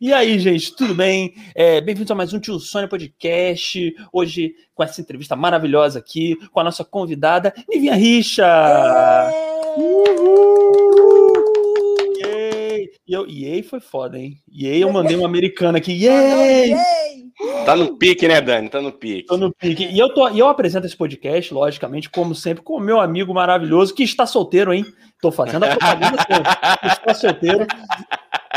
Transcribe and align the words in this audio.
E 0.00 0.12
aí, 0.12 0.38
gente, 0.38 0.74
tudo 0.76 0.94
bem? 0.94 1.34
É, 1.54 1.80
Bem-vindos 1.80 2.10
a 2.10 2.14
mais 2.14 2.32
um 2.32 2.38
Tio 2.38 2.58
Sônia 2.58 2.88
Podcast. 2.88 3.94
Hoje, 4.12 4.54
com 4.74 4.82
essa 4.82 5.00
entrevista 5.00 5.34
maravilhosa 5.34 5.98
aqui, 5.98 6.36
com 6.52 6.60
a 6.60 6.64
nossa 6.64 6.84
convidada, 6.84 7.54
Nivinha 7.68 7.94
Richa. 7.94 8.46
Uhul! 9.76 11.32
Yay! 12.20 12.90
E 13.06 13.12
eu, 13.12 13.26
yay 13.26 13.62
foi 13.62 13.80
foda, 13.80 14.18
hein? 14.18 14.36
Yay, 14.52 14.82
eu 14.82 14.92
mandei 14.92 15.16
uma 15.16 15.26
americana 15.26 15.78
aqui. 15.78 15.92
Yay! 15.92 16.74
Tá 17.64 17.74
no 17.74 17.96
pique, 17.96 18.28
né, 18.28 18.40
Dani? 18.40 18.68
Tá 18.68 18.80
no 18.80 18.92
pique. 18.92 19.26
Tô 19.26 19.36
no 19.36 19.52
pique. 19.52 19.86
E 19.86 19.98
eu, 19.98 20.12
tô, 20.12 20.28
e 20.28 20.38
eu 20.38 20.48
apresento 20.48 20.86
esse 20.86 20.96
podcast, 20.96 21.54
logicamente, 21.54 22.10
como 22.10 22.34
sempre, 22.34 22.62
com 22.62 22.74
o 22.74 22.80
meu 22.80 23.00
amigo 23.00 23.32
maravilhoso, 23.32 23.94
que 23.94 24.02
está 24.02 24.26
solteiro, 24.26 24.74
hein? 24.74 24.84
Tô 25.20 25.32
fazendo 25.32 25.64
a 25.64 25.68
propaganda 25.68 26.16
está 26.84 27.14
solteiro. 27.14 27.66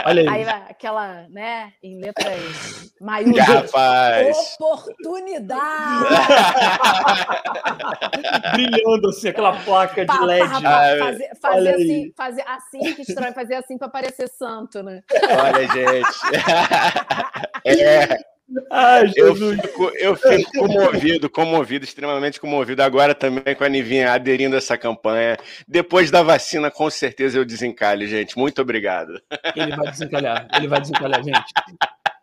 Olha 0.05 0.21
aí. 0.21 0.27
Aí 0.27 0.43
vai 0.43 0.63
aquela, 0.69 1.27
né, 1.29 1.71
em 1.83 1.99
letras 1.99 2.91
maiúsculas. 3.01 3.47
Rapaz. 3.47 4.37
Oportunidade! 4.59 6.05
Brilhando 8.53 9.09
assim, 9.09 9.29
aquela 9.29 9.53
placa 9.63 10.01
de 10.01 10.07
Pá, 10.07 10.17
pá, 10.17 10.25
LED. 10.25 10.65
Ai, 10.65 10.99
fazer, 10.99 10.99
olha 10.99 11.35
fazer 11.41 11.69
aí. 11.69 11.73
assim, 11.73 12.13
fazer 12.15 12.43
assim, 12.47 12.93
que 12.95 13.01
estranho, 13.01 13.33
fazer 13.33 13.55
assim 13.55 13.77
para 13.77 13.89
parecer 13.89 14.27
santo, 14.29 14.83
né? 14.83 15.01
Olha, 15.11 15.67
gente. 15.67 16.19
É, 17.65 18.17
Ai, 18.71 19.11
eu 19.15 19.35
fico, 19.35 19.91
eu 19.95 20.15
fico 20.15 20.51
comovido, 20.57 21.29
comovido, 21.29 21.85
extremamente 21.85 22.39
comovido. 22.39 22.81
Agora 22.81 23.13
também 23.13 23.55
com 23.55 23.63
a 23.63 23.69
Nivinha 23.69 24.11
aderindo 24.11 24.55
a 24.55 24.57
essa 24.57 24.77
campanha. 24.77 25.37
Depois 25.67 26.09
da 26.09 26.23
vacina, 26.23 26.71
com 26.71 26.89
certeza 26.89 27.37
eu 27.37 27.45
desencalho, 27.45 28.07
gente. 28.07 28.37
Muito 28.37 28.61
obrigado. 28.61 29.21
Ele 29.55 29.75
vai 29.75 29.91
desencalhar, 29.91 30.47
ele 30.55 30.67
vai 30.67 30.81
desencalhar, 30.81 31.23
gente. 31.23 31.53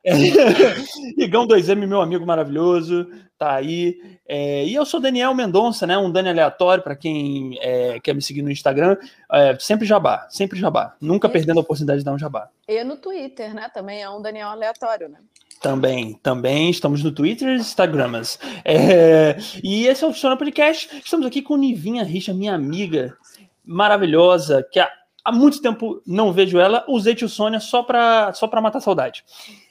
Igão 1.18 1.48
2M, 1.48 1.86
meu 1.86 2.00
amigo 2.00 2.24
maravilhoso, 2.24 3.08
tá 3.36 3.54
aí. 3.54 3.98
É, 4.28 4.64
e 4.64 4.74
eu 4.74 4.86
sou 4.86 5.00
Daniel 5.00 5.34
Mendonça, 5.34 5.86
né? 5.86 5.98
Um 5.98 6.10
Dani 6.10 6.28
aleatório, 6.28 6.82
para 6.82 6.94
quem 6.94 7.58
é, 7.60 7.98
quer 8.00 8.14
me 8.14 8.22
seguir 8.22 8.42
no 8.42 8.50
Instagram. 8.50 8.96
É, 9.32 9.56
sempre 9.58 9.86
jabá, 9.86 10.26
sempre 10.30 10.58
jabá. 10.58 10.94
Nunca 11.00 11.26
Isso. 11.26 11.32
perdendo 11.32 11.58
a 11.58 11.62
oportunidade 11.62 12.00
de 12.00 12.04
dar 12.04 12.12
um 12.12 12.18
jabá. 12.18 12.48
E 12.68 12.82
no 12.84 12.96
Twitter, 12.96 13.52
né? 13.52 13.68
Também 13.72 14.02
é 14.02 14.08
um 14.08 14.22
Daniel 14.22 14.48
aleatório, 14.48 15.08
né? 15.08 15.18
Também, 15.60 16.14
também 16.22 16.70
estamos 16.70 17.02
no 17.02 17.10
Twitter 17.12 17.48
e 17.48 17.60
Instagramas. 17.60 18.38
É, 18.64 19.36
e 19.62 19.86
esse 19.86 20.04
é 20.04 20.06
o 20.06 20.12
Funciona 20.12 20.36
Podcast. 20.36 20.88
Estamos 21.04 21.26
aqui 21.26 21.42
com 21.42 21.56
Nivinha 21.56 22.04
Richa, 22.04 22.34
minha 22.34 22.54
amiga 22.54 23.16
maravilhosa, 23.64 24.66
que 24.70 24.78
há, 24.78 24.88
há 25.24 25.32
muito 25.32 25.60
tempo 25.60 26.00
não 26.06 26.32
vejo 26.32 26.58
ela. 26.58 26.84
Usei 26.88 27.14
Tio 27.14 27.28
Sônia 27.28 27.60
só 27.60 27.82
para 27.82 28.32
só 28.34 28.46
pra 28.46 28.60
matar 28.60 28.78
a 28.78 28.82
saudade. 28.82 29.24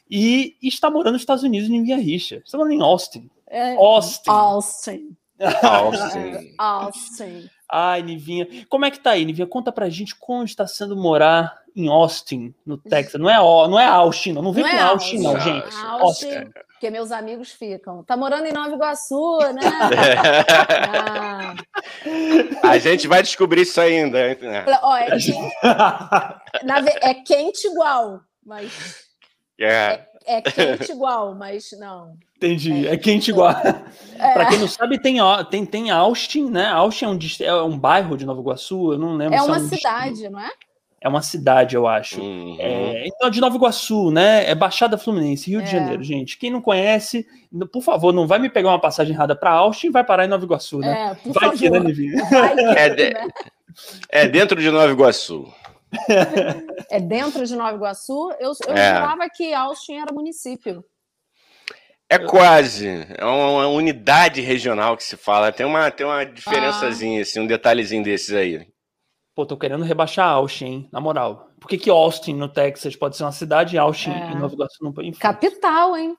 E 0.10 0.56
está 0.62 0.90
morando 0.90 1.14
nos 1.14 1.22
Estados 1.22 1.44
Unidos, 1.44 1.70
Nivinha 1.70 1.98
Richa. 1.98 2.42
Está 2.46 2.58
morando 2.58 2.74
em 2.74 2.82
Austin. 2.82 3.30
É, 3.48 3.76
Austin. 3.76 4.30
Austin. 4.30 5.18
Austin. 5.40 6.56
Austin. 6.60 7.50
Ai, 7.72 8.02
Nivinha. 8.04 8.48
Como 8.70 8.86
é 8.86 8.92
que 8.92 9.00
tá 9.00 9.12
aí, 9.12 9.26
Nivinha? 9.26 9.48
Conta 9.48 9.72
pra 9.72 9.90
gente 9.90 10.16
como 10.16 10.44
está 10.44 10.68
sendo 10.68 10.96
morar 10.96 11.58
em 11.76 11.90
Austin, 11.90 12.54
no 12.66 12.78
Texas. 12.78 13.20
Não 13.20 13.30
é, 13.30 13.36
não 13.38 13.80
é 13.80 13.86
Austin, 13.86 14.32
não. 14.34 14.42
Não 14.42 14.54
vem 14.54 14.64
Não 14.64 14.72
com 14.72 14.78
é 14.78 14.82
Austin, 14.82 15.18
não, 15.20 15.40
gente. 15.40 15.66
Austin, 15.66 15.86
Austin. 16.36 16.52
porque 16.68 16.90
meus 16.90 17.12
amigos 17.12 17.52
ficam. 17.52 18.04
Tá 18.04 18.16
morando 18.16 18.46
em 18.46 18.54
Nova 18.54 18.74
Iguaçu, 18.74 19.40
né? 19.54 19.62
Ah, 21.04 21.54
A 22.70 22.78
gente 22.78 23.08
vai 23.08 23.22
descobrir 23.22 23.62
isso 23.62 23.80
ainda. 23.82 24.36
né? 24.36 24.66
ó, 24.82 24.96
é, 24.98 25.10
quente, 25.12 25.34
é 27.02 27.14
quente 27.16 27.68
igual, 27.68 28.22
mas 28.46 28.72
É. 29.60 30.06
é 30.26 30.42
quente 30.42 30.92
igual, 30.92 31.36
mas 31.36 31.70
não. 31.80 32.18
Entendi. 32.38 32.88
É 32.88 32.98
quente 32.98 33.32
igual. 33.32 33.52
É, 34.20 34.34
Pra 34.34 34.46
quem 34.48 34.60
não 34.60 34.68
sabe, 34.68 35.00
tem, 35.00 35.18
tem, 35.50 35.66
tem 35.66 35.92
Austin, 35.92 36.50
né? 36.50 36.68
Austin 36.68 37.06
é 37.06 37.10
um, 37.10 37.20
é 37.60 37.64
um 37.64 37.78
bairro 37.78 38.18
de 38.18 38.26
Nova 38.26 38.40
Iguaçu, 38.42 38.94
eu 38.94 38.98
não 38.98 39.16
lembro 39.16 39.36
é 39.36 39.40
se 39.40 39.46
uma 39.48 39.58
um 39.58 39.62
dist- 39.68 39.76
cidade, 39.76 40.30
não 40.30 40.40
é? 40.40 40.50
É 41.02 41.08
uma 41.08 41.22
cidade, 41.22 41.76
eu 41.76 41.86
acho. 41.88 42.20
Uhum. 42.20 42.58
É, 42.60 43.06
então, 43.08 43.30
de 43.30 43.40
Nova 43.40 43.56
Iguaçu, 43.56 44.10
né? 44.10 44.50
É 44.50 44.56
Baixada 44.56 44.98
Fluminense, 44.98 45.50
Rio 45.52 45.62
de 45.62 45.68
É. 45.68 45.72
Janeiro, 45.80 46.02
gente. 46.04 46.36
Quem 46.38 46.50
não 46.50 46.60
conhece, 46.62 47.28
por 47.72 47.84
favor, 47.84 48.12
não 48.12 48.26
vai 48.26 48.40
me 48.40 48.50
pegar 48.50 48.70
uma 48.70 48.82
passagem 48.82 49.14
errada 49.14 49.36
pra 49.36 49.52
Austin 49.52 49.88
e 49.88 49.92
vai 49.92 50.04
parar 50.04 50.26
em 50.26 50.30
Nova 50.30 50.44
Iguaçu, 50.44 50.80
né? 50.80 51.12
É, 51.12 51.14
por 51.16 51.34
vai 51.34 51.44
favor. 51.44 51.58
que, 51.60 51.70
né, 51.70 51.80
Nivinha? 51.80 52.24
Vai 52.26 52.56
que, 52.56 52.62
É 52.80 52.90
de- 52.90 53.14
né? 53.14 53.28
É 54.10 54.28
dentro 54.28 54.60
de 54.60 54.72
Nova 54.72 54.92
Iguaçu. 54.92 55.46
É 56.90 57.00
dentro 57.00 57.46
de 57.46 57.56
Nova 57.56 57.76
Iguaçu. 57.76 58.32
Eu, 58.40 58.52
eu 58.68 58.74
É. 58.76 58.96
jurava 58.96 59.30
que 59.30 59.54
Austin 59.54 59.98
era 59.98 60.14
município. 60.14 60.84
É 62.10 62.20
quase. 62.20 62.88
É 63.18 63.26
uma, 63.26 63.50
uma 63.50 63.68
unidade 63.68 64.40
regional 64.42 64.96
que 64.96 65.04
se 65.04 65.18
fala. 65.18 65.52
Tem 65.52 65.66
uma, 65.66 65.90
tem 65.90 66.06
uma 66.06 66.24
diferençazinha, 66.24 67.22
assim, 67.22 67.40
um 67.40 67.48
detalhezinho 67.48 68.04
desses 68.04 68.34
aí. 68.34 68.68
Pô, 69.34 69.46
tô 69.46 69.58
querendo 69.58 69.84
rebaixar 69.84 70.30
Austin, 70.30 70.66
hein? 70.66 70.90
Na 70.94 71.02
moral. 71.02 71.50
Por 71.60 71.68
que, 71.68 71.78
que 71.78 71.90
Austin, 71.90 72.36
no 72.36 72.48
Texas, 72.48 72.96
pode 72.96 73.18
ser 73.18 73.24
uma 73.24 73.32
cidade 73.32 73.76
e 73.76 73.80
Austin 73.80 74.12
É. 74.12 74.32
em 74.32 74.36
Nova 74.38 74.54
Iguaçu 74.54 74.84
não 74.84 74.94
pode? 74.94 75.12
Capital, 75.14 75.98
hein? 75.98 76.16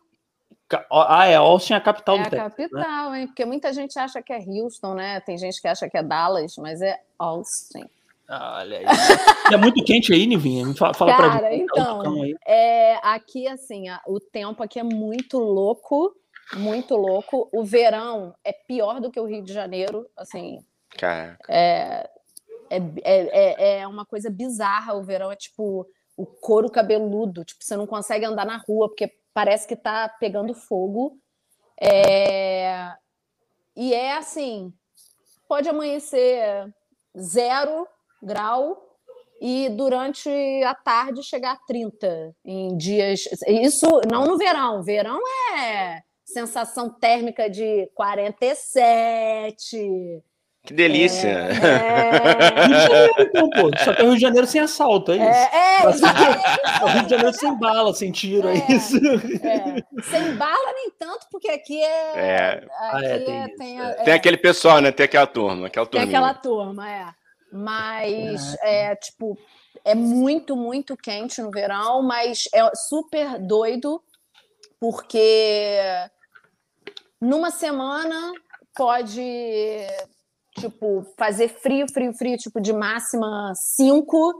Ah, 0.90 1.26
é. 1.26 1.36
Austin 1.36 1.74
é 1.74 1.76
a 1.76 1.80
capital 1.80 2.16
É 2.16 2.18
do 2.18 2.26
a 2.26 2.30
Texas. 2.50 2.70
né? 2.72 2.82
capital, 2.82 3.14
hein? 3.14 3.26
Porque 3.28 3.44
muita 3.44 3.72
gente 3.72 3.96
acha 3.98 4.20
que 4.20 4.32
é 4.32 4.38
Houston, 4.38 4.94
né? 4.94 5.20
Tem 5.20 5.38
gente 5.38 5.62
que 5.62 5.68
acha 5.68 5.88
que 5.88 5.96
é 5.96 6.02
Dallas, 6.02 6.56
mas 6.58 6.82
é 6.82 7.00
Austin. 7.16 7.86
Ah, 8.28 8.58
Olha 8.60 8.78
aí. 8.78 8.84
É 9.54 9.56
muito 9.56 9.82
quente 9.84 10.12
aí, 10.12 10.26
Nivinha? 10.26 10.66
Me 10.66 10.76
Fala, 10.76 10.92
fala 10.94 11.14
pra 11.14 11.30
Cara, 11.30 11.50
gente. 11.52 11.66
tá 11.66 11.94
o 11.94 12.00
então. 12.00 12.38
É, 12.46 12.96
aqui, 13.02 13.46
assim, 13.46 13.88
a- 13.88 14.02
o 14.06 14.18
tempo 14.18 14.60
aqui 14.62 14.80
é 14.80 14.82
muito 14.82 15.38
louco, 15.38 16.12
muito 16.54 16.96
louco. 16.96 17.48
O 17.52 17.62
verão 17.64 18.34
é 18.44 18.52
pior 18.52 19.00
do 19.00 19.10
que 19.10 19.20
o 19.20 19.24
Rio 19.24 19.42
de 19.44 19.52
Janeiro, 19.52 20.08
assim, 20.16 20.58
Cara. 20.98 21.38
é, 21.48 22.10
é, 22.68 22.78
é, 23.04 23.78
é 23.80 23.86
uma 23.86 24.04
coisa 24.04 24.28
bizarra. 24.28 24.94
O 24.94 25.04
verão 25.04 25.30
é 25.30 25.36
tipo 25.36 25.86
o 26.16 26.26
couro 26.26 26.68
cabeludo, 26.70 27.44
tipo, 27.44 27.62
você 27.62 27.76
não 27.76 27.86
consegue 27.86 28.24
andar 28.24 28.44
na 28.46 28.56
rua 28.56 28.88
porque 28.88 29.12
parece 29.32 29.68
que 29.68 29.76
tá 29.76 30.08
pegando 30.08 30.54
fogo. 30.54 31.18
É, 31.80 32.90
e 33.76 33.92
é 33.94 34.16
assim, 34.16 34.72
pode 35.46 35.68
amanhecer 35.68 36.72
zero 37.16 37.86
grau 38.26 38.82
e 39.40 39.68
durante 39.70 40.28
a 40.64 40.74
tarde 40.74 41.22
chegar 41.22 41.52
a 41.52 41.56
30 41.66 42.34
em 42.44 42.76
dias. 42.76 43.22
Isso 43.46 43.86
não 44.10 44.26
no 44.26 44.36
verão. 44.38 44.82
Verão 44.82 45.20
é 45.62 46.02
sensação 46.24 46.90
térmica 46.90 47.48
de 47.48 47.88
47. 47.94 50.22
Que 50.64 50.74
delícia. 50.74 51.28
É, 51.28 52.10
Rio 52.66 52.74
de 52.74 52.82
Janeiro, 52.82 53.14
então, 53.20 53.48
pô. 53.50 53.70
Só 53.84 53.94
que 53.94 54.02
é 54.02 54.04
o 54.04 54.08
Rio 54.08 54.14
de 54.16 54.20
Janeiro 54.20 54.46
sem 54.48 54.60
assalto, 54.60 55.12
é 55.12 55.16
isso. 55.16 55.24
é, 55.24 55.50
é. 55.54 55.76
É 56.80 56.84
o 56.84 56.88
Rio 56.88 57.02
de 57.04 57.10
Janeiro 57.10 57.32
sem 57.32 57.56
bala, 57.56 57.94
sem 57.94 58.10
tiro, 58.10 58.48
é, 58.48 58.56
É. 58.56 58.72
isso. 58.72 58.96
É. 58.96 60.02
Sem 60.02 60.34
bala 60.34 60.72
nem 60.74 60.90
tanto, 60.98 61.24
porque 61.30 61.48
aqui 61.50 61.80
é. 61.80 62.12
É. 62.18 62.48
Aqui 62.56 62.66
Ah, 62.80 63.00
é, 63.04 63.18
tem 63.20 63.36
é- 63.42 63.46
isso, 63.46 63.56
tem, 63.56 63.78
é. 63.80 63.84
a- 63.84 63.94
Tem 63.94 64.12
é, 64.12 64.16
aquele 64.16 64.36
pessoal, 64.38 64.80
né? 64.80 64.90
Tem 64.90 65.04
aquela 65.04 65.26
turma, 65.28 65.68
aquela 65.68 65.86
tem 65.86 66.00
turminha. 66.00 66.18
aquela 66.18 66.34
turma, 66.34 66.90
é. 66.90 67.06
Mas 67.52 68.54
é 68.62 68.94
tipo, 68.96 69.38
é 69.84 69.94
muito, 69.94 70.56
muito 70.56 70.96
quente 70.96 71.40
no 71.40 71.50
verão, 71.50 72.02
mas 72.02 72.48
é 72.52 72.74
super 72.74 73.38
doido, 73.38 74.02
porque 74.80 75.78
numa 77.20 77.50
semana 77.50 78.32
pode 78.74 79.22
tipo 80.58 81.06
fazer 81.16 81.48
frio, 81.48 81.86
frio, 81.92 82.12
frio, 82.12 82.36
tipo 82.36 82.60
de 82.60 82.72
máxima 82.72 83.52
5 83.54 84.34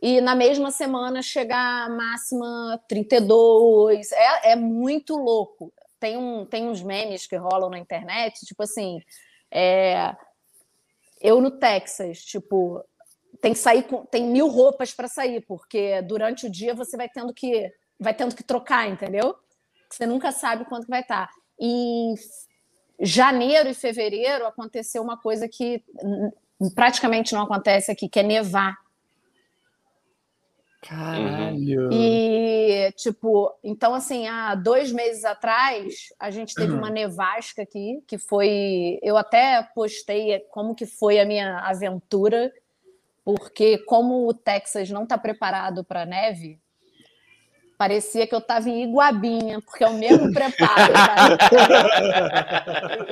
e 0.00 0.20
na 0.20 0.34
mesma 0.34 0.70
semana 0.70 1.22
chegar 1.22 1.86
a 1.86 1.90
máxima 1.90 2.80
32. 2.88 4.12
É, 4.12 4.52
é 4.52 4.56
muito 4.56 5.16
louco. 5.16 5.72
Tem, 5.98 6.16
um, 6.16 6.46
tem 6.46 6.68
uns 6.68 6.82
memes 6.82 7.26
que 7.26 7.36
rolam 7.36 7.70
na 7.70 7.78
internet, 7.78 8.46
tipo 8.46 8.62
assim, 8.62 9.00
é, 9.50 10.14
eu 11.20 11.40
no 11.40 11.50
Texas, 11.50 12.24
tipo, 12.24 12.84
tem 13.40 13.52
que 13.52 13.58
sair 13.58 13.84
com, 13.84 14.04
tem 14.06 14.26
mil 14.26 14.48
roupas 14.48 14.92
para 14.92 15.08
sair, 15.08 15.40
porque 15.46 16.02
durante 16.02 16.46
o 16.46 16.50
dia 16.50 16.74
você 16.74 16.96
vai 16.96 17.08
tendo 17.08 17.32
que 17.32 17.72
vai 18.00 18.14
tendo 18.14 18.34
que 18.34 18.44
trocar, 18.44 18.88
entendeu? 18.88 19.34
Você 19.90 20.06
nunca 20.06 20.30
sabe 20.30 20.64
quanto 20.64 20.84
que 20.84 20.90
vai 20.90 21.00
estar. 21.00 21.28
Em 21.60 22.14
janeiro 23.00 23.68
e 23.68 23.74
fevereiro 23.74 24.46
aconteceu 24.46 25.02
uma 25.02 25.16
coisa 25.16 25.48
que 25.48 25.82
praticamente 26.74 27.32
não 27.32 27.42
acontece 27.42 27.90
aqui, 27.90 28.08
que 28.08 28.20
é 28.20 28.22
nevar. 28.22 28.76
Caralho. 30.80 31.90
E, 31.92 32.92
tipo, 32.92 33.52
então, 33.64 33.94
assim, 33.94 34.28
há 34.28 34.54
dois 34.54 34.92
meses 34.92 35.24
atrás, 35.24 36.08
a 36.18 36.30
gente 36.30 36.54
teve 36.54 36.72
uma 36.72 36.90
nevasca 36.90 37.62
aqui, 37.62 38.02
que 38.06 38.16
foi. 38.16 38.98
Eu 39.02 39.16
até 39.16 39.62
postei 39.74 40.38
como 40.50 40.74
que 40.74 40.86
foi 40.86 41.18
a 41.18 41.26
minha 41.26 41.58
aventura, 41.58 42.52
porque 43.24 43.78
como 43.78 44.28
o 44.28 44.32
Texas 44.32 44.88
não 44.90 45.02
está 45.02 45.18
preparado 45.18 45.82
para 45.82 46.06
neve, 46.06 46.60
Parecia 47.78 48.26
que 48.26 48.34
eu 48.34 48.40
estava 48.40 48.68
em 48.68 48.82
Iguabinha, 48.82 49.60
porque 49.62 49.84
é 49.84 49.88
o 49.88 49.94
mesmo 49.94 50.30
preparo. 50.34 50.92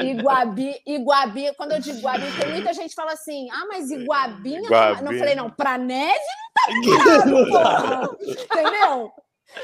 Iguabi, 0.03 0.75
Iguabi, 0.85 1.55
quando 1.57 1.71
eu 1.73 1.81
digo 1.81 1.99
Iguabi, 1.99 2.27
tem 2.37 2.51
muita 2.51 2.75
gente 2.75 2.89
que 2.89 2.97
fala 2.97 3.13
assim: 3.13 3.49
ah, 3.53 3.65
mas 3.69 3.93
Iguabinha. 3.93 4.63
Iguabi. 4.63 5.05
Não 5.05 5.19
falei, 5.19 5.35
não, 5.37 5.49
para 5.49 5.79
neve 5.79 6.19
não 6.19 6.57
tá 6.57 6.73
ligado, 6.81 7.47
porra. 7.49 8.11
Entendeu? 8.27 9.13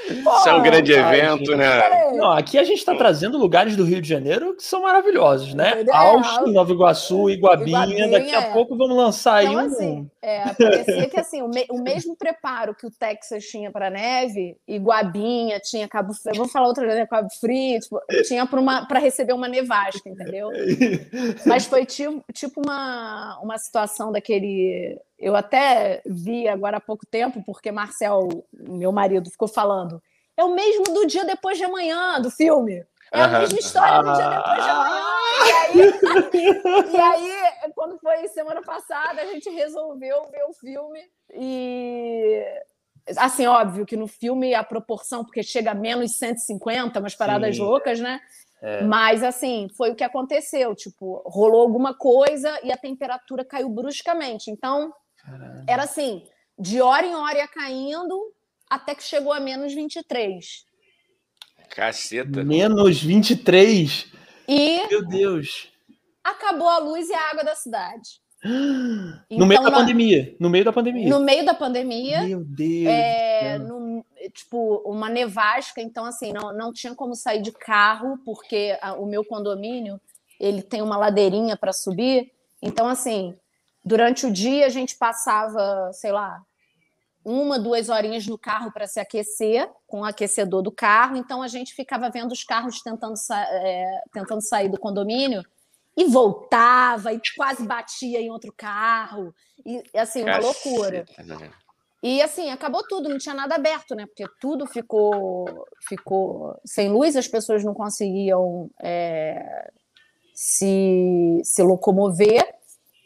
Isso 0.08 0.48
é 0.48 0.54
um 0.54 0.62
grande 0.62 0.92
evento, 0.92 1.54
né? 1.56 2.12
Não, 2.12 2.30
aqui 2.32 2.58
a 2.58 2.64
gente 2.64 2.78
está 2.78 2.94
trazendo 2.94 3.36
lugares 3.36 3.76
do 3.76 3.84
Rio 3.84 4.00
de 4.00 4.08
Janeiro 4.08 4.54
que 4.54 4.62
são 4.62 4.82
maravilhosos, 4.82 5.54
né? 5.54 5.72
Entendeu? 5.72 5.94
Austin, 5.94 6.52
Nova 6.52 6.72
Iguaçu, 6.72 7.28
Iguabinha. 7.28 7.84
Iguabinha, 7.84 8.08
Daqui 8.10 8.34
a 8.34 8.40
é. 8.42 8.52
pouco 8.52 8.76
vamos 8.76 8.96
lançar 8.96 9.44
Então, 9.44 9.58
aí 9.58 9.64
um. 9.64 9.68
assim, 9.68 10.10
é, 10.22 10.44
parecia 10.54 11.08
que 11.10 11.20
assim, 11.20 11.42
o, 11.42 11.48
me- 11.48 11.66
o 11.70 11.82
mesmo 11.82 12.16
preparo 12.16 12.74
que 12.74 12.86
o 12.86 12.90
Texas 12.90 13.44
tinha 13.44 13.70
para 13.70 13.90
neve, 13.90 14.56
Iguabinha, 14.66 15.58
tinha 15.60 15.88
Cabo 15.88 16.14
Frio, 16.14 16.36
vou 16.36 16.48
falar 16.48 16.68
outra 16.68 16.84
vez, 16.86 16.96
né, 16.96 17.06
Cabo 17.06 17.28
Frio, 17.40 17.78
tipo, 17.80 18.00
tinha 18.26 18.46
para 18.46 18.98
receber 18.98 19.32
uma 19.32 19.48
nevasca, 19.48 20.08
entendeu? 20.08 20.48
Mas 21.44 21.66
foi 21.66 21.84
tipo, 21.84 22.22
tipo 22.32 22.62
uma, 22.64 23.38
uma 23.42 23.58
situação 23.58 24.10
daquele. 24.12 24.98
Eu 25.22 25.36
até 25.36 26.02
vi 26.04 26.48
agora 26.48 26.78
há 26.78 26.80
pouco 26.80 27.06
tempo, 27.06 27.44
porque 27.46 27.70
Marcel, 27.70 28.28
meu 28.52 28.90
marido, 28.90 29.30
ficou 29.30 29.46
falando. 29.46 30.02
É 30.36 30.42
o 30.42 30.52
mesmo 30.52 30.82
do 30.82 31.06
dia 31.06 31.24
depois 31.24 31.56
de 31.56 31.62
amanhã 31.62 32.20
do 32.20 32.28
filme. 32.28 32.84
É 33.12 33.20
a 33.20 33.26
Aham. 33.26 33.38
mesma 33.38 33.58
história 33.60 34.02
do 34.02 34.12
dia 34.14 34.28
depois 34.28 34.64
de 34.64 34.70
amanhã. 34.70 35.04
E 35.46 35.52
aí, 35.52 36.90
e 36.90 36.96
aí, 37.00 37.72
quando 37.72 38.00
foi 38.00 38.26
semana 38.28 38.62
passada, 38.62 39.22
a 39.22 39.26
gente 39.26 39.48
resolveu 39.48 40.28
ver 40.28 40.42
o 40.48 40.52
filme. 40.54 41.00
E. 41.32 42.44
Assim, 43.16 43.46
óbvio 43.46 43.86
que 43.86 43.96
no 43.96 44.08
filme 44.08 44.54
a 44.54 44.64
proporção, 44.64 45.24
porque 45.24 45.42
chega 45.44 45.70
a 45.70 45.74
menos 45.74 46.18
150, 46.18 46.98
umas 46.98 47.14
paradas 47.14 47.54
Sim. 47.54 47.62
loucas, 47.62 48.00
né? 48.00 48.20
Mas, 48.88 49.22
assim, 49.22 49.68
foi 49.76 49.90
o 49.90 49.94
que 49.94 50.04
aconteceu. 50.04 50.74
Tipo, 50.74 51.22
rolou 51.26 51.62
alguma 51.62 51.94
coisa 51.94 52.58
e 52.64 52.72
a 52.72 52.76
temperatura 52.76 53.44
caiu 53.44 53.68
bruscamente. 53.68 54.50
Então, 54.50 54.92
era 55.66 55.84
assim, 55.84 56.24
de 56.58 56.80
hora 56.80 57.06
em 57.06 57.14
hora 57.14 57.38
ia 57.38 57.48
caindo, 57.48 58.32
até 58.68 58.94
que 58.94 59.02
chegou 59.02 59.32
a 59.32 59.40
menos 59.40 59.74
23. 59.74 60.64
Caceta. 61.70 62.44
Menos 62.44 63.02
23. 63.02 64.10
E 64.48 64.86
Meu 64.88 65.06
Deus. 65.06 65.72
acabou 66.22 66.68
a 66.68 66.78
luz 66.78 67.08
e 67.08 67.14
a 67.14 67.30
água 67.30 67.44
da 67.44 67.54
cidade. 67.54 68.20
no 69.30 69.46
meio 69.46 69.62
da 69.62 69.70
na- 69.70 69.78
pandemia. 69.78 70.36
No 70.40 70.50
meio 70.50 70.64
da 70.64 70.72
pandemia. 70.72 71.08
No 71.08 71.20
meio 71.20 71.44
da 71.46 71.54
pandemia, 71.54 72.22
Meu 72.22 72.44
Deus. 72.44 72.88
é, 72.88 73.58
no- 73.58 74.04
tipo, 74.34 74.82
uma 74.84 75.08
nevasca, 75.08 75.80
então 75.80 76.04
assim, 76.04 76.32
não, 76.32 76.52
não 76.52 76.72
tinha 76.72 76.94
como 76.94 77.14
sair 77.14 77.40
de 77.40 77.52
carro, 77.52 78.18
porque 78.24 78.76
a- 78.82 78.94
o 78.94 79.06
meu 79.06 79.24
condomínio, 79.24 80.00
ele 80.40 80.60
tem 80.62 80.82
uma 80.82 80.96
ladeirinha 80.96 81.56
para 81.56 81.72
subir. 81.72 82.32
Então, 82.60 82.88
assim, 82.88 83.34
durante 83.84 84.26
o 84.26 84.30
dia 84.32 84.66
a 84.66 84.68
gente 84.68 84.96
passava, 84.96 85.90
sei 85.92 86.12
lá, 86.12 86.42
uma, 87.24 87.58
duas 87.58 87.88
horinhas 87.88 88.26
no 88.26 88.36
carro 88.36 88.72
para 88.72 88.86
se 88.86 88.98
aquecer, 88.98 89.70
com 89.86 90.00
o 90.00 90.04
aquecedor 90.04 90.60
do 90.62 90.72
carro. 90.72 91.16
Então, 91.16 91.40
a 91.40 91.48
gente 91.48 91.72
ficava 91.74 92.10
vendo 92.10 92.32
os 92.32 92.42
carros 92.42 92.82
tentando, 92.82 93.16
sa- 93.16 93.46
é, 93.48 94.02
tentando 94.12 94.40
sair 94.42 94.68
do 94.68 94.78
condomínio 94.78 95.42
e 95.96 96.04
voltava 96.06 97.12
e 97.12 97.20
quase 97.36 97.64
batia 97.64 98.20
em 98.20 98.30
outro 98.30 98.52
carro. 98.56 99.32
E, 99.64 99.82
assim, 99.96 100.22
uma 100.24 100.38
loucura. 100.38 101.04
Caceta, 101.04 101.22
né? 101.22 101.52
E 102.02 102.20
assim, 102.20 102.50
acabou 102.50 102.82
tudo, 102.88 103.08
não 103.08 103.18
tinha 103.18 103.34
nada 103.36 103.54
aberto, 103.54 103.94
né? 103.94 104.06
Porque 104.06 104.24
tudo 104.40 104.66
ficou, 104.66 105.64
ficou 105.88 106.58
sem 106.64 106.88
luz, 106.88 107.14
as 107.14 107.28
pessoas 107.28 107.62
não 107.62 107.72
conseguiam 107.72 108.68
é, 108.82 109.70
se, 110.34 111.40
se 111.44 111.62
locomover. 111.62 112.44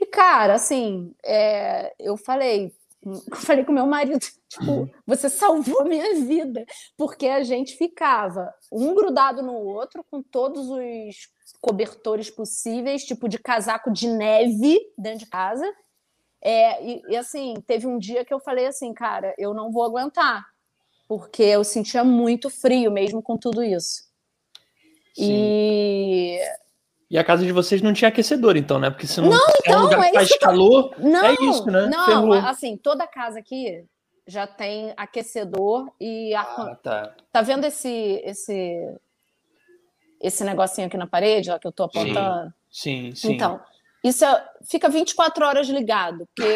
E, 0.07 0.09
cara, 0.11 0.55
assim, 0.55 1.13
é, 1.25 1.93
eu 1.99 2.17
falei, 2.17 2.73
eu 3.05 3.37
falei 3.37 3.65
com 3.65 3.73
meu 3.73 3.87
marido, 3.87 4.19
tipo, 4.49 4.89
você 5.05 5.29
salvou 5.29 5.81
a 5.81 5.85
minha 5.85 6.15
vida, 6.15 6.65
porque 6.97 7.27
a 7.27 7.43
gente 7.43 7.77
ficava 7.77 8.55
um 8.71 8.95
grudado 8.95 9.43
no 9.43 9.55
outro, 9.55 10.05
com 10.09 10.23
todos 10.23 10.69
os 10.71 11.29
cobertores 11.61 12.31
possíveis, 12.31 13.05
tipo 13.05 13.29
de 13.29 13.39
casaco 13.39 13.91
de 13.91 14.07
neve 14.07 14.79
dentro 14.97 15.21
de 15.21 15.27
casa. 15.27 15.67
É, 16.41 16.85
e, 16.85 17.03
e, 17.09 17.17
assim, 17.17 17.55
teve 17.67 17.87
um 17.89 17.99
dia 17.99 18.25
que 18.25 18.33
eu 18.33 18.39
falei 18.39 18.67
assim, 18.67 18.95
cara, 18.95 19.35
eu 19.37 19.53
não 19.53 19.73
vou 19.73 19.83
aguentar, 19.83 20.47
porque 21.09 21.43
eu 21.43 21.65
sentia 21.65 22.05
muito 22.05 22.49
frio 22.49 22.93
mesmo 22.93 23.21
com 23.21 23.37
tudo 23.37 23.65
isso. 23.65 24.07
E 25.19 26.39
E 27.11 27.17
a 27.19 27.23
casa 27.25 27.45
de 27.45 27.53
vocês 27.53 27.81
não 27.83 27.93
tinha 27.93 28.09
aquecedor, 28.09 28.57
então, 28.57 28.79
né? 28.81 28.91
Porque 28.91 29.07
senão 29.07 29.31
Não, 29.31 29.37
é 29.39 29.49
um 29.49 29.53
então, 29.61 29.83
lugar 29.83 30.01
que 30.01 30.07
é 30.09 30.13
faz 30.15 30.29
isso 30.29 30.39
que 30.39 30.45
calor. 30.45 30.95
não, 30.99 31.25
é 31.25 31.35
isso, 31.41 31.67
né? 31.71 31.87
não, 31.87 32.05
Ferrou. 32.07 32.33
assim, 32.35 32.77
toda 32.77 33.07
casa 33.07 33.39
aqui 33.39 33.85
já 34.27 34.45
tem 34.47 34.93
aquecedor 34.97 35.89
e 36.01 36.35
ar 36.35 36.45
Ah, 36.59 36.75
tá. 36.75 37.15
Tá 37.31 37.43
vendo 37.43 37.65
esse 37.65 38.21
esse 38.25 38.97
esse 40.21 40.43
negocinho 40.43 40.89
aqui 40.89 40.97
na 40.97 41.07
parede, 41.07 41.51
ó, 41.51 41.59
que 41.59 41.67
eu 41.69 41.73
tô 41.73 41.85
apontando? 41.85 42.53
Sim, 42.71 43.15
sim. 43.15 43.35
Então, 43.35 43.61
isso 44.03 44.25
é- 44.25 44.49
fica 44.69 44.89
24 44.89 45.45
horas 45.47 45.69
ligado, 45.69 46.27
porque, 46.35 46.49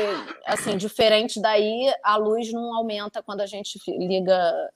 assim, 0.46 0.76
diferente 0.76 1.40
daí, 1.40 1.92
a 2.02 2.16
luz 2.16 2.52
não 2.52 2.74
aumenta 2.74 3.22
quando 3.22 3.40
a 3.42 3.46
gente 3.46 3.78
liga 3.86 4.70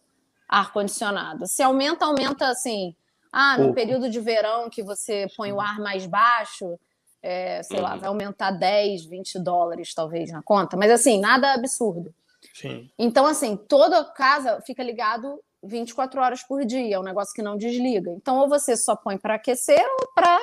ar-condicionado. 0.49 1.47
Se 1.47 1.62
aumenta, 1.62 2.05
aumenta 2.05 2.47
assim. 2.49 2.94
Ah, 3.36 3.56
no 3.56 3.64
Pouco. 3.64 3.75
período 3.75 4.08
de 4.08 4.20
verão 4.20 4.70
que 4.70 4.81
você 4.82 5.26
põe 5.36 5.52
o 5.52 5.60
ar 5.60 5.81
mais 5.81 6.06
baixo, 6.06 6.78
é, 7.20 7.62
sei 7.64 7.81
lá, 7.81 7.94
Uhum. 7.94 7.98
vai 8.00 8.08
aumentar 8.08 8.50
10, 8.52 9.04
20 9.06 9.38
dólares, 9.40 9.92
talvez, 9.92 10.31
na 10.31 10.40
conta. 10.42 10.76
Mas, 10.76 10.90
assim, 10.90 11.19
nada 11.19 11.52
absurdo. 11.52 12.14
sim. 12.54 12.88
Então, 12.98 13.26
assim, 13.26 13.56
toda 13.56 14.04
casa 14.04 14.60
fica 14.64 14.82
ligado 14.84 15.42
24 15.62 16.20
horas 16.20 16.42
por 16.42 16.64
dia, 16.64 16.94
é 16.94 16.98
um 17.00 17.02
negócio 17.02 17.34
que 17.34 17.42
não 17.42 17.56
desliga. 17.56 18.10
Então, 18.12 18.38
ou 18.38 18.48
você 18.48 18.76
só 18.76 18.94
põe 18.94 19.16
para 19.19 19.34
aquecer 19.34 19.82
ou 20.00 20.08
para 20.14 20.38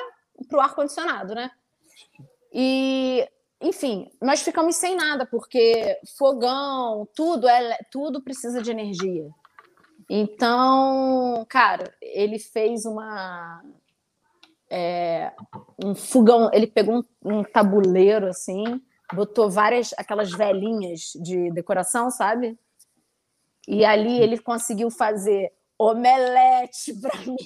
o 0.52 0.60
ar-condicionado, 0.60 1.34
né? 1.34 1.50
E, 2.52 3.26
enfim, 3.60 4.10
nós 4.20 4.42
ficamos 4.42 4.76
sem 4.76 4.96
nada, 4.96 5.24
porque 5.24 5.98
fogão, 6.18 7.08
tudo, 7.14 7.48
é, 7.48 7.78
tudo 7.90 8.20
precisa 8.20 8.60
de 8.60 8.70
energia. 8.70 9.28
Então, 10.08 11.44
cara, 11.48 11.94
ele 12.00 12.38
fez 12.38 12.84
uma. 12.84 13.62
é, 14.70 15.32
um 15.82 15.94
fogão, 15.94 16.50
ele 16.52 16.66
pegou 16.66 16.98
um, 16.98 17.38
um 17.40 17.44
tabuleiro 17.44 18.26
assim, 18.26 18.80
botou 19.12 19.50
várias 19.50 19.92
aquelas 19.98 20.30
velinhas 20.32 21.12
de 21.22 21.50
decoração, 21.52 22.10
sabe? 22.10 22.58
E 23.68 23.84
ali 23.84 24.20
ele 24.20 24.38
conseguiu 24.38 24.90
fazer 24.90 25.52
omelete 25.78 26.94
para 26.94 27.18
mim. 27.26 27.36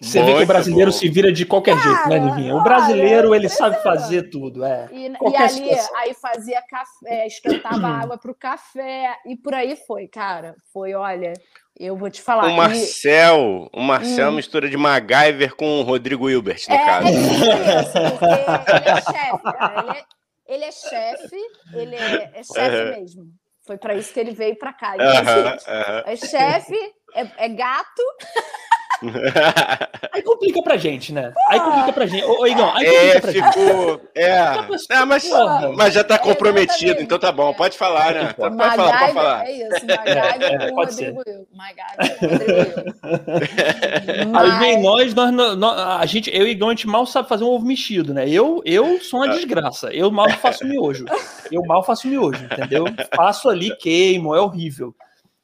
Você 0.00 0.18
vê 0.20 0.24
que 0.26 0.32
Muito 0.32 0.44
o 0.44 0.46
brasileiro 0.46 0.90
bom. 0.90 0.96
se 0.96 1.08
vira 1.08 1.30
de 1.32 1.44
qualquer 1.44 1.74
jeito, 1.78 2.08
né, 2.08 2.18
Cara, 2.18 2.18
Livinha? 2.18 2.56
O 2.56 2.62
brasileiro, 2.62 3.34
ele 3.34 3.48
sabe 3.50 3.82
fazer 3.82 4.30
tudo, 4.30 4.64
é. 4.64 4.88
E, 4.92 5.06
e 5.08 5.36
ali, 5.36 5.50
situação. 5.50 5.96
aí 5.98 6.14
fazia 6.14 6.62
café, 6.62 7.26
esquentava 7.26 7.86
água 7.86 8.16
para 8.16 8.30
o 8.30 8.34
café 8.34 9.14
e 9.26 9.36
por 9.36 9.52
aí 9.52 9.76
foi, 9.86 10.08
cara. 10.08 10.56
Foi, 10.72 10.94
olha, 10.94 11.34
eu 11.78 11.96
vou 11.96 12.08
te 12.08 12.22
falar. 12.22 12.46
O 12.46 12.52
e- 12.52 12.56
Marcel, 12.56 13.68
o 13.74 13.80
Marcel 13.82 14.28
é 14.28 14.30
Hum. 14.30 14.36
mistura 14.36 14.70
de 14.70 14.76
MacGyver 14.76 15.54
com 15.54 15.80
o 15.80 15.82
Rodrigo 15.82 16.30
Hilbert, 16.30 16.62
no 16.66 16.74
É, 16.74 16.84
caso. 16.86 17.06
é 17.06 17.10
isso, 17.12 17.92
porque 18.08 18.72
ele 18.72 18.88
é 18.88 19.00
chefe, 19.02 19.52
cara. 19.52 19.80
Ele 19.82 19.90
é, 19.90 20.04
ele 20.48 20.64
é 20.64 20.72
chefe, 20.72 21.36
ele 21.74 21.96
é, 21.96 22.30
é 22.34 22.42
chefe 22.42 22.60
Aham. 22.60 22.90
mesmo. 23.00 23.24
Foi 23.66 23.76
para 23.76 23.94
isso 23.94 24.12
que 24.14 24.18
ele 24.18 24.32
veio 24.32 24.56
para 24.58 24.72
cá. 24.72 24.94
Aham, 24.98 25.58
aham. 25.68 26.02
É 26.06 26.16
chefe, 26.16 26.74
é, 27.14 27.44
é 27.44 27.48
gato. 27.50 28.02
Aí 30.12 30.22
complica 30.22 30.62
pra 30.62 30.76
gente, 30.76 31.12
né? 31.12 31.32
Aí 31.48 31.58
complica 31.60 31.92
pra 31.92 32.06
gente. 32.06 32.24
Ô, 32.24 32.40
ô 32.42 32.46
Igão, 32.46 32.70
aí 32.76 32.86
É, 32.86 32.90
complica 32.90 33.20
pra 33.20 33.32
gente. 33.32 33.52
ficou. 33.52 34.00
É. 34.14 34.38
Ah, 34.90 35.06
mas, 35.06 35.26
Porra. 35.28 35.72
mas 35.76 35.94
já 35.94 36.04
tá 36.04 36.18
comprometido, 36.18 37.00
então 37.00 37.18
tá 37.18 37.32
bom. 37.32 37.52
Pode 37.54 37.78
falar, 37.78 38.12
né? 38.14 38.32
Pode, 38.34 38.56
pode 38.56 38.76
falar, 38.76 38.98
pode 38.98 39.12
falar. 39.14 39.46
é 39.46 39.52
isso, 39.52 39.86
MacGyver 39.86 40.52
É, 40.52 40.58
com 40.58 40.72
o 40.72 40.74
pode. 40.74 40.90
Rodrigo 41.10 41.12
com 41.12 41.20
o 41.20 41.24
Rodrigo 41.24 41.30
Will. 41.30 41.46
Aí 44.34 44.58
vem 44.58 44.82
nós, 44.82 45.14
nós, 45.14 45.32
nós- 45.56 45.80
a 46.00 46.06
gente, 46.06 46.30
eu 46.34 46.46
e 46.46 46.50
Igão, 46.50 46.68
a 46.68 46.72
gente 46.72 46.86
mal 46.86 47.06
sabe 47.06 47.28
fazer 47.28 47.44
um 47.44 47.48
ovo 47.48 47.64
mexido, 47.66 48.12
né? 48.14 48.28
Eu, 48.28 48.60
eu 48.64 49.00
sou 49.00 49.20
uma 49.20 49.28
desgraça. 49.28 49.92
Eu 49.92 50.10
mal 50.10 50.28
faço 50.30 50.66
miojo. 50.66 51.04
Eu 51.50 51.62
mal 51.64 51.82
faço 51.82 52.06
miojo, 52.08 52.44
entendeu? 52.44 52.84
Faço 53.14 53.48
ali, 53.48 53.74
queimo, 53.76 54.34
é 54.34 54.40
horrível. 54.40 54.94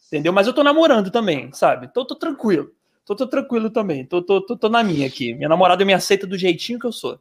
Entendeu? 0.08 0.32
Mas 0.32 0.46
eu 0.46 0.52
tô 0.52 0.62
namorando 0.62 1.10
também, 1.10 1.50
sabe? 1.52 1.88
Tô, 1.92 2.04
tô 2.04 2.14
tranquilo. 2.14 2.70
Tô, 3.06 3.14
tô 3.14 3.26
tranquilo 3.28 3.70
também. 3.70 4.04
Tô, 4.04 4.20
tô, 4.20 4.44
tô, 4.44 4.56
tô 4.56 4.68
na 4.68 4.82
minha 4.82 5.06
aqui. 5.06 5.32
Minha 5.32 5.48
namorada 5.48 5.84
me 5.84 5.94
aceita 5.94 6.26
do 6.26 6.36
jeitinho 6.36 6.78
que 6.78 6.86
eu 6.86 6.92
sou. 6.92 7.20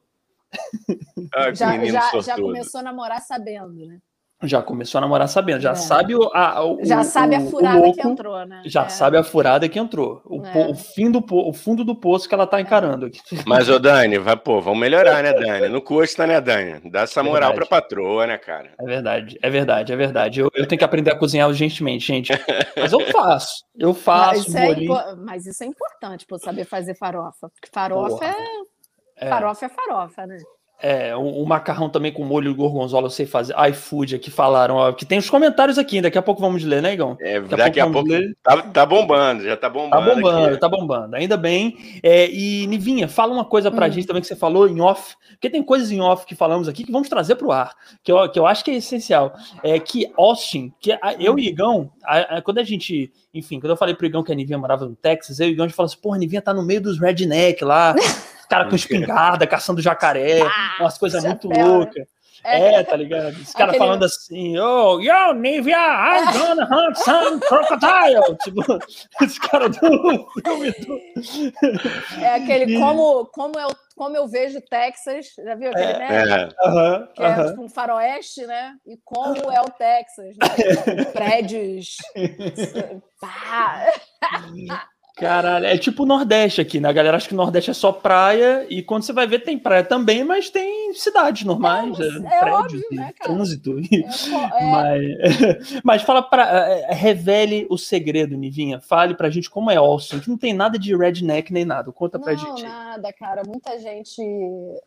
Ah, 1.33 1.51
que 1.51 1.55
já, 1.55 1.85
já, 1.85 2.21
já 2.21 2.35
começou 2.35 2.79
a 2.79 2.83
namorar 2.83 3.21
sabendo, 3.21 3.85
né? 3.85 3.99
Já 4.43 4.61
começou 4.61 4.99
a 4.99 5.01
namorar 5.01 5.29
sabendo, 5.29 5.61
já 5.61 5.71
é. 5.71 5.75
sabe 5.75 6.13
o, 6.13 6.29
a, 6.33 6.63
o, 6.63 6.83
Já 6.83 7.03
sabe 7.03 7.35
a 7.35 7.41
furada 7.41 7.79
louco, 7.79 8.01
que 8.01 8.07
entrou, 8.07 8.45
né? 8.45 8.61
Já 8.65 8.83
é. 8.83 8.89
sabe 8.89 9.17
a 9.17 9.23
furada 9.23 9.67
que 9.69 9.79
entrou. 9.79 10.21
O, 10.25 10.45
é. 10.45 10.67
o, 10.69 10.75
fim 10.75 11.09
do 11.09 11.23
o 11.29 11.53
fundo 11.53 11.85
do 11.85 11.95
poço 11.95 12.27
que 12.27 12.35
ela 12.35 12.45
tá 12.45 12.59
encarando 12.59 13.05
aqui. 13.05 13.19
Mas, 13.47 13.69
ô 13.69 13.79
Dani, 13.79 14.17
vai, 14.17 14.35
pô, 14.35 14.59
vamos 14.59 14.79
melhorar, 14.79 15.23
né, 15.23 15.33
Dani? 15.33 15.69
Não 15.69 15.79
custa, 15.79 16.27
né, 16.27 16.41
Dani? 16.41 16.81
Dá 16.91 17.01
essa 17.01 17.23
moral 17.23 17.51
verdade. 17.51 17.69
pra 17.69 17.81
patroa, 17.81 18.27
né, 18.27 18.37
cara? 18.37 18.71
É 18.77 18.85
verdade, 18.85 19.39
é 19.41 19.49
verdade, 19.49 19.93
é 19.93 19.95
verdade. 19.95 20.39
Eu, 20.41 20.51
eu 20.53 20.67
tenho 20.67 20.79
que 20.79 20.85
aprender 20.85 21.11
a 21.11 21.17
cozinhar 21.17 21.47
urgentemente, 21.47 22.05
gente. 22.05 22.31
Mas 22.75 22.91
eu 22.91 22.99
faço. 23.11 23.63
Eu 23.77 23.93
faço. 23.93 24.51
Mas 24.51 24.77
isso, 24.77 24.97
é, 24.97 25.15
mas 25.15 25.45
isso 25.45 25.63
é 25.63 25.67
importante, 25.67 26.25
pô, 26.25 26.37
saber 26.37 26.65
fazer 26.65 26.95
farofa. 26.95 27.49
Porque 27.49 27.69
farofa 27.73 28.25
é, 28.25 28.35
é. 29.17 29.29
Farofa 29.29 29.65
é 29.65 29.69
farofa, 29.69 30.27
né? 30.27 30.37
É, 30.81 31.15
o, 31.15 31.41
o, 31.41 31.45
macarrão 31.47 31.89
também 31.89 32.11
com 32.11 32.25
molho 32.25 32.51
de 32.51 32.57
gorgonzola 32.57 33.07
eu 33.07 33.11
sei 33.11 33.25
fazer. 33.25 33.55
iFood 33.69 34.15
aqui 34.15 34.29
falaram, 34.29 34.75
ó, 34.75 34.91
que 34.91 35.05
tem 35.05 35.17
os 35.17 35.29
comentários 35.29 35.77
aqui, 35.77 36.01
daqui 36.01 36.17
a 36.17 36.21
pouco 36.21 36.41
vamos 36.41 36.63
ler, 36.63 36.81
né, 36.81 36.93
Igão? 36.93 37.15
É, 37.21 37.39
daqui, 37.39 37.55
daqui 37.55 37.79
a 37.79 37.89
pouco, 37.89 38.13
a 38.13 38.17
pouco 38.17 38.35
tá, 38.43 38.61
tá, 38.61 38.85
bombando, 38.85 39.43
já 39.43 39.55
tá 39.55 39.69
bombando. 39.69 40.05
Tá 40.05 40.13
bombando, 40.13 40.47
aqui. 40.47 40.59
tá 40.59 40.69
bombando, 40.69 41.15
ainda 41.15 41.37
bem. 41.37 41.77
É, 42.03 42.29
e 42.29 42.67
Nivinha, 42.67 43.07
fala 43.07 43.33
uma 43.33 43.45
coisa 43.45 43.71
pra 43.71 43.87
hum. 43.87 43.91
gente 43.91 44.05
também 44.05 44.21
que 44.21 44.27
você 44.27 44.35
falou 44.35 44.67
em 44.67 44.81
off, 44.81 45.15
porque 45.31 45.49
tem 45.49 45.63
coisas 45.63 45.91
em 45.91 46.01
off 46.01 46.25
que 46.25 46.35
falamos 46.35 46.67
aqui 46.67 46.83
que 46.83 46.91
vamos 46.91 47.07
trazer 47.07 47.35
pro 47.35 47.51
ar, 47.51 47.73
que 48.03 48.11
eu, 48.11 48.29
que 48.29 48.37
eu 48.37 48.45
acho 48.45 48.63
que 48.63 48.71
é 48.71 48.75
essencial. 48.75 49.33
É 49.63 49.79
que 49.79 50.11
Austin, 50.17 50.73
que 50.81 50.91
a, 50.91 51.15
eu 51.17 51.39
e 51.39 51.47
Igão, 51.47 51.89
a, 52.03 52.37
a, 52.37 52.41
quando 52.41 52.57
a 52.57 52.63
gente, 52.63 53.11
enfim, 53.35 53.59
quando 53.59 53.71
eu 53.71 53.77
falei 53.77 53.93
pro 53.93 54.05
Igão 54.05 54.23
que 54.23 54.31
a 54.31 54.35
Nivinha 54.35 54.57
morava 54.57 54.85
no 54.85 54.95
Texas, 54.95 55.39
eu 55.39 55.47
e 55.47 55.51
o 55.51 55.53
Igão 55.53 55.65
a 55.65 55.67
gente 55.67 55.75
falou 55.75 55.87
assim, 55.87 55.99
porra, 56.01 56.15
a 56.15 56.19
Nivinha 56.19 56.41
tá 56.41 56.53
no 56.53 56.63
meio 56.63 56.79
dos 56.79 56.99
redneck 56.99 57.63
lá. 57.63 57.93
cara 58.49 58.69
com 58.69 58.75
espingarda, 58.75 59.45
caçando 59.45 59.81
jacaré, 59.81 60.41
ah, 60.41 60.77
umas 60.79 60.97
coisas 60.97 61.23
muito 61.23 61.49
loucas. 61.49 62.07
É. 62.45 62.75
é, 62.75 62.83
tá 62.83 62.95
ligado? 62.95 63.29
Os 63.29 63.53
caras 63.53 63.73
Aquele... 63.73 63.77
falando 63.79 64.05
assim, 64.05 64.57
oh, 64.59 64.99
yo, 65.01 65.33
Nivea, 65.33 65.75
I'm 65.75 66.31
gonna 66.37 66.67
hunt 66.69 66.95
some 66.95 67.39
crocodile. 67.39 68.37
tipo, 68.43 68.61
esse 69.21 69.39
cara 69.39 69.67
do 69.67 69.79
filme 70.43 70.71
do... 70.71 72.21
É 72.21 72.35
aquele, 72.35 72.77
como, 72.77 73.25
como, 73.25 73.59
eu, 73.59 73.69
como 73.95 74.17
eu 74.17 74.27
vejo 74.27 74.61
Texas, 74.61 75.27
já 75.37 75.55
viu 75.55 75.69
aquele, 75.69 75.93
é, 75.93 75.97
né? 75.99 76.49
É. 76.63 76.67
Uhum, 76.67 77.07
que 77.13 77.23
é 77.23 77.47
tipo 77.47 77.63
um 77.63 77.69
faroeste, 77.69 78.45
né? 78.45 78.75
E 78.85 78.97
como 79.03 79.51
é 79.51 79.61
o 79.61 79.71
Texas, 79.71 80.35
né? 80.37 81.05
Prédios... 81.13 81.97
Pá. 83.19 83.85
Caralho, 85.15 85.65
é 85.65 85.77
tipo 85.77 86.03
o 86.03 86.05
Nordeste 86.05 86.59
aqui, 86.59 86.77
né? 86.77 86.89
A 86.89 86.93
galera 86.93 87.15
acha 87.15 87.27
que 87.27 87.33
o 87.33 87.37
Nordeste 87.37 87.71
é 87.71 87.73
só 87.73 87.91
praia, 87.93 88.67
e 88.69 88.83
quando 88.83 89.03
você 89.03 89.13
vai 89.13 89.25
ver, 89.25 89.39
tem 89.39 89.57
praia 89.57 89.81
também, 89.81 90.25
mas 90.25 90.49
tem 90.49 90.93
cidades 90.93 91.45
normais, 91.45 91.97
é, 91.97 92.07
é, 92.07 92.39
prédios, 92.39 92.83
óbvio, 92.83 92.87
né, 92.91 93.13
trânsito. 93.23 93.79
É, 93.79 94.63
é, 94.63 94.71
mas, 94.71 95.79
mas 95.85 96.01
fala 96.01 96.21
para 96.21 96.43
é, 96.69 96.93
revele 96.93 97.65
o 97.69 97.77
segredo, 97.77 98.35
Nivinha. 98.35 98.81
Fale 98.81 99.15
pra 99.15 99.29
gente 99.29 99.49
como 99.49 99.71
é 99.71 99.77
Austin, 99.77 100.19
que 100.19 100.29
não 100.29 100.37
tem 100.37 100.53
nada 100.53 100.77
de 100.77 100.93
redneck 100.93 101.53
nem 101.53 101.63
nada. 101.63 101.93
Conta 101.93 102.19
pra 102.19 102.33
não, 102.33 102.39
gente. 102.39 102.63
Não, 102.63 102.69
nada, 102.69 103.13
cara. 103.13 103.41
Muita 103.47 103.79
gente, 103.79 104.21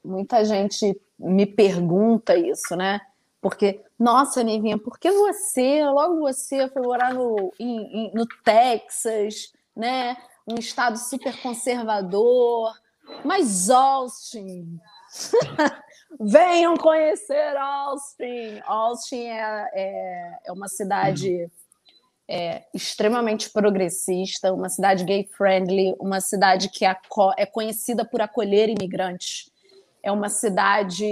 muita 0.04 0.44
gente 0.44 0.94
me 1.18 1.46
pergunta 1.46 2.36
isso, 2.36 2.76
né? 2.76 3.00
Porque, 3.40 3.80
nossa, 3.98 4.42
Nivinha, 4.42 4.76
por 4.76 4.98
que 4.98 5.10
você, 5.10 5.82
logo 5.84 6.20
você, 6.20 6.68
foi 6.68 6.82
morar 6.82 7.14
no, 7.14 7.50
em, 7.58 8.08
em, 8.08 8.12
no 8.12 8.26
Texas? 8.44 9.56
Né? 9.78 10.16
Um 10.46 10.56
estado 10.58 10.98
super 10.98 11.40
conservador. 11.40 12.74
Mas 13.24 13.70
Austin, 13.70 14.78
venham 16.20 16.76
conhecer 16.76 17.56
Austin. 17.56 18.60
Austin 18.66 19.24
é, 19.28 19.70
é, 19.72 20.38
é 20.46 20.52
uma 20.52 20.68
cidade 20.68 21.50
é, 22.28 22.64
extremamente 22.74 23.50
progressista, 23.50 24.52
uma 24.52 24.68
cidade 24.68 25.04
gay-friendly, 25.04 25.94
uma 25.98 26.20
cidade 26.20 26.68
que 26.68 26.84
é 26.84 27.46
conhecida 27.46 28.04
por 28.04 28.20
acolher 28.20 28.68
imigrantes. 28.68 29.50
É 30.02 30.12
uma 30.12 30.28
cidade. 30.28 31.06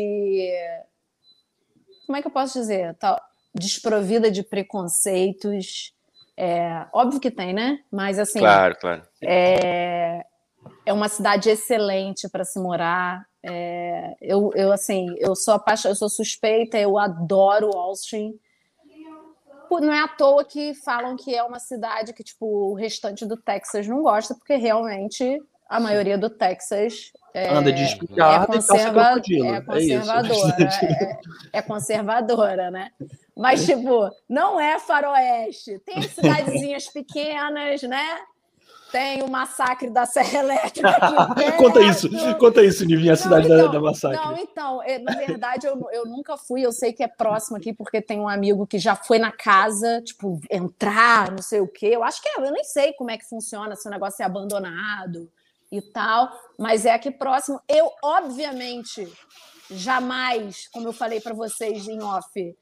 Como 2.05 2.19
é 2.19 2.21
que 2.21 2.29
eu 2.29 2.33
posso 2.33 2.59
dizer? 2.59 2.95
Tá, 2.97 3.23
desprovida 3.55 4.31
de 4.31 4.43
preconceitos. 4.43 5.96
É, 6.37 6.87
óbvio 6.93 7.21
que 7.21 7.31
tem, 7.31 7.55
né? 7.55 7.81
Mas 7.91 8.19
assim. 8.19 8.39
Claro, 8.39 8.77
claro. 8.79 9.03
É, 9.23 10.25
é 10.85 10.93
uma 10.93 11.09
cidade 11.09 11.49
excelente 11.49 12.29
para 12.29 12.45
se 12.45 12.59
morar. 12.59 13.27
É, 13.43 14.15
eu, 14.21 14.51
eu, 14.55 14.73
assim, 14.73 15.15
eu 15.19 15.35
sou 15.35 15.55
apaixonada, 15.55 15.93
eu 15.93 15.99
sou 15.99 16.09
suspeita, 16.09 16.79
eu 16.79 16.99
adoro 16.99 17.71
Austin. 17.77 18.39
Não 19.71 19.93
é 19.93 20.01
à 20.01 20.09
toa 20.09 20.45
que 20.45 20.75
falam 20.75 21.17
que 21.17 21.35
é 21.35 21.43
uma 21.43 21.59
cidade 21.59 22.13
que, 22.13 22.23
tipo, 22.23 22.47
o 22.47 22.75
restante 22.75 23.27
do 23.27 23.37
Texas 23.37 23.87
não 23.87 24.03
gosta, 24.03 24.35
porque 24.35 24.55
realmente 24.55 25.43
a 25.69 25.81
maioria 25.81 26.17
do 26.17 26.31
Texas 26.31 27.13
é, 27.35 27.53
anda 27.53 27.73
de 27.73 27.83
é, 27.83 27.97
conserva 28.47 29.13
é 29.53 29.61
conservadora, 29.61 30.31
é, 31.53 31.59
é, 31.59 31.63
conservadora, 31.63 32.71
né? 32.71 32.91
Mas, 33.37 33.67
tipo, 33.67 34.11
não 34.27 34.59
é 34.59 34.79
faroeste. 34.79 35.79
Tem 35.81 36.01
cidadezinhas 36.01 36.89
pequenas, 36.93 37.83
né? 37.83 38.21
Tem 38.91 39.23
o 39.23 39.29
massacre 39.29 39.91
da 39.91 40.07
Serra 40.07 40.39
Elétrica. 40.39 40.97
conta 41.59 41.83
isso, 41.83 42.09
conta 42.39 42.65
isso, 42.65 42.87
Nivinha, 42.87 43.13
a 43.13 43.17
cidade 43.17 43.47
então, 43.47 43.67
da, 43.67 43.73
da, 43.73 43.81
massacre. 43.81 44.17
Não, 44.17 44.37
então, 44.39 44.83
é, 44.83 44.99
na 44.99 45.13
verdade, 45.13 45.67
eu, 45.67 45.87
eu 45.93 46.07
nunca 46.07 46.37
fui, 46.39 46.63
eu 46.63 46.73
sei 46.73 46.93
que 46.93 47.03
é 47.03 47.09
próximo 47.09 47.57
aqui, 47.57 47.75
porque 47.75 48.01
tem 48.01 48.21
um 48.21 48.29
amigo 48.29 48.67
que 48.67 48.79
já 48.79 48.97
foi 48.97 49.19
na 49.19 49.33
casa, 49.33 50.01
tipo, 50.03 50.41
entrar, 50.51 51.31
não 51.31 51.43
sei 51.43 51.61
o 51.61 51.69
quê. 51.69 51.89
Eu 51.93 52.05
acho 52.05 52.23
que 52.23 52.29
é, 52.29 52.37
eu 52.37 52.53
nem 52.53 52.65
sei 52.65 52.93
como 52.95 53.11
é 53.11 53.19
que 53.19 53.29
funciona, 53.29 53.77
se 53.77 53.87
o 53.87 53.91
negócio 53.91 54.23
é 54.23 54.25
abandonado 54.25 55.29
e 55.71 55.83
tal, 55.83 56.31
mas 56.59 56.87
é 56.87 56.95
aqui 56.95 57.11
próximo. 57.11 57.61
Eu, 57.69 57.91
obviamente, 58.03 59.07
jamais, 59.71 60.69
como 60.69 60.89
eu 60.89 60.93
falei 60.93 61.21
para 61.21 61.35
vocês 61.35 61.89
em 61.89 62.01
off, 62.03 62.57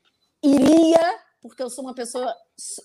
iria, 0.45 1.19
porque 1.41 1.63
eu 1.63 1.71
sou 1.71 1.85
uma 1.85 1.95
pessoa. 1.95 2.35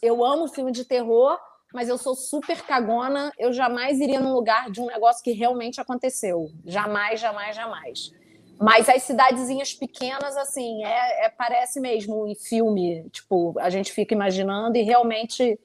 Eu 0.02 0.24
amo 0.24 0.48
filme 0.48 0.72
de 0.72 0.86
terror, 0.86 1.38
mas 1.74 1.90
eu 1.90 1.98
sou 1.98 2.16
super 2.16 2.62
cagona. 2.64 3.32
Eu 3.38 3.52
jamais 3.52 4.00
iria 4.00 4.20
num 4.20 4.34
lugar 4.34 4.72
de 4.72 4.82
um 4.82 4.88
negócio 4.88 5.24
que 5.24 5.32
realmente 5.32 5.82
aconteceu. 5.82 6.50
Jamais, 6.66 7.20
jamais, 7.20 7.56
jamais. 7.56 8.12
Mas 8.60 8.90
as 8.90 9.04
cidadezinhas 9.04 9.74
pequenas, 9.74 10.36
assim, 10.36 10.84
é, 10.84 11.26
é, 11.26 11.30
parece 11.30 11.80
mesmo 11.80 12.28
em 12.28 12.36
filme. 12.36 13.10
Tipo, 13.10 13.58
a 13.60 13.70
gente 13.70 13.92
fica 13.92 14.14
imaginando 14.14 14.78
e 14.78 14.82
realmente 14.82 15.60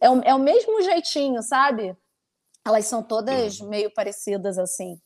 é 0.00 0.10
o, 0.10 0.22
é 0.22 0.34
o 0.34 0.38
mesmo 0.38 0.80
jeitinho, 0.82 1.42
sabe? 1.42 1.96
Elas 2.64 2.86
são 2.86 3.02
todas 3.02 3.60
meio 3.60 3.92
parecidas 3.92 4.58
assim. 4.58 5.00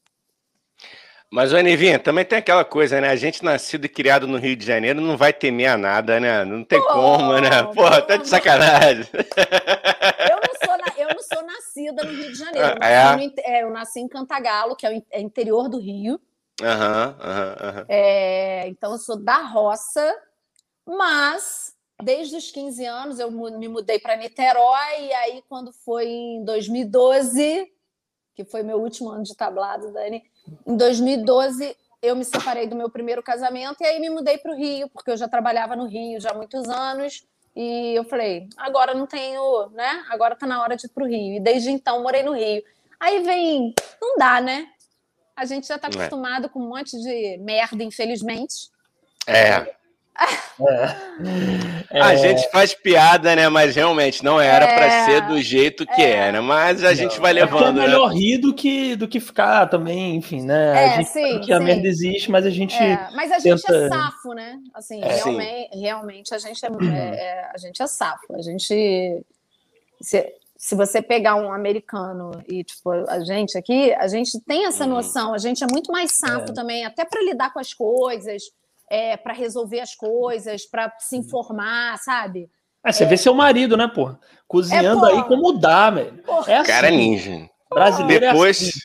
Mas, 1.33 1.55
Anivinha, 1.55 1.97
também 1.97 2.25
tem 2.25 2.39
aquela 2.39 2.65
coisa, 2.65 3.01
né? 3.01 3.09
A 3.09 3.15
gente 3.15 3.45
nascido 3.45 3.85
e 3.85 3.89
criado 3.89 4.27
no 4.27 4.37
Rio 4.37 4.57
de 4.57 4.67
Janeiro 4.67 5.01
não 5.01 5.17
vai 5.17 5.33
temer 5.33 5.69
a 5.69 5.79
nada, 5.79 6.19
né? 6.19 6.45
Não 6.45 6.65
tem 6.65 6.81
Pô, 6.81 6.89
como, 6.89 7.39
né? 7.39 7.63
Porra, 7.73 8.03
tá 8.03 8.17
de 8.17 8.27
sacanagem. 8.27 9.07
Eu 9.15 10.41
não, 10.41 10.67
sou 10.67 10.77
na... 10.77 10.93
eu 10.99 11.15
não 11.15 11.23
sou 11.23 11.47
nascida 11.47 12.03
no 12.03 12.11
Rio 12.11 12.33
de 12.33 12.35
Janeiro. 12.35 12.67
Eu 12.67 12.77
ah, 12.81 13.17
nasci, 13.17 13.25
é? 13.25 13.27
No... 13.27 13.55
É, 13.55 13.63
eu 13.63 13.71
nasci 13.71 14.01
em 14.01 14.09
Cantagalo, 14.09 14.75
que 14.75 14.85
é 14.85 14.91
o 14.91 15.05
é 15.13 15.21
interior 15.21 15.69
do 15.69 15.79
Rio. 15.79 16.21
Aham, 16.61 17.17
aham, 17.21 17.57
aham. 17.61 17.87
Então, 18.67 18.93
eu 18.93 18.99
sou 18.99 19.17
da 19.17 19.39
roça, 19.39 20.13
mas 20.85 21.77
desde 22.03 22.35
os 22.35 22.51
15 22.51 22.85
anos 22.85 23.21
eu 23.21 23.31
me 23.31 23.69
mudei 23.69 24.01
para 24.01 24.17
Niterói, 24.17 25.07
e 25.07 25.13
aí, 25.13 25.45
quando 25.49 25.73
foi 25.73 26.09
em 26.09 26.45
2012, 26.45 27.71
que 28.35 28.45
foi 28.45 28.65
meu 28.65 28.79
último 28.79 29.11
ano 29.11 29.23
de 29.23 29.37
tablado, 29.37 29.93
Dani 29.93 30.25
em 30.67 30.77
2012, 30.77 31.77
eu 32.03 32.17
me 32.17 32.25
separei 32.25 32.67
do 32.67 32.77
meu 32.77 32.91
primeiro 32.91 33.23
casamento 33.23 33.83
e 33.83 33.87
aí 33.87 34.01
me 34.01 34.11
mudei 34.11 34.39
para 34.39 34.53
o 34.53 34.57
Rio, 34.57 34.89
porque 34.89 35.11
eu 35.11 35.17
já 35.17 35.29
trabalhava 35.29 35.77
no 35.77 35.87
Rio 35.87 36.21
já 36.21 36.31
há 36.31 36.35
muitos 36.35 36.69
anos. 36.69 37.27
E 37.55 37.95
eu 37.95 38.05
falei, 38.05 38.49
agora 38.57 38.95
não 38.95 39.07
tenho, 39.07 39.69
né? 39.71 40.05
Agora 40.09 40.37
tá 40.37 40.47
na 40.47 40.63
hora 40.63 40.77
de 40.77 40.87
ir 40.87 40.91
para 40.91 41.05
o 41.05 41.07
Rio. 41.07 41.37
E 41.37 41.41
desde 41.41 41.71
então 41.71 42.03
morei 42.03 42.23
no 42.23 42.33
Rio. 42.33 42.63
Aí 42.99 43.23
vem, 43.23 43.75
não 44.01 44.17
dá, 44.17 44.41
né? 44.41 44.69
A 45.37 45.45
gente 45.45 45.67
já 45.67 45.77
está 45.77 45.89
é. 45.89 45.91
acostumado 45.91 46.47
é. 46.47 46.49
com 46.49 46.61
um 46.61 46.69
monte 46.69 46.99
de 47.01 47.39
merda, 47.39 47.83
infelizmente. 47.83 48.71
É. 49.27 49.75
É. 51.91 52.01
A 52.01 52.15
gente 52.15 52.51
faz 52.51 52.75
piada, 52.75 53.35
né? 53.35 53.49
Mas 53.49 53.75
realmente 53.75 54.23
não 54.23 54.41
era 54.41 54.67
é. 54.67 54.75
para 54.75 55.05
ser 55.05 55.27
do 55.27 55.41
jeito 55.41 55.87
que 55.87 56.03
é. 56.03 56.11
era. 56.11 56.43
Mas 56.43 56.85
a 56.85 56.89
não. 56.89 56.95
gente 56.95 57.19
vai 57.19 57.33
levando. 57.33 57.81
É 57.81 57.87
melhor 57.87 58.11
né? 58.11 58.17
rir 58.17 58.39
do 58.39 58.53
que, 58.53 58.95
do 58.97 59.09
que 59.09 59.19
ficar 59.21 59.67
também, 59.69 60.17
enfim, 60.17 60.43
né? 60.43 60.85
É, 60.85 60.89
a 60.89 60.97
gente 60.97 61.09
sim, 61.09 61.41
que 61.41 61.53
a 61.53 61.61
merda 61.61 61.87
existe, 61.87 62.31
mas 62.31 62.45
a 62.45 62.51
gente. 62.51 62.75
É. 62.75 63.09
Mas 63.15 63.33
a 63.33 63.39
gente 63.39 63.63
tenta... 63.63 63.87
é 63.87 63.89
safo, 63.89 64.35
né? 64.35 64.59
Assim, 64.75 65.01
realmente, 65.01 65.79
realmente 65.79 66.35
a 66.35 66.39
gente 66.39 66.61
é, 66.67 66.69
é, 66.69 67.51
a 67.55 67.59
gente 67.59 67.83
é 67.83 67.87
safo. 67.87 68.35
A 68.35 68.43
gente. 68.43 69.25
Se, 70.03 70.35
se 70.57 70.75
você 70.75 71.01
pegar 71.01 71.37
um 71.37 71.53
americano 71.53 72.33
e, 72.47 72.63
tipo, 72.63 72.91
a 72.91 73.21
gente 73.21 73.57
aqui, 73.57 73.95
a 73.95 74.07
gente 74.09 74.39
tem 74.41 74.67
essa 74.67 74.85
uhum. 74.85 74.91
noção, 74.91 75.33
a 75.33 75.39
gente 75.39 75.65
é 75.65 75.67
muito 75.71 75.91
mais 75.91 76.13
safo 76.13 76.53
também, 76.53 76.85
até 76.85 77.05
para 77.05 77.23
lidar 77.23 77.51
com 77.53 77.59
as 77.59 77.73
coisas 77.73 78.43
é, 78.91 79.17
para 79.17 79.33
resolver 79.33 79.81
as 79.81 79.95
coisas, 79.95 80.67
para 80.67 80.93
se 80.99 81.17
informar, 81.17 81.97
sabe? 81.99 82.51
É, 82.85 82.91
você 82.91 83.05
é. 83.05 83.07
vê 83.07 83.17
seu 83.17 83.33
marido, 83.33 83.77
né, 83.77 83.87
pô? 83.87 84.15
Cozinhando 84.49 85.07
é, 85.07 85.13
aí 85.13 85.25
como 85.25 85.53
dá, 85.53 85.91
velho. 85.91 86.23
É 86.49 86.57
assim. 86.57 86.71
Cara 86.71 86.91
ninja. 86.91 87.49
Brasileiro 87.73 88.27
Depois, 88.27 88.61
é 88.61 88.69
assim. 88.69 88.81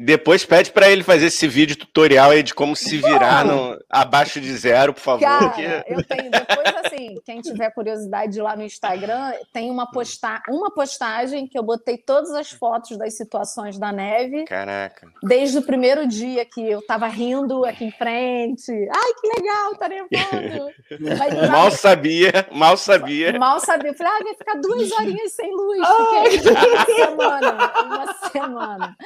Depois 0.00 0.44
pede 0.44 0.70
para 0.70 0.88
ele 0.88 1.02
fazer 1.02 1.26
esse 1.26 1.48
vídeo 1.48 1.74
tutorial 1.74 2.30
aí 2.30 2.40
de 2.40 2.54
como 2.54 2.76
se 2.76 2.98
virar 2.98 3.44
no, 3.44 3.76
abaixo 3.90 4.40
de 4.40 4.56
zero, 4.56 4.94
por 4.94 5.00
favor. 5.00 5.20
Cara, 5.20 5.50
que... 5.50 5.92
eu 5.92 6.04
tenho. 6.04 6.30
Depois, 6.30 6.74
assim, 6.84 7.20
quem 7.24 7.40
tiver 7.40 7.70
curiosidade 7.72 8.40
lá 8.40 8.54
no 8.54 8.62
Instagram, 8.62 9.32
tem 9.52 9.72
uma, 9.72 9.90
posta... 9.90 10.40
uma 10.48 10.70
postagem 10.70 11.48
que 11.48 11.58
eu 11.58 11.64
botei 11.64 11.98
todas 11.98 12.30
as 12.30 12.52
fotos 12.52 12.96
das 12.96 13.16
situações 13.16 13.76
da 13.76 13.90
neve. 13.90 14.44
Caraca. 14.44 15.08
Desde 15.20 15.58
o 15.58 15.62
primeiro 15.62 16.06
dia 16.06 16.44
que 16.44 16.60
eu 16.60 16.80
tava 16.80 17.08
rindo 17.08 17.64
aqui 17.64 17.86
em 17.86 17.90
frente. 17.90 18.70
Ai, 18.70 19.12
que 19.20 19.40
legal, 19.40 19.74
tá 19.74 19.88
nevando. 19.88 20.70
mal 21.50 21.72
sabia, 21.72 22.46
mal 22.52 22.76
sabia. 22.76 23.36
Mal 23.36 23.58
sabia. 23.58 23.90
Eu 23.90 23.94
falei, 23.94 24.12
ah, 24.12 24.22
vai 24.22 24.34
ficar 24.34 24.60
duas 24.60 24.92
horinhas 24.92 25.32
sem 25.32 25.50
luz. 25.50 25.88
Fiquei 26.30 26.52
uma 26.62 26.84
semana. 26.84 27.72
Uma 27.84 28.14
semana. 28.30 28.96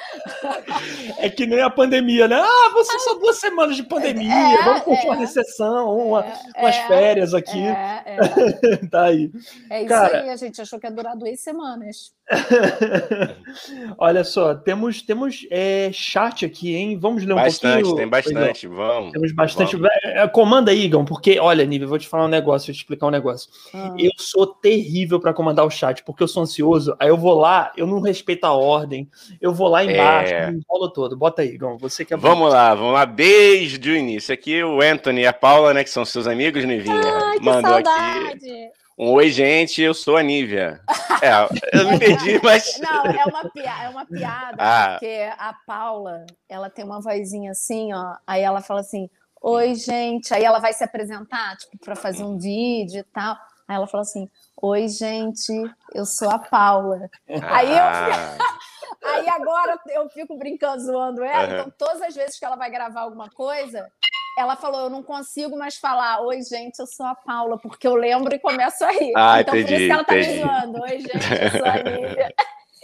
É 1.19 1.29
que 1.29 1.47
nem 1.47 1.61
a 1.61 1.71
pandemia, 1.71 2.29
né? 2.29 2.37
Ah, 2.37 2.71
você 2.73 2.99
só 3.01 3.15
duas 3.15 3.37
semanas 3.39 3.77
de 3.77 3.83
pandemia, 3.83 4.33
é, 4.33 4.63
vamos 4.65 4.83
curtir 4.83 5.07
é, 5.07 5.11
uma 5.11 5.17
recessão, 5.17 5.97
uma, 5.97 6.25
é, 6.25 6.61
umas 6.61 6.77
é, 6.77 6.87
férias 6.87 7.35
aqui. 7.35 7.63
É, 7.63 8.03
é. 8.07 8.77
tá 8.91 9.05
aí. 9.05 9.31
É 9.71 9.81
isso 9.81 9.89
Cara... 9.89 10.23
aí, 10.23 10.31
a 10.31 10.37
gente 10.37 10.61
achou 10.61 10.79
que 10.79 10.87
ia 10.87 10.93
durar 10.93 11.17
duas 11.17 11.41
semanas. 11.41 12.13
Olha 13.99 14.25
só, 14.25 14.55
temos, 14.55 15.03
temos 15.03 15.47
é, 15.51 15.91
chat 15.93 16.45
aqui, 16.45 16.75
hein? 16.75 16.99
Vamos 16.99 17.25
ler 17.25 17.33
um 17.33 17.37
bastante, 17.37 17.83
pouquinho. 17.83 17.97
Tem 17.97 18.09
bastante, 18.09 18.67
vamos. 18.67 19.13
Temos 19.13 19.33
bastante. 19.33 19.77
Vamos. 19.77 19.93
Comanda 20.33 20.71
aí, 20.71 20.85
Igão, 20.85 21.05
porque, 21.05 21.39
olha, 21.39 21.65
Nível, 21.65 21.89
vou 21.89 21.99
te 21.99 22.09
falar 22.09 22.25
um 22.25 22.29
negócio, 22.29 22.67
vou 22.69 22.75
te 22.75 22.79
explicar 22.79 23.07
um 23.07 23.11
negócio. 23.11 23.51
Ah. 23.75 23.95
Eu 23.99 24.11
sou 24.19 24.47
terrível 24.47 25.21
para 25.21 25.35
comandar 25.35 25.67
o 25.67 25.71
chat, 25.71 26.03
porque 26.05 26.23
eu 26.23 26.29
sou 26.29 26.43
ansioso, 26.43 26.97
aí 26.99 27.09
eu 27.09 27.17
vou 27.17 27.35
lá, 27.35 27.73
eu 27.77 27.87
não 27.87 28.01
respeito 28.01 28.45
a 28.45 28.53
ordem, 28.53 29.09
eu 29.41 29.53
vou 29.53 29.69
lá 29.69 29.85
embaixo, 29.85 30.33
é... 30.33 30.51
me 30.51 30.59
enrolo 30.59 30.91
todo. 30.91 31.17
Bota 31.17 31.43
aí, 31.43 31.49
Igão, 31.49 31.77
você 31.79 32.05
que 32.05 32.15
é 32.15 32.17
Vamos 32.17 32.49
bom. 32.49 32.53
lá, 32.53 32.75
vamos 32.75 32.95
lá, 32.95 33.05
desde 33.05 33.91
o 33.91 33.97
início. 33.97 34.33
Aqui 34.33 34.63
o 34.63 34.81
Anthony 34.81 35.23
e 35.23 35.27
a 35.27 35.33
Paula, 35.33 35.75
né, 35.75 35.85
que 35.85 35.91
são 35.91 36.05
seus 36.05 36.27
amigos, 36.27 36.65
Nivinha, 36.65 37.01
Ai, 37.01 37.39
mandou 37.41 37.75
aqui. 37.75 38.82
Um 38.99 39.13
oi, 39.13 39.31
gente, 39.31 39.81
eu 39.81 39.95
sou 39.95 40.17
a 40.17 40.23
Nívia. 40.23 40.81
É, 41.23 41.31
eu 41.79 41.91
me 41.91 41.99
perdi, 41.99 42.41
mas. 42.43 42.79
Não, 42.79 43.07
é 43.07 43.25
uma, 43.25 43.51
piada, 43.51 43.85
é 43.85 43.89
uma 43.89 44.07
piada, 44.07 44.57
ah. 44.59 44.91
porque 44.93 45.31
a 45.39 45.55
Paula, 45.67 46.27
ela 46.49 46.69
tem 46.69 46.85
uma 46.85 47.01
vozinha 47.01 47.53
assim, 47.53 47.93
ó. 47.93 48.17
Aí 48.27 48.43
ela 48.43 48.61
fala 48.61 48.81
assim: 48.81 49.09
Oi, 49.41 49.75
gente. 49.75 50.33
Aí 50.35 50.45
ela 50.45 50.59
vai 50.59 50.73
se 50.73 50.85
apresentar, 50.85 51.57
tipo, 51.57 51.79
para 51.79 51.97
fazer 51.97 52.23
um 52.23 52.39
vídeo 52.39 53.01
e 53.01 53.05
tal. 53.05 53.37
Aí 53.67 53.77
ela 53.77 53.87
fala 53.87 54.03
assim: 54.03 54.29
Oi, 54.61 54.87
gente, 54.89 55.53
eu 55.95 56.05
sou 56.05 56.31
a 56.31 56.39
Paula. 56.39 57.09
Ah. 57.29 57.57
Aí 57.57 57.71
eu. 57.71 58.43
Aí 59.05 59.29
agora 59.29 59.81
eu 59.89 60.09
fico 60.11 60.39
brincando, 60.39 60.81
zoando 60.81 61.25
ela. 61.25 61.49
Uhum. 61.49 61.55
Então, 61.55 61.73
todas 61.77 62.03
as 62.03 62.15
vezes 62.15 62.39
que 62.39 62.45
ela 62.45 62.55
vai 62.55 62.71
gravar 62.71 63.01
alguma 63.01 63.29
coisa, 63.31 63.91
ela 64.39 64.57
falou: 64.57 64.83
Eu 64.83 64.91
não 64.91 65.03
consigo 65.03 65.57
mais 65.57 65.77
falar, 65.77 66.21
oi, 66.23 66.43
gente, 66.43 66.79
eu 66.79 66.87
sou 66.87 67.07
a 67.07 67.15
Paula, 67.15 67.59
porque 67.59 67.87
eu 67.87 67.95
lembro 67.95 68.35
e 68.35 68.39
começo 68.39 68.85
a 68.85 68.91
rir. 68.91 69.13
Ah, 69.17 69.41
então, 69.41 69.57
entendi, 69.57 69.75
por 69.75 69.81
isso 69.81 69.87
que 69.87 69.93
ela 69.93 70.05
tá 70.05 70.19
entendi. 70.19 70.31
me 70.31 70.43
zoando. 70.43 70.83
Oi, 70.83 71.01
gente, 71.01 71.15
eu 71.15 71.51
sou 71.51 71.67
a. 71.67 71.75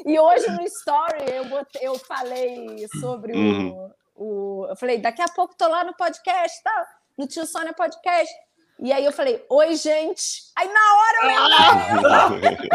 E 0.07 0.17
hoje 0.19 0.49
no 0.51 0.63
Story 0.63 1.25
eu, 1.35 1.45
botei, 1.47 1.87
eu 1.87 1.99
falei 1.99 2.87
sobre 3.01 3.33
uhum. 3.33 3.91
o, 4.15 4.63
o. 4.63 4.67
Eu 4.69 4.77
falei: 4.77 4.99
Daqui 4.99 5.23
a 5.23 5.29
pouco 5.29 5.57
tô 5.57 5.67
lá 5.67 5.83
no 5.85 5.97
podcast, 5.97 6.63
tá? 6.63 6.87
no 7.19 7.27
Tio 7.27 7.45
Sônia 7.45 7.75
Podcast. 7.75 8.33
E 8.79 8.93
aí 8.93 9.05
eu 9.05 9.13
falei: 9.13 9.45
Oi, 9.51 9.75
gente. 9.75 10.45
Aí 10.57 10.69
na 10.69 10.95
hora 10.95 11.19
eu 11.23 11.29
lembrei. 12.31 12.69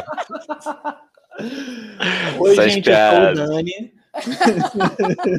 Oi, 2.40 2.52
Essas 2.52 2.74
gente, 2.74 2.84
piadas. 2.84 3.40
eu 3.40 3.48
sou 3.48 3.56
o 3.56 3.58
Dani. 3.58 4.03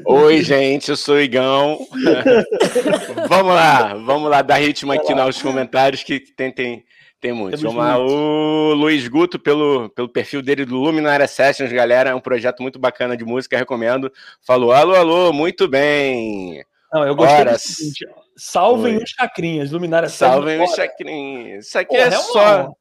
Oi, 0.05 0.43
gente, 0.43 0.91
eu 0.91 0.97
sou 0.97 1.15
o 1.15 1.21
Igão. 1.21 1.87
vamos 3.29 3.55
lá, 3.55 3.95
vamos 3.95 4.29
lá, 4.29 4.43
dar 4.43 4.57
ritmo 4.57 4.93
aqui 4.93 5.15
nos 5.15 5.41
comentários 5.41 6.03
que 6.03 6.19
tem, 6.19 6.51
tem, 6.51 6.85
tem 7.21 7.33
muitos. 7.33 7.63
Vamos 7.63 7.77
lá, 7.77 7.99
o 7.99 8.75
Luiz 8.75 9.07
Guto, 9.07 9.39
pelo, 9.39 9.89
pelo 9.91 10.09
perfil 10.09 10.43
dele 10.43 10.65
do 10.65 10.77
Luminária 10.77 11.29
Sessions, 11.29 11.73
galera, 11.73 12.11
é 12.11 12.15
um 12.15 12.21
projeto 12.21 12.63
muito 12.63 12.79
bacana 12.79 13.17
de 13.17 13.25
música, 13.25 13.57
recomendo. 13.57 14.13
Falou, 14.45 14.73
alô, 14.73 14.95
alô, 14.95 15.33
muito 15.33 15.69
bem. 15.69 16.65
Não, 16.93 17.07
eu 17.07 17.15
gostei 17.15 17.41
Ora, 17.41 17.59
seguinte, 17.59 18.07
salvem 18.37 18.97
os 18.97 19.11
chacrinhas, 19.11 19.71
Luminária 19.71 20.09
Sessions. 20.09 20.35
Salvem 20.35 20.63
os 20.63 20.71
chacrinhas. 20.73 21.67
Isso 21.67 21.79
aqui 21.79 21.97
Porra, 21.97 22.03
é, 22.03 22.09
é 22.09 22.19
só... 22.19 22.73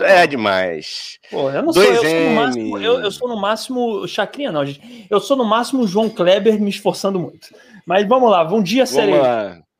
É 0.00 0.26
demais. 0.26 1.18
Pô, 1.30 1.50
eu 1.50 1.62
não 1.62 1.72
sou, 1.72 1.82
eu 1.82 2.02
sou, 2.02 2.20
no 2.20 2.34
máximo, 2.34 2.78
eu, 2.78 3.00
eu, 3.00 3.10
sou 3.10 3.28
no 3.28 3.36
máximo 3.40 4.08
Chacrinha, 4.08 4.52
não, 4.52 4.64
gente. 4.64 5.06
Eu 5.08 5.20
sou 5.20 5.36
no 5.36 5.44
máximo 5.44 5.86
João 5.86 6.08
Kleber 6.08 6.60
me 6.60 6.70
esforçando 6.70 7.18
muito. 7.18 7.48
Mas 7.86 8.06
vamos 8.06 8.30
lá, 8.30 8.46
um 8.52 8.62
dia 8.62 8.84
serei. 8.84 9.14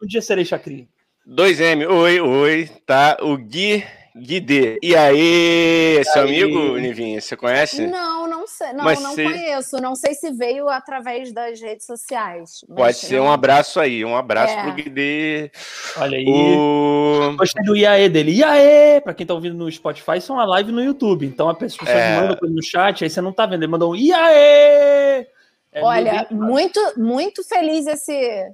Um 0.02 0.07
dia 0.07 0.22
serei 0.22 0.44
Chacrinha. 0.44 0.87
2M, 1.29 1.88
oi, 1.90 2.20
oi, 2.20 2.70
tá? 2.87 3.18
O 3.20 3.37
Gui 3.37 3.85
Guide. 4.18 4.79
E 4.83 4.96
aí, 4.96 6.02
seu 6.05 6.22
aí. 6.22 6.42
amigo, 6.42 6.79
Nivinha, 6.79 7.20
você 7.20 7.37
conhece? 7.37 7.87
Não, 7.87 8.26
não 8.26 8.46
sei. 8.46 8.72
Não, 8.72 8.85
Mas 8.85 9.02
não 9.02 9.14
se... 9.14 9.22
conheço. 9.22 9.76
Não 9.76 9.94
sei 9.94 10.14
se 10.14 10.31
veio 10.33 10.68
através 10.70 11.33
das 11.33 11.61
redes 11.61 11.85
sociais. 11.85 12.64
Pode 12.74 12.96
ser 12.96 13.20
um 13.20 13.31
abraço 13.31 13.79
aí. 13.79 14.05
Um 14.05 14.16
abraço 14.16 14.55
é. 14.55 14.62
pro 14.62 14.72
Guide. 14.72 15.52
Olha 15.98 16.16
aí. 16.16 16.26
O... 16.26 17.35
Gostei 17.37 17.62
do 17.64 17.76
IAE 17.76 18.09
dele. 18.09 18.40
IAE! 18.40 19.02
Pra 19.02 19.12
quem 19.12 19.26
tá 19.26 19.35
ouvindo 19.35 19.57
no 19.57 19.70
Spotify, 19.70 20.16
isso 20.16 20.33
é 20.33 20.35
uma 20.35 20.46
live 20.46 20.72
no 20.72 20.83
YouTube. 20.83 21.26
Então 21.26 21.50
a 21.50 21.55
pessoa 21.55 21.90
é. 21.90 22.16
manda 22.18 22.38
no 22.40 22.62
chat, 22.62 23.05
aí 23.05 23.11
você 23.11 23.20
não 23.20 23.33
tá 23.33 23.44
vendo. 23.44 23.64
Ele 23.64 23.70
mandou 23.70 23.92
um 23.92 23.96
IAE! 23.96 25.26
É 25.72 25.83
Olha, 25.83 26.26
muito, 26.31 26.81
muito 26.96 27.44
feliz 27.44 27.87
esse. 27.87 28.48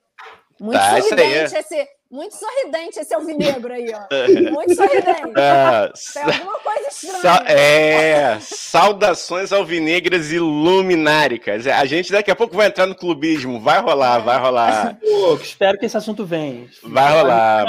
Muito 0.59 0.79
tá, 0.79 1.01
sorridente 1.01 1.57
esse 1.57 1.89
muito 2.13 2.37
sorridente 2.37 3.01
esse 3.01 3.15
alvinegro 3.15 3.73
aí, 3.73 3.91
ó. 3.91 4.03
Muito 4.53 4.75
sorridente. 4.75 5.33
É, 5.35 5.93
Tem 6.13 6.23
alguma 6.23 6.59
coisa 6.59 6.89
estranha. 6.89 7.21
Sa 7.23 7.45
é, 7.47 8.39
saudações 8.41 9.51
alvinegras 9.51 10.31
e 10.31 10.39
lumináricas. 10.39 11.67
A 11.67 11.87
gente 11.87 12.13
daqui 12.13 12.31
a 12.31 12.37
pouco 12.37 12.55
vai 12.55 12.67
entrar 12.67 12.87
no 12.87 12.95
clubismo. 12.95 13.59
Vai 13.59 13.81
rolar, 13.81 14.19
vai 14.19 14.39
rolar. 14.39 14.99
Pô, 15.01 15.35
espero 15.37 15.79
que 15.79 15.87
esse 15.87 15.97
assunto 15.97 16.27
venha. 16.27 16.67
Vai 16.83 17.13
rolar. 17.13 17.65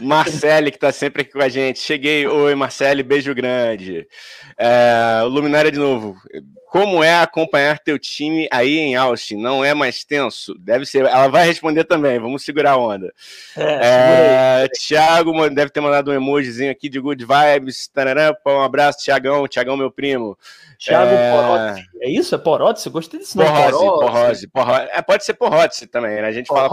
Marcele, 0.00 0.70
que 0.70 0.78
tá 0.78 0.92
sempre 0.92 1.22
aqui 1.22 1.32
com 1.32 1.42
a 1.42 1.48
gente. 1.48 1.78
Cheguei. 1.78 2.26
Oi, 2.26 2.54
Marcele, 2.54 3.02
beijo 3.02 3.34
grande. 3.34 4.06
É, 4.58 5.22
Luminária 5.24 5.72
de 5.72 5.78
novo. 5.78 6.14
Como 6.66 7.02
é 7.02 7.20
acompanhar 7.20 7.78
teu 7.78 7.98
time 7.98 8.48
aí 8.50 8.78
em 8.78 8.96
Austin? 8.96 9.36
Não 9.36 9.64
é 9.64 9.72
mais 9.72 10.04
tenso? 10.04 10.54
Deve 10.58 10.84
ser. 10.84 11.04
Ela 11.04 11.28
vai 11.28 11.46
responder 11.46 11.84
também. 11.84 12.18
Vamos 12.18 12.44
segurar 12.44 12.72
a 12.72 12.76
onda. 12.76 13.12
É, 13.56 14.64
é, 14.64 14.68
Thiago 14.68 15.32
deve 15.50 15.70
ter 15.70 15.80
mandado 15.80 16.10
um 16.10 16.14
emojizinho 16.14 16.70
aqui 16.70 16.88
de 16.88 16.98
good 16.98 17.24
vibes. 17.24 17.88
Tarará, 17.88 18.36
um 18.46 18.60
abraço, 18.60 18.98
Tiagão. 18.98 19.46
Tiagão, 19.46 19.76
meu 19.76 19.90
primo. 19.90 20.36
Thiago 20.78 21.12
é... 21.12 21.84
É 22.00 22.10
isso? 22.10 22.34
É 22.34 22.38
Porotti? 22.38 22.90
Gostei 22.90 23.20
desse 23.20 23.36
nome. 23.36 23.48
Porrose, 23.48 24.48
porrose, 24.48 24.88
É, 24.92 25.00
pode 25.00 25.24
ser 25.24 25.34
Porrose 25.34 25.86
também, 25.86 26.20
né? 26.20 26.28
A 26.28 26.32
gente 26.32 26.48
fala 26.48 26.68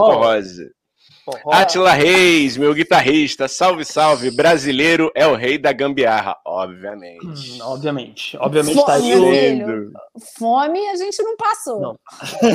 Porrose. 1.24 1.56
Atila 1.58 1.92
Reis, 1.92 2.56
meu 2.58 2.74
guitarrista, 2.74 3.48
salve, 3.48 3.82
salve, 3.82 4.30
brasileiro 4.30 5.10
é 5.14 5.26
o 5.26 5.34
rei 5.34 5.56
da 5.56 5.72
gambiarra, 5.72 6.36
obviamente. 6.44 7.24
Hum, 7.24 7.58
obviamente, 7.62 8.36
obviamente 8.38 8.74
Fome, 8.74 8.86
tá 8.86 8.94
aí. 8.94 9.62
Fome 10.38 10.86
a 10.88 10.96
gente 10.96 11.22
não 11.22 11.34
passou. 11.34 11.80
Não. 11.80 11.98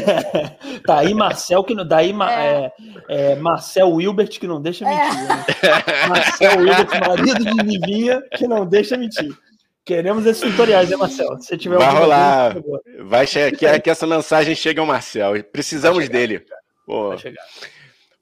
tá 0.86 1.00
aí 1.00 1.16
Marcel, 1.16 1.64
que 1.64 1.74
daí 1.84 2.12
é. 2.12 2.72
É, 3.10 3.32
é, 3.32 3.36
Marcel 3.38 3.90
Wilbert, 3.90 4.40
que 4.40 4.46
não 4.46 4.62
deixa 4.62 4.86
mentir. 4.86 5.20
É. 5.20 5.24
Né? 5.24 6.08
Marcel 6.08 6.60
Wilbert, 6.60 7.08
marido 7.08 7.46
de 7.46 7.64
Nivinha, 7.64 8.22
que 8.38 8.48
não 8.48 8.68
deixa 8.68 8.96
mentir. 8.96 9.36
Queremos 9.84 10.24
esses 10.28 10.44
tutoriais, 10.44 10.88
né, 10.88 10.96
Marcel? 10.96 11.42
Se 11.42 11.58
tiver 11.58 11.80
Vai 11.80 11.92
rolar. 11.92 12.56
Vai 13.02 13.26
chegar, 13.26 13.58
que, 13.58 13.80
que 13.80 13.90
essa 13.90 14.06
mensagem 14.06 14.54
chegue 14.54 14.80
ao 14.80 14.86
Marcel. 14.86 15.44
Precisamos 15.46 16.08
dele. 16.08 16.46
Pô. 16.86 17.10
Vai 17.10 17.18
chegar. 17.18 17.44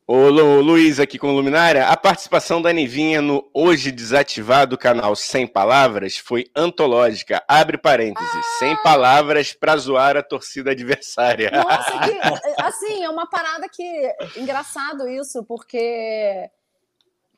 Ô 0.10 0.30
Lu, 0.30 0.62
Luiz 0.62 1.02
aqui 1.02 1.20
com 1.20 1.34
Luminária, 1.34 1.90
a 1.90 1.98
participação 1.98 2.62
da 2.62 2.72
Nivinha 2.72 3.22
no 3.22 3.52
hoje 3.54 3.92
desativado 3.92 4.78
canal 4.78 5.14
Sem 5.18 5.46
Palavras 5.46 6.18
foi 6.18 6.46
antológica. 6.56 7.44
Abre 7.46 7.78
parênteses, 7.78 8.34
ah! 8.34 8.58
sem 8.58 8.82
palavras 8.82 9.52
para 9.52 9.76
zoar 9.76 10.16
a 10.16 10.24
torcida 10.24 10.72
adversária. 10.72 11.52
Nossa, 11.52 11.92
que, 12.00 12.20
assim, 12.64 13.04
é 13.04 13.10
uma 13.10 13.30
parada 13.30 13.68
que. 13.68 14.16
Engraçado 14.38 15.10
isso, 15.10 15.44
porque 15.44 16.50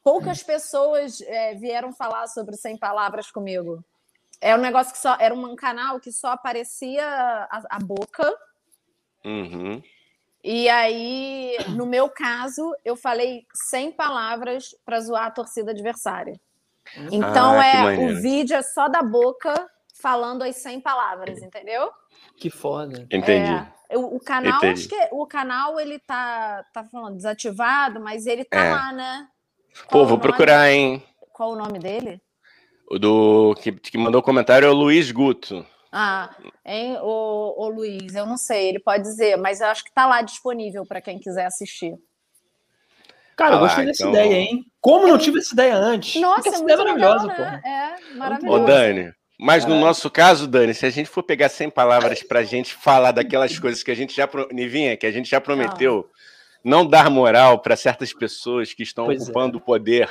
poucas 0.03 0.43
pessoas 0.43 1.21
é, 1.21 1.55
vieram 1.55 1.91
falar 1.91 2.27
sobre 2.27 2.55
Sem 2.55 2.77
Palavras 2.77 3.31
comigo. 3.31 3.83
É 4.39 4.53
um 4.55 4.59
negócio 4.59 4.93
que 4.93 4.99
só. 4.99 5.17
Era 5.19 5.33
um 5.33 5.55
canal 5.55 5.99
que 5.99 6.11
só 6.11 6.33
aparecia 6.33 7.03
a, 7.03 7.63
a 7.67 7.79
boca. 7.79 8.31
Uhum. 9.25 9.81
E 10.43 10.69
aí, 10.69 11.57
no 11.69 11.85
meu 11.85 12.09
caso, 12.09 12.73
eu 12.85 12.95
falei 12.95 13.45
100 13.53 13.91
palavras 13.91 14.73
para 14.85 14.99
zoar 15.01 15.25
a 15.25 15.31
torcida 15.31 15.71
adversária. 15.71 16.39
Então 17.11 17.59
Ah, 17.59 17.65
é 17.65 17.97
o 17.97 18.21
vídeo 18.21 18.55
é 18.55 18.61
só 18.63 18.87
da 18.87 19.03
boca 19.03 19.53
falando 20.01 20.43
as 20.43 20.55
100 20.57 20.79
palavras, 20.81 21.41
entendeu? 21.41 21.91
Que 22.37 22.49
foda. 22.49 23.05
Entendi. 23.11 23.51
É, 23.89 23.97
o, 23.97 24.15
o 24.15 24.19
canal, 24.19 24.57
Entendi. 24.57 24.73
acho 24.73 24.89
que 24.89 25.07
o 25.11 25.25
canal 25.27 25.79
ele 25.79 25.99
tá 25.99 26.63
tá 26.73 26.83
falando 26.85 27.15
desativado, 27.17 27.99
mas 27.99 28.25
ele 28.25 28.45
tá 28.45 28.63
É. 28.63 28.71
lá, 28.71 28.91
né? 28.93 29.27
Pô, 29.83 29.89
Qual 29.89 30.03
o 30.03 30.07
vou 30.07 30.17
nome? 30.17 30.21
procurar, 30.21 30.71
hein? 30.71 31.03
Qual 31.33 31.51
o 31.51 31.55
nome 31.55 31.79
dele? 31.79 32.21
O 32.89 32.97
do 32.97 33.55
que, 33.61 33.71
que 33.73 33.97
mandou 33.97 34.19
o 34.19 34.23
comentário 34.23 34.65
é 34.65 34.69
o 34.69 34.73
Luiz 34.73 35.11
Guto. 35.11 35.65
Ah, 35.91 36.29
hein, 36.65 36.97
o, 37.01 37.55
o 37.65 37.67
Luiz, 37.69 38.13
eu 38.13 38.25
não 38.25 38.37
sei, 38.37 38.69
ele 38.69 38.79
pode 38.79 39.03
dizer, 39.03 39.37
mas 39.37 39.59
eu 39.59 39.67
acho 39.67 39.83
que 39.83 39.91
tá 39.91 40.05
lá 40.05 40.21
disponível 40.21 40.85
para 40.85 41.01
quem 41.01 41.17
quiser 41.19 41.45
assistir. 41.45 41.95
Cara, 43.35 43.53
eu 43.53 43.57
Ah, 43.57 43.61
gostei 43.61 43.85
dessa 43.85 44.03
então- 44.03 44.13
ideia, 44.13 44.35
hein? 44.35 44.65
Como 44.81 45.07
não 45.07 45.17
tive 45.17 45.39
essa 45.39 45.53
ideia 45.53 45.75
antes? 45.75 46.21
Nossa, 46.21 46.35
Porque 46.43 46.49
é 46.49 46.51
essa 46.53 46.63
ideia 46.63 46.75
é 46.75 46.93
legal, 46.93 47.15
maravilhosa, 47.17 47.27
né? 47.27 47.61
pô. 47.63 47.67
É, 47.67 47.95
Ô, 48.13 48.17
maravilhoso. 48.17 48.65
Dani, 48.65 49.13
mas 49.39 49.65
no 49.65 49.75
É. 49.75 49.79
nosso 49.79 50.09
caso, 50.11 50.45
Dani, 50.47 50.73
se 50.73 50.85
a 50.85 50.89
gente 50.89 51.09
for 51.09 51.23
pegar 51.23 51.49
100 51.49 51.69
palavras 51.69 52.21
pra 52.21 52.43
gente 52.43 52.73
falar 52.75 53.11
daquelas 53.11 53.57
coisas 53.59 53.81
que 53.81 53.89
a 53.91 53.95
gente 53.95 54.13
já. 54.15 54.27
pro- 54.27 54.47
Nivinha, 54.51 54.95
que 54.97 55.05
a 55.07 55.11
gente 55.11 55.29
já 55.29 55.39
prometeu 55.41 56.07
não 56.63 56.85
dar 56.85 57.09
moral 57.09 57.59
pra 57.59 57.75
certas 57.77 58.13
pessoas 58.13 58.73
que 58.73 58.83
estão 58.83 59.05
Pois 59.05 59.21
é. 59.21 59.23
ocupando 59.23 59.57
o 59.57 59.61
poder 59.61 60.09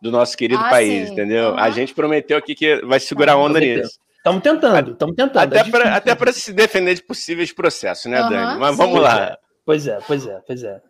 do 0.00 0.10
nosso 0.12 0.36
querido 0.36 0.62
Ah, 0.62 0.70
país, 0.70 1.08
sim. 1.08 1.12
entendeu? 1.12 1.48
Aham. 1.48 1.60
A 1.60 1.70
gente 1.70 1.92
prometeu 1.92 2.38
aqui 2.38 2.54
que 2.54 2.76
vai 2.86 3.00
segurar 3.00 3.32
a 3.32 3.36
onda 3.36 3.54
prometeu. 3.58 3.82
nisso. 3.82 3.98
Estamos 4.24 4.42
tentando, 4.42 4.92
estamos 4.92 5.14
tentando. 5.14 5.54
Até 5.92 6.12
é 6.12 6.14
pra 6.14 6.32
se 6.32 6.50
defender 6.54 6.94
de 6.94 7.02
possíveis 7.02 7.52
processos, 7.52 8.06
né, 8.10 8.20
Aham, 8.20 8.30
Dani? 8.30 8.58
Mas 8.58 8.70
sim. 8.70 8.76
vamos 8.78 9.02
lá. 9.02 9.36
Pois 9.66 9.86
é, 9.86 9.98
pois 10.06 10.26
é, 10.26 10.40
pois 10.46 10.64
é. 10.64 10.80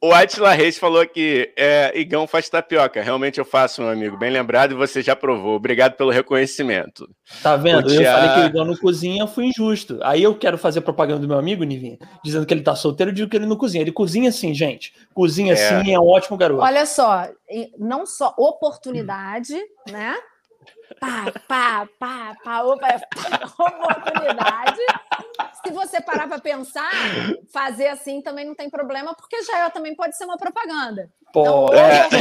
O 0.00 0.12
Atila 0.12 0.52
Reis 0.52 0.78
falou 0.78 1.00
aqui, 1.00 1.50
é, 1.56 1.90
Igão 1.98 2.26
faz 2.26 2.48
tapioca. 2.48 3.02
Realmente 3.02 3.38
eu 3.38 3.44
faço, 3.44 3.80
meu 3.82 3.90
amigo. 3.90 4.16
Bem 4.16 4.30
lembrado 4.30 4.72
e 4.72 4.74
você 4.74 5.02
já 5.02 5.16
provou. 5.16 5.56
Obrigado 5.56 5.96
pelo 5.96 6.10
reconhecimento. 6.10 7.08
Tá 7.42 7.56
vendo? 7.56 7.88
O 7.88 7.90
Eu 7.90 8.04
falei 8.04 8.28
que 8.34 8.38
ele 8.40 8.48
igual 8.48 8.66
não 8.66 8.76
cozinha, 8.76 9.26
fui 9.26 9.46
injusto. 9.46 9.98
Aí 10.02 10.22
eu 10.22 10.34
quero 10.34 10.58
fazer 10.58 10.82
propaganda 10.82 11.20
do 11.20 11.26
meu 11.26 11.38
amigo, 11.38 11.64
Nivinha, 11.64 11.98
dizendo 12.22 12.46
que 12.46 12.54
ele 12.54 12.62
tá 12.62 12.76
solteiro, 12.76 13.10
eu 13.10 13.14
digo 13.14 13.30
que 13.30 13.36
ele 13.36 13.46
não 13.46 13.56
cozinha. 13.56 13.82
Ele 13.82 13.90
cozinha 13.90 14.30
sim, 14.30 14.54
gente. 14.54 14.92
Cozinha 15.14 15.54
É. 15.54 15.56
sim, 15.56 15.92
é 15.92 15.98
um 15.98 16.06
ótimo 16.06 16.36
garoto. 16.36 16.62
Olha 16.62 16.84
só, 16.86 17.26
não 17.78 18.04
só 18.06 18.34
oportunidade, 18.36 19.56
né? 19.90 20.14
Pá, 21.00 21.24
pá, 21.48 21.88
pá, 21.98 22.36
pá, 22.42 22.62
opa, 22.62 22.86
pá, 22.86 22.98
oportunidade. 23.58 24.80
Se 25.64 25.72
você 25.72 26.00
parar 26.00 26.28
para 26.28 26.38
pensar, 26.38 26.90
fazer 27.52 27.88
assim 27.88 28.22
também 28.22 28.46
não 28.46 28.54
tem 28.54 28.70
problema, 28.70 29.14
porque 29.14 29.42
já 29.42 29.58
é- 29.66 29.70
também 29.70 29.94
pode 29.94 30.16
ser 30.16 30.24
uma 30.24 30.38
propaganda. 30.38 31.10
Então, 31.30 31.66
Pô, 31.66 31.74
É. 31.74 32.08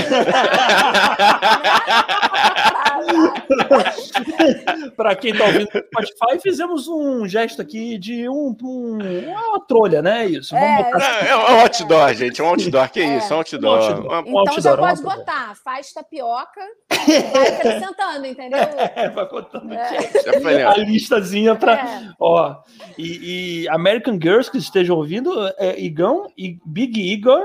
Pra 4.95 5.15
quem 5.15 5.35
tá 5.35 5.45
ouvindo 5.45 5.67
no 5.73 5.81
Spotify, 6.05 6.39
fizemos 6.41 6.87
um 6.87 7.27
gesto 7.27 7.61
aqui 7.61 7.97
de 7.97 8.27
um, 8.29 8.55
um- 8.63 8.97
uma 9.29 9.59
trolha, 9.65 10.01
né? 10.01 10.25
Isso. 10.25 10.51
Vamos 10.55 10.67
É, 10.67 10.83
botar 10.83 11.25
É, 11.25 11.29
é 11.29 11.35
um 11.35 11.59
outdoor, 11.61 12.13
gente. 12.13 12.41
É 12.41 12.43
um 12.43 12.47
outdoor. 12.47 12.89
Que 12.89 13.01
É. 13.01 13.17
isso? 13.17 13.31
É 13.31 13.35
um 13.35 13.39
outdoor. 13.39 13.79
Um 13.79 13.83
outdoor. 13.83 14.05
Uma- 14.05 14.17
Um 14.19 14.21
Então 14.21 14.37
outdoor, 14.39 14.61
já 14.61 14.73
um 14.73 14.77
pode 14.77 14.89
outdoor. 14.91 15.15
botar, 15.17 15.55
faz 15.63 15.93
tapioca, 15.93 16.61
vai 16.89 17.17
acrescentando, 17.55 18.25
entendeu? 18.25 18.59
É, 18.95 19.09
vai 19.09 19.27
botando 19.27 19.71
É. 19.73 20.01
Já 20.23 20.33
falei, 20.41 20.61
a 20.61 20.77
listazinha 20.77 21.55
pra. 21.55 21.73
É. 21.73 22.11
Ó, 22.19 22.55
e, 22.97 23.63
e 23.63 23.69
American 23.69 24.19
Girls 24.21 24.49
que 24.51 24.57
estejam 24.57 24.97
ouvindo, 24.97 25.31
é 25.57 25.79
Igão 25.79 26.31
e 26.37 26.59
Big 26.65 26.99
Igor, 26.99 27.41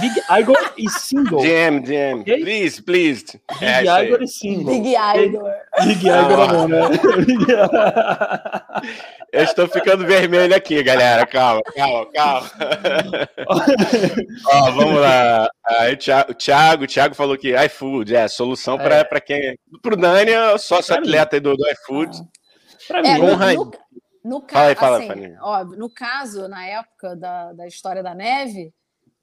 Big 0.00 0.14
Igor 0.40 0.74
e 0.78 0.88
Single. 0.88 1.40
DM, 1.42 1.80
DM. 1.80 2.20
Ok? 2.20 2.40
Please, 2.42 2.82
please. 2.82 3.24
Big 3.58 3.64
É. 3.64 4.04
Igor 4.04 4.22
e 4.22 4.28
Single. 4.28 4.64
Big 4.80 4.94
Idol. 4.94 5.50
Big 5.86 6.06
Igor 6.06 6.40
é 6.40 6.48
bom, 6.48 6.68
né? 6.68 6.78
Eu 9.32 9.44
estou 9.44 9.68
ficando 9.68 10.04
vermelho 10.06 10.54
aqui, 10.54 10.82
galera. 10.82 11.26
Calma, 11.26 11.60
calma, 11.74 12.06
calma. 12.12 12.50
Ó, 14.46 14.70
vamos 14.72 15.00
lá. 15.00 15.48
Aí, 15.66 15.94
o 15.94 16.34
Thiago, 16.34 16.84
o 16.84 16.86
Thiago, 16.86 17.14
falou 17.14 17.38
que 17.38 17.54
iFood 17.66 18.14
é 18.14 18.22
a 18.24 18.28
solução 18.28 18.76
para 18.76 18.96
É. 18.96 19.04
para 19.04 19.20
quem. 19.20 19.56
Pro 19.82 19.96
Dani, 19.96 20.32
é 20.32 20.52
o 20.52 20.58
sócio 20.58 20.92
Pra 20.94 21.00
mim. 21.00 21.08
atleta 21.08 21.40
do, 21.40 21.56
do 21.56 21.64
iFood. 21.70 22.18
pra 22.88 22.98
É, 23.00 23.02
mim, 23.02 23.20
no, 23.20 23.28
Conrad- 23.30 23.56
no, 23.56 23.70
no 24.24 24.46
Fala 24.48 24.66
aí, 24.68 24.74
caso, 24.74 24.92
fala, 24.92 24.98
assim, 25.14 25.34
ó, 25.40 25.64
no 25.64 25.90
caso, 25.94 26.48
na 26.48 26.66
época 26.66 27.16
da, 27.16 27.52
da 27.52 27.66
história 27.66 28.02
da 28.02 28.14
neve, 28.14 28.72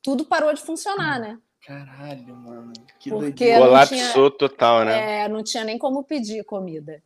tudo 0.02 0.26
parou 0.26 0.54
de 0.54 0.62
funcionar, 0.62 1.20
né? 1.20 1.38
Caralho, 1.66 2.36
mano. 2.36 2.72
Que 3.00 3.10
Porque 3.10 3.54
Colapsou 3.58 4.32
total, 4.32 4.86
né? 4.86 5.24
É, 5.24 5.28
não 5.28 5.44
tinha 5.44 5.64
nem 5.64 5.78
como 5.78 6.04
pedir 6.04 6.44
comida. 6.46 7.04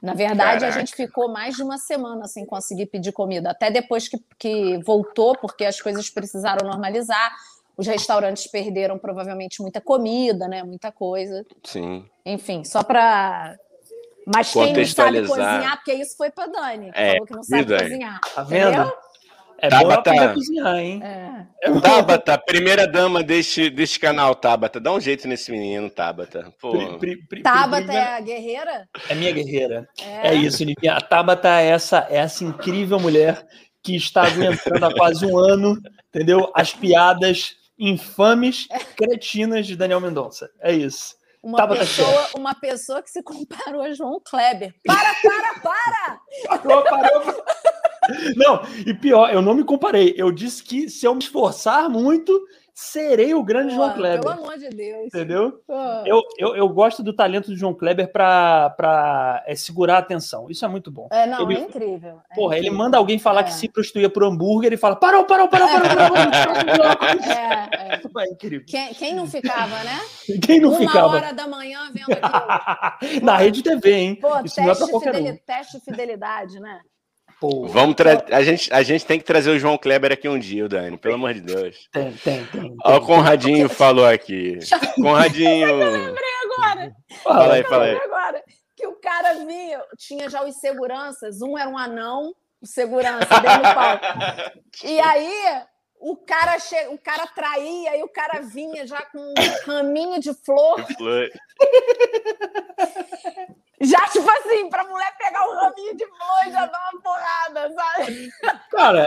Na 0.00 0.14
verdade, 0.14 0.64
a 0.64 0.68
Caraca. 0.68 0.78
gente 0.78 0.94
ficou 0.94 1.28
mais 1.28 1.56
de 1.56 1.62
uma 1.62 1.76
semana 1.76 2.28
sem 2.28 2.46
conseguir 2.46 2.86
pedir 2.86 3.10
comida. 3.12 3.50
Até 3.50 3.70
depois 3.70 4.06
que, 4.06 4.16
que 4.38 4.78
voltou, 4.84 5.36
porque 5.38 5.64
as 5.64 5.80
coisas 5.80 6.08
precisaram 6.08 6.68
normalizar. 6.68 7.34
Os 7.76 7.86
restaurantes 7.86 8.46
perderam 8.46 8.98
provavelmente 8.98 9.60
muita 9.62 9.80
comida, 9.80 10.46
né? 10.46 10.62
Muita 10.62 10.92
coisa. 10.92 11.44
Sim. 11.64 12.04
Enfim, 12.24 12.64
só 12.64 12.82
para. 12.82 13.56
Mas 14.26 14.52
quem 14.52 14.72
não 14.74 14.84
sabe 14.84 15.26
cozinhar, 15.26 15.76
porque 15.76 15.94
isso 15.94 16.16
foi 16.16 16.30
para 16.30 16.46
Dani, 16.48 16.92
que 16.92 16.98
É, 16.98 17.12
falou 17.12 17.26
que 17.26 17.34
não 17.34 17.42
sabe 17.42 17.78
cozinhar. 17.78 18.20
Tá 18.34 18.42
vendo? 18.42 18.68
Entendeu? 18.68 18.92
É 19.60 19.68
Tabata. 19.68 20.12
bom 20.12 20.34
cozinhar, 20.34 20.76
hein? 20.76 21.00
É. 21.02 21.80
Tabata, 21.80 22.38
primeira 22.38 22.86
dama 22.86 23.22
deste, 23.24 23.68
deste 23.68 23.98
canal, 23.98 24.34
Tabata. 24.34 24.78
Dá 24.78 24.92
um 24.92 25.00
jeito 25.00 25.26
nesse 25.26 25.50
menino, 25.50 25.90
Tabata. 25.90 26.52
Pô. 26.60 26.70
Pri- 26.70 26.98
pri- 26.98 27.26
pri- 27.26 27.42
Tabata 27.42 27.76
primeira- 27.84 28.00
é 28.02 28.14
a 28.16 28.20
guerreira? 28.20 28.88
é 29.08 29.14
minha 29.14 29.32
guerreira. 29.32 29.88
É. 30.00 30.28
É 30.28 30.34
isso, 30.34 30.64
Nivinha. 30.64 30.94
A 30.94 31.00
Tabata 31.00 31.48
é 31.60 31.66
essa, 31.70 32.06
é 32.08 32.18
essa 32.18 32.44
incrível 32.44 33.00
mulher 33.00 33.44
que 33.82 33.96
está 33.96 34.22
aguentando 34.26 34.84
há 34.86 34.94
quase 34.94 35.26
um 35.26 35.36
ano, 35.36 35.76
entendeu? 36.08 36.50
As 36.54 36.72
piadas 36.72 37.56
infames, 37.78 38.66
cretinas 38.96 39.66
de 39.66 39.74
Daniel 39.76 40.00
Mendonça. 40.00 40.48
É 40.60 40.72
isso. 40.72 41.16
Uma 41.42 41.56
Tabata 41.58 41.80
pessoa, 41.80 42.28
uma 42.36 42.54
pessoa 42.54 43.00
que 43.02 43.10
se 43.10 43.22
comparou 43.22 43.80
a 43.82 43.92
João 43.94 44.20
Kleber. 44.24 44.74
Para, 44.84 45.14
para, 45.22 45.60
para! 45.60 46.20
Parou, 46.48 46.82
parou. 46.84 47.44
Não, 48.36 48.62
e 48.86 48.94
pior, 48.94 49.32
eu 49.32 49.42
não 49.42 49.54
me 49.54 49.64
comparei. 49.64 50.14
Eu 50.16 50.30
disse 50.32 50.62
que 50.62 50.88
se 50.88 51.06
eu 51.06 51.14
me 51.14 51.20
esforçar 51.22 51.88
muito, 51.88 52.38
serei 52.74 53.34
o 53.34 53.42
grande 53.42 53.74
João 53.74 53.92
Kleber. 53.92 54.20
Pelo 54.20 54.32
amor 54.34 54.56
de 54.56 54.68
Deus. 54.70 55.06
Entendeu? 55.06 55.60
Eu, 56.06 56.22
eu, 56.38 56.56
eu 56.56 56.68
gosto 56.68 57.02
do 57.02 57.12
talento 57.12 57.48
do 57.50 57.56
João 57.56 57.74
Kleber 57.74 58.10
para 58.12 59.44
segurar 59.56 59.96
a 59.96 59.98
atenção. 59.98 60.46
Isso 60.48 60.64
é 60.64 60.68
muito 60.68 60.90
bom. 60.90 61.08
É, 61.10 61.26
não, 61.26 61.42
Ele- 61.50 61.58
é 61.60 61.62
incrível. 61.64 62.20
é 62.30 62.34
Porra, 62.34 62.54
ele 62.56 62.66
incrível. 62.68 62.78
manda 62.84 62.96
alguém 62.96 63.18
falar 63.18 63.42
que 63.42 63.50
É. 63.50 63.52
se 63.52 63.68
prostituía 63.68 64.08
por 64.08 64.22
hambúrguer 64.24 64.72
e 64.72 64.76
fala: 64.76 64.94
parou, 64.96 65.24
parou, 65.24 65.48
parou, 65.48 65.68
parou, 65.68 65.88
parou, 65.88 66.10
parou. 66.10 66.98
É, 67.28 67.94
é. 67.94 67.98
É 68.18 68.26
incrível. 68.32 68.62
Quem, 68.66 68.94
quem 68.94 69.14
não 69.14 69.26
ficava, 69.28 69.76
né? 69.84 69.98
Quem 70.44 70.58
não 70.60 70.70
Uma 70.70 70.78
ficava? 70.78 71.06
hora 71.08 71.32
da 71.32 71.46
manhã 71.46 71.88
vendo 71.92 72.12
aquilo. 72.12 73.22
Na 73.22 73.36
rede 73.36 73.62
TV, 73.62 73.92
hein? 73.92 74.14
Pô, 74.16 74.28
Isso 74.44 74.58
não 74.60 74.66
é 74.66 74.68
teste, 74.70 74.82
pra 74.84 74.90
qualquer 74.92 75.14
um. 75.22 75.36
teste 75.46 75.78
de 75.78 75.84
fidelidade, 75.84 76.58
né? 76.58 76.80
Pô, 77.40 77.68
Vamos 77.68 77.94
tra... 77.94 78.24
a, 78.32 78.42
gente, 78.42 78.72
a 78.72 78.82
gente 78.82 79.06
tem 79.06 79.18
que 79.18 79.24
trazer 79.24 79.50
o 79.50 79.58
João 79.58 79.78
Kleber 79.78 80.10
aqui 80.12 80.28
um 80.28 80.38
dia, 80.38 80.64
o 80.64 80.68
Dani, 80.68 80.98
pelo 80.98 81.14
amor 81.14 81.32
de 81.34 81.40
Deus. 81.40 81.88
tem, 81.92 82.12
tem, 82.12 82.44
tem. 82.46 82.76
Ó, 82.84 82.96
o 82.96 82.98
tem. 82.98 83.06
Conradinho 83.06 83.68
falou 83.68 84.04
aqui. 84.04 84.58
Conradinho. 84.96 85.68
Agora, 86.42 86.92
Fala 87.22 87.54
aí, 87.54 87.62
fala 87.64 87.84
aí. 87.84 87.96
agora, 87.96 88.42
que 88.76 88.86
o 88.86 88.96
cara 88.96 89.34
vinha, 89.44 89.80
tinha 89.96 90.28
já 90.28 90.42
os 90.44 90.56
seguranças, 90.56 91.40
um 91.40 91.56
era 91.56 91.68
um 91.70 91.78
anão, 91.78 92.34
o 92.60 92.66
segurança 92.66 93.40
dentro 93.40 93.58
do 93.58 93.74
palco. 93.74 94.04
E 94.84 94.98
aí 95.00 95.62
o 96.00 96.16
cara 96.16 96.58
che... 96.58 96.88
o 96.88 96.98
cara 96.98 97.26
traía 97.28 97.96
e 97.96 98.02
o 98.02 98.08
cara 98.08 98.40
vinha 98.40 98.84
já 98.86 99.00
com 99.02 99.18
um 99.18 99.34
raminho 99.66 100.20
de 100.20 100.34
flor, 100.44 100.84
já 103.80 104.06
tipo 104.08 104.28
assim, 104.30 104.68
pra 104.68 104.84
mulher 104.84 105.12
pegar 105.18 105.46
o 105.48 105.54
raminho 105.54 105.96
de 105.96 106.04
flor 106.06 106.46
e 106.48 106.52
já 106.52 106.66
dar 106.66 106.90
uma 106.92 107.00
porrada, 107.02 107.74
sabe? 107.74 108.28
Cara, 108.70 109.06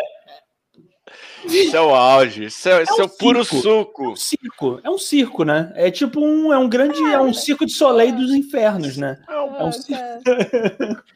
Isso 1.44 1.76
é 1.76 1.82
o 1.82 1.94
auge. 1.94 2.46
Isso 2.46 2.70
é, 2.70 2.84
isso 2.84 3.02
é 3.02 3.04
um 3.04 3.08
o 3.08 3.10
puro 3.10 3.44
circo. 3.44 3.62
suco. 3.62 4.04
é 4.06 4.10
um 4.10 4.16
circo. 4.16 4.82
É 4.84 4.90
um 4.90 4.98
circo, 4.98 5.44
né? 5.44 5.72
É 5.76 5.92
tipo 5.92 6.22
um, 6.22 6.54
é 6.54 6.58
um 6.58 6.70
grande, 6.70 7.04
é 7.12 7.20
um 7.20 7.34
circo 7.34 7.66
de 7.66 7.74
soleil 7.74 8.16
dos 8.16 8.32
infernos, 8.34 8.96
né? 8.98 9.18
É 9.28 9.64
um 9.64 9.72
circo. 9.72 10.04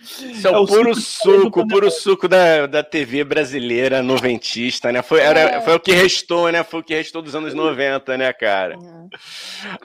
Isso 0.02 0.48
é 0.48 0.52
o 0.52 0.56
É 0.56 0.60
o 0.60 0.66
puro 0.68 0.96
suco 0.96 1.52
Poderoso. 1.52 1.68
puro 1.70 1.92
suco 1.92 2.28
da, 2.28 2.66
da 2.66 2.84
TV 2.84 3.24
brasileira 3.24 4.02
noventista, 4.02 4.92
né? 4.92 5.02
Foi, 5.02 5.22
era, 5.22 5.40
É. 5.40 5.62
foi 5.62 5.76
o 5.76 5.80
que 5.80 5.94
restou, 5.94 6.52
né? 6.52 6.64
Foi 6.64 6.80
o 6.82 6.84
que 6.84 6.94
restou 6.96 7.22
dos 7.22 7.36
anos 7.36 7.54
90, 7.54 8.18
né, 8.18 8.34
cara? 8.34 8.76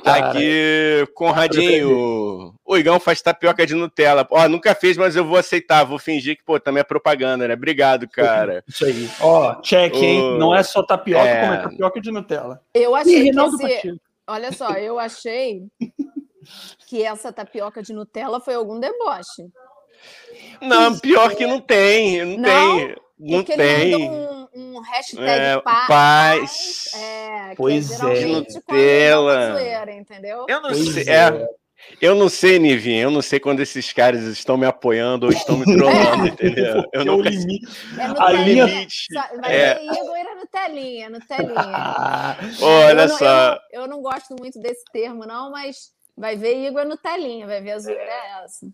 Cara, 0.03 0.31
Aqui, 0.31 1.07
Conradinho, 1.15 2.55
O 2.71 2.79
Igão 2.79 3.01
faz 3.01 3.21
tapioca 3.21 3.67
de 3.67 3.75
Nutella. 3.75 4.25
Ó, 4.31 4.49
nunca 4.49 4.77
fez, 4.77 4.97
mas 4.97 5.17
eu 5.17 5.25
vou 5.25 5.37
aceitar. 5.37 5.83
Vou 5.83 5.99
fingir 5.99 6.37
que, 6.37 6.45
pô, 6.45 6.61
também 6.61 6.83
é 6.83 6.85
propaganda, 6.85 7.49
né? 7.49 7.55
Obrigado, 7.55 8.09
cara. 8.09 8.63
Isso 8.65 8.85
aí. 8.85 9.11
Ó, 9.21 9.57
check, 9.57 9.93
hein? 9.97 10.39
Não 10.39 10.55
é 10.55 10.63
só 10.63 10.81
tapioca, 10.81 11.27
é... 11.27 11.41
como 11.41 11.53
é 11.55 11.63
tapioca 11.63 12.01
de 12.01 12.13
Nutella. 12.13 12.63
Eu 12.73 12.95
achei 12.95 13.29
e 13.29 13.33
que 13.33 13.67
esse... 13.67 14.01
Olha 14.25 14.53
só, 14.53 14.71
eu 14.75 15.01
achei 15.01 15.67
que 16.87 17.03
essa 17.03 17.33
tapioca 17.33 17.83
de 17.83 17.93
Nutella 17.93 18.39
foi 18.39 18.55
algum 18.55 18.79
deboche. 18.79 19.49
Não, 20.63 20.97
pior 20.97 21.35
que 21.35 21.49
não 21.49 21.59
tem. 21.59 22.25
Não, 22.25 22.79
não 23.19 23.43
tem. 23.43 23.91
Não 23.91 23.99
tem. 23.99 24.11
Um, 24.11 24.49
um 24.55 24.81
hashtag 24.81 25.29
é, 25.29 25.61
paz. 25.61 25.87
paz. 25.89 26.91
É, 26.95 27.55
pois 27.57 28.01
é. 28.01 28.27
Nutella. 28.27 29.53
Zoeira, 29.55 29.93
entendeu? 29.93 30.47
Eu 30.49 30.63
não 30.63 30.71
pois 30.71 30.89
sei. 30.89 31.13
É. 31.13 31.60
é. 31.89 31.97
Eu 32.01 32.15
não 32.15 32.29
sei, 32.29 32.59
Nivinha, 32.59 33.03
eu 33.03 33.11
não 33.11 33.23
sei 33.23 33.39
quando 33.39 33.61
esses 33.61 33.93
caras 33.93 34.23
estão 34.25 34.57
me 34.57 34.67
apoiando 34.67 35.27
ou 35.27 35.33
estão 35.33 35.57
me 35.57 35.65
trollando, 35.77 36.27
entendeu? 36.29 36.85
Eu 36.93 37.05
não 37.05 37.21
limite. 37.21 37.67
É 37.99 38.09
no 38.09 38.21
a 38.21 38.33
limite. 38.33 39.07
Mas 39.41 39.51
é. 39.51 39.85
Igor 39.85 40.17
era 40.17 40.35
Nutelinha, 40.37 41.11
Nutelinha. 41.11 42.37
Olha 42.63 43.03
eu 43.03 43.09
não, 43.09 43.19
só. 43.19 43.53
Eu, 43.71 43.83
eu, 43.83 43.89
não 43.89 44.03
gosto 44.03 44.35
muito 44.39 44.61
desse 44.61 44.85
termo, 44.93 45.27
não, 45.27 45.51
mas 45.51 45.91
vai 46.17 46.37
ver 46.37 46.67
Igor 46.67 46.85
Nutelinha, 46.85 47.47
vai 47.47 47.61
ver 47.61 47.73
a 47.73 47.79
zoeira 47.79 48.03
é 48.03 48.45
essa. 48.45 48.67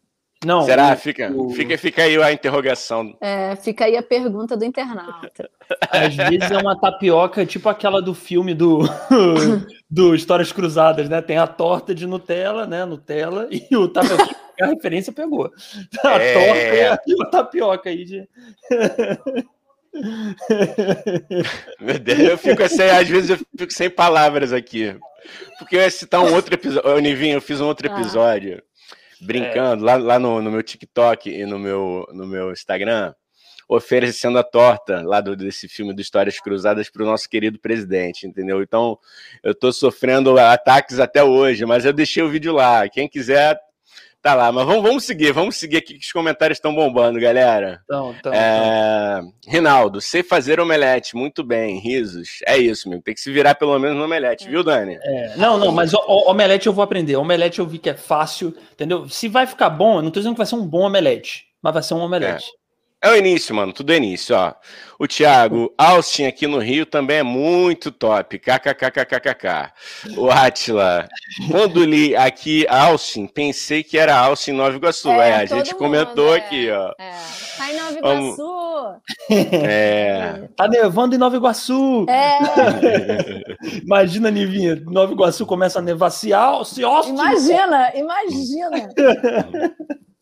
Não, 0.46 0.62
Será? 0.62 0.92
O, 0.92 0.96
fica, 0.96 1.32
o... 1.32 1.50
fica, 1.50 1.76
fica 1.76 2.02
aí 2.04 2.16
a 2.22 2.32
interrogação. 2.32 3.16
É, 3.20 3.56
fica 3.56 3.86
aí 3.86 3.96
a 3.96 4.02
pergunta 4.02 4.56
do 4.56 4.64
internauta. 4.64 5.50
Às 5.90 6.14
vezes 6.14 6.52
é 6.52 6.56
uma 6.56 6.78
tapioca 6.78 7.44
tipo 7.44 7.68
aquela 7.68 8.00
do 8.00 8.14
filme 8.14 8.54
do, 8.54 8.78
do 9.90 10.14
Histórias 10.14 10.52
Cruzadas, 10.52 11.08
né? 11.08 11.20
Tem 11.20 11.36
a 11.36 11.48
torta 11.48 11.92
de 11.92 12.06
Nutella, 12.06 12.64
né? 12.64 12.84
Nutella, 12.84 13.48
e 13.50 13.76
o 13.76 13.88
tapioca, 13.88 14.36
a 14.60 14.66
referência 14.66 15.12
pegou. 15.12 15.50
A 16.04 16.12
é... 16.22 16.32
torta 16.32 17.02
e 17.08 17.22
a 17.22 17.26
tapioca 17.26 17.90
aí 17.90 18.04
de. 18.04 18.28
Meu 21.80 21.98
Deus, 21.98 22.18
eu 22.20 22.38
fico 22.38 22.62
assim, 22.62 22.82
às 22.82 23.08
vezes 23.08 23.30
eu 23.30 23.38
fico 23.58 23.72
sem 23.72 23.90
palavras 23.90 24.52
aqui. 24.52 24.96
Porque 25.58 25.74
eu 25.74 25.80
ia 25.80 25.90
citar 25.90 26.20
um 26.20 26.32
outro 26.32 26.54
episódio. 26.54 27.00
Nivinho, 27.00 27.38
eu 27.38 27.42
fiz 27.42 27.60
um 27.60 27.66
outro 27.66 27.90
ah. 27.90 27.98
episódio. 27.98 28.62
Ah 28.62 28.75
brincando 29.20 29.88
é. 29.88 29.92
lá, 29.92 29.96
lá 29.96 30.18
no, 30.18 30.42
no, 30.42 30.50
meu 30.50 30.62
TikTok 30.62 31.30
e 31.30 31.44
no 31.46 31.58
meu, 31.58 32.06
no 32.12 32.26
meu 32.26 32.52
Instagram, 32.52 33.14
oferecendo 33.68 34.38
a 34.38 34.42
torta 34.44 35.02
lá 35.02 35.20
do, 35.20 35.36
desse 35.36 35.68
filme 35.68 35.92
do 35.92 36.00
Histórias 36.00 36.38
Cruzadas 36.38 36.88
para 36.88 37.02
o 37.02 37.06
nosso 37.06 37.28
querido 37.28 37.58
presidente, 37.58 38.26
entendeu? 38.26 38.62
Então, 38.62 38.98
eu 39.42 39.52
estou 39.52 39.72
sofrendo 39.72 40.38
ataques 40.38 41.00
até 41.00 41.22
hoje, 41.22 41.64
mas 41.66 41.84
eu 41.84 41.92
deixei 41.92 42.22
o 42.22 42.30
vídeo 42.30 42.52
lá. 42.52 42.88
Quem 42.88 43.08
quiser 43.08 43.58
Tá 44.26 44.34
lá, 44.34 44.50
mas 44.50 44.66
vamos, 44.66 44.82
vamos 44.82 45.04
seguir, 45.04 45.30
vamos 45.30 45.54
seguir 45.54 45.76
aqui 45.76 45.94
que 45.94 46.04
os 46.04 46.10
comentários 46.10 46.56
estão 46.56 46.74
bombando, 46.74 47.20
galera. 47.20 47.80
Então, 47.84 48.12
então, 48.18 48.32
é... 48.34 49.20
então. 49.20 49.32
Rinaldo, 49.46 50.00
sei 50.00 50.20
fazer 50.20 50.58
omelete, 50.58 51.14
muito 51.14 51.44
bem, 51.44 51.78
risos. 51.78 52.40
É 52.44 52.58
isso, 52.58 52.88
meu. 52.88 53.00
Tem 53.00 53.14
que 53.14 53.20
se 53.20 53.30
virar 53.30 53.54
pelo 53.54 53.78
menos 53.78 53.96
no 53.96 54.02
omelete, 54.02 54.48
viu, 54.48 54.64
Dani? 54.64 54.98
É, 55.00 55.36
não, 55.36 55.56
não, 55.56 55.70
mas 55.70 55.94
o, 55.94 55.98
o, 55.98 56.28
omelete 56.28 56.66
eu 56.66 56.72
vou 56.72 56.82
aprender. 56.82 57.14
Omelete 57.14 57.60
eu 57.60 57.66
vi 57.68 57.78
que 57.78 57.88
é 57.88 57.94
fácil, 57.94 58.52
entendeu? 58.72 59.08
Se 59.08 59.28
vai 59.28 59.46
ficar 59.46 59.70
bom, 59.70 59.98
eu 59.98 60.02
não 60.02 60.10
tô 60.10 60.18
dizendo 60.18 60.34
que 60.34 60.38
vai 60.38 60.46
ser 60.46 60.56
um 60.56 60.66
bom 60.66 60.80
omelete, 60.80 61.44
mas 61.62 61.72
vai 61.72 61.82
ser 61.84 61.94
um 61.94 62.00
omelete. 62.00 62.48
É. 62.48 62.65
É 63.02 63.10
o 63.10 63.16
início, 63.16 63.54
mano, 63.54 63.72
tudo 63.72 63.92
é 63.92 63.96
início, 63.96 64.34
ó. 64.34 64.54
O 64.98 65.06
Thiago, 65.06 65.72
Austin 65.76 66.24
aqui 66.24 66.46
no 66.46 66.58
Rio 66.58 66.86
também 66.86 67.18
é 67.18 67.22
muito 67.22 67.92
top. 67.92 68.38
KKKKKK. 68.38 69.72
O 70.16 70.30
Atila, 70.30 71.06
quando 71.50 71.84
li 71.84 72.16
aqui 72.16 72.66
Austin, 72.66 73.26
pensei 73.26 73.84
que 73.84 73.98
era 73.98 74.16
Austin 74.16 74.52
Nova 74.52 74.74
Iguaçu. 74.74 75.10
É, 75.10 75.28
é 75.28 75.34
a 75.34 75.44
gente 75.44 75.72
mundo, 75.72 75.78
comentou 75.78 76.34
é. 76.34 76.38
aqui, 76.38 76.70
ó. 76.70 76.92
É. 76.98 77.14
Tá 77.58 77.70
em 77.70 77.76
Nova 77.76 77.98
Iguaçu. 77.98 78.36
Vamos... 78.36 78.96
É. 79.68 80.48
Tá 80.56 80.66
nevando 80.66 81.14
em 81.14 81.18
Nova 81.18 81.36
Iguaçu. 81.36 82.06
É. 82.08 82.38
imagina, 83.84 84.30
Nivinha, 84.30 84.82
Nova 84.86 85.12
Iguaçu 85.12 85.44
começa 85.44 85.78
a 85.78 85.82
nevar 85.82 86.10
se 86.10 86.32
Austin. 86.32 86.80
Imagina, 87.10 87.92
imagina. 87.94 88.88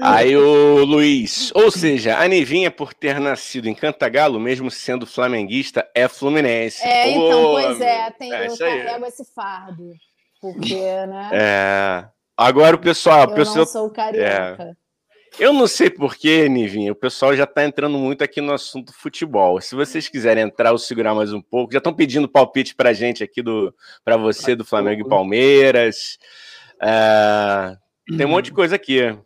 Aí 0.00 0.36
o 0.36 0.84
Luiz, 0.84 1.50
ou 1.54 1.70
seja, 1.70 2.18
a 2.18 2.26
Nivinha, 2.28 2.70
por 2.70 2.94
ter 2.94 3.18
nascido 3.18 3.68
em 3.68 3.74
Cantagalo, 3.74 4.38
mesmo 4.38 4.70
sendo 4.70 5.06
flamenguista, 5.06 5.88
é 5.94 6.08
fluminense. 6.08 6.82
É, 6.82 7.10
então, 7.10 7.44
oh, 7.44 7.60
pois 7.60 7.80
é, 7.80 8.10
tem, 8.12 8.32
é 8.32 8.46
eu 8.46 8.56
carrego 8.56 9.06
esse 9.06 9.24
fardo. 9.34 9.92
Porque, 10.40 10.74
né? 10.74 11.30
É. 11.32 12.04
Agora 12.36 12.76
o 12.76 12.78
pessoal. 12.78 13.28
Eu 13.28 13.34
pessoal, 13.34 13.58
não 13.58 13.66
sou 13.66 13.90
carioca. 13.90 14.76
É. 14.78 14.82
Eu 15.38 15.52
não 15.52 15.66
sei 15.66 15.88
porquê, 15.88 16.46
Nivinha, 16.46 16.92
o 16.92 16.96
pessoal 16.96 17.34
já 17.34 17.44
está 17.44 17.64
entrando 17.64 17.96
muito 17.96 18.22
aqui 18.22 18.40
no 18.40 18.52
assunto 18.52 18.92
futebol. 18.92 19.60
Se 19.60 19.74
vocês 19.74 20.08
quiserem 20.08 20.44
entrar 20.44 20.72
ou 20.72 20.78
segurar 20.78 21.14
mais 21.14 21.32
um 21.32 21.40
pouco, 21.40 21.72
já 21.72 21.78
estão 21.78 21.94
pedindo 21.94 22.28
palpite 22.28 22.74
para 22.74 22.92
gente 22.92 23.24
aqui 23.24 23.40
do 23.40 23.74
para 24.04 24.16
você 24.18 24.54
do 24.54 24.64
Flamengo 24.64 25.06
e 25.06 25.08
Palmeiras. 25.08 26.18
É, 26.82 27.76
tem 28.16 28.26
um 28.26 28.30
monte 28.30 28.46
de 28.46 28.52
coisa 28.52 28.76
aqui. 28.76 29.16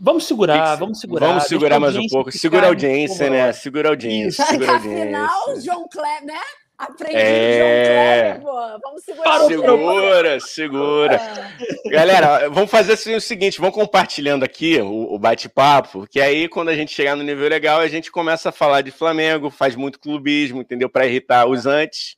Vamos 0.00 0.26
segurar, 0.26 0.76
vamos 0.76 1.00
segurar. 1.00 1.26
Vamos 1.28 1.44
segurar 1.44 1.80
mais 1.80 1.96
um 1.96 2.06
pouco. 2.08 2.30
Segura 2.32 2.66
a 2.66 2.68
audiência, 2.68 3.30
né? 3.30 3.52
Segura 3.52 3.88
a 3.88 3.92
audiência. 3.92 4.44
Segura 4.44 4.72
a 4.72 4.74
audiência. 4.74 5.02
Afinal, 5.04 5.60
João 5.60 5.88
Kleber, 5.88 6.24
né? 6.24 6.40
Aprendi 6.76 7.16
é... 7.16 8.38
João 8.40 8.42
Kleber. 8.42 8.80
Vamos 8.82 9.04
segurar 9.04 9.40
Segura, 9.46 10.40
segura. 10.40 11.14
É. 11.86 11.90
Galera, 11.90 12.48
vamos 12.50 12.70
fazer 12.70 12.94
assim, 12.94 13.14
o 13.14 13.20
seguinte: 13.20 13.60
vamos 13.60 13.74
compartilhando 13.74 14.44
aqui 14.44 14.80
o, 14.80 15.14
o 15.14 15.18
bate-papo, 15.18 16.06
que 16.10 16.20
aí 16.20 16.48
quando 16.48 16.68
a 16.68 16.74
gente 16.74 16.92
chegar 16.92 17.16
no 17.16 17.22
nível 17.22 17.48
legal, 17.48 17.80
a 17.80 17.88
gente 17.88 18.10
começa 18.10 18.48
a 18.48 18.52
falar 18.52 18.80
de 18.80 18.90
Flamengo, 18.90 19.50
faz 19.50 19.76
muito 19.76 20.00
clubismo, 20.00 20.60
entendeu? 20.60 20.90
Para 20.90 21.06
irritar 21.06 21.46
os 21.46 21.66
antes, 21.66 22.16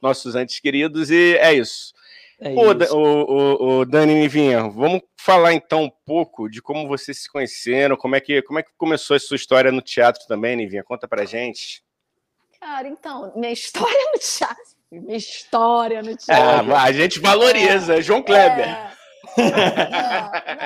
nossos 0.00 0.34
antes 0.36 0.60
queridos, 0.60 1.10
e 1.10 1.36
é 1.38 1.54
isso. 1.54 1.95
É 2.38 2.52
Pô, 2.54 2.72
o, 2.94 2.98
o, 2.98 3.78
o, 3.78 3.84
Dani 3.86 4.14
Nivinha, 4.14 4.68
vamos 4.68 5.00
falar 5.18 5.54
então 5.54 5.84
um 5.84 5.90
pouco 6.04 6.50
de 6.50 6.60
como 6.60 6.86
vocês 6.86 7.22
se 7.22 7.32
conheceram, 7.32 7.96
como 7.96 8.14
é 8.14 8.20
que, 8.20 8.42
como 8.42 8.58
é 8.58 8.62
que 8.62 8.70
começou 8.76 9.16
a 9.16 9.20
sua 9.20 9.36
história 9.36 9.72
no 9.72 9.80
teatro 9.80 10.26
também, 10.28 10.54
Nivinha? 10.54 10.84
Conta 10.84 11.08
pra 11.08 11.24
gente. 11.24 11.82
Cara, 12.60 12.88
então, 12.88 13.32
minha 13.34 13.52
história 13.52 14.12
no 14.12 14.18
teatro. 14.18 14.64
Minha 14.92 15.16
história 15.16 16.02
no 16.02 16.14
teatro. 16.14 16.74
Ah, 16.74 16.82
a 16.82 16.92
gente 16.92 17.18
valoriza, 17.20 17.96
é, 17.96 18.02
João 18.02 18.22
Kleber. 18.22 18.68
É... 18.68 18.96
Não, 19.36 19.50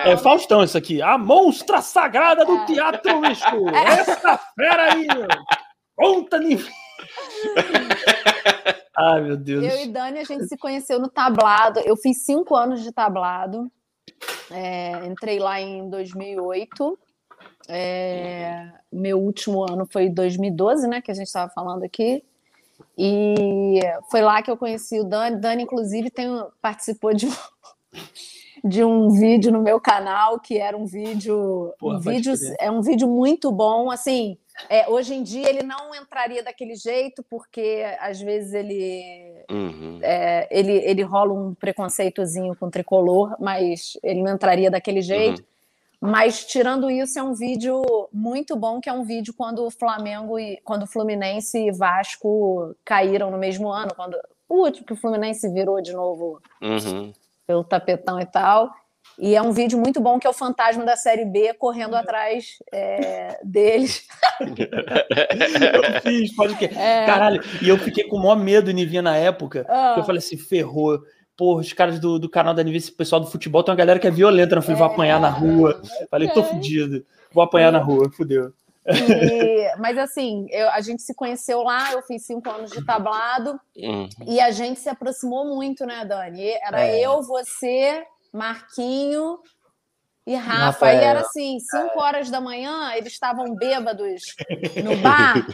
não. 0.04 0.12
É 0.12 0.16
Faustão 0.16 0.62
isso 0.62 0.76
aqui, 0.76 1.00
a 1.02 1.16
monstra 1.18 1.80
sagrada 1.80 2.44
do 2.44 2.56
é. 2.58 2.66
teatro 2.66 3.26
escuro. 3.26 3.74
Essa 3.74 4.38
fera 4.54 4.92
aí, 4.92 5.06
conta 5.96 6.38
Nivinha. 6.38 6.70
Ai, 9.00 9.22
meu 9.22 9.36
Deus. 9.36 9.64
Eu 9.64 9.82
e 9.82 9.88
Dani, 9.88 10.18
a 10.18 10.24
gente 10.24 10.46
se 10.46 10.56
conheceu 10.58 11.00
no 11.00 11.08
tablado. 11.08 11.80
Eu 11.80 11.96
fiz 11.96 12.22
cinco 12.22 12.54
anos 12.54 12.82
de 12.82 12.92
tablado. 12.92 13.70
É, 14.50 15.06
entrei 15.06 15.38
lá 15.38 15.58
em 15.58 15.88
2008. 15.88 16.98
É, 17.66 18.68
meu 18.92 19.18
último 19.18 19.62
ano 19.62 19.86
foi 19.90 20.10
2012, 20.10 20.86
né? 20.86 21.00
Que 21.00 21.10
a 21.10 21.14
gente 21.14 21.28
estava 21.28 21.50
falando 21.50 21.82
aqui. 21.82 22.22
E 22.96 23.80
foi 24.10 24.20
lá 24.20 24.42
que 24.42 24.50
eu 24.50 24.56
conheci 24.56 25.00
o 25.00 25.04
Dani. 25.04 25.36
Dani, 25.36 25.62
inclusive, 25.62 26.10
tem, 26.10 26.28
participou 26.60 27.14
de 27.14 27.26
um, 27.26 27.32
de 28.62 28.84
um 28.84 29.08
vídeo 29.10 29.50
no 29.50 29.62
meu 29.62 29.80
canal, 29.80 30.38
que 30.38 30.58
era 30.58 30.76
um 30.76 30.84
vídeo. 30.84 31.72
Porra, 31.78 31.96
um 31.96 32.00
vídeo 32.00 32.34
é 32.58 32.70
um 32.70 32.82
vídeo 32.82 33.08
muito 33.08 33.50
bom. 33.50 33.90
Assim, 33.90 34.36
é, 34.68 34.88
hoje 34.88 35.14
em 35.14 35.22
dia 35.22 35.48
ele 35.48 35.62
não 35.62 35.94
entraria 35.94 36.42
daquele 36.42 36.74
jeito, 36.74 37.22
porque 37.22 37.84
às 38.00 38.20
vezes 38.20 38.52
ele, 38.52 39.44
uhum. 39.50 39.98
é, 40.02 40.48
ele, 40.50 40.72
ele 40.72 41.02
rola 41.02 41.32
um 41.32 41.54
preconceitozinho 41.54 42.54
com 42.56 42.70
tricolor, 42.70 43.36
mas 43.40 43.96
ele 44.02 44.22
não 44.22 44.34
entraria 44.34 44.70
daquele 44.70 45.02
jeito. 45.02 45.40
Uhum. 45.40 45.46
Mas 46.12 46.46
tirando 46.46 46.90
isso, 46.90 47.18
é 47.18 47.22
um 47.22 47.34
vídeo 47.34 47.82
muito 48.10 48.56
bom, 48.56 48.80
que 48.80 48.88
é 48.88 48.92
um 48.92 49.04
vídeo 49.04 49.34
quando 49.34 49.66
o 49.66 49.70
Flamengo 49.70 50.38
e 50.38 50.58
quando 50.64 50.84
o 50.84 50.86
Fluminense 50.86 51.58
e 51.58 51.72
Vasco 51.72 52.74
caíram 52.84 53.30
no 53.30 53.36
mesmo 53.36 53.68
ano, 53.68 53.94
quando 53.94 54.16
o 54.48 54.64
último 54.64 54.86
que 54.86 54.94
o 54.94 54.96
Fluminense 54.96 55.46
virou 55.48 55.80
de 55.82 55.92
novo 55.92 56.40
uhum. 56.62 57.12
pelo 57.46 57.62
tapetão 57.62 58.18
e 58.18 58.24
tal. 58.24 58.74
E 59.20 59.34
é 59.34 59.42
um 59.42 59.52
vídeo 59.52 59.78
muito 59.78 60.00
bom 60.00 60.18
que 60.18 60.26
é 60.26 60.30
o 60.30 60.32
fantasma 60.32 60.82
da 60.82 60.96
série 60.96 61.26
B 61.26 61.52
correndo 61.52 61.94
atrás 61.94 62.56
é, 62.72 63.38
deles. 63.44 64.06
eu 64.40 66.00
fiz, 66.00 66.34
pode 66.34 66.56
que. 66.56 66.64
É... 66.64 67.04
Caralho, 67.04 67.42
e 67.60 67.68
eu 67.68 67.76
fiquei 67.76 68.04
com 68.04 68.16
o 68.16 68.20
maior 68.20 68.36
medo, 68.36 68.70
Nivinha, 68.70 69.02
na 69.02 69.16
época. 69.16 69.66
Ah. 69.68 69.96
Eu 69.98 70.04
falei 70.04 70.20
assim, 70.20 70.38
ferrou. 70.38 70.98
Porra, 71.36 71.60
os 71.60 71.72
caras 71.72 71.98
do, 71.98 72.18
do 72.18 72.30
canal 72.30 72.54
da 72.54 72.62
Nivinha, 72.62 72.78
esse 72.78 72.92
pessoal 72.92 73.20
do 73.20 73.26
futebol, 73.26 73.62
tem 73.62 73.72
uma 73.72 73.76
galera 73.78 73.98
que 73.98 74.06
é 74.06 74.10
violenta. 74.10 74.56
Eu 74.56 74.62
falei, 74.62 74.76
vou 74.78 74.86
apanhar 74.86 75.20
na 75.20 75.28
rua. 75.28 75.82
Falei, 76.10 76.28
tô 76.30 76.42
fudido. 76.42 77.04
Vou 77.30 77.44
apanhar 77.44 77.70
na 77.70 77.78
rua, 77.78 78.10
fudeu. 78.10 78.54
E, 78.86 79.76
mas 79.78 79.98
assim, 79.98 80.46
eu, 80.50 80.70
a 80.70 80.80
gente 80.80 81.02
se 81.02 81.14
conheceu 81.14 81.62
lá, 81.62 81.92
eu 81.92 82.02
fiz 82.02 82.24
cinco 82.24 82.48
anos 82.48 82.70
de 82.70 82.84
tablado 82.84 83.60
uhum. 83.76 84.08
e 84.26 84.40
a 84.40 84.50
gente 84.50 84.80
se 84.80 84.88
aproximou 84.88 85.44
muito, 85.44 85.84
né, 85.84 86.04
Dani? 86.04 86.48
Era 86.62 86.86
é. 86.86 87.00
eu, 87.00 87.22
você, 87.22 88.02
Marquinho 88.32 89.38
E 90.26 90.34
Rafa, 90.34 90.86
aí 90.86 90.98
era 90.98 91.20
assim, 91.20 91.58
5 91.58 91.98
horas 91.98 92.30
da 92.30 92.40
manhã, 92.40 92.92
eles 92.94 93.12
estavam 93.12 93.54
bêbados 93.54 94.22
no 94.84 94.96
bar, 94.98 95.44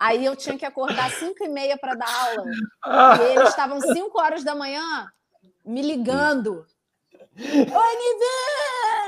aí 0.00 0.24
eu 0.24 0.34
tinha 0.34 0.58
que 0.58 0.64
acordar 0.64 1.10
5 1.10 1.44
e 1.44 1.48
meia 1.48 1.78
para 1.78 1.94
dar 1.94 2.08
aula. 2.08 3.20
E 3.22 3.32
eles 3.36 3.50
estavam 3.50 3.80
5 3.80 4.20
horas 4.20 4.42
da 4.42 4.54
manhã 4.54 5.06
me 5.64 5.82
ligando. 5.82 6.66
Oi, 7.38 7.94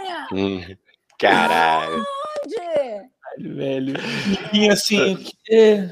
Nivinha! 0.04 0.28
Hum, 0.33 0.76
caralho! 1.18 2.04
Onde? 2.44 3.54
Velho. 3.54 3.94
E 4.52 4.68
assim, 4.68 5.16
que... 5.16 5.90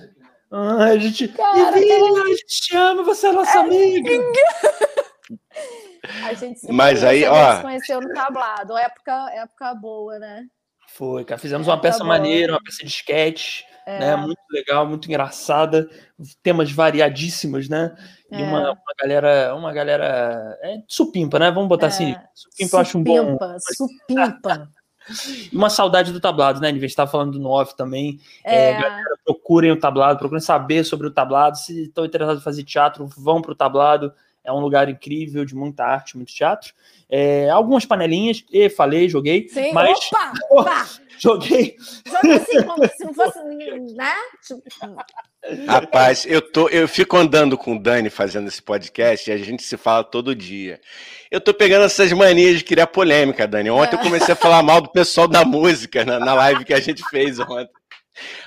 ah, 0.51 0.85
a 0.85 0.99
gente. 0.99 1.29
Cara, 1.29 1.73
Nivinha, 1.73 2.23
a 2.23 2.27
gente 2.29 2.47
te 2.47 2.77
ama, 2.77 3.03
você 3.03 3.29
é 3.29 3.33
nossa 3.33 3.57
é... 3.57 3.61
amiga. 3.61 4.11
A 6.25 6.35
gente 6.35 6.61
se 6.61 6.73
Mas 6.73 7.05
aí, 7.05 7.25
ó. 7.25 7.57
se 7.57 7.63
conheceu 7.63 8.01
no 8.01 8.13
tablado. 8.13 8.77
Época, 8.77 9.31
época 9.33 9.75
boa, 9.75 10.19
né? 10.19 10.47
Foi, 10.89 11.25
cara. 11.25 11.41
Fizemos 11.41 11.67
uma 11.67 11.81
peça 11.81 11.99
boa. 11.99 12.09
maneira, 12.09 12.53
uma 12.53 12.63
peça 12.63 12.85
de 12.85 12.89
sketch, 12.89 13.63
é. 13.87 13.99
né? 13.99 14.17
Muito 14.17 14.41
legal, 14.51 14.87
muito 14.87 15.07
engraçada. 15.07 15.89
Temas 16.43 16.71
variadíssimos, 16.71 17.69
né? 17.69 17.95
E 18.31 18.37
é. 18.37 18.43
uma, 18.43 18.73
uma, 18.73 18.95
galera, 18.99 19.55
uma 19.55 19.73
galera. 19.73 20.59
É 20.63 20.79
supimpa, 20.89 21.39
né? 21.39 21.51
Vamos 21.51 21.69
botar 21.69 21.87
é. 21.87 21.89
assim. 21.89 22.15
Supimpa, 22.35 22.77
eu 22.77 22.81
acho 22.81 22.99
um 22.99 23.03
bom. 23.03 23.39
Supimpa. 23.77 24.69
uma 25.53 25.71
saudade 25.71 26.13
do 26.13 26.21
tablado, 26.21 26.61
né? 26.61 26.69
A 26.69 26.73
gente 26.73 26.85
estava 26.85 27.11
falando 27.11 27.33
do 27.33 27.39
9 27.39 27.77
também. 27.77 28.19
É. 28.45 28.71
É, 28.71 28.81
galera, 28.81 29.19
procurem 29.25 29.71
o 29.71 29.79
tablado, 29.79 30.19
procurem 30.19 30.41
saber 30.41 30.85
sobre 30.85 31.07
o 31.07 31.11
tablado. 31.11 31.59
Se 31.59 31.85
estão 31.85 32.05
interessados 32.05 32.41
em 32.41 32.45
fazer 32.45 32.65
teatro, 32.65 33.07
vão 33.07 33.41
para 33.41 33.53
o 33.53 33.57
tablado. 33.57 34.13
É 34.47 34.53
um 34.53 34.61
lugar 34.61 34.89
incrível, 34.89 35.45
de 35.45 35.55
muita 35.55 35.85
arte, 35.85 36.17
muito 36.17 36.33
teatro. 36.33 36.73
É, 37.09 37.51
algumas 37.51 37.85
panelinhas, 37.85 38.45
e 38.53 38.69
falei, 38.69 39.09
joguei. 39.09 39.49
Sim, 39.49 39.73
mas... 39.73 39.99
opa! 40.11 40.33
opa! 40.51 40.87
joguei. 41.19 41.77
Joga 42.07 42.37
assim, 42.37 42.63
como 42.63 42.89
se 42.89 43.05
não 43.05 43.15
fosse, 43.15 43.39
né? 43.95 44.15
Tipo, 44.47 44.63
Rapaz, 45.67 46.27
eu, 46.27 46.43
tô, 46.43 46.69
eu 46.69 46.89
fico 46.89 47.17
andando 47.17 47.57
com 47.57 47.77
o 47.77 47.79
Dani 47.79 48.11
fazendo 48.11 48.49
esse 48.49 48.63
podcast 48.63 49.29
e 49.29 49.33
a 49.33 49.39
gente 49.39 49.63
se 49.63 49.77
fala 49.77 50.05
todo 50.05 50.35
dia. 50.35 50.81
Eu 51.31 51.41
tô 51.41 51.55
pegando 51.55 51.85
essas 51.85 52.13
manias 52.13 52.59
de 52.59 52.65
criar 52.65 52.87
polêmica, 52.87 53.47
Dani. 53.47 53.71
Ontem 53.71 53.97
eu 53.97 54.01
comecei 54.01 54.33
a 54.33 54.37
falar 54.37 54.63
mal 54.63 54.81
do 54.81 54.91
pessoal 54.91 55.29
da 55.29 55.45
música 55.45 56.05
na, 56.05 56.19
na 56.19 56.35
live 56.35 56.65
que 56.65 56.75
a 56.75 56.81
gente 56.81 57.03
fez 57.09 57.39
ontem. 57.39 57.71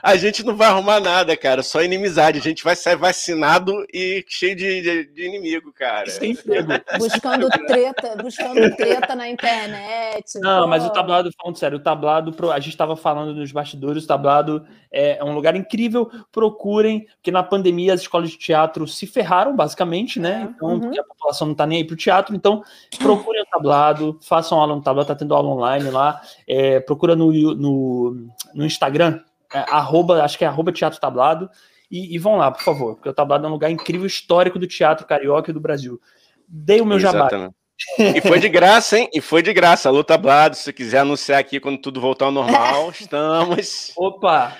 A 0.01 0.15
gente 0.15 0.43
não 0.43 0.55
vai 0.55 0.67
arrumar 0.67 0.99
nada, 0.99 1.35
cara, 1.35 1.61
só 1.63 1.81
inimizade. 1.81 2.39
A 2.39 2.41
gente 2.41 2.63
vai 2.63 2.75
sair 2.75 2.95
vacinado 2.95 3.85
e 3.93 4.23
cheio 4.27 4.55
de, 4.55 4.81
de, 4.81 5.05
de 5.13 5.25
inimigo, 5.25 5.71
cara. 5.73 6.09
Sem 6.09 6.31
emprego. 6.31 6.71
Buscando 6.97 7.49
treta, 7.49 8.15
buscando 8.21 8.75
treta 8.75 9.15
na 9.15 9.29
internet. 9.29 10.39
Não, 10.39 10.61
pô. 10.61 10.67
mas 10.67 10.85
o 10.85 10.89
tablado, 10.89 11.29
falando 11.37 11.57
sério, 11.57 11.77
o 11.77 11.81
tablado, 11.81 12.33
a 12.51 12.59
gente 12.59 12.69
estava 12.69 12.95
falando 12.95 13.33
nos 13.33 13.51
bastidores, 13.51 14.03
o 14.03 14.07
tablado 14.07 14.65
é 14.91 15.23
um 15.23 15.33
lugar 15.33 15.55
incrível. 15.55 16.09
Procurem, 16.31 17.07
que 17.21 17.31
na 17.31 17.43
pandemia 17.43 17.93
as 17.93 18.01
escolas 18.01 18.29
de 18.29 18.37
teatro 18.37 18.87
se 18.87 19.05
ferraram, 19.05 19.55
basicamente, 19.55 20.19
né? 20.19 20.47
É, 20.47 20.51
então, 20.55 20.69
uhum. 20.69 20.79
porque 20.79 20.99
a 20.99 21.03
população 21.03 21.47
não 21.47 21.53
está 21.53 21.65
nem 21.65 21.79
aí 21.79 21.83
para 21.83 21.93
o 21.93 21.97
teatro. 21.97 22.35
Então, 22.35 22.63
procurem 22.97 23.41
o 23.41 23.45
tablado, 23.45 24.19
façam 24.21 24.59
aula 24.59 24.75
no 24.75 24.81
tablado, 24.81 25.07
tá 25.07 25.15
tendo 25.15 25.35
aula 25.35 25.49
online 25.49 25.89
lá. 25.89 26.21
É, 26.47 26.79
procura 26.79 27.15
no, 27.15 27.31
no, 27.55 28.27
no 28.53 28.65
Instagram 28.65 29.19
é, 29.53 29.59
arroba, 29.69 30.23
acho 30.23 30.37
que 30.37 30.45
é 30.45 30.47
arroba 30.47 30.71
Teatro 30.71 30.99
Tablado, 30.99 31.49
e, 31.91 32.15
e, 32.15 32.19
vão 32.19 32.35
lá, 32.35 32.51
por 32.51 32.61
favor, 32.61 32.95
porque 32.95 33.09
o 33.09 33.13
Tablado 33.13 33.45
é 33.45 33.49
um 33.49 33.53
lugar 33.53 33.71
incrível, 33.71 34.05
histórico 34.05 34.59
do 34.59 34.67
teatro 34.67 35.07
carioca 35.07 35.49
e 35.49 35.53
do 35.53 35.59
Brasil. 35.59 35.99
Dei 36.47 36.81
o 36.81 36.85
meu 36.85 36.97
Exatamente. 36.97 37.31
jabá. 37.31 37.53
E 37.97 38.21
foi 38.21 38.39
de 38.39 38.49
graça, 38.49 38.99
hein? 38.99 39.09
E 39.13 39.21
foi 39.21 39.41
de 39.41 39.53
graça. 39.53 39.87
Alô, 39.87 40.03
Tablado, 40.03 40.55
se 40.55 40.71
quiser 40.73 40.99
anunciar 40.99 41.39
aqui 41.39 41.59
quando 41.59 41.77
tudo 41.79 42.01
voltar 42.01 42.25
ao 42.25 42.31
normal, 42.31 42.91
estamos. 42.99 43.93
Opa! 43.97 44.57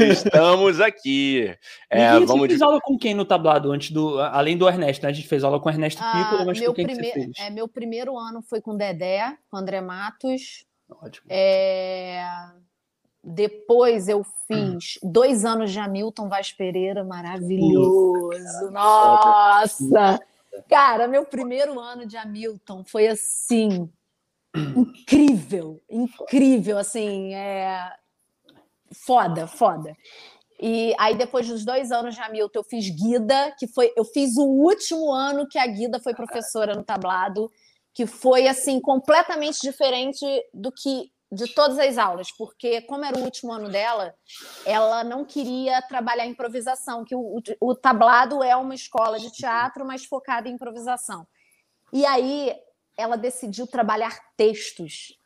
Estamos 0.00 0.80
aqui. 0.80 1.54
É, 1.90 2.12
vamos 2.12 2.30
você 2.30 2.46
fez 2.48 2.58
de... 2.58 2.64
aula 2.64 2.80
com 2.80 2.98
quem 2.98 3.14
no 3.14 3.24
Tablado 3.24 3.70
antes 3.70 3.90
do. 3.90 4.18
Além 4.18 4.56
do 4.56 4.66
Ernesto, 4.66 5.04
né? 5.04 5.10
A 5.10 5.14
gente 5.14 5.28
fez 5.28 5.44
aula 5.44 5.60
com 5.60 5.68
o 5.68 5.72
Ernesto 5.72 6.02
ah, 6.02 6.12
Piccolo, 6.12 6.46
mas 6.46 6.58
com 6.58 6.72
quem 6.72 6.86
prime... 6.86 7.00
que 7.00 7.06
você 7.06 7.12
fez? 7.12 7.30
É, 7.38 7.50
meu 7.50 7.68
primeiro 7.68 8.16
ano 8.16 8.42
foi 8.42 8.60
com 8.60 8.72
o 8.72 8.78
Dedé, 8.78 9.36
com 9.50 9.58
o 9.58 9.60
André 9.60 9.80
Matos. 9.82 10.64
Ótimo. 10.88 11.26
É... 11.28 12.24
Depois 13.24 14.06
eu 14.06 14.24
fiz 14.46 14.98
dois 15.02 15.44
anos 15.46 15.72
de 15.72 15.78
Hamilton 15.78 16.28
Vaz 16.28 16.52
Pereira, 16.52 17.02
maravilhoso. 17.02 18.70
Nossa! 18.70 20.20
Cara, 20.68 21.08
meu 21.08 21.24
primeiro 21.24 21.80
ano 21.80 22.06
de 22.06 22.16
Hamilton 22.16 22.84
foi 22.84 23.08
assim 23.08 23.90
incrível, 24.54 25.82
incrível, 25.90 26.78
assim, 26.78 27.34
é 27.34 27.92
foda, 28.92 29.46
foda. 29.46 29.96
E 30.60 30.94
aí 30.98 31.16
depois 31.16 31.48
dos 31.48 31.64
dois 31.64 31.90
anos 31.90 32.14
de 32.14 32.20
Hamilton 32.20 32.58
eu 32.60 32.64
fiz 32.64 32.88
Guida, 32.88 33.54
que 33.58 33.66
foi, 33.66 33.92
eu 33.96 34.04
fiz 34.04 34.36
o 34.36 34.44
último 34.44 35.10
ano 35.12 35.48
que 35.48 35.58
a 35.58 35.66
Guida 35.66 35.98
foi 35.98 36.14
professora 36.14 36.74
no 36.74 36.84
tablado, 36.84 37.50
que 37.92 38.06
foi 38.06 38.46
assim 38.46 38.80
completamente 38.80 39.60
diferente 39.60 40.24
do 40.52 40.70
que 40.70 41.10
de 41.34 41.52
todas 41.54 41.78
as 41.78 41.98
aulas, 41.98 42.30
porque 42.30 42.82
como 42.82 43.04
era 43.04 43.18
o 43.18 43.22
último 43.22 43.52
ano 43.52 43.68
dela, 43.68 44.14
ela 44.64 45.02
não 45.04 45.24
queria 45.24 45.82
trabalhar 45.82 46.26
improvisação, 46.26 47.04
que 47.04 47.14
o, 47.14 47.20
o, 47.20 47.42
o 47.60 47.74
tablado 47.74 48.42
é 48.42 48.54
uma 48.56 48.74
escola 48.74 49.18
de 49.18 49.30
teatro, 49.32 49.84
mas 49.84 50.04
focada 50.04 50.48
em 50.48 50.52
improvisação. 50.52 51.26
E 51.92 52.04
aí 52.06 52.54
ela 52.96 53.16
decidiu 53.16 53.66
trabalhar 53.66 54.18
textos. 54.36 55.18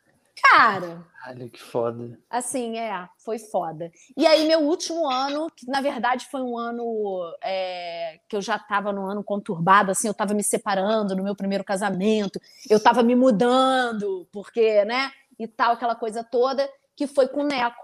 Cara. 0.51 1.05
Olha 1.27 1.49
que 1.49 1.61
foda. 1.61 2.17
Assim, 2.29 2.77
é, 2.77 3.07
foi 3.17 3.37
foda. 3.37 3.91
E 4.15 4.25
aí, 4.25 4.47
meu 4.47 4.61
último 4.61 5.09
ano, 5.09 5.51
que 5.53 5.67
na 5.67 5.81
verdade 5.81 6.27
foi 6.31 6.41
um 6.41 6.57
ano 6.57 7.21
é, 7.43 8.19
que 8.27 8.35
eu 8.35 8.41
já 8.41 8.55
estava 8.55 8.93
no 8.93 9.05
ano 9.05 9.23
conturbado, 9.23 9.91
assim, 9.91 10.07
eu 10.07 10.13
estava 10.13 10.33
me 10.33 10.43
separando 10.43 11.15
no 11.15 11.23
meu 11.23 11.35
primeiro 11.35 11.63
casamento, 11.63 12.39
eu 12.69 12.77
estava 12.77 13.03
me 13.03 13.15
mudando, 13.15 14.27
porque, 14.31 14.85
né? 14.85 15.11
E 15.39 15.47
tal, 15.47 15.73
aquela 15.73 15.95
coisa 15.95 16.23
toda, 16.23 16.69
que 16.95 17.07
foi 17.07 17.29
com 17.29 17.41
o 17.41 17.47
Neco. 17.47 17.81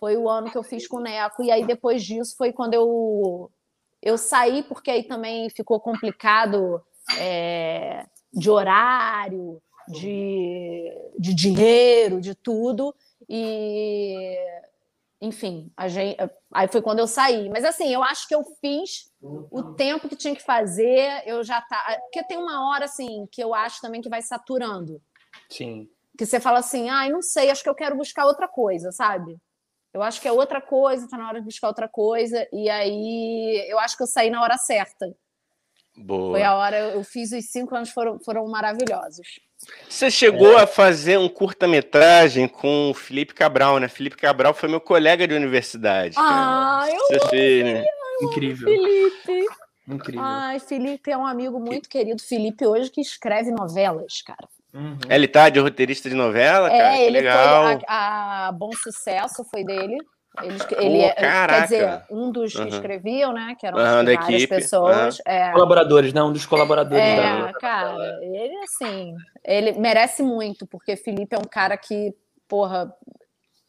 Foi 0.00 0.16
o 0.16 0.28
ano 0.28 0.50
que 0.50 0.58
eu 0.58 0.64
fiz 0.64 0.86
com 0.86 0.96
o 0.96 1.02
Neco. 1.02 1.42
E 1.42 1.50
aí, 1.50 1.64
depois 1.64 2.02
disso, 2.02 2.34
foi 2.36 2.52
quando 2.52 2.74
eu, 2.74 3.50
eu 4.02 4.18
saí, 4.18 4.64
porque 4.64 4.90
aí 4.90 5.04
também 5.04 5.48
ficou 5.48 5.80
complicado 5.80 6.82
é, 7.18 8.04
de 8.32 8.50
horário, 8.50 9.62
de, 9.88 10.92
de 11.18 11.32
dinheiro, 11.34 12.20
de 12.20 12.34
tudo. 12.34 12.94
E, 13.28 14.36
enfim, 15.20 15.72
gente, 15.86 16.16
aí 16.52 16.68
foi 16.68 16.82
quando 16.82 16.98
eu 16.98 17.06
saí. 17.06 17.48
Mas 17.48 17.64
assim, 17.64 17.92
eu 17.92 18.02
acho 18.02 18.26
que 18.26 18.34
eu 18.34 18.44
fiz 18.60 19.10
o 19.20 19.74
tempo 19.74 20.08
que 20.08 20.16
tinha 20.16 20.34
que 20.34 20.42
fazer. 20.42 21.22
Eu 21.26 21.42
já 21.44 21.60
tá, 21.60 21.96
porque 22.02 22.24
tem 22.24 22.38
uma 22.38 22.68
hora 22.68 22.84
assim 22.84 23.26
que 23.30 23.42
eu 23.42 23.54
acho 23.54 23.80
também 23.80 24.00
que 24.00 24.08
vai 24.08 24.22
saturando. 24.22 25.00
Sim 25.48 25.88
que 26.18 26.26
você 26.26 26.40
fala 26.40 26.58
assim, 26.58 26.90
ai, 26.90 27.08
ah, 27.08 27.12
não 27.12 27.22
sei, 27.22 27.48
acho 27.48 27.62
que 27.62 27.68
eu 27.68 27.74
quero 27.76 27.96
buscar 27.96 28.26
outra 28.26 28.48
coisa, 28.48 28.90
sabe? 28.90 29.38
Eu 29.94 30.02
acho 30.02 30.20
que 30.20 30.26
é 30.26 30.32
outra 30.32 30.60
coisa, 30.60 31.08
tá 31.08 31.16
na 31.16 31.28
hora 31.28 31.38
de 31.38 31.46
buscar 31.46 31.68
outra 31.68 31.88
coisa, 31.88 32.44
e 32.52 32.68
aí 32.68 33.64
eu 33.68 33.78
acho 33.78 33.96
que 33.96 34.02
eu 34.02 34.06
saí 34.06 34.28
na 34.28 34.42
hora 34.42 34.58
certa. 34.58 35.06
Boa. 35.96 36.32
Foi 36.32 36.42
a 36.42 36.56
hora, 36.56 36.76
eu 36.76 37.04
fiz 37.04 37.30
os 37.30 37.44
cinco 37.46 37.74
anos, 37.76 37.90
foram, 37.90 38.18
foram 38.18 38.44
maravilhosos. 38.48 39.40
Você 39.88 40.10
chegou 40.10 40.58
é. 40.58 40.62
a 40.62 40.66
fazer 40.66 41.18
um 41.18 41.28
curta-metragem 41.28 42.48
com 42.48 42.90
o 42.90 42.94
Felipe 42.94 43.32
Cabral, 43.32 43.78
né? 43.78 43.86
Felipe 43.86 44.16
Cabral 44.16 44.52
foi 44.52 44.68
meu 44.68 44.80
colega 44.80 45.26
de 45.26 45.34
universidade. 45.34 46.16
Ah, 46.18 46.80
cara. 46.82 46.94
eu 46.94 47.00
Você 47.00 47.28
fez, 47.28 47.64
né? 47.64 47.84
Incrível. 48.22 48.68
Felipe. 48.68 49.46
Incrível. 49.86 50.22
Ai, 50.22 50.58
Felipe 50.58 51.10
é 51.10 51.16
um 51.16 51.26
amigo 51.26 51.60
muito 51.60 51.88
querido. 51.88 52.20
Felipe 52.22 52.66
hoje 52.66 52.90
que 52.90 53.00
escreve 53.00 53.50
novelas, 53.50 54.20
cara. 54.22 54.48
Uhum. 54.72 54.98
Ele 55.08 55.26
tá 55.26 55.48
de 55.48 55.58
roteirista 55.58 56.08
de 56.08 56.14
novela, 56.14 56.72
é, 56.72 56.78
cara? 56.78 56.96
que 56.96 57.02
ele 57.02 57.10
legal. 57.18 57.64
Foi 57.64 57.80
a, 57.86 58.48
a, 58.48 58.52
Bom 58.52 58.70
Sucesso 58.72 59.44
foi 59.50 59.64
dele. 59.64 59.96
Ele, 60.42 60.58
ele 60.78 61.00
é, 61.00 61.12
quer 61.14 61.62
dizer, 61.62 62.02
um 62.10 62.30
dos 62.30 62.52
que 62.52 62.60
uhum. 62.60 62.68
escreviam, 62.68 63.32
né? 63.32 63.56
Que 63.58 63.66
eram 63.66 63.78
uhum, 63.78 64.04
várias 64.04 64.42
equipe. 64.42 64.46
pessoas. 64.46 65.18
É. 65.26 65.50
Colaboradores, 65.52 66.12
né? 66.12 66.22
Um 66.22 66.32
dos 66.32 66.46
colaboradores. 66.46 67.02
É, 67.02 67.16
da... 67.16 67.52
cara, 67.54 68.18
ele 68.22 68.56
assim, 68.62 69.14
ele 69.44 69.72
merece 69.72 70.22
muito, 70.22 70.66
porque 70.66 70.96
Felipe 70.96 71.34
é 71.34 71.38
um 71.38 71.48
cara 71.48 71.76
que, 71.76 72.14
porra, 72.46 72.94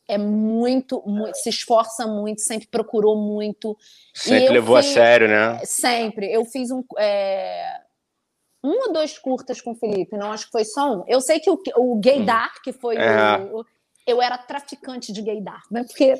é 0.07 0.17
muito, 0.17 1.01
muito, 1.05 1.35
se 1.35 1.49
esforça 1.49 2.05
muito, 2.05 2.41
sempre 2.41 2.67
procurou 2.67 3.15
muito. 3.15 3.77
Sempre 4.13 4.49
levou 4.49 4.75
fiz, 4.77 4.91
a 4.91 4.93
sério, 4.93 5.27
né? 5.27 5.59
Sempre. 5.63 6.31
Eu 6.31 6.43
fiz 6.45 6.71
um. 6.71 6.83
É, 6.97 7.79
um 8.63 8.87
ou 8.87 8.93
dois 8.93 9.17
curtas 9.17 9.61
com 9.61 9.71
o 9.71 9.75
Felipe, 9.75 10.17
não 10.17 10.31
acho 10.31 10.45
que 10.45 10.51
foi 10.51 10.65
só 10.65 10.93
um. 10.93 11.03
Eu 11.07 11.21
sei 11.21 11.39
que 11.39 11.49
o, 11.49 11.59
o 11.77 11.99
Gaydar, 11.99 12.49
hum. 12.49 12.59
que 12.63 12.73
foi 12.73 12.97
é. 12.97 13.37
o, 13.51 13.65
Eu 14.05 14.21
era 14.21 14.37
traficante 14.37 15.11
de 15.13 15.21
Gaydar, 15.21 15.61
né? 15.71 15.83
Porque. 15.83 16.13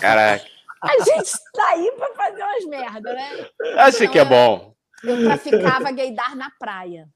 Caraca. 0.00 0.44
A 0.82 1.04
gente 1.04 1.30
tá 1.54 1.68
aí 1.68 1.92
pra 1.92 2.12
fazer 2.14 2.42
umas 2.42 2.64
merdas, 2.66 3.14
né? 3.14 3.48
Acho 3.76 3.98
que 4.10 4.18
é 4.18 4.22
então, 4.22 4.28
bom. 4.28 4.74
Eu, 5.04 5.24
traficava 5.24 5.92
Gaydar 5.92 6.34
na 6.34 6.50
praia. 6.58 7.08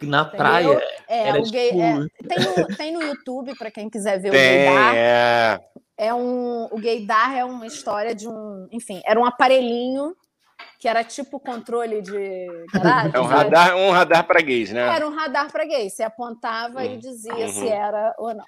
Na 0.00 0.20
Entendeu? 0.20 0.38
praia? 0.38 0.82
É, 1.08 1.28
era 1.28 1.40
o 1.40 1.50
gay, 1.50 1.70
tipo 1.70 1.82
é, 1.82 2.06
tem, 2.28 2.44
no, 2.44 2.76
tem 2.76 2.92
no 2.92 3.02
YouTube, 3.02 3.56
para 3.58 3.68
quem 3.68 3.90
quiser 3.90 4.20
ver 4.20 4.30
tem, 4.30 4.38
o 4.38 4.74
Gaydar. 4.74 4.94
É. 4.94 5.60
é 5.96 6.14
um, 6.14 6.66
o 6.70 6.78
Gaydar 6.78 7.36
é 7.36 7.44
uma 7.44 7.66
história 7.66 8.14
de 8.14 8.28
um. 8.28 8.68
Enfim, 8.70 9.02
era 9.04 9.18
um 9.18 9.26
aparelhinho 9.26 10.14
que 10.78 10.86
era 10.86 11.02
tipo 11.02 11.40
controle 11.40 12.00
de 12.00 12.46
garagem. 12.72 13.12
É 13.14 13.20
um 13.20 13.24
radar, 13.24 13.76
um 13.76 13.90
radar 13.90 14.26
para 14.26 14.40
gays, 14.40 14.70
né? 14.70 14.82
Era 14.82 15.06
um 15.06 15.14
radar 15.14 15.50
para 15.50 15.64
gays. 15.64 15.94
Você 15.94 16.02
apontava 16.02 16.80
hum. 16.80 16.84
e 16.84 16.96
dizia 16.98 17.34
uhum. 17.34 17.48
se 17.48 17.68
era 17.68 18.14
ou 18.18 18.34
não. 18.34 18.44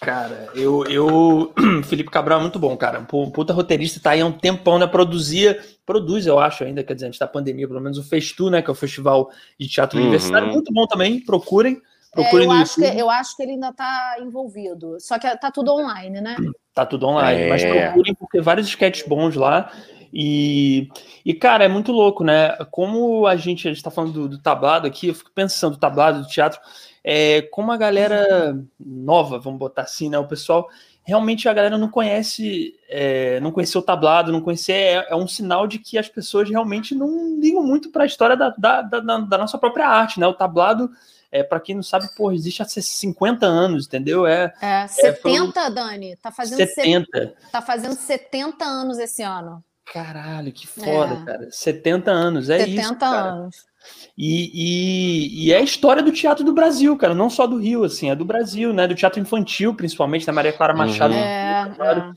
Cara, 0.00 0.50
eu, 0.54 0.84
eu. 0.84 1.54
Felipe 1.84 2.10
Cabral 2.10 2.38
é 2.38 2.42
muito 2.42 2.58
bom, 2.58 2.76
cara. 2.76 3.00
Puta 3.00 3.52
roteirista, 3.52 4.00
tá 4.00 4.10
aí 4.10 4.20
há 4.20 4.26
um 4.26 4.32
tempão, 4.32 4.78
né? 4.78 4.86
Produzia, 4.86 5.58
produz, 5.86 6.26
eu 6.26 6.38
acho 6.38 6.64
ainda, 6.64 6.84
quer 6.84 6.94
dizer, 6.94 7.06
antes 7.06 7.18
da 7.18 7.26
pandemia, 7.26 7.66
pelo 7.66 7.80
menos 7.80 7.98
o 7.98 8.04
Festu, 8.04 8.50
né? 8.50 8.60
Que 8.60 8.68
é 8.68 8.72
o 8.72 8.76
Festival 8.76 9.30
de 9.58 9.68
Teatro 9.68 9.98
uhum. 9.98 10.04
Universitário. 10.04 10.48
Muito 10.48 10.72
bom 10.72 10.86
também, 10.86 11.20
procurem. 11.20 11.80
Procurem 12.12 12.46
é, 12.46 12.50
eu, 12.50 12.52
acho 12.52 12.74
que, 12.76 12.84
eu 12.84 13.10
acho 13.10 13.36
que 13.36 13.42
ele 13.42 13.52
ainda 13.52 13.72
tá 13.72 14.16
envolvido. 14.20 14.96
Só 15.00 15.18
que 15.18 15.34
tá 15.38 15.50
tudo 15.50 15.72
online, 15.72 16.20
né? 16.20 16.36
Tá 16.72 16.86
tudo 16.86 17.06
online, 17.06 17.42
é. 17.42 17.48
mas 17.48 17.64
procurem, 17.64 18.14
porque 18.14 18.40
vários 18.40 18.68
sketches 18.68 19.06
bons 19.06 19.34
lá. 19.34 19.72
E, 20.12 20.88
e, 21.24 21.34
cara, 21.34 21.64
é 21.64 21.68
muito 21.68 21.92
louco, 21.92 22.24
né? 22.24 22.56
Como 22.70 23.26
a 23.26 23.36
gente 23.36 23.68
está 23.68 23.90
falando 23.90 24.12
do, 24.12 24.28
do, 24.28 24.38
tablado 24.38 24.86
aqui, 24.86 25.08
eu 25.08 25.14
fico 25.14 25.30
pensando, 25.34 25.74
do 25.74 25.80
tablado, 25.80 26.22
do 26.22 26.28
teatro, 26.28 26.60
é, 27.02 27.42
como 27.42 27.72
a 27.72 27.76
galera 27.76 28.58
nova, 28.78 29.38
vamos 29.38 29.58
botar 29.58 29.82
assim, 29.82 30.08
né? 30.08 30.18
O 30.18 30.26
pessoal 30.26 30.68
realmente 31.06 31.48
a 31.48 31.54
galera 31.54 31.78
não 31.78 31.88
conhece, 31.88 32.74
é, 32.88 33.38
não 33.38 33.52
conheceu 33.52 33.80
o 33.80 33.84
tablado, 33.84 34.32
não 34.32 34.40
conhecer, 34.40 34.72
é, 34.72 35.06
é, 35.10 35.14
um 35.14 35.28
sinal 35.28 35.66
de 35.68 35.78
que 35.78 35.96
as 35.96 36.08
pessoas 36.08 36.50
realmente 36.50 36.96
não 36.96 37.38
ligam 37.38 37.62
muito 37.62 37.90
para 37.90 38.02
a 38.02 38.06
história 38.06 38.36
da, 38.36 38.50
da, 38.50 38.82
da, 38.82 38.98
da, 39.00 39.38
nossa 39.38 39.56
própria 39.56 39.86
arte, 39.86 40.18
né? 40.18 40.26
O 40.26 40.34
tablado, 40.34 40.90
é, 41.30 41.44
para 41.44 41.60
quem 41.60 41.76
não 41.76 41.82
sabe, 41.82 42.08
pô, 42.16 42.32
existe 42.32 42.60
há 42.60 42.64
50 42.64 43.46
anos, 43.46 43.86
entendeu? 43.86 44.26
É, 44.26 44.52
é 44.60 44.88
70, 44.88 45.60
é, 45.60 45.70
Dani, 45.70 46.16
tá 46.16 46.32
fazendo 46.32 46.58
70. 46.58 47.06
Se, 47.12 47.52
tá 47.52 47.62
fazendo 47.62 47.94
70 47.94 48.64
anos 48.64 48.98
esse 48.98 49.22
ano. 49.22 49.64
Caralho, 49.92 50.52
que 50.52 50.66
foda, 50.66 51.14
é. 51.14 51.24
cara. 51.24 51.48
70 51.50 52.10
anos, 52.10 52.50
é 52.50 52.58
70 52.58 52.70
isso. 52.70 52.88
70 52.88 53.06
anos. 53.06 53.56
E, 54.18 54.50
e, 54.52 55.46
e, 55.46 55.52
é 55.52 55.58
a 55.58 55.62
história 55.62 56.02
do 56.02 56.10
teatro 56.10 56.44
do 56.44 56.52
Brasil, 56.52 56.96
cara, 56.96 57.14
não 57.14 57.30
só 57.30 57.46
do 57.46 57.58
Rio, 57.58 57.84
assim, 57.84 58.10
é 58.10 58.16
do 58.16 58.24
Brasil, 58.24 58.72
né? 58.72 58.86
Do 58.86 58.94
teatro 58.96 59.20
infantil, 59.20 59.74
principalmente, 59.74 60.26
da 60.26 60.32
Maria 60.32 60.52
Clara. 60.52 60.74
Machado. 60.74 61.14
Uhum. 61.14 61.20
É, 61.20 61.76
é. 61.80 62.12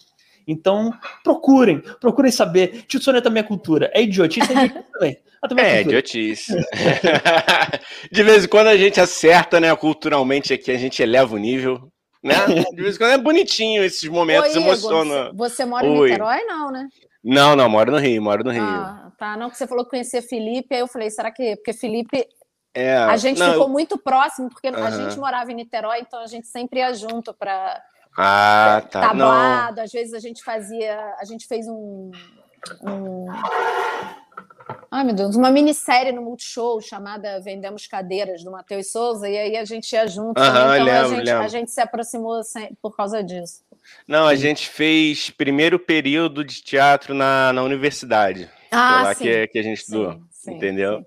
Então, 0.48 0.92
procurem, 1.24 1.80
procurem 2.02 2.32
saber. 2.32 2.86
Tio 2.88 3.00
Sônia 3.00 3.22
também 3.22 3.42
é 3.42 3.46
cultura. 3.46 3.92
É 3.94 4.02
idiotice, 4.02 4.52
é 4.52 4.66
idiotice 4.66 4.92
também. 4.92 5.18
Também 5.48 5.66
é, 5.66 5.78
é 5.78 5.82
idiotice. 5.82 6.54
De 8.12 8.24
vez 8.24 8.46
em 8.46 8.48
quando 8.48 8.68
a 8.68 8.76
gente 8.76 9.00
acerta, 9.00 9.60
né? 9.60 9.74
Culturalmente 9.76 10.54
aqui, 10.54 10.72
a 10.72 10.78
gente 10.78 11.04
eleva 11.04 11.36
o 11.36 11.38
nível. 11.38 11.92
Né? 12.24 12.34
De 12.74 12.82
vez 12.82 12.96
em 12.96 12.98
quando 12.98 13.12
é 13.12 13.18
bonitinho 13.18 13.84
esses 13.84 14.10
momentos, 14.10 14.56
Oi, 14.56 14.62
emociona. 14.62 15.32
Você 15.36 15.66
mora 15.66 15.86
em 15.86 16.02
Niterói, 16.02 16.44
não, 16.46 16.72
né? 16.72 16.90
Não, 17.24 17.56
não, 17.56 17.70
moro 17.70 17.92
no 17.92 17.98
Rio, 17.98 18.22
moro 18.22 18.44
no 18.44 18.52
Rio. 18.52 18.64
Ah, 18.64 19.12
tá. 19.18 19.36
Não, 19.36 19.50
que 19.50 19.58
você 19.58 19.68
falou 19.68 19.84
que 19.84 19.92
conhecia 19.92 20.22
Felipe, 20.22 20.74
aí 20.74 20.82
eu 20.82 20.88
falei, 20.88 21.10
será 21.10 21.32
que. 21.32 21.56
Porque 21.58 21.74
Felipe. 21.74 22.28
É, 22.74 22.96
a 22.96 23.18
gente 23.18 23.40
não, 23.40 23.52
ficou 23.52 23.66
eu... 23.66 23.72
muito 23.72 23.98
próximo, 23.98 24.48
porque 24.50 24.68
a 24.68 24.92
gente 24.92 25.18
morava 25.18 25.52
em 25.52 25.56
Niterói, 25.56 26.00
então 26.02 26.22
a 26.22 26.28
gente 26.28 26.48
sempre 26.48 26.80
ia 26.80 26.94
junto 26.94 27.34
para. 27.34 27.82
Ah, 28.18 28.84
tá. 28.90 29.02
Tablado, 29.02 29.78
não. 29.78 29.84
às 29.84 29.92
vezes 29.92 30.14
a 30.14 30.20
gente 30.20 30.44
fazia. 30.44 31.16
A 31.20 31.26
gente 31.26 31.48
fez 31.48 31.68
um. 31.68 32.12
um... 32.84 33.26
Ai, 34.92 35.04
meu 35.04 35.14
Deus, 35.14 35.36
uma 35.36 35.52
minissérie 35.52 36.12
no 36.12 36.22
Multishow 36.22 36.82
chamada 36.82 37.40
Vendemos 37.40 37.88
Cadeiras, 37.88 38.44
do 38.44 38.52
Matheus 38.52 38.92
Souza, 38.92 39.28
e 39.30 39.38
aí 39.38 39.58
a 39.58 39.66
gente 39.66 39.92
ia 39.94 40.08
junto. 40.08 40.40
então 40.40 40.68
lembro, 40.84 40.92
a, 40.92 41.08
gente, 41.08 41.30
a 41.30 41.48
gente 41.48 41.72
se 41.72 41.82
aproximou 41.82 42.42
por 42.82 42.96
causa 42.96 43.24
disso. 43.24 43.64
Não, 44.08 44.28
a 44.28 44.36
gente 44.36 44.70
fez 44.70 45.30
primeiro 45.30 45.80
período 45.80 46.44
de 46.44 46.62
teatro 46.62 47.14
na, 47.14 47.54
na 47.54 47.64
universidade. 47.64 48.50
Ah, 48.72 48.94
foi 48.94 49.04
lá 49.04 49.16
sim. 49.16 49.24
Que, 49.24 49.48
que 49.48 49.60
a 49.60 49.64
gente 49.64 49.80
estudou, 49.80 50.14
sim, 50.14 50.22
sim, 50.32 50.54
entendeu? 50.56 51.06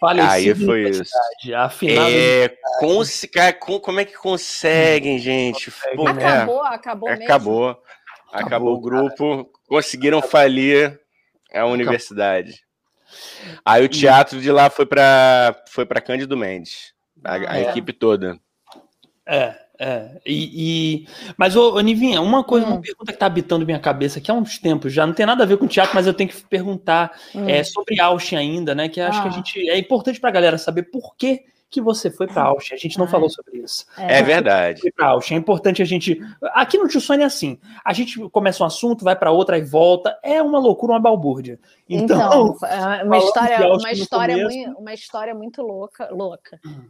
Aí 0.00 0.54
foi 0.54 0.90
isso. 0.90 1.12
Afinal, 1.56 2.06
é, 2.08 2.48
com, 3.52 3.80
como 3.80 4.00
é 4.00 4.04
que 4.04 4.16
conseguem, 4.16 5.18
gente? 5.18 5.72
Pô, 5.96 6.06
acabou, 6.06 6.64
é, 6.64 6.74
acabou 6.74 7.08
mesmo. 7.10 7.24
Acabou. 7.24 7.70
Acabou, 7.70 8.46
acabou 8.46 8.74
o 8.74 8.80
grupo. 8.80 9.44
Cara. 9.44 9.58
Conseguiram 9.66 10.22
falir 10.22 10.98
a 11.52 11.66
universidade. 11.66 12.60
Aí 13.64 13.84
o 13.84 13.88
teatro 13.88 14.40
de 14.40 14.50
lá 14.50 14.68
foi 14.68 14.86
para 14.86 15.62
foi 15.68 15.86
para 15.86 16.00
Cândido 16.00 16.36
Mendes, 16.36 16.92
a, 17.24 17.36
a 17.36 17.52
ah, 17.52 17.58
é. 17.58 17.70
equipe 17.70 17.92
toda. 17.92 18.38
É, 19.26 19.54
é, 19.78 20.20
e, 20.26 21.04
e... 21.04 21.08
mas, 21.36 21.54
ô, 21.54 21.74
ô, 21.74 21.80
Nivinha, 21.80 22.20
uma 22.20 22.42
coisa, 22.42 22.66
hum. 22.66 22.70
uma 22.70 22.80
pergunta 22.80 23.12
que 23.12 23.18
tá 23.18 23.26
habitando 23.26 23.64
minha 23.64 23.78
cabeça 23.78 24.18
aqui 24.18 24.30
há 24.30 24.34
uns 24.34 24.58
tempos 24.58 24.92
já, 24.92 25.06
não 25.06 25.14
tem 25.14 25.24
nada 25.24 25.44
a 25.44 25.46
ver 25.46 25.56
com 25.56 25.68
teatro, 25.68 25.94
mas 25.94 26.06
eu 26.06 26.14
tenho 26.14 26.28
que 26.28 26.42
perguntar 26.46 27.16
hum. 27.34 27.48
é, 27.48 27.62
sobre 27.62 28.00
Austin 28.00 28.36
ainda, 28.36 28.74
né? 28.74 28.88
Que 28.88 29.00
acho 29.00 29.20
ah. 29.20 29.22
que 29.22 29.28
a 29.28 29.30
ah. 29.30 29.34
gente. 29.34 29.70
É 29.70 29.78
importante 29.78 30.20
pra 30.20 30.30
galera 30.30 30.58
saber 30.58 30.84
por 30.84 31.14
que, 31.16 31.44
que 31.70 31.80
você 31.80 32.10
foi 32.10 32.26
para 32.26 32.42
Austin. 32.42 32.74
A 32.74 32.78
gente 32.78 32.98
não 32.98 33.04
ah. 33.06 33.08
falou 33.08 33.28
sobre 33.28 33.58
isso. 33.58 33.86
É, 33.96 34.18
é 34.18 34.22
verdade. 34.22 34.80
Foi 34.80 34.92
pra 34.92 35.08
Austin. 35.08 35.34
É 35.34 35.36
importante 35.38 35.82
a 35.82 35.84
gente. 35.84 36.20
Aqui 36.54 36.78
no 36.78 36.88
Tio 36.88 37.00
Sônia 37.00 37.24
é 37.24 37.26
assim: 37.26 37.58
a 37.84 37.92
gente 37.92 38.18
começa 38.30 38.62
um 38.62 38.66
assunto, 38.66 39.04
vai 39.04 39.16
para 39.16 39.30
outra 39.30 39.58
e 39.58 39.62
volta. 39.62 40.18
É 40.22 40.42
uma 40.42 40.58
loucura, 40.58 40.92
uma 40.92 41.00
balbúrdia. 41.00 41.58
Então, 41.88 42.54
então 42.56 42.68
é 42.68 43.04
uma 43.04 43.18
história, 43.18 43.72
uma 43.72 43.92
história, 43.92 44.36
muito, 44.36 44.78
uma 44.78 44.94
história 44.94 45.34
muito 45.34 45.62
louca, 45.62 46.08
louca. 46.10 46.60
Hum 46.64 46.88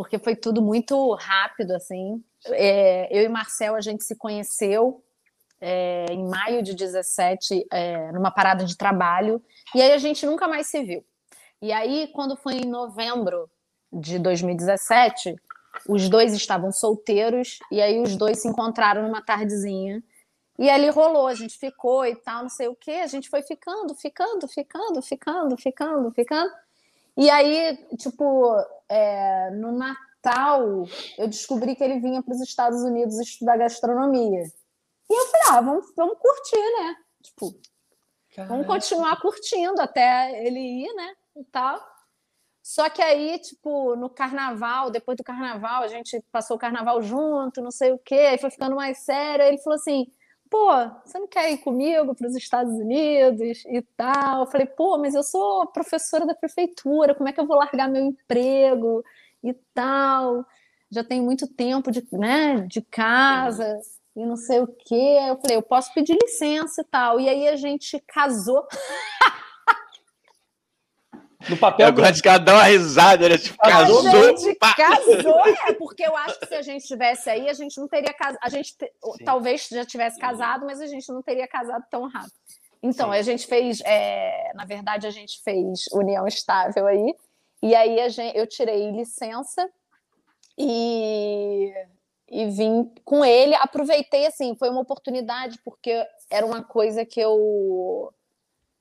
porque 0.00 0.18
foi 0.18 0.34
tudo 0.34 0.62
muito 0.62 1.12
rápido, 1.12 1.72
assim. 1.72 2.24
É, 2.46 3.06
eu 3.14 3.22
e 3.22 3.28
Marcel, 3.28 3.74
a 3.74 3.82
gente 3.82 4.02
se 4.02 4.16
conheceu 4.16 5.04
é, 5.60 6.06
em 6.10 6.26
maio 6.26 6.62
de 6.62 6.74
17, 6.74 7.66
é, 7.70 8.10
numa 8.10 8.30
parada 8.30 8.64
de 8.64 8.78
trabalho, 8.78 9.42
e 9.74 9.82
aí 9.82 9.92
a 9.92 9.98
gente 9.98 10.24
nunca 10.24 10.48
mais 10.48 10.68
se 10.68 10.82
viu. 10.82 11.04
E 11.60 11.70
aí, 11.70 12.08
quando 12.14 12.34
foi 12.34 12.54
em 12.54 12.64
novembro 12.64 13.50
de 13.92 14.18
2017, 14.18 15.36
os 15.88 16.08
dois 16.08 16.32
estavam 16.34 16.72
solteiros, 16.72 17.58
e 17.70 17.80
aí 17.80 18.00
os 18.00 18.16
dois 18.16 18.40
se 18.40 18.48
encontraram 18.48 19.02
numa 19.02 19.22
tardezinha, 19.22 20.02
e 20.58 20.68
ali 20.68 20.90
rolou, 20.90 21.26
a 21.26 21.34
gente 21.34 21.58
ficou 21.58 22.04
e 22.04 22.14
tal, 22.14 22.42
não 22.42 22.50
sei 22.50 22.68
o 22.68 22.76
quê, 22.76 23.00
a 23.02 23.06
gente 23.06 23.30
foi 23.30 23.40
ficando, 23.40 23.94
ficando, 23.94 24.46
ficando, 24.46 25.00
ficando, 25.00 25.56
ficando, 25.56 26.10
ficando. 26.10 26.52
E 27.16 27.30
aí, 27.30 27.78
tipo, 27.96 28.54
é, 28.86 29.50
no 29.52 29.72
Natal, 29.72 30.84
eu 31.16 31.28
descobri 31.28 31.74
que 31.74 31.82
ele 31.82 31.98
vinha 31.98 32.22
para 32.22 32.34
os 32.34 32.42
Estados 32.42 32.82
Unidos 32.82 33.18
estudar 33.18 33.56
gastronomia. 33.56 34.42
E 35.08 35.12
eu 35.12 35.26
falei, 35.28 35.46
ah, 35.48 35.60
vamos, 35.62 35.92
vamos 35.96 36.18
curtir, 36.18 36.58
né? 36.58 36.96
Tipo, 37.22 37.54
Caraca. 38.34 38.52
vamos 38.52 38.66
continuar 38.66 39.18
curtindo 39.20 39.80
até 39.80 40.46
ele 40.46 40.60
ir, 40.60 40.94
né? 40.94 41.14
E 41.36 41.44
tal. 41.44 41.80
Só 42.70 42.88
que 42.88 43.02
aí, 43.02 43.36
tipo, 43.40 43.96
no 43.96 44.08
carnaval, 44.08 44.92
depois 44.92 45.16
do 45.16 45.24
carnaval, 45.24 45.82
a 45.82 45.88
gente 45.88 46.22
passou 46.30 46.56
o 46.56 46.60
carnaval 46.60 47.02
junto, 47.02 47.60
não 47.60 47.72
sei 47.72 47.90
o 47.90 47.98
quê, 47.98 48.28
aí 48.30 48.38
foi 48.38 48.48
ficando 48.48 48.76
mais 48.76 48.98
sério. 48.98 49.44
Aí 49.44 49.50
ele 49.50 49.58
falou 49.58 49.74
assim: 49.74 50.06
pô, 50.48 50.68
você 51.04 51.18
não 51.18 51.26
quer 51.26 51.50
ir 51.50 51.58
comigo 51.58 52.14
para 52.14 52.28
os 52.28 52.36
Estados 52.36 52.72
Unidos 52.72 53.64
e 53.66 53.82
tal? 53.96 54.42
Eu 54.42 54.46
falei, 54.46 54.68
pô, 54.68 54.96
mas 54.98 55.16
eu 55.16 55.24
sou 55.24 55.66
professora 55.66 56.24
da 56.24 56.32
prefeitura, 56.32 57.12
como 57.12 57.28
é 57.28 57.32
que 57.32 57.40
eu 57.40 57.46
vou 57.46 57.56
largar 57.56 57.88
meu 57.88 58.04
emprego 58.04 59.02
e 59.42 59.52
tal? 59.74 60.46
Já 60.92 61.02
tenho 61.02 61.24
muito 61.24 61.48
tempo 61.48 61.90
de, 61.90 62.06
né, 62.12 62.60
de 62.68 62.82
casa 62.82 63.80
e 64.14 64.24
não 64.24 64.36
sei 64.36 64.60
o 64.60 64.68
quê. 64.68 65.18
Eu 65.28 65.36
falei, 65.40 65.56
eu 65.56 65.62
posso 65.62 65.92
pedir 65.92 66.16
licença 66.22 66.82
e 66.82 66.84
tal. 66.84 67.18
E 67.18 67.28
aí 67.28 67.48
a 67.48 67.56
gente 67.56 67.98
casou. 68.06 68.64
No 71.48 71.56
papel. 71.56 71.86
Eu 71.86 71.92
gosto 71.92 72.14
de 72.14 72.38
dá 72.38 72.54
uma 72.54 72.64
risada, 72.64 73.28
né? 73.28 73.38
Tipo, 73.38 73.56
casou. 73.58 74.06
A 74.06 74.10
gente 74.10 74.54
pá. 74.56 74.74
casou, 74.74 75.46
é, 75.46 75.72
porque 75.74 76.02
eu 76.04 76.14
acho 76.16 76.38
que 76.38 76.46
se 76.46 76.54
a 76.54 76.62
gente 76.62 76.82
estivesse 76.82 77.30
aí, 77.30 77.48
a 77.48 77.54
gente 77.54 77.78
não 77.80 77.88
teria 77.88 78.12
casado. 78.12 78.38
A 78.42 78.48
gente 78.48 78.74
Sim. 78.78 79.24
talvez 79.24 79.66
já 79.70 79.84
tivesse 79.84 80.18
casado, 80.18 80.66
mas 80.66 80.80
a 80.80 80.86
gente 80.86 81.10
não 81.10 81.22
teria 81.22 81.48
casado 81.48 81.84
tão 81.90 82.06
rápido. 82.08 82.32
Então, 82.82 83.12
Sim. 83.12 83.18
a 83.18 83.22
gente 83.22 83.46
fez, 83.46 83.80
é, 83.84 84.52
na 84.54 84.64
verdade, 84.64 85.06
a 85.06 85.10
gente 85.10 85.42
fez 85.42 85.86
união 85.92 86.26
estável 86.26 86.86
aí. 86.86 87.14
E 87.62 87.74
aí 87.74 88.00
a 88.00 88.08
gente, 88.08 88.36
eu 88.36 88.46
tirei 88.46 88.90
licença 88.90 89.68
e, 90.58 91.72
e 92.28 92.46
vim 92.50 92.90
com 93.04 93.24
ele. 93.24 93.54
Aproveitei, 93.54 94.26
assim, 94.26 94.54
foi 94.56 94.68
uma 94.68 94.80
oportunidade, 94.80 95.58
porque 95.64 96.04
era 96.30 96.44
uma 96.44 96.62
coisa 96.62 97.04
que 97.04 97.20
eu 97.20 98.12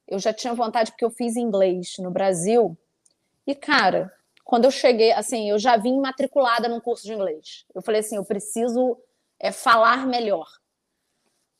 eu 0.10 0.18
já 0.18 0.34
tinha 0.34 0.54
vontade 0.54 0.92
porque 0.92 1.06
eu 1.06 1.12
fiz 1.12 1.36
inglês 1.36 1.96
no 2.00 2.10
Brasil. 2.10 2.76
E, 3.46 3.54
cara, 3.54 4.12
quando 4.44 4.66
eu 4.66 4.72
cheguei, 4.72 5.12
assim, 5.12 5.50
eu 5.50 5.60
já 5.60 5.78
vim 5.78 6.00
matriculada 6.00 6.68
num 6.68 6.80
curso 6.80 7.06
de 7.06 7.14
inglês. 7.14 7.66
Eu 7.74 7.82
falei 7.84 8.02
assim, 8.02 8.16
eu 8.16 8.26
preciso 8.26 8.98
é, 9.40 9.52
falar 9.52 10.08
melhor. 10.08 10.48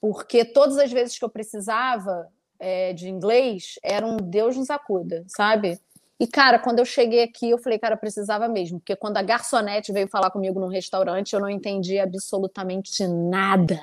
Porque 0.02 0.44
todas 0.44 0.80
as 0.80 0.92
vezes 0.92 1.20
que 1.20 1.24
eu 1.24 1.30
precisava 1.30 2.28
é, 2.60 2.92
de 2.94 3.08
inglês, 3.08 3.76
era 3.84 4.06
um 4.06 4.18
Deus 4.18 4.58
nos 4.58 4.72
acuda, 4.72 5.24
sabe? 5.28 5.80
E, 6.20 6.26
cara, 6.26 6.58
quando 6.58 6.80
eu 6.80 6.86
cheguei 6.86 7.22
aqui, 7.22 7.52
eu 7.52 7.60
falei, 7.60 7.78
cara, 7.78 7.96
precisava 7.96 8.48
mesmo. 8.48 8.80
Porque 8.80 8.96
quando 8.96 9.18
a 9.18 9.22
garçonete 9.22 9.94
veio 9.94 10.08
falar 10.08 10.32
comigo 10.32 10.60
num 10.60 10.68
restaurante, 10.68 11.34
eu 11.34 11.40
não 11.40 11.50
entendi 11.50 12.00
absolutamente 12.00 13.08
nada. 13.08 13.80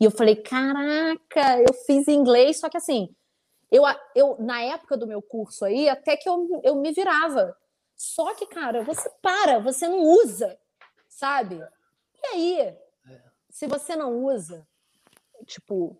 E 0.00 0.04
eu 0.04 0.10
falei, 0.10 0.34
caraca, 0.34 1.58
eu 1.60 1.72
fiz 1.86 2.08
inglês, 2.08 2.58
só 2.58 2.68
que 2.68 2.76
assim, 2.76 3.08
eu, 3.70 3.84
eu 4.14 4.36
na 4.38 4.62
época 4.62 4.96
do 4.96 5.06
meu 5.06 5.22
curso 5.22 5.64
aí, 5.64 5.88
até 5.88 6.16
que 6.16 6.28
eu, 6.28 6.60
eu 6.64 6.76
me 6.76 6.92
virava. 6.92 7.56
Só 7.96 8.34
que, 8.34 8.46
cara, 8.46 8.82
você 8.82 9.10
para, 9.22 9.58
você 9.58 9.86
não 9.86 10.02
usa, 10.02 10.58
sabe? 11.08 11.62
E 12.22 12.26
aí, 12.26 12.60
é. 12.60 12.76
se 13.50 13.66
você 13.66 13.94
não 13.94 14.24
usa, 14.24 14.66
tipo, 15.46 15.96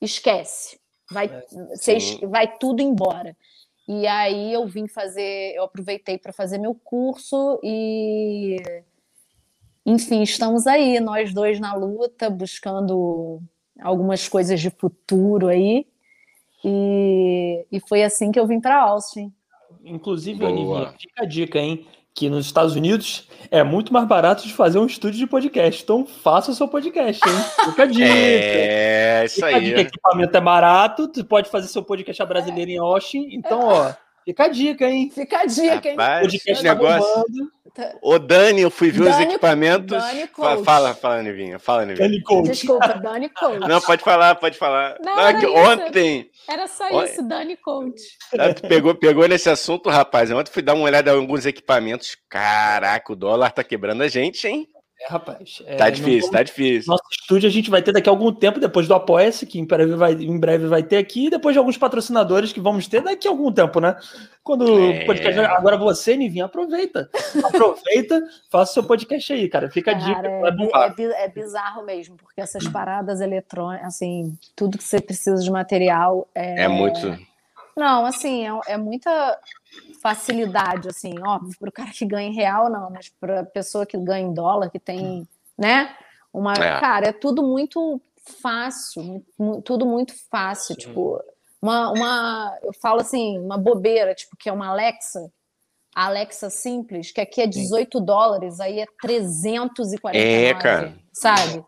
esquece. 0.00 0.80
Vai, 1.10 1.26
é, 1.26 1.46
você, 1.76 1.98
vai 2.26 2.58
tudo 2.58 2.82
embora. 2.82 3.36
E 3.88 4.06
aí 4.06 4.52
eu 4.52 4.66
vim 4.66 4.86
fazer, 4.86 5.54
eu 5.54 5.64
aproveitei 5.64 6.18
para 6.18 6.32
fazer 6.32 6.58
meu 6.58 6.74
curso 6.74 7.58
e 7.62 8.58
enfim, 9.90 10.22
estamos 10.22 10.66
aí, 10.66 11.00
nós 11.00 11.32
dois 11.32 11.58
na 11.58 11.74
luta, 11.74 12.28
buscando 12.28 13.40
algumas 13.80 14.28
coisas 14.28 14.60
de 14.60 14.68
futuro 14.68 15.48
aí. 15.48 15.86
E, 16.64 17.64
e 17.70 17.80
foi 17.80 18.02
assim 18.02 18.32
que 18.32 18.38
eu 18.38 18.46
vim 18.46 18.60
para 18.60 18.80
Austin. 18.82 19.32
Inclusive, 19.84 20.44
Anivinha, 20.44 20.92
fica 20.98 21.22
a 21.22 21.26
dica, 21.26 21.58
hein? 21.58 21.86
Que 22.14 22.28
nos 22.28 22.46
Estados 22.46 22.74
Unidos 22.74 23.28
é 23.50 23.62
muito 23.62 23.92
mais 23.92 24.06
barato 24.06 24.46
de 24.46 24.52
fazer 24.52 24.78
um 24.78 24.86
estúdio 24.86 25.18
de 25.18 25.26
podcast. 25.26 25.82
Então 25.82 26.04
faça 26.04 26.50
o 26.50 26.54
seu 26.54 26.66
podcast, 26.66 27.22
hein? 27.28 27.34
Fica 27.70 27.82
a 27.84 27.86
dica. 27.86 28.04
É, 28.04 29.24
isso 29.24 29.36
fica 29.36 29.46
aí. 29.46 29.64
Dica, 29.64 29.80
equipamento 29.82 30.36
é 30.36 30.40
barato, 30.40 31.08
tu 31.08 31.24
pode 31.24 31.48
fazer 31.48 31.68
seu 31.68 31.82
podcast 31.82 32.24
brasileiro 32.24 32.70
em 32.70 32.78
Austin. 32.78 33.28
Então, 33.30 33.60
ó, 33.60 33.92
fica 34.28 34.44
a 34.44 34.48
dica, 34.48 34.88
hein? 34.88 35.10
Fica 35.10 35.38
a 35.38 35.46
dica, 35.46 35.88
hein? 35.88 35.96
Rapaz, 35.96 36.20
podcast 36.22 36.62
tá 36.62 36.74
negócio. 36.74 37.24
Ô, 38.02 38.18
Dani, 38.18 38.62
eu 38.62 38.70
fui 38.70 38.90
ver 38.90 39.04
Dani, 39.04 39.10
os 39.10 39.20
equipamentos. 39.20 40.02
Dani 40.02 40.26
Coach. 40.26 40.64
Fala, 40.64 40.94
fala, 40.94 41.22
Nivinha. 41.22 41.58
Fala, 41.58 41.86
Nivinha. 41.86 42.08
Dani 42.08 42.22
Coach. 42.22 42.48
Desculpa, 42.48 42.88
Dani 42.94 43.28
Coach. 43.28 43.60
Não, 43.60 43.80
pode 43.80 44.02
falar, 44.02 44.34
pode 44.34 44.58
falar. 44.58 44.96
Não, 45.00 45.16
Não 45.16 45.26
era 45.26 45.50
ontem. 45.50 46.30
Era 46.48 46.66
só 46.66 47.04
isso, 47.04 47.22
Dani 47.22 47.56
Coach. 47.56 48.02
Tu 48.56 48.68
pegou, 48.68 48.94
pegou 48.94 49.26
nesse 49.28 49.48
assunto, 49.48 49.88
rapaz. 49.88 50.30
Ontem 50.30 50.50
fui 50.50 50.62
dar 50.62 50.74
uma 50.74 50.84
olhada 50.84 51.10
em 51.10 51.14
alguns 51.14 51.46
equipamentos. 51.46 52.16
Caraca, 52.28 53.12
o 53.12 53.16
dólar 53.16 53.52
tá 53.52 53.62
quebrando 53.62 54.02
a 54.02 54.08
gente, 54.08 54.46
hein? 54.46 54.68
É, 55.00 55.12
rapaz. 55.12 55.62
É, 55.64 55.76
tá 55.76 55.88
difícil, 55.88 56.30
tá 56.30 56.42
difícil. 56.42 56.90
Nosso 56.90 57.04
estúdio 57.10 57.48
a 57.48 57.52
gente 57.52 57.70
vai 57.70 57.80
ter 57.80 57.92
daqui 57.92 58.08
a 58.08 58.12
algum 58.12 58.32
tempo, 58.32 58.58
depois 58.58 58.88
do 58.88 58.94
Apoia-se, 58.94 59.46
que 59.46 59.58
em 59.58 59.64
breve, 59.64 59.94
vai, 59.94 60.12
em 60.12 60.38
breve 60.38 60.66
vai 60.66 60.82
ter 60.82 60.96
aqui, 60.96 61.26
e 61.26 61.30
depois 61.30 61.54
de 61.54 61.58
alguns 61.58 61.78
patrocinadores 61.78 62.52
que 62.52 62.60
vamos 62.60 62.88
ter 62.88 63.00
daqui 63.00 63.28
a 63.28 63.30
algum 63.30 63.52
tempo, 63.52 63.78
né? 63.80 63.96
Quando 64.42 64.66
é... 64.66 65.02
o 65.02 65.06
podcast. 65.06 65.38
Agora 65.40 65.76
você, 65.76 66.16
Nivinha, 66.16 66.46
aproveita. 66.46 67.08
Aproveita, 67.44 68.20
faça 68.50 68.72
seu 68.72 68.82
podcast 68.82 69.32
aí, 69.32 69.48
cara. 69.48 69.70
Fica 69.70 69.92
cara, 69.92 70.04
a 70.46 70.50
dica. 70.50 71.02
É, 71.02 71.02
é, 71.02 71.24
é, 71.24 71.28
bizarro 71.28 71.84
mesmo, 71.84 72.16
porque 72.16 72.40
essas 72.40 72.66
paradas 72.66 73.20
eletrônicas, 73.20 73.86
assim, 73.86 74.36
tudo 74.56 74.78
que 74.78 74.84
você 74.84 75.00
precisa 75.00 75.40
de 75.40 75.50
material. 75.50 76.26
É, 76.34 76.64
é 76.64 76.68
muito. 76.68 77.16
Não, 77.76 78.04
assim, 78.04 78.44
é, 78.48 78.72
é 78.72 78.76
muita 78.76 79.38
facilidade, 80.02 80.88
assim, 80.88 81.14
óbvio, 81.20 81.56
para 81.58 81.68
o 81.68 81.72
cara 81.72 81.90
que 81.90 82.06
ganha 82.06 82.28
em 82.28 82.34
real, 82.34 82.70
não, 82.70 82.90
mas 82.90 83.08
para 83.08 83.40
a 83.40 83.44
pessoa 83.44 83.86
que 83.86 83.96
ganha 83.98 84.26
em 84.26 84.34
dólar, 84.34 84.70
que 84.70 84.78
tem, 84.78 85.26
né? 85.56 85.94
Uma, 86.32 86.52
é. 86.54 86.80
cara, 86.80 87.08
é 87.08 87.12
tudo 87.12 87.42
muito 87.42 88.00
fácil, 88.42 89.24
tudo 89.64 89.86
muito 89.86 90.14
fácil, 90.30 90.74
Sim. 90.74 90.80
tipo, 90.80 91.22
uma, 91.60 91.90
uma, 91.90 92.58
eu 92.62 92.72
falo 92.74 93.00
assim, 93.00 93.38
uma 93.38 93.58
bobeira, 93.58 94.14
tipo, 94.14 94.36
que 94.36 94.48
é 94.48 94.52
uma 94.52 94.68
Alexa, 94.68 95.30
a 95.94 96.06
Alexa 96.06 96.50
simples, 96.50 97.10
que 97.10 97.20
aqui 97.20 97.42
é 97.42 97.46
18 97.46 97.98
Sim. 97.98 98.04
dólares, 98.04 98.60
aí 98.60 98.80
é 98.80 98.86
349, 99.00 100.18
é, 100.18 100.54
cara. 100.54 100.94
sabe? 101.12 101.64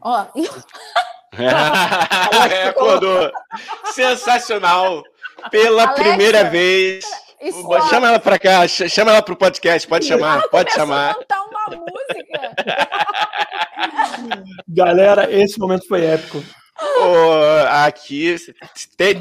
Ó, 0.00 0.26
eu... 0.34 0.50
Acordou. 2.70 3.30
Sensacional. 3.92 5.02
Pela 5.50 5.84
Alexa, 5.84 6.02
primeira 6.02 6.44
vez. 6.44 7.04
Chama 7.88 8.08
ela 8.08 8.18
pra 8.18 8.38
cá, 8.38 8.66
chama 8.66 9.12
ela 9.12 9.22
pro 9.22 9.36
podcast, 9.36 9.86
pode 9.86 10.04
chamar, 10.06 10.38
ela 10.38 10.48
pode 10.48 10.72
chamar. 10.72 11.14
cantar 11.14 11.42
uma 11.42 11.76
música. 11.76 12.56
Galera, 14.68 15.30
esse 15.30 15.58
momento 15.58 15.86
foi 15.86 16.04
épico. 16.04 16.42
Oh, 16.80 17.66
aqui, 17.84 18.38
se, 18.38 18.54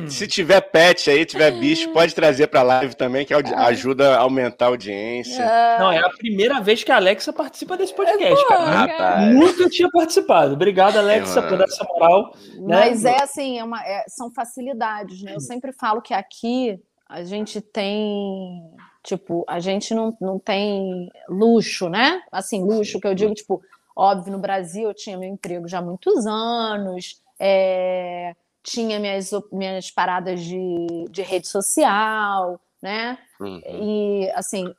se 0.09 0.27
tiver 0.27 0.61
pet 0.61 1.09
aí, 1.09 1.25
tiver 1.25 1.49
bicho, 1.51 1.91
pode 1.91 2.13
trazer 2.13 2.47
para 2.47 2.61
live 2.61 2.95
também, 2.95 3.25
que 3.25 3.33
ajuda 3.33 4.15
a 4.15 4.19
aumentar 4.19 4.65
a 4.65 4.67
audiência. 4.69 5.43
Não, 5.79 5.91
é 5.91 5.97
a 5.97 6.09
primeira 6.09 6.61
vez 6.61 6.83
que 6.83 6.91
a 6.91 6.97
Alexa 6.97 7.33
participa 7.33 7.75
desse 7.75 7.95
podcast, 7.95 8.43
Pô, 8.43 8.47
cara. 8.47 8.87
cara. 8.87 9.25
Nunca 9.31 9.67
tinha 9.69 9.89
participado. 9.89 10.53
Obrigado, 10.53 10.97
Alexa, 10.97 11.39
é, 11.39 11.49
por 11.49 11.59
essa 11.59 11.83
moral. 11.83 12.31
Né? 12.59 12.61
Mas 12.67 13.05
é 13.05 13.23
assim, 13.23 13.57
é 13.57 13.63
uma, 13.63 13.83
é, 13.83 14.05
são 14.07 14.31
facilidades, 14.31 15.23
né? 15.23 15.33
Eu 15.33 15.39
sempre 15.39 15.71
falo 15.73 15.99
que 15.99 16.13
aqui 16.13 16.79
a 17.09 17.23
gente 17.23 17.61
tem, 17.61 18.63
tipo, 19.03 19.43
a 19.47 19.59
gente 19.59 19.93
não, 19.93 20.15
não 20.19 20.37
tem 20.37 21.09
luxo, 21.29 21.89
né? 21.89 22.21
Assim, 22.31 22.63
luxo 22.63 22.99
que 22.99 23.07
eu 23.07 23.15
digo, 23.15 23.33
tipo, 23.33 23.61
óbvio, 23.95 24.31
no 24.31 24.39
Brasil 24.39 24.89
eu 24.89 24.93
tinha 24.93 25.17
meu 25.17 25.29
emprego 25.29 25.67
já 25.67 25.79
há 25.79 25.81
muitos 25.81 26.27
anos, 26.27 27.21
é, 27.39 28.35
tinha 28.61 28.99
minhas, 28.99 29.31
minhas 29.51 29.89
paradas 29.89 30.41
de, 30.41 31.05
de 31.09 31.21
rede 31.21 31.47
social, 31.47 32.59
né? 32.81 33.17
Uhum. 33.39 33.61
E, 33.65 34.31
assim, 34.31 34.73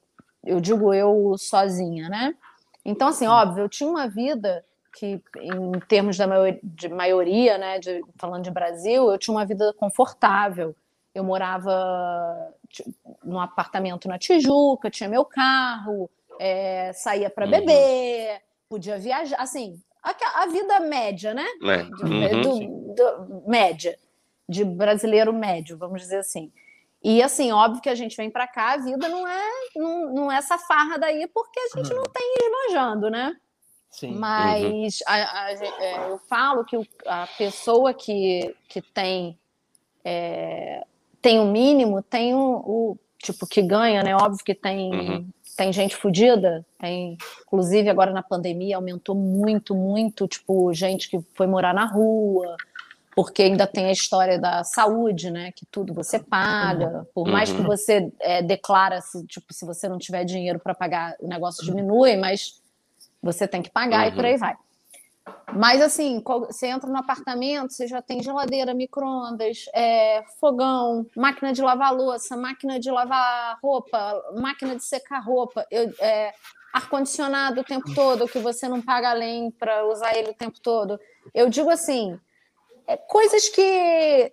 eu 0.44 0.60
digo 0.60 0.92
eu 0.92 1.34
sozinha, 1.38 2.08
né? 2.08 2.34
Então, 2.84 3.08
assim, 3.08 3.26
óbvio, 3.26 3.64
eu 3.64 3.68
tinha 3.68 3.88
uma 3.88 4.08
vida 4.08 4.64
que, 4.94 5.20
em 5.36 5.72
termos 5.88 6.16
da 6.16 6.26
maioria, 6.26 6.60
de 6.62 6.88
maioria, 6.88 7.58
né, 7.58 7.78
de, 7.78 8.02
falando 8.16 8.44
de 8.44 8.50
Brasil, 8.50 9.10
eu 9.10 9.18
tinha 9.18 9.34
uma 9.34 9.44
vida 9.46 9.72
confortável. 9.78 10.74
Eu 11.18 11.24
morava 11.24 12.54
num 13.24 13.40
apartamento 13.40 14.06
na 14.06 14.18
Tijuca, 14.18 14.88
tinha 14.88 15.08
meu 15.08 15.24
carro, 15.24 16.08
é, 16.38 16.92
saía 16.92 17.28
para 17.28 17.44
uhum. 17.44 17.50
beber, 17.50 18.40
podia 18.68 18.98
viajar, 18.98 19.36
assim, 19.40 19.82
a, 20.00 20.42
a 20.42 20.46
vida 20.46 20.78
média, 20.78 21.34
né? 21.34 21.44
É. 21.62 22.04
Uhum, 22.04 22.40
do, 22.40 22.94
do, 22.94 23.42
média, 23.50 23.98
de 24.48 24.64
brasileiro 24.64 25.32
médio, 25.32 25.76
vamos 25.76 26.02
dizer 26.02 26.18
assim. 26.18 26.52
E 27.02 27.20
assim, 27.20 27.50
óbvio 27.50 27.82
que 27.82 27.88
a 27.88 27.96
gente 27.96 28.16
vem 28.16 28.30
para 28.30 28.46
cá, 28.46 28.74
a 28.74 28.76
vida 28.76 29.08
não 29.08 29.26
é, 29.26 29.50
não, 29.74 30.14
não 30.14 30.32
é 30.32 30.36
essa 30.36 30.56
farra 30.56 30.98
daí, 30.98 31.26
porque 31.26 31.58
a 31.58 31.76
gente 31.76 31.90
uhum. 31.92 31.96
não 31.96 32.04
tem 32.04 32.34
esbanjando, 32.40 33.10
né? 33.10 33.36
Sim. 33.90 34.14
Mas 34.14 35.00
uhum. 35.00 35.06
a, 35.08 35.42
a, 35.42 35.52
é, 35.52 36.10
eu 36.10 36.18
falo 36.28 36.64
que 36.64 36.76
a 37.06 37.26
pessoa 37.36 37.92
que, 37.92 38.54
que 38.68 38.80
tem 38.80 39.36
é, 40.04 40.86
tem 41.20 41.40
o 41.40 41.46
mínimo, 41.46 42.02
tem 42.02 42.34
o, 42.34 42.38
o, 42.38 42.98
tipo 43.18 43.46
que 43.46 43.62
ganha, 43.62 44.02
né? 44.02 44.14
Óbvio 44.14 44.44
que 44.44 44.54
tem 44.54 44.90
uhum. 44.92 45.28
tem 45.56 45.72
gente 45.72 45.96
fodida, 45.96 46.64
tem 46.78 47.18
inclusive 47.46 47.88
agora 47.88 48.12
na 48.12 48.22
pandemia 48.22 48.76
aumentou 48.76 49.14
muito, 49.14 49.74
muito, 49.74 50.28
tipo, 50.28 50.72
gente 50.72 51.10
que 51.10 51.20
foi 51.34 51.46
morar 51.46 51.74
na 51.74 51.84
rua, 51.84 52.56
porque 53.14 53.42
ainda 53.42 53.66
tem 53.66 53.86
a 53.86 53.92
história 53.92 54.38
da 54.38 54.62
saúde, 54.62 55.30
né? 55.30 55.50
Que 55.52 55.66
tudo 55.66 55.92
você 55.92 56.20
paga, 56.20 57.06
por 57.12 57.26
mais 57.26 57.50
que 57.50 57.58
uhum. 57.58 57.66
você 57.66 58.12
é, 58.20 58.42
declara 58.42 59.00
se 59.00 59.26
tipo 59.26 59.52
se 59.52 59.66
você 59.66 59.88
não 59.88 59.98
tiver 59.98 60.24
dinheiro 60.24 60.60
para 60.60 60.74
pagar, 60.74 61.16
o 61.20 61.26
negócio 61.26 61.64
diminui, 61.64 62.16
mas 62.16 62.62
você 63.20 63.48
tem 63.48 63.60
que 63.60 63.70
pagar 63.70 64.06
uhum. 64.06 64.12
e 64.12 64.14
por 64.14 64.24
aí 64.24 64.36
vai. 64.36 64.54
Mas 65.54 65.80
assim, 65.80 66.22
você 66.24 66.66
entra 66.66 66.88
no 66.88 66.98
apartamento, 66.98 67.72
você 67.72 67.86
já 67.86 68.02
tem 68.02 68.22
geladeira, 68.22 68.74
micro-ondas, 68.74 69.64
é, 69.74 70.24
fogão, 70.38 71.06
máquina 71.16 71.52
de 71.52 71.62
lavar 71.62 71.94
louça, 71.94 72.36
máquina 72.36 72.78
de 72.78 72.90
lavar 72.90 73.58
roupa, 73.62 74.22
máquina 74.38 74.76
de 74.76 74.84
secar 74.84 75.20
roupa, 75.20 75.66
é, 75.70 76.34
ar-condicionado 76.72 77.60
o 77.60 77.64
tempo 77.64 77.94
todo, 77.94 78.28
que 78.28 78.38
você 78.38 78.68
não 78.68 78.82
paga 78.82 79.10
além 79.10 79.50
para 79.50 79.86
usar 79.86 80.16
ele 80.16 80.30
o 80.30 80.34
tempo 80.34 80.60
todo. 80.60 81.00
Eu 81.34 81.48
digo 81.48 81.70
assim, 81.70 82.18
é, 82.86 82.96
coisas 82.96 83.48
que 83.48 84.32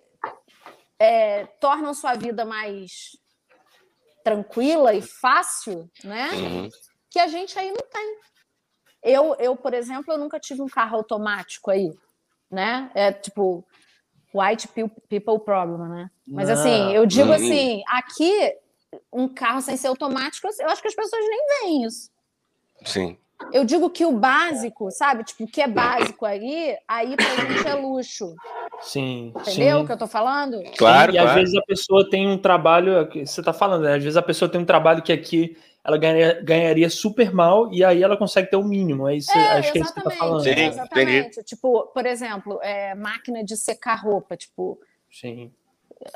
é, 0.98 1.46
tornam 1.60 1.94
sua 1.94 2.14
vida 2.14 2.44
mais 2.44 3.16
tranquila 4.22 4.92
e 4.92 5.02
fácil, 5.02 5.88
né? 6.02 6.30
Uhum. 6.32 6.68
Que 7.10 7.18
a 7.18 7.28
gente 7.28 7.58
aí 7.58 7.68
não 7.68 7.76
tem. 7.76 8.18
Eu, 9.06 9.36
eu, 9.38 9.54
por 9.54 9.72
exemplo, 9.72 10.12
eu 10.12 10.18
nunca 10.18 10.40
tive 10.40 10.60
um 10.60 10.66
carro 10.66 10.96
automático 10.96 11.70
aí, 11.70 11.92
né? 12.50 12.90
É 12.92 13.12
tipo 13.12 13.64
white 14.34 14.68
people 15.08 15.38
problem, 15.38 15.88
né? 15.88 16.10
Mas 16.26 16.50
assim, 16.50 16.92
eu 16.92 17.06
digo 17.06 17.32
assim, 17.32 17.82
aqui 17.86 18.52
um 19.12 19.28
carro 19.28 19.60
sem 19.62 19.76
ser 19.76 19.86
automático, 19.86 20.48
eu 20.58 20.68
acho 20.68 20.82
que 20.82 20.88
as 20.88 20.94
pessoas 20.94 21.24
nem 21.24 21.46
veem 21.46 21.84
isso. 21.84 22.10
Sim. 22.84 23.16
Eu 23.52 23.64
digo 23.64 23.90
que 23.90 24.04
o 24.04 24.12
básico, 24.12 24.90
sabe? 24.90 25.22
Tipo, 25.22 25.44
o 25.44 25.46
que 25.46 25.60
é 25.60 25.68
básico 25.68 26.26
aí, 26.26 26.76
aí 26.88 27.14
pra 27.14 27.36
gente 27.36 27.68
é 27.68 27.74
luxo. 27.74 28.34
Sim. 28.80 29.32
Entendeu 29.36 29.78
sim. 29.78 29.84
o 29.84 29.86
que 29.86 29.92
eu 29.92 29.98
tô 29.98 30.08
falando? 30.08 30.60
Claro, 30.76 31.12
e 31.12 31.14
claro. 31.14 31.28
às 31.28 31.34
vezes 31.34 31.54
a 31.54 31.62
pessoa 31.62 32.10
tem 32.10 32.26
um 32.26 32.38
trabalho, 32.38 33.08
você 33.08 33.40
está 33.40 33.52
falando, 33.52 33.82
né? 33.82 33.94
Às 33.94 34.02
vezes 34.02 34.16
a 34.16 34.22
pessoa 34.22 34.50
tem 34.50 34.60
um 34.60 34.64
trabalho 34.64 35.02
que 35.02 35.12
aqui 35.12 35.56
ela 35.86 35.96
ganharia, 35.96 36.42
ganharia 36.42 36.90
super 36.90 37.32
mal 37.32 37.72
e 37.72 37.84
aí 37.84 38.02
ela 38.02 38.16
consegue 38.16 38.50
ter 38.50 38.56
o 38.56 38.64
mínimo. 38.64 39.06
É 39.06 39.16
isso, 39.16 39.30
É, 39.30 39.58
acho 39.58 39.72
que 39.72 39.78
é 39.78 39.82
isso 39.82 39.94
que 39.94 40.00
você 40.00 40.10
tá 40.10 40.16
falando. 40.16 40.42
Sim, 40.42 40.50
exatamente. 40.50 41.44
Tipo, 41.44 41.86
por 41.86 42.04
exemplo, 42.04 42.58
é, 42.60 42.94
máquina 42.96 43.44
de 43.44 43.56
secar 43.56 43.94
roupa, 43.94 44.36
tipo, 44.36 44.80
Sim. 45.10 45.52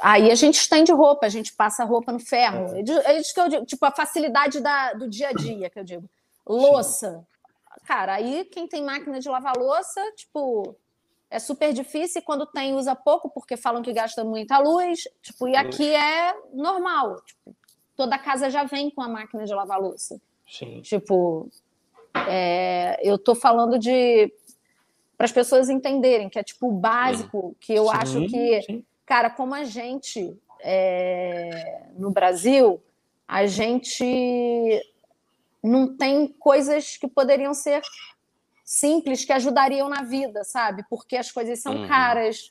Aí 0.03 0.31
a 0.31 0.35
gente 0.35 0.57
estende 0.57 0.93
roupa, 0.93 1.27
a 1.27 1.29
gente 1.31 1.55
passa 1.55 1.85
roupa 1.85 2.13
no 2.13 2.19
ferro. 2.19 2.67
É. 2.75 3.13
É 3.13 3.19
isso 3.19 3.33
que 3.33 3.41
eu 3.41 3.49
digo, 3.49 3.65
tipo, 3.65 3.85
a 3.87 3.91
facilidade 3.91 4.61
da, 4.61 4.93
do 4.93 5.09
dia 5.09 5.29
a 5.29 5.33
dia, 5.33 5.71
que 5.71 5.79
eu 5.79 5.85
digo. 5.85 6.11
Louça. 6.47 7.25
Cara, 7.87 8.15
aí 8.15 8.45
quem 8.47 8.67
tem 8.67 8.85
máquina 8.85 9.21
de 9.21 9.29
lavar 9.29 9.57
louça, 9.57 10.03
tipo, 10.17 10.77
é 11.31 11.39
super 11.39 11.73
difícil 11.73 12.21
e 12.21 12.25
quando 12.25 12.45
tem 12.45 12.75
usa 12.75 12.95
pouco, 12.95 13.31
porque 13.31 13.57
falam 13.57 13.83
que 13.83 13.93
gasta 13.93 14.25
muita 14.25 14.59
luz. 14.59 15.05
Tipo, 15.23 15.49
e 15.49 15.57
aqui 15.57 15.95
é 15.95 16.35
normal. 16.53 17.23
Tipo, 17.23 17.57
toda 18.01 18.17
casa 18.19 18.49
já 18.49 18.65
vem 18.65 18.89
com 18.91 19.03
a 19.03 19.09
máquina 19.09 19.45
de 19.45 19.53
lavar 19.53 19.79
louça. 19.79 20.19
Sim. 20.49 20.81
Tipo, 20.81 21.51
é, 22.27 22.99
eu 23.03 23.19
tô 23.19 23.35
falando 23.35 23.79
de 23.79 24.33
para 25.19 25.27
as 25.27 25.33
pessoas 25.33 25.69
entenderem 25.69 26.31
que 26.31 26.39
é 26.39 26.43
tipo 26.43 26.69
o 26.69 26.73
básico 26.73 27.55
que 27.61 27.75
eu 27.75 27.85
Sim, 27.85 27.91
acho 27.93 28.27
que 28.27 28.63
sim. 28.63 28.85
cara, 29.05 29.29
como 29.29 29.55
a 29.55 29.65
gente 29.65 30.35
é, 30.61 31.83
no 31.99 32.11
Brasil, 32.11 32.81
a 33.29 33.45
gente 33.45 34.83
não 35.63 35.95
tem 35.95 36.27
coisas 36.27 36.97
que 36.97 37.07
poderiam 37.07 37.53
ser 37.53 37.83
simples 38.65 39.27
que 39.27 39.33
ajudariam 39.35 39.91
na 39.91 40.03
vida, 40.05 40.43
sabe? 40.43 40.87
Porque 40.89 41.19
as 41.19 41.31
coisas 41.31 41.61
são 41.61 41.83
Uhum. 41.83 41.87
caras, 41.87 42.51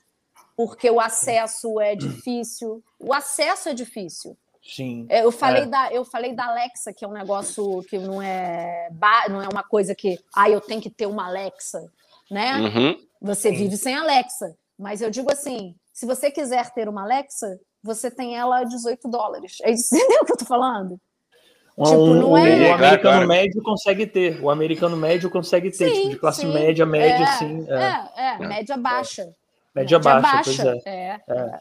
porque 0.55 0.91
o 0.91 0.99
acesso 0.99 1.79
é 1.79 1.95
difícil. 1.95 2.83
O 2.99 3.11
acesso 3.15 3.67
é 3.69 3.73
difícil. 3.73 4.37
Sim. 4.76 5.05
É, 5.09 5.24
Eu 5.24 5.32
falei, 5.32 5.63
É. 5.63 5.65
da, 5.65 5.91
eu 5.91 6.05
falei 6.05 6.34
da 6.34 6.45
Alexa, 6.45 6.93
que 6.93 7.03
é 7.03 7.07
um 7.07 7.13
negócio 7.13 7.82
que 7.89 7.97
não 7.97 8.22
é, 8.22 8.89
não 9.30 9.41
é 9.41 9.47
uma 9.47 9.63
coisa 9.63 9.95
que, 9.95 10.17
ah, 10.36 10.49
eu 10.49 10.61
tenho 10.61 10.82
que 10.82 10.89
ter 10.89 11.05
uma 11.07 11.28
Alexa, 11.28 11.82
né? 12.30 12.55
Uhum. 12.57 12.97
Você 13.22 13.51
vive 13.51 13.76
sem 13.78 13.95
Alexa. 13.95 14.55
Mas 14.78 15.01
eu 15.01 15.09
digo 15.09 15.32
assim: 15.32 15.76
se 15.91 16.05
você 16.05 16.32
quiser 16.32 16.70
ter 16.72 16.88
uma 16.88 17.03
Alexa, 17.03 17.59
você 17.84 18.09
tem 18.09 18.38
ela 18.38 18.59
a 18.59 18.63
18 18.63 19.09
dólares. 19.09 19.57
É 19.63 19.72
isso, 19.72 19.89
entendeu 19.95 20.20
o 20.22 20.26
que 20.26 20.32
eu 20.34 20.38
tô 20.38 20.45
falando? 20.45 20.99
Um, 21.78 21.84
Tipo, 21.84 22.13
não 22.13 22.32
o, 22.32 22.38
é- 22.38 22.70
o 22.72 22.74
americano 22.74 23.01
claro. 23.01 23.28
médio 23.28 23.63
consegue 23.63 24.05
ter. 24.05 24.41
O 24.43 24.49
americano 24.49 24.97
médio 24.97 25.30
consegue 25.30 25.72
ter, 25.72 25.91
tipo, 25.91 26.09
de 26.09 26.17
classe 26.17 26.41
sim. 26.41 26.53
média, 26.53 26.86
média, 26.86 27.24
é, 27.24 27.38
sim. 27.38 27.65
É. 27.70 27.74
É, 27.76 28.34
é, 28.34 28.38
média 28.47 28.78
baixa. 28.78 29.34
Média 29.74 29.97
baixa, 29.99 30.41
pois 30.43 30.59
é. 30.59 30.82
é. 30.86 31.20
É. 31.28 31.59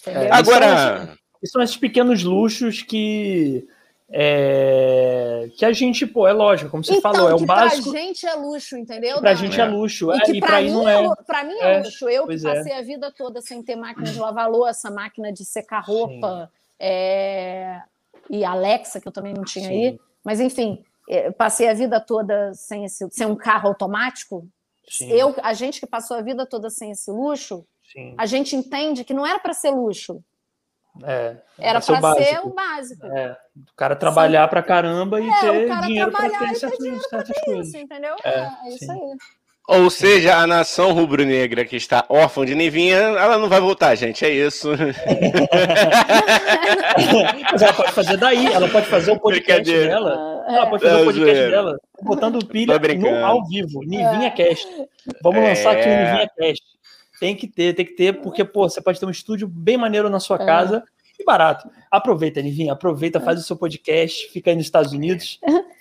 Entendeu? 0.00 0.22
É. 0.22 0.30
Agora, 0.32 1.18
E 1.44 1.46
são 1.46 1.60
esses 1.60 1.76
pequenos 1.76 2.24
luxos 2.24 2.80
que. 2.80 3.68
É, 4.08 5.50
que 5.56 5.64
a 5.64 5.72
gente, 5.72 6.06
pô, 6.06 6.26
é 6.26 6.32
lógico, 6.32 6.70
como 6.70 6.82
você 6.84 6.94
então, 6.94 7.12
falou, 7.12 7.28
é 7.28 7.34
o 7.34 7.44
básico. 7.44 7.90
pra 7.90 8.00
gente 8.00 8.26
é 8.26 8.34
luxo, 8.34 8.76
entendeu? 8.76 9.20
pra 9.20 9.34
gente 9.34 9.60
é 9.60 9.64
luxo. 9.64 10.10
E 10.12 10.16
é, 10.16 10.20
que 10.20 10.32
e 10.32 10.40
pra, 10.40 10.48
pra 10.48 10.60
mim 10.62 10.70
não 10.70 10.88
é, 10.88 11.04
é. 11.04 11.08
pra 11.26 11.44
mim 11.44 11.54
é, 11.54 11.74
É, 11.74 11.78
luxo. 11.82 12.08
Eu 12.08 12.26
que 12.26 12.34
é. 12.34 12.40
passei 12.40 12.72
a 12.72 12.80
vida 12.80 13.12
toda 13.12 13.42
sem 13.42 13.62
ter 13.62 13.76
máquina 13.76 14.10
de 14.10 14.18
lavar 14.18 14.50
louça, 14.50 14.90
máquina 14.90 15.30
de 15.30 15.44
secar 15.44 15.80
roupa, 15.80 16.50
e 18.30 18.42
Alexa, 18.44 19.00
que 19.00 19.08
eu 19.08 19.12
também 19.12 19.34
não 19.34 19.44
tinha 19.44 19.68
Sim. 19.68 19.86
aí. 19.86 20.00
Mas, 20.24 20.40
enfim, 20.40 20.82
passei 21.36 21.68
a 21.68 21.74
vida 21.74 22.00
toda 22.00 22.54
sem, 22.54 22.86
esse, 22.86 23.06
sem 23.10 23.26
um 23.26 23.36
carro 23.36 23.68
automático. 23.68 24.48
Sim, 24.88 25.10
Eu, 25.10 25.34
a 25.42 25.52
gente 25.52 25.80
que 25.80 25.86
passou 25.86 26.16
a 26.16 26.22
vida 26.22 26.46
toda 26.46 26.70
sem 26.70 26.90
esse 26.90 27.10
luxo, 27.10 27.66
sim, 27.92 28.14
a 28.16 28.26
gente 28.26 28.54
entende 28.54 29.02
que 29.02 29.12
não 29.14 29.26
era 29.26 29.38
para 29.38 29.52
ser 29.54 29.70
luxo, 29.70 30.22
é, 31.02 31.34
era 31.58 31.80
ser 31.80 31.92
o 31.92 32.00
para 32.00 32.14
ser 32.14 32.24
básico. 32.34 32.48
o 32.48 32.54
básico. 32.54 33.06
É, 33.06 33.36
o 33.56 33.76
cara 33.76 33.96
trabalhar 33.96 34.46
pra 34.48 34.62
caramba 34.62 35.20
e 35.20 35.28
É, 35.28 35.40
ter 35.40 35.80
dinheiro 35.82 36.10
pra 36.12 36.20
trabalhar 36.20 36.38
ter 36.38 36.48
ter 36.48 36.54
certas, 36.60 36.78
dinheiro 36.78 37.00
pra 37.10 37.18
certas 37.24 37.36
É 37.36 37.44
coisas. 37.44 37.66
isso, 37.68 37.76
entendeu? 37.78 38.14
É, 38.24 38.30
É, 38.30 38.50
é 38.64 38.68
isso 38.68 38.92
aí. 38.92 38.98
ou 39.68 39.90
seja, 39.90 40.36
a 40.36 40.46
nação 40.46 40.92
rubro-negra 40.92 41.64
que 41.64 41.74
está 41.76 42.04
órfã 42.08 42.44
de 42.44 42.54
Nivinha, 42.54 42.96
ela 42.98 43.38
não 43.38 43.48
vai 43.48 43.60
voltar, 43.60 43.94
gente. 43.94 44.24
É 44.24 44.30
isso. 44.30 44.70
Mas 47.52 47.62
ela 47.62 47.72
pode 47.72 47.92
fazer 47.92 48.16
daí, 48.16 48.46
ela 48.52 48.68
pode 48.68 48.86
fazer 48.86 49.12
o 49.12 49.18
podcast 49.20 49.64
dela. 49.72 50.44
Ah, 50.46 50.54
Ela 50.56 50.66
pode 50.68 50.82
fazer 50.82 50.94
É 50.98 51.00
o 51.00 51.04
podcast 51.06 51.34
zoeira. 51.36 51.50
dela 51.50 51.78
botando 52.02 52.44
pilha 52.46 52.78
no, 52.78 53.24
ao 53.24 53.46
vivo. 53.46 53.80
Nivinha 53.80 54.30
Cast. 54.30 54.68
Vamos 55.22 55.40
É. 55.40 55.48
lançar 55.48 55.72
aqui 55.72 55.88
o 55.88 55.96
Nivinha 55.96 56.30
Cast. 56.36 56.73
Tem 57.24 57.34
que 57.34 57.48
ter, 57.48 57.74
tem 57.74 57.86
que 57.86 57.92
ter, 57.94 58.20
porque, 58.20 58.44
pô, 58.44 58.68
você 58.68 58.82
pode 58.82 59.00
ter 59.00 59.06
um 59.06 59.10
estúdio 59.10 59.48
bem 59.48 59.78
maneiro 59.78 60.10
na 60.10 60.20
sua 60.20 60.36
É. 60.36 60.44
casa 60.44 60.84
e 61.18 61.24
barato. 61.24 61.70
Aproveita, 61.90 62.42
Nivinha, 62.42 62.74
aproveita, 62.74 63.18
faz 63.18 63.40
o 63.40 63.42
seu 63.42 63.56
podcast, 63.56 64.28
fica 64.30 64.50
aí 64.50 64.56
nos 64.56 64.66
Estados 64.66 64.92
Unidos. 64.92 65.40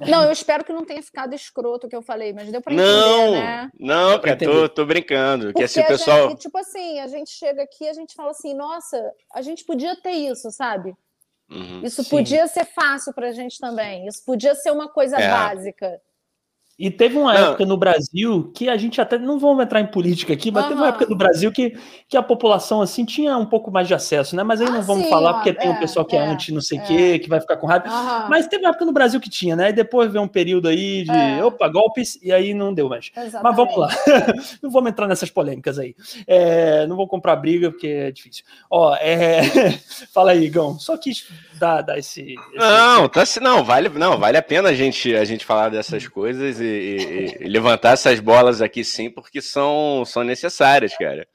Não, 0.00 0.24
eu 0.24 0.32
espero 0.32 0.64
que 0.64 0.72
não 0.72 0.82
tenha 0.84 1.02
ficado 1.02 1.34
escroto 1.34 1.86
o 1.86 1.90
que 1.90 1.94
eu 1.94 2.00
falei, 2.00 2.32
mas 2.32 2.50
deu 2.50 2.60
para 2.62 2.72
entender, 2.72 2.88
Não, 2.90 3.32
né? 3.32 3.70
não, 3.78 4.18
cara, 4.18 4.32
entender. 4.32 4.50
tô, 4.50 4.68
tô 4.70 4.86
brincando. 4.86 5.48
Que 5.48 5.52
Porque 5.52 5.64
assim, 5.64 5.80
o 5.80 5.86
pessoal. 5.86 6.28
gente, 6.30 6.40
tipo 6.40 6.56
assim, 6.58 6.98
a 7.00 7.06
gente 7.06 7.30
chega 7.30 7.62
aqui, 7.62 7.86
a 7.86 7.92
gente 7.92 8.14
fala 8.14 8.30
assim, 8.30 8.54
nossa, 8.54 9.12
a 9.34 9.42
gente 9.42 9.62
podia 9.62 9.94
ter 10.00 10.12
isso, 10.12 10.50
sabe? 10.50 10.94
Uhum. 11.50 11.82
Isso 11.84 12.02
Sim. 12.02 12.08
podia 12.10 12.46
ser 12.48 12.64
fácil 12.64 13.12
pra 13.12 13.30
gente 13.32 13.58
também. 13.58 14.06
Isso 14.06 14.24
podia 14.24 14.54
ser 14.54 14.70
uma 14.70 14.88
coisa 14.88 15.20
É. 15.20 15.28
básica. 15.28 16.00
E 16.82 16.90
teve 16.90 17.18
uma 17.18 17.34
Não. 17.34 17.48
época 17.48 17.66
no 17.66 17.76
Brasil 17.76 18.50
que 18.54 18.66
a 18.66 18.76
gente 18.78 19.02
até 19.02 19.18
não 19.18 19.38
vamos 19.38 19.62
entrar 19.62 19.82
em 19.82 19.86
política 19.86 20.32
aqui, 20.32 20.50
mas 20.50 20.64
teve 20.66 20.80
uma 20.80 20.88
época 20.88 21.04
no 21.06 21.14
Brasil 21.14 21.52
que, 21.52 21.76
que 22.08 22.16
a 22.16 22.22
população 22.22 22.80
assim 22.80 23.04
tinha 23.04 23.36
um 23.36 23.44
pouco 23.44 23.70
mais 23.70 23.86
de 23.86 23.92
acesso, 23.92 24.34
né? 24.34 24.42
Mas 24.42 24.62
aí 24.62 24.66
Ah, 24.68 24.70
não 24.70 24.80
vamos 24.82 25.04
sim, 25.04 25.10
falar 25.10 25.32
ó, 25.32 25.34
porque 25.34 25.52
tem 25.52 25.68
o 25.68 25.74
é, 25.74 25.78
pessoal 25.78 26.06
que 26.06 26.16
é, 26.16 26.20
é, 26.20 26.26
anti 26.26 26.54
não 26.54 26.62
sei 26.62 26.78
o 26.78 26.80
é. 26.80 26.84
quê, 26.86 27.18
que 27.18 27.28
vai 27.28 27.38
ficar 27.38 27.58
com 27.58 27.66
raiva. 27.66 27.84
Aham. 27.86 28.28
Mas 28.30 28.46
teve 28.46 28.64
uma 28.64 28.70
época 28.70 28.86
no 28.86 28.92
Brasil 28.92 29.20
que 29.20 29.28
tinha, 29.28 29.54
né? 29.54 29.68
E 29.68 29.72
depois 29.74 30.10
veio 30.10 30.24
um 30.24 30.28
período 30.28 30.68
aí 30.68 31.04
de 31.04 31.10
É. 31.12 31.44
opa, 31.44 31.68
golpes, 31.68 32.18
e 32.22 32.32
aí 32.32 32.54
não 32.54 32.72
deu 32.72 32.88
mais. 32.88 33.10
Mas 33.14 33.26
Exatamente. 33.26 33.56
vamos 33.56 33.76
lá. 33.76 33.88
não 34.62 34.70
vamos 34.70 34.90
entrar 34.90 35.06
nessas 35.06 35.28
polêmicas 35.28 35.78
aí. 35.78 35.94
É, 36.26 36.86
não 36.86 36.96
vou 36.96 37.06
comprar 37.06 37.36
briga, 37.36 37.70
porque 37.70 37.88
é 37.88 38.10
difícil. 38.10 38.42
Ó, 38.70 38.94
é... 38.94 39.42
fala 40.14 40.30
aí, 40.30 40.44
Igão. 40.44 40.78
Só 40.78 40.96
quis 40.96 41.26
dar, 41.58 41.82
dar 41.82 41.98
esse, 41.98 42.22
esse- 42.22 42.56
Não, 42.56 43.06
tá, 43.06 43.26
se- 43.26 43.38
não, 43.38 43.62
vale, 43.62 43.90
não, 43.90 44.18
vale 44.18 44.38
a 44.38 44.42
pena 44.42 44.70
a 44.70 44.74
gente, 44.74 45.14
a 45.14 45.26
gente 45.26 45.44
falar 45.44 45.68
dessas 45.68 46.08
coisas 46.08 46.58
e, 46.58 46.69
e- 46.70 47.36
e 47.40 47.48
levantar 47.48 47.92
essas 47.92 48.20
bolas 48.20 48.62
aqui 48.62 48.84
sim, 48.84 49.10
porque 49.10 49.40
são, 49.42 50.04
são 50.06 50.22
necessárias, 50.24 50.96
cara. 50.96 51.26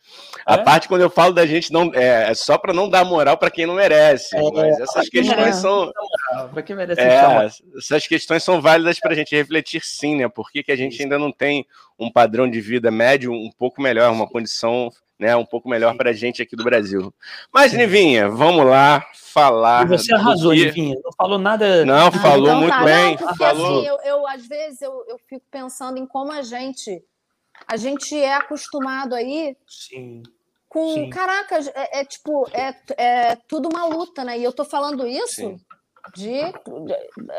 A 0.45 0.55
É? 0.55 0.57
parte 0.63 0.87
quando 0.87 1.01
eu 1.01 1.09
falo 1.09 1.33
da 1.33 1.45
gente 1.45 1.71
não 1.71 1.91
é, 1.93 2.29
é 2.31 2.33
só 2.33 2.57
para 2.57 2.73
não 2.73 2.89
dar 2.89 3.03
moral 3.05 3.37
para 3.37 3.51
quem 3.51 3.65
não 3.65 3.75
merece, 3.75 4.35
É, 4.35 4.41
mas 4.51 4.79
essas 4.79 5.09
questões 5.09 5.55
são 5.55 5.91
quem 6.65 6.75
merece 6.75 7.01
é, 7.01 7.47
essas 7.77 8.07
questões 8.07 8.43
são 8.43 8.61
válidas 8.61 8.99
para 8.99 9.11
a 9.11 9.15
gente 9.15 9.35
refletir 9.35 9.81
sim, 9.83 10.15
né? 10.15 10.27
Por 10.27 10.51
que, 10.51 10.63
que 10.63 10.71
a 10.71 10.75
gente 10.75 11.01
ainda 11.01 11.17
não 11.19 11.31
tem 11.31 11.65
um 11.99 12.11
padrão 12.11 12.49
de 12.49 12.59
vida 12.61 12.91
médio 12.91 13.31
um 13.31 13.51
pouco 13.57 13.81
melhor, 13.81 14.11
uma 14.11 14.27
condição 14.27 14.89
né, 15.19 15.35
um 15.35 15.45
pouco 15.45 15.69
melhor 15.69 15.95
para 15.95 16.09
a 16.09 16.13
gente 16.13 16.41
aqui 16.41 16.55
do 16.55 16.63
Brasil. 16.63 17.13
Mas. 17.53 17.73
Nivinha, 17.73 18.29
vamos 18.29 18.65
lá 18.65 19.05
falar. 19.13 19.85
E 19.85 19.89
você 19.89 20.13
arrasou, 20.13 20.51
que- 20.53 20.65
Nivinha. 20.65 20.95
Não 21.03 21.11
falou 21.13 21.37
nada. 21.37 21.85
Não, 21.85 22.07
Ah, 22.07 22.11
falou 22.11 22.47
então 22.47 22.59
muito 22.59 22.71
tá. 22.73 22.83
bem. 22.83 23.11
Não, 23.11 23.17
porque 23.17 23.35
falou. 23.37 23.77
assim, 23.79 23.87
eu, 23.87 23.97
eu, 24.03 24.27
às 24.27 24.45
vezes 24.47 24.81
eu, 24.81 25.05
eu 25.07 25.17
fico 25.27 25.45
pensando 25.51 25.97
em 25.97 26.05
como 26.05 26.31
a 26.31 26.41
gente 26.41 27.03
a 27.67 27.77
gente 27.77 28.13
é 28.15 28.33
acostumado 28.33 29.15
aí 29.15 29.55
Sim. 29.65 30.21
com 30.67 30.93
Sim. 30.93 31.09
caraca, 31.09 31.57
é, 31.73 32.01
é 32.01 32.05
tipo 32.05 32.47
é, 32.51 32.75
é 32.97 33.35
tudo 33.47 33.69
uma 33.69 33.85
luta, 33.85 34.23
né? 34.25 34.37
E 34.37 34.43
eu 34.43 34.51
tô 34.51 34.65
falando 34.65 35.07
isso 35.07 35.35
Sim. 35.35 35.57
de 36.13 36.37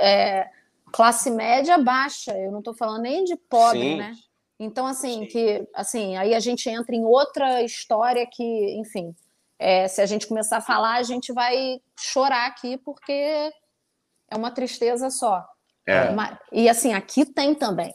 é, 0.00 0.48
classe 0.90 1.30
média 1.30 1.76
baixa. 1.78 2.32
Eu 2.36 2.50
não 2.50 2.62
tô 2.62 2.72
falando 2.72 3.02
nem 3.02 3.24
de 3.24 3.36
pobre, 3.36 3.80
Sim. 3.80 3.96
né? 3.98 4.14
Então 4.58 4.86
assim 4.86 5.20
Sim. 5.20 5.26
que 5.26 5.68
assim 5.74 6.16
aí 6.16 6.34
a 6.34 6.40
gente 6.40 6.68
entra 6.68 6.94
em 6.94 7.04
outra 7.04 7.62
história 7.62 8.26
que, 8.26 8.74
enfim, 8.78 9.14
é, 9.58 9.86
se 9.88 10.00
a 10.00 10.06
gente 10.06 10.26
começar 10.26 10.58
a 10.58 10.62
falar 10.62 10.94
a 10.96 11.02
gente 11.02 11.32
vai 11.32 11.80
chorar 11.98 12.46
aqui 12.46 12.76
porque 12.78 13.12
é 13.12 14.36
uma 14.36 14.50
tristeza 14.50 15.10
só. 15.10 15.46
É. 15.86 16.10
Ma- 16.10 16.38
E 16.50 16.68
assim, 16.68 16.92
aqui 16.94 17.24
tem 17.24 17.54
também, 17.54 17.92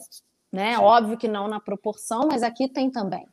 né? 0.52 0.76
Sim. 0.76 0.82
Óbvio 0.82 1.18
que 1.18 1.28
não 1.28 1.46
na 1.48 1.60
proporção, 1.60 2.26
mas 2.28 2.42
aqui 2.42 2.68
tem 2.68 2.90
também. 2.90 3.26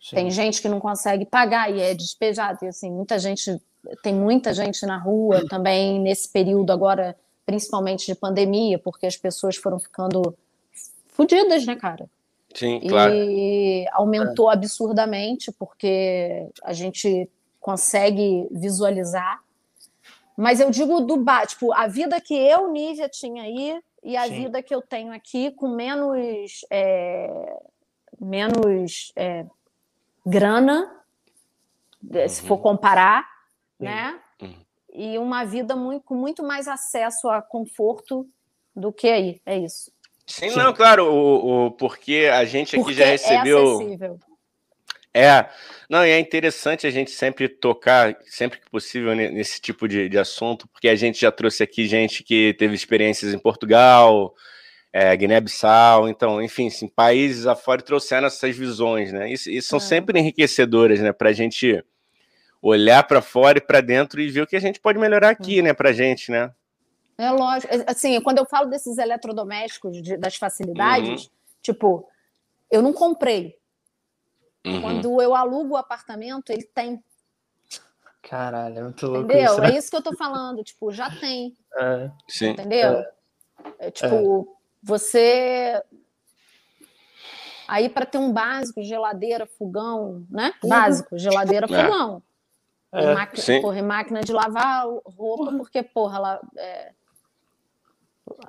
Sim. 0.00 0.16
Tem 0.16 0.30
gente 0.30 0.60
que 0.60 0.68
não 0.68 0.80
consegue 0.80 1.24
pagar 1.24 1.72
e 1.72 1.80
é 1.80 1.94
despejado. 1.94 2.58
E 2.62 2.66
assim, 2.66 2.90
muita 2.90 3.18
gente, 3.18 3.58
tem 4.02 4.12
muita 4.12 4.52
gente 4.52 4.84
na 4.84 4.98
rua 4.98 5.46
também 5.48 5.98
nesse 6.00 6.28
período 6.28 6.72
agora, 6.72 7.16
principalmente 7.46 8.04
de 8.06 8.14
pandemia, 8.14 8.78
porque 8.78 9.06
as 9.06 9.16
pessoas 9.16 9.56
foram 9.56 9.78
ficando 9.78 10.36
fodidas, 11.08 11.64
né, 11.64 11.76
cara? 11.76 12.10
Sim, 12.54 12.80
claro. 12.80 13.14
E 13.14 13.86
aumentou 13.92 14.50
absurdamente, 14.50 15.50
porque 15.52 16.48
a 16.62 16.72
gente 16.72 17.28
consegue 17.60 18.46
visualizar. 18.50 19.40
Mas 20.36 20.60
eu 20.60 20.70
digo 20.70 21.00
do 21.00 21.24
tipo, 21.46 21.72
a 21.72 21.86
vida 21.86 22.20
que 22.20 22.34
eu, 22.34 22.70
Nívia, 22.70 23.08
tinha 23.08 23.44
aí 23.44 23.80
e 24.02 24.16
a 24.16 24.26
Sim. 24.26 24.34
vida 24.34 24.62
que 24.62 24.74
eu 24.74 24.82
tenho 24.82 25.12
aqui 25.12 25.52
com 25.52 25.68
menos, 25.68 26.64
é, 26.70 27.60
menos 28.20 29.12
é, 29.14 29.46
grana, 30.26 30.90
uhum. 32.02 32.28
se 32.28 32.42
for 32.42 32.58
comparar, 32.58 33.22
Sim. 33.78 33.84
né? 33.84 34.20
Uhum. 34.40 34.54
E 34.94 35.18
uma 35.18 35.44
vida 35.44 35.76
muito, 35.76 36.04
com 36.04 36.14
muito 36.14 36.42
mais 36.42 36.66
acesso 36.66 37.28
a 37.28 37.40
conforto 37.40 38.28
do 38.74 38.92
que 38.92 39.08
aí. 39.08 39.40
É 39.46 39.56
isso. 39.56 39.92
Sim, 40.32 40.48
Sim. 40.48 40.56
não, 40.56 40.72
claro, 40.72 41.12
o, 41.12 41.66
o, 41.66 41.70
porque 41.72 42.30
a 42.32 42.42
gente 42.46 42.74
aqui 42.74 42.82
porque 42.82 42.94
já 42.94 43.04
é 43.04 43.10
recebeu. 43.10 43.58
É 43.58 43.74
acessível. 43.74 44.18
É, 45.12 45.46
não, 45.90 46.06
e 46.06 46.10
é 46.10 46.18
interessante 46.18 46.86
a 46.86 46.90
gente 46.90 47.10
sempre 47.10 47.50
tocar, 47.50 48.16
sempre 48.24 48.58
que 48.58 48.70
possível, 48.70 49.14
nesse 49.14 49.60
tipo 49.60 49.86
de, 49.86 50.08
de 50.08 50.18
assunto, 50.18 50.66
porque 50.68 50.88
a 50.88 50.94
gente 50.94 51.20
já 51.20 51.30
trouxe 51.30 51.62
aqui 51.62 51.86
gente 51.86 52.22
que 52.22 52.54
teve 52.54 52.74
experiências 52.74 53.34
em 53.34 53.38
Portugal, 53.38 54.34
é, 54.90 55.14
Guiné-Bissau, 55.14 56.08
então, 56.08 56.40
enfim, 56.40 56.70
sim, 56.70 56.88
países 56.88 57.46
afora 57.46 57.82
trouxeram 57.82 58.26
essas 58.26 58.56
visões, 58.56 59.12
né? 59.12 59.30
E, 59.30 59.34
e 59.34 59.60
são 59.60 59.76
é. 59.76 59.80
sempre 59.80 60.18
enriquecedoras, 60.18 60.98
né, 60.98 61.12
para 61.12 61.28
a 61.28 61.34
gente 61.34 61.84
olhar 62.62 63.02
para 63.02 63.20
fora 63.20 63.58
e 63.58 63.60
para 63.60 63.82
dentro 63.82 64.18
e 64.18 64.30
ver 64.30 64.40
o 64.40 64.46
que 64.46 64.56
a 64.56 64.60
gente 64.60 64.80
pode 64.80 64.98
melhorar 64.98 65.28
aqui, 65.28 65.60
né, 65.60 65.74
para 65.74 65.92
gente, 65.92 66.30
né? 66.30 66.50
É 67.18 67.30
lógico. 67.30 67.72
É, 67.72 67.84
assim, 67.86 68.20
quando 68.20 68.38
eu 68.38 68.46
falo 68.46 68.68
desses 68.68 68.98
eletrodomésticos, 68.98 70.02
de, 70.02 70.16
das 70.16 70.36
facilidades, 70.36 71.24
uhum. 71.24 71.30
tipo, 71.62 72.08
eu 72.70 72.82
não 72.82 72.92
comprei, 72.92 73.60
Uhum. 74.64 74.80
Quando 74.80 75.20
eu 75.20 75.34
alugo 75.34 75.74
o 75.74 75.76
apartamento, 75.76 76.50
ele 76.50 76.62
tem. 76.62 77.02
Caralho, 78.22 78.78
é 78.78 78.82
muito 78.82 79.06
louco. 79.06 79.24
Entendeu? 79.24 79.44
Isso, 79.44 79.60
né? 79.60 79.70
É 79.70 79.78
isso 79.78 79.90
que 79.90 79.96
eu 79.96 80.02
tô 80.02 80.16
falando. 80.16 80.62
Tipo, 80.62 80.92
já 80.92 81.10
tem. 81.10 81.56
É. 81.76 82.10
Sim. 82.28 82.50
Entendeu? 82.50 82.98
É. 82.98 83.12
é 83.80 83.90
tipo, 83.90 84.56
você. 84.82 85.82
Aí, 87.66 87.88
para 87.88 88.06
ter 88.06 88.18
um 88.18 88.32
básico, 88.32 88.82
geladeira, 88.82 89.46
fogão, 89.46 90.24
né? 90.30 90.52
Uhum. 90.62 90.68
Básico, 90.68 91.18
geladeira, 91.18 91.66
é. 91.66 91.68
fogão. 91.68 92.22
É. 92.92 93.02
E 93.04 93.14
máquina, 93.14 93.60
porra, 93.62 93.78
e 93.78 93.82
máquina 93.82 94.20
de 94.20 94.32
lavar 94.32 94.86
roupa, 95.06 95.52
porque, 95.56 95.82
porra, 95.82 96.16
ela. 96.18 96.40
É... 96.56 96.92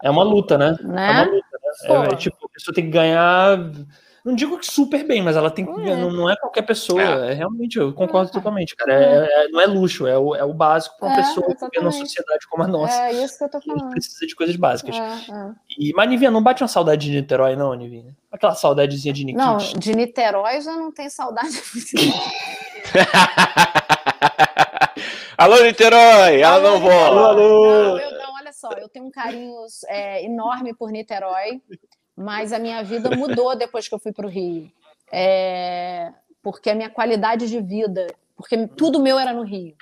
é 0.01 0.09
uma 0.09 0.23
luta, 0.23 0.57
né? 0.57 0.77
né? 0.81 1.07
É 1.07 1.11
uma 1.11 1.23
luta, 1.23 2.07
né? 2.07 2.09
É, 2.11 2.15
tipo, 2.15 2.37
a 2.45 2.49
pessoa 2.49 2.73
tem 2.73 2.85
que 2.85 2.91
ganhar 2.91 3.57
não 4.23 4.33
digo 4.33 4.57
que 4.57 4.65
super 4.65 5.05
bem, 5.05 5.21
mas 5.21 5.35
ela 5.35 5.51
tem 5.51 5.65
que. 5.65 5.71
É. 5.81 5.97
Não, 5.97 6.09
não, 6.09 6.29
é 6.29 6.35
qualquer 6.37 6.61
pessoa. 6.61 7.01
É. 7.01 7.31
é 7.31 7.33
realmente, 7.33 7.77
eu 7.77 7.91
concordo 7.91 8.29
é. 8.29 8.33
totalmente, 8.33 8.73
cara. 8.73 8.93
É, 8.93 9.45
é, 9.45 9.49
não 9.49 9.59
é 9.59 9.65
luxo, 9.65 10.07
é 10.07 10.17
o, 10.17 10.33
é 10.33 10.45
o 10.45 10.53
básico 10.53 10.95
para 10.97 11.09
uma 11.09 11.13
é, 11.13 11.17
pessoa 11.17 11.45
que 11.45 11.53
vive 11.53 11.79
numa 11.79 11.91
sociedade 11.91 12.47
como 12.49 12.63
a 12.63 12.67
nossa. 12.67 13.07
É 13.07 13.11
isso 13.21 13.37
que 13.37 13.43
eu 13.43 13.49
tô 13.49 13.59
falando. 13.59 13.81
A 13.81 13.83
gente 13.83 13.91
precisa 13.91 14.25
de 14.25 14.33
coisas 14.33 14.55
básicas. 14.55 14.95
E, 15.77 15.91
mas, 15.93 16.09
Nivinha, 16.09 16.31
não 16.31 16.41
bate 16.41 16.63
uma 16.63 16.69
saudade 16.69 17.11
de 17.11 17.17
Niterói, 17.17 17.57
não, 17.57 17.73
Nivinha? 17.73 18.15
Aquela 18.31 18.55
saudadezinha 18.55 19.13
de 19.13 19.25
Nikit. 19.25 19.37
Não, 19.37 19.57
de 19.57 19.93
Niterói 19.93 20.61
já 20.61 20.71
não 20.71 20.89
tem 20.89 21.09
saudade. 21.09 21.49
alô, 25.37 25.61
Niterói! 25.63 26.41
Não 26.41 26.79
volta! 26.79 27.07
Alô, 27.07 27.25
alô! 27.25 27.93
Olha 27.93 28.12
só, 28.67 28.77
eu 28.77 28.89
tenho 28.89 29.05
um 29.05 29.11
carinho 29.11 29.65
enorme 30.21 30.73
por 30.73 30.91
Niterói 30.91 31.61
mas 32.15 32.53
a 32.53 32.59
minha 32.59 32.83
vida 32.83 33.09
mudou 33.15 33.55
depois 33.55 33.87
que 33.87 33.93
eu 33.93 33.99
fui 33.99 34.11
para 34.11 34.25
o 34.25 34.29
Rio. 34.29 34.71
É, 35.11 36.13
porque 36.41 36.69
a 36.69 36.75
minha 36.75 36.89
qualidade 36.89 37.47
de 37.47 37.59
vida, 37.61 38.07
porque 38.35 38.67
tudo 38.67 39.01
meu 39.01 39.17
era 39.17 39.33
no 39.33 39.43
Rio. 39.43 39.75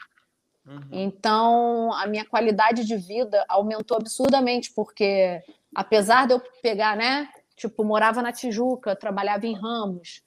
Uhum. 0.66 0.88
Então, 0.92 1.94
a 1.94 2.06
minha 2.08 2.26
qualidade 2.26 2.86
de 2.86 2.96
vida 2.96 3.44
aumentou 3.48 3.98
absurdamente, 3.98 4.72
porque 4.74 5.42
apesar 5.76 6.28
de 6.28 6.34
eu 6.34 6.40
pegar, 6.62 6.96
né? 6.96 7.30
Tipo, 7.56 7.84
morava 7.84 8.22
na 8.22 8.32
Tijuca, 8.32 8.96
trabalhava 8.96 9.46
em 9.46 9.54
Ramos, 9.54 10.24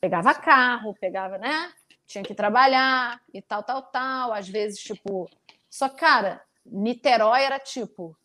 pegava 0.00 0.34
carro, 0.34 0.94
pegava, 1.00 1.38
né? 1.38 1.72
Tinha 2.06 2.24
que 2.24 2.34
trabalhar 2.34 3.20
e 3.32 3.40
tal, 3.40 3.62
tal, 3.62 3.82
tal. 3.82 4.32
Às 4.32 4.48
vezes, 4.48 4.80
tipo. 4.80 5.28
Só, 5.70 5.88
cara, 5.88 6.42
Niterói 6.70 7.42
era 7.42 7.58
tipo 7.58 8.16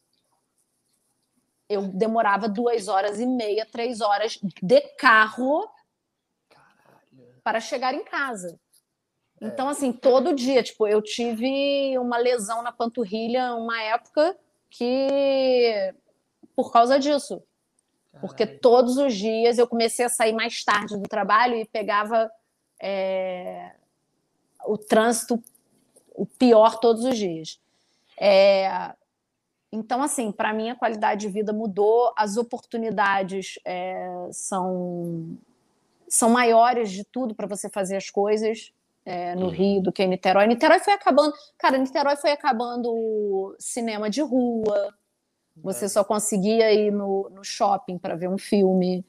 eu 1.73 1.87
demorava 1.87 2.47
duas 2.47 2.87
horas 2.87 3.19
e 3.19 3.25
meia, 3.25 3.65
três 3.65 4.01
horas 4.01 4.39
de 4.61 4.81
carro 4.97 5.67
Caralho. 6.49 7.41
para 7.43 7.59
chegar 7.59 7.93
em 7.93 8.03
casa. 8.03 8.59
É. 9.41 9.47
Então, 9.47 9.67
assim, 9.67 9.91
todo 9.91 10.35
dia, 10.35 10.61
tipo, 10.61 10.87
eu 10.87 11.01
tive 11.01 11.97
uma 11.97 12.17
lesão 12.17 12.61
na 12.61 12.71
panturrilha 12.71 13.55
uma 13.55 13.81
época 13.81 14.37
que. 14.69 15.93
por 16.55 16.71
causa 16.71 16.99
disso. 16.99 17.41
Caralho. 18.11 18.27
Porque 18.27 18.45
todos 18.45 18.97
os 18.97 19.15
dias 19.15 19.57
eu 19.57 19.67
comecei 19.67 20.05
a 20.05 20.09
sair 20.09 20.33
mais 20.33 20.63
tarde 20.63 20.97
do 20.97 21.09
trabalho 21.09 21.55
e 21.55 21.65
pegava 21.65 22.31
é, 22.79 23.73
o 24.65 24.77
trânsito, 24.77 25.41
o 26.13 26.25
pior 26.25 26.79
todos 26.79 27.03
os 27.03 27.17
dias. 27.17 27.62
É, 28.19 28.93
então, 29.71 30.03
assim, 30.03 30.31
para 30.31 30.53
mim 30.53 30.69
a 30.69 30.75
qualidade 30.75 31.21
de 31.21 31.29
vida 31.29 31.51
mudou, 31.51 32.13
as 32.15 32.37
oportunidades 32.37 33.59
é, 33.65 34.29
são, 34.31 35.37
são 36.07 36.29
maiores 36.29 36.91
de 36.91 37.03
tudo 37.03 37.33
para 37.33 37.47
você 37.47 37.67
fazer 37.69 37.95
as 37.95 38.09
coisas 38.09 38.71
é, 39.05 39.35
no 39.35 39.47
uhum. 39.47 39.51
Rio 39.51 39.81
do 39.81 39.91
que 39.91 40.03
em 40.03 40.07
Niterói. 40.07 40.45
Niterói 40.47 40.79
foi 40.79 40.93
acabando, 40.93 41.33
cara, 41.57 41.77
Niterói 41.77 42.15
foi 42.15 42.31
acabando 42.31 43.55
cinema 43.59 44.09
de 44.09 44.21
rua, 44.21 44.93
você 45.57 45.85
é. 45.85 45.89
só 45.89 46.03
conseguia 46.03 46.71
ir 46.71 46.91
no, 46.91 47.29
no 47.29 47.43
shopping 47.43 47.97
para 47.97 48.15
ver 48.15 48.29
um 48.29 48.37
filme. 48.37 49.05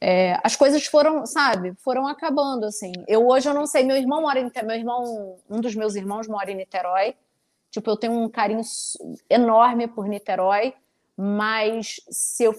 É, 0.00 0.38
as 0.42 0.56
coisas 0.56 0.84
foram, 0.86 1.26
sabe, 1.26 1.74
foram 1.78 2.06
acabando 2.06 2.64
assim. 2.64 2.92
Eu 3.06 3.26
hoje 3.28 3.48
eu 3.48 3.54
não 3.54 3.66
sei, 3.66 3.84
meu 3.84 3.96
irmão 3.96 4.22
mora 4.22 4.40
em 4.40 4.50
meu 4.64 4.76
irmão, 4.76 5.36
um 5.48 5.60
dos 5.60 5.74
meus 5.74 5.94
irmãos 5.94 6.26
mora 6.26 6.50
em 6.50 6.56
Niterói. 6.56 7.14
Tipo, 7.70 7.90
eu 7.90 7.96
tenho 7.96 8.12
um 8.14 8.28
carinho 8.28 8.62
enorme 9.28 9.86
por 9.86 10.08
Niterói, 10.08 10.74
mas 11.16 12.00
se 12.10 12.44
eu 12.44 12.54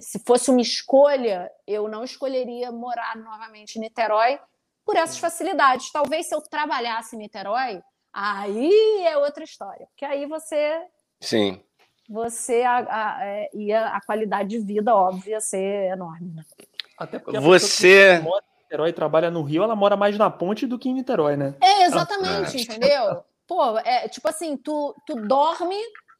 se 0.00 0.18
fosse 0.18 0.50
uma 0.50 0.60
escolha, 0.60 1.50
eu 1.66 1.88
não 1.88 2.04
escolheria 2.04 2.70
morar 2.70 3.16
novamente 3.16 3.76
em 3.76 3.80
Niterói 3.80 4.38
por 4.84 4.96
essas 4.96 5.18
facilidades. 5.18 5.90
Talvez 5.90 6.28
se 6.28 6.34
eu 6.34 6.40
trabalhasse 6.40 7.16
em 7.16 7.18
Niterói, 7.18 7.82
aí 8.12 9.04
é 9.06 9.16
outra 9.16 9.42
história, 9.42 9.86
porque 9.86 10.04
aí 10.04 10.26
você 10.26 10.82
Sim. 11.20 11.60
Você 12.08 12.62
a, 12.62 12.76
a, 12.76 13.24
é, 13.24 13.50
ia 13.52 13.86
a 13.88 14.00
qualidade 14.00 14.50
de 14.50 14.58
vida 14.60 14.94
óbvia 14.94 15.32
ia 15.32 15.40
ser 15.40 15.90
enorme. 15.90 16.32
Né? 16.34 16.44
Até 16.96 17.18
porque 17.18 17.40
você 17.40 18.20
mora 18.20 18.44
em 18.44 18.62
Niterói 18.62 18.92
trabalha 18.92 19.30
no 19.30 19.42
Rio, 19.42 19.64
ela 19.64 19.74
mora 19.74 19.96
mais 19.96 20.16
na 20.16 20.30
ponte 20.30 20.66
do 20.66 20.78
que 20.78 20.88
em 20.88 20.94
Niterói, 20.94 21.36
né? 21.36 21.54
É, 21.60 21.84
exatamente, 21.84 22.56
ah, 22.56 22.60
entendeu? 22.60 23.24
Pô, 23.46 23.78
é 23.78 24.08
tipo 24.08 24.28
assim, 24.28 24.56
tu, 24.56 24.94
tu 25.06 25.14
dorme, 25.26 25.78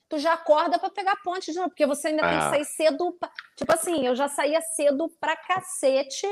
tu 0.09 0.19
já 0.19 0.35
acorda 0.35 0.79
para 0.79 0.91
pegar 0.91 1.17
ponte 1.23 1.51
de 1.51 1.59
novo, 1.59 1.71
porque 1.71 1.87
você 1.87 2.09
ainda 2.09 2.25
ah. 2.25 2.29
tem 2.29 2.39
que 2.39 2.45
ah. 2.45 2.51
sair 2.51 2.65
cedo. 2.65 3.13
Pra... 3.19 3.31
Tipo 3.57 3.73
assim, 3.73 4.07
eu 4.07 4.15
já 4.15 4.29
saía 4.29 4.61
cedo 4.61 5.09
pra 5.21 5.37
cacete 5.37 6.27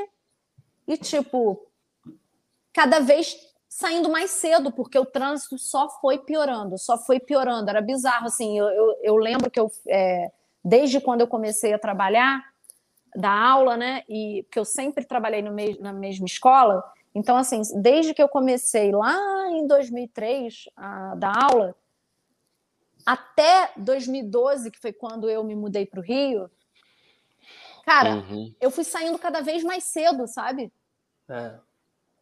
e, 0.87 0.97
tipo, 0.97 1.67
cada 2.73 3.01
vez 3.01 3.37
saindo 3.69 4.09
mais 4.09 4.31
cedo, 4.31 4.71
porque 4.71 4.99
o 4.99 5.05
trânsito 5.05 5.59
só 5.59 5.89
foi 6.01 6.19
piorando, 6.19 6.79
só 6.79 6.97
foi 6.97 7.19
piorando. 7.19 7.69
Era 7.69 7.81
bizarro, 7.81 8.27
assim. 8.27 8.57
Eu, 8.57 8.67
eu, 8.67 8.99
eu 9.03 9.17
lembro 9.17 9.51
que 9.51 9.59
eu, 9.59 9.71
é, 9.89 10.31
desde 10.65 11.01
quando 11.01 11.23
eu 11.23 11.27
comecei 11.27 11.73
a 11.73 11.79
trabalhar, 11.79 12.41
da 13.15 13.31
aula, 13.31 13.77
né? 13.77 14.03
E 14.09 14.47
que 14.51 14.59
eu 14.59 14.65
sempre 14.65 15.05
trabalhei 15.05 15.41
no 15.41 15.53
me 15.53 15.79
na 15.79 15.93
mesma 15.93 16.27
escola, 16.27 16.83
então, 17.15 17.37
assim, 17.37 17.63
desde 17.81 18.13
que 18.13 18.23
eu 18.23 18.29
comecei 18.29 18.91
lá 18.91 19.49
em 19.51 19.67
2003 19.67 20.65
a 20.77 21.15
dar 21.15 21.45
aula, 21.45 21.77
até 23.07 23.71
2012, 23.77 24.71
que 24.71 24.81
foi 24.81 24.93
quando 24.93 25.31
eu 25.31 25.45
me 25.45 25.55
mudei 25.55 25.87
para 25.87 26.01
o 26.01 26.03
Rio, 26.03 26.51
cara, 27.85 28.17
uhum. 28.17 28.53
eu 28.61 28.71
fui 28.71 28.83
saindo 28.83 29.19
cada 29.19 29.43
vez 29.43 29.63
mais 29.63 29.85
cedo, 29.85 30.27
sabe? 30.27 30.73
É. 31.29 31.55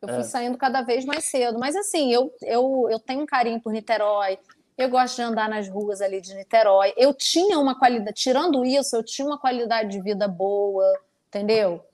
Eu 0.03 0.09
fui 0.09 0.19
é. 0.19 0.25
saindo 0.25 0.59
cada 0.59 0.83
vez 0.83 1.05
mais 1.05 1.25
cedo. 1.25 1.59
Mas, 1.59 1.75
assim, 1.77 2.13
eu, 2.13 2.35
eu, 2.43 2.89
eu 2.91 2.99
tenho 2.99 3.23
um 3.23 3.27
carinho 3.27 3.61
por 3.61 3.73
Niterói, 3.73 4.39
eu 4.77 4.91
gosto 4.91 5.17
de 5.17 5.23
andar 5.23 5.49
nas 5.49 5.69
ruas 5.69 6.01
ali 6.03 6.21
de 6.21 6.35
Niterói. 6.35 6.93
Eu 6.97 7.15
tinha 7.15 7.59
uma 7.59 7.79
qualidade, 7.79 8.17
tirando 8.17 8.65
isso, 8.65 8.97
eu 8.97 9.05
tinha 9.05 9.27
uma 9.27 9.39
qualidade 9.39 9.91
de 9.91 10.03
vida 10.03 10.27
boa, 10.27 10.85
entendeu? 11.29 11.85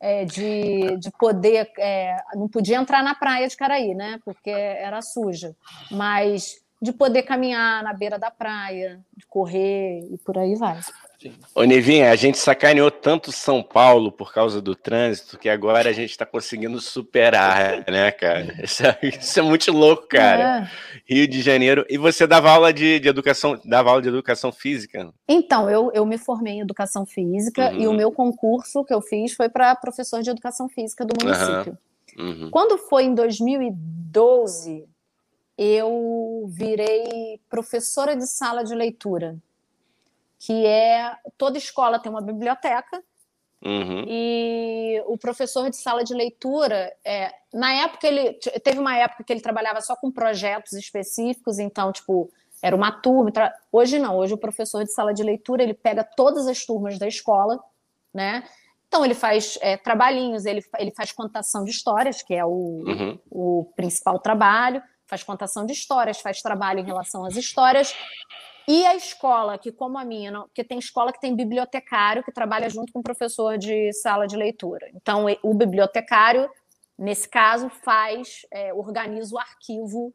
É, 0.00 0.24
de, 0.24 0.96
de 0.98 1.10
poder. 1.18 1.70
É, 1.78 2.16
não 2.34 2.48
podia 2.48 2.76
entrar 2.76 3.02
na 3.02 3.14
praia 3.14 3.48
de 3.48 3.56
Caraí, 3.56 3.94
né? 3.94 4.20
Porque 4.24 4.50
era 4.50 5.00
suja. 5.02 5.54
Mas 5.90 6.56
de 6.80 6.92
poder 6.92 7.22
caminhar 7.22 7.82
na 7.82 7.92
beira 7.92 8.18
da 8.18 8.30
praia, 8.30 9.00
de 9.16 9.26
correr 9.26 10.00
e 10.10 10.18
por 10.18 10.36
aí 10.36 10.54
vai. 10.54 10.78
Ô, 11.54 11.64
Nevinha, 11.64 12.10
a 12.10 12.16
gente 12.16 12.36
sacaneou 12.36 12.90
tanto 12.90 13.32
São 13.32 13.62
Paulo 13.62 14.12
por 14.12 14.32
causa 14.32 14.60
do 14.60 14.76
trânsito 14.76 15.38
que 15.38 15.48
agora 15.48 15.88
a 15.88 15.92
gente 15.92 16.10
está 16.10 16.26
conseguindo 16.26 16.78
superar, 16.78 17.84
né, 17.90 18.12
cara? 18.12 18.54
Isso 18.62 18.86
é, 18.86 18.98
isso 19.02 19.40
é 19.40 19.42
muito 19.42 19.72
louco, 19.72 20.06
cara. 20.08 20.68
É. 20.68 21.14
Rio 21.14 21.26
de 21.26 21.40
Janeiro. 21.40 21.86
E 21.88 21.96
você 21.96 22.26
dava 22.26 22.50
aula 22.50 22.72
de, 22.72 23.00
de, 23.00 23.08
educação, 23.08 23.58
dava 23.64 23.90
aula 23.90 24.02
de 24.02 24.08
educação 24.08 24.52
física? 24.52 25.10
Então, 25.26 25.70
eu, 25.70 25.90
eu 25.94 26.04
me 26.04 26.18
formei 26.18 26.54
em 26.54 26.60
educação 26.60 27.06
física 27.06 27.70
uhum. 27.70 27.80
e 27.80 27.88
o 27.88 27.94
meu 27.94 28.12
concurso 28.12 28.84
que 28.84 28.92
eu 28.92 29.00
fiz 29.00 29.32
foi 29.32 29.48
para 29.48 29.74
professor 29.74 30.22
de 30.22 30.30
educação 30.30 30.68
física 30.68 31.04
do 31.04 31.14
município. 31.24 31.78
Uhum. 32.18 32.42
Uhum. 32.42 32.50
Quando 32.50 32.78
foi 32.78 33.04
em 33.04 33.14
2012, 33.14 34.86
eu 35.56 36.44
virei 36.48 37.40
professora 37.48 38.16
de 38.16 38.26
sala 38.26 38.64
de 38.64 38.74
leitura, 38.74 39.36
que 40.38 40.66
é 40.66 41.16
toda 41.38 41.58
escola 41.58 41.98
tem 41.98 42.10
uma 42.10 42.22
biblioteca 42.22 43.02
Uhum. 43.64 44.04
E 44.06 45.02
o 45.06 45.16
professor 45.16 45.68
de 45.70 45.76
sala 45.76 46.04
de 46.04 46.14
leitura, 46.14 46.94
é, 47.04 47.32
na 47.52 47.72
época 47.72 48.06
ele 48.06 48.34
teve 48.62 48.78
uma 48.78 48.96
época 48.96 49.24
que 49.24 49.32
ele 49.32 49.40
trabalhava 49.40 49.80
só 49.80 49.96
com 49.96 50.10
projetos 50.10 50.74
específicos, 50.74 51.58
então 51.58 51.90
tipo 51.90 52.30
era 52.62 52.76
uma 52.76 52.92
turma. 52.92 53.30
Hoje 53.72 53.98
não, 53.98 54.16
hoje 54.16 54.34
o 54.34 54.38
professor 54.38 54.84
de 54.84 54.92
sala 54.92 55.12
de 55.12 55.22
leitura 55.22 55.62
ele 55.62 55.74
pega 55.74 56.04
todas 56.04 56.46
as 56.46 56.64
turmas 56.64 56.98
da 56.98 57.08
escola, 57.08 57.58
né? 58.12 58.44
Então 58.86 59.04
ele 59.04 59.14
faz 59.14 59.58
é, 59.60 59.76
trabalhinhos, 59.76 60.44
ele, 60.44 60.64
ele 60.78 60.92
faz 60.92 61.10
contação 61.10 61.64
de 61.64 61.70
histórias, 61.70 62.22
que 62.22 62.34
é 62.34 62.44
o, 62.44 62.84
uhum. 62.86 63.18
o 63.30 63.72
principal 63.74 64.18
trabalho, 64.20 64.82
faz 65.06 65.22
contação 65.22 65.64
de 65.64 65.72
histórias, 65.72 66.20
faz 66.20 66.40
trabalho 66.42 66.80
em 66.80 66.84
relação 66.84 67.24
às 67.24 67.36
histórias 67.36 67.94
e 68.68 68.84
a 68.84 68.96
escola, 68.96 69.56
que 69.56 69.70
como 69.70 69.96
a 69.96 70.04
minha, 70.04 70.30
não, 70.30 70.42
porque 70.42 70.64
tem 70.64 70.78
escola 70.78 71.12
que 71.12 71.20
tem 71.20 71.36
bibliotecário 71.36 72.24
que 72.24 72.32
trabalha 72.32 72.68
junto 72.68 72.92
com 72.92 72.98
o 72.98 73.02
professor 73.02 73.56
de 73.56 73.92
sala 73.92 74.26
de 74.26 74.36
leitura. 74.36 74.90
Então, 74.92 75.26
o 75.42 75.54
bibliotecário, 75.54 76.50
nesse 76.98 77.28
caso, 77.28 77.68
faz, 77.68 78.44
é, 78.50 78.74
organiza 78.74 79.36
o 79.36 79.38
arquivo 79.38 80.12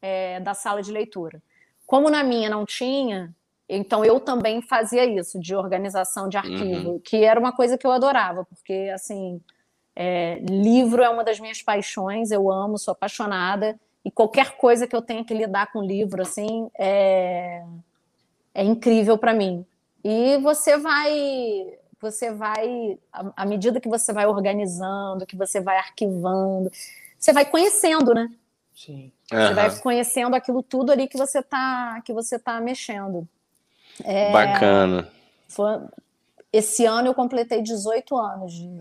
é, 0.00 0.40
da 0.40 0.52
sala 0.52 0.82
de 0.82 0.90
leitura. 0.90 1.40
Como 1.86 2.10
na 2.10 2.24
minha 2.24 2.50
não 2.50 2.66
tinha, 2.66 3.32
então 3.68 4.04
eu 4.04 4.18
também 4.18 4.60
fazia 4.60 5.04
isso, 5.04 5.38
de 5.38 5.54
organização 5.54 6.28
de 6.28 6.36
arquivo, 6.36 6.92
uhum. 6.92 6.98
que 6.98 7.22
era 7.22 7.38
uma 7.38 7.52
coisa 7.52 7.78
que 7.78 7.86
eu 7.86 7.92
adorava, 7.92 8.44
porque, 8.44 8.90
assim, 8.92 9.40
é, 9.94 10.40
livro 10.40 11.04
é 11.04 11.08
uma 11.08 11.22
das 11.22 11.38
minhas 11.38 11.62
paixões, 11.62 12.32
eu 12.32 12.50
amo, 12.50 12.78
sou 12.78 12.92
apaixonada, 12.92 13.78
e 14.04 14.10
qualquer 14.10 14.56
coisa 14.56 14.86
que 14.86 14.94
eu 14.94 15.02
tenha 15.02 15.24
que 15.24 15.34
lidar 15.34 15.72
com 15.72 15.82
livro, 15.82 16.22
assim, 16.22 16.70
é 16.78 17.62
é 18.54 18.62
incrível 18.62 19.16
para 19.16 19.32
mim. 19.32 19.64
E 20.04 20.36
você 20.38 20.76
vai, 20.76 21.78
você 22.00 22.32
vai, 22.32 22.98
à 23.36 23.46
medida 23.46 23.80
que 23.80 23.88
você 23.88 24.12
vai 24.12 24.26
organizando, 24.26 25.26
que 25.26 25.36
você 25.36 25.60
vai 25.60 25.78
arquivando, 25.78 26.70
você 27.18 27.32
vai 27.32 27.44
conhecendo, 27.44 28.12
né? 28.12 28.28
Sim. 28.74 29.12
Você 29.28 29.36
uhum. 29.36 29.54
vai 29.54 29.78
conhecendo 29.78 30.34
aquilo 30.34 30.62
tudo 30.62 30.92
ali 30.92 31.06
que 31.06 31.16
você 31.16 31.42
tá, 31.42 32.00
que 32.04 32.12
você 32.12 32.38
tá 32.38 32.60
mexendo. 32.60 33.26
É, 34.04 34.32
Bacana. 34.32 35.08
Foi, 35.48 35.80
esse 36.52 36.84
ano 36.84 37.08
eu 37.08 37.14
completei 37.14 37.62
18 37.62 38.16
anos 38.16 38.52
de, 38.52 38.80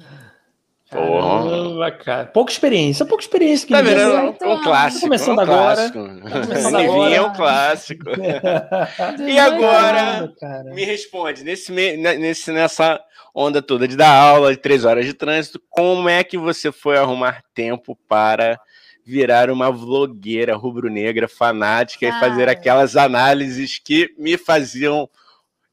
Caramba, 0.92 1.90
cara. 1.90 2.26
Pouca 2.28 2.52
experiência, 2.52 3.06
pouca 3.06 3.24
experiência. 3.24 3.66
Que 3.66 3.74
tá 3.74 3.82
vendo? 3.82 4.36
Um 4.44 4.62
clássico. 4.62 5.06
Começando 5.06 5.38
um 5.38 5.42
agora. 5.42 5.90
Começando 5.90 6.76
agora. 6.76 7.16
é 7.16 7.22
um 7.22 7.34
clássico. 7.34 8.06
e 9.26 9.40
agora, 9.40 10.34
me 10.66 10.84
responde, 10.84 11.46
nesse, 11.46 11.72
nesse, 11.72 12.52
nessa 12.52 13.02
onda 13.34 13.62
toda 13.62 13.88
de 13.88 13.96
dar 13.96 14.14
aula, 14.14 14.52
de 14.52 14.58
três 14.58 14.84
horas 14.84 15.06
de 15.06 15.14
trânsito, 15.14 15.62
como 15.70 16.10
é 16.10 16.26
que 16.26 16.38
você 16.38 16.74
foi 16.74 16.98
arrumar 16.98 17.42
tempo 17.54 17.98
para 18.10 18.60
virar 19.06 19.50
uma 19.50 19.72
vlogueira 19.72 20.58
rubro-negra 20.58 21.30
fanática 21.30 22.06
ah. 22.06 22.10
e 22.10 22.20
fazer 22.20 22.50
aquelas 22.50 22.98
análises 22.98 23.80
que 23.80 24.14
me 24.18 24.38
faziam 24.38 25.10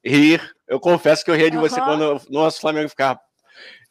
rir. 0.04 0.40
Eu 0.68 0.78
confesso 0.78 1.24
que 1.24 1.30
eu 1.32 1.34
ria 1.34 1.50
de 1.50 1.56
você 1.56 1.80
quando 1.80 2.16
o 2.16 2.32
nosso 2.32 2.60
Flamengo 2.60 2.88
ficava 2.88 3.18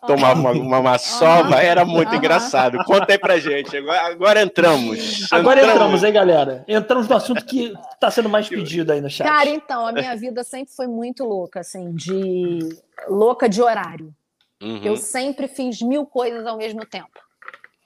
tomava 0.05 0.39
uma, 0.39 0.51
uma 0.51 0.81
maçova, 0.81 1.55
era 1.61 1.83
muito 1.83 2.13
engraçado. 2.13 2.77
Conta 2.83 3.13
aí 3.13 3.17
pra 3.17 3.39
gente. 3.39 3.75
Agora, 3.77 4.05
agora 4.07 4.41
entramos. 4.41 5.27
Agora 5.31 5.59
entramos. 5.59 5.75
entramos, 5.75 6.03
hein, 6.03 6.13
galera? 6.13 6.65
Entramos 6.67 7.07
no 7.07 7.15
assunto 7.15 7.45
que 7.45 7.73
está 7.93 8.11
sendo 8.11 8.29
mais 8.29 8.47
pedido 8.47 8.91
aí 8.91 9.01
no 9.01 9.09
chat. 9.09 9.27
Cara, 9.27 9.49
então, 9.49 9.87
a 9.87 9.91
minha 9.91 10.15
vida 10.15 10.43
sempre 10.43 10.73
foi 10.73 10.87
muito 10.87 11.23
louca, 11.23 11.61
assim, 11.61 11.93
de 11.93 12.59
louca 13.07 13.49
de 13.49 13.61
horário. 13.61 14.13
Uhum. 14.61 14.83
Eu 14.83 14.97
sempre 14.97 15.47
fiz 15.47 15.81
mil 15.81 16.05
coisas 16.05 16.45
ao 16.45 16.57
mesmo 16.57 16.85
tempo. 16.85 17.09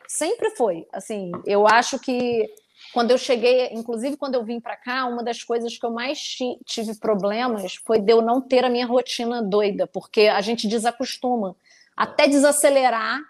Sempre 0.07 0.49
foi. 0.51 0.85
Assim, 0.91 1.31
eu 1.45 1.67
acho 1.67 1.97
que 1.99 2.49
quando 2.93 3.11
eu 3.11 3.17
cheguei, 3.17 3.69
inclusive 3.71 4.17
quando 4.17 4.35
eu 4.35 4.43
vim 4.43 4.59
para 4.59 4.75
cá, 4.75 5.05
uma 5.05 5.23
das 5.23 5.43
coisas 5.43 5.77
que 5.77 5.85
eu 5.85 5.91
mais 5.91 6.19
tive 6.65 6.95
problemas 6.95 7.75
foi 7.75 7.99
de 7.99 8.11
eu 8.11 8.21
não 8.21 8.41
ter 8.41 8.65
a 8.65 8.69
minha 8.69 8.85
rotina 8.85 9.41
doida, 9.41 9.87
porque 9.87 10.21
a 10.21 10.41
gente 10.41 10.67
desacostuma. 10.67 11.55
Até 12.01 12.27
desacelerar 12.27 13.21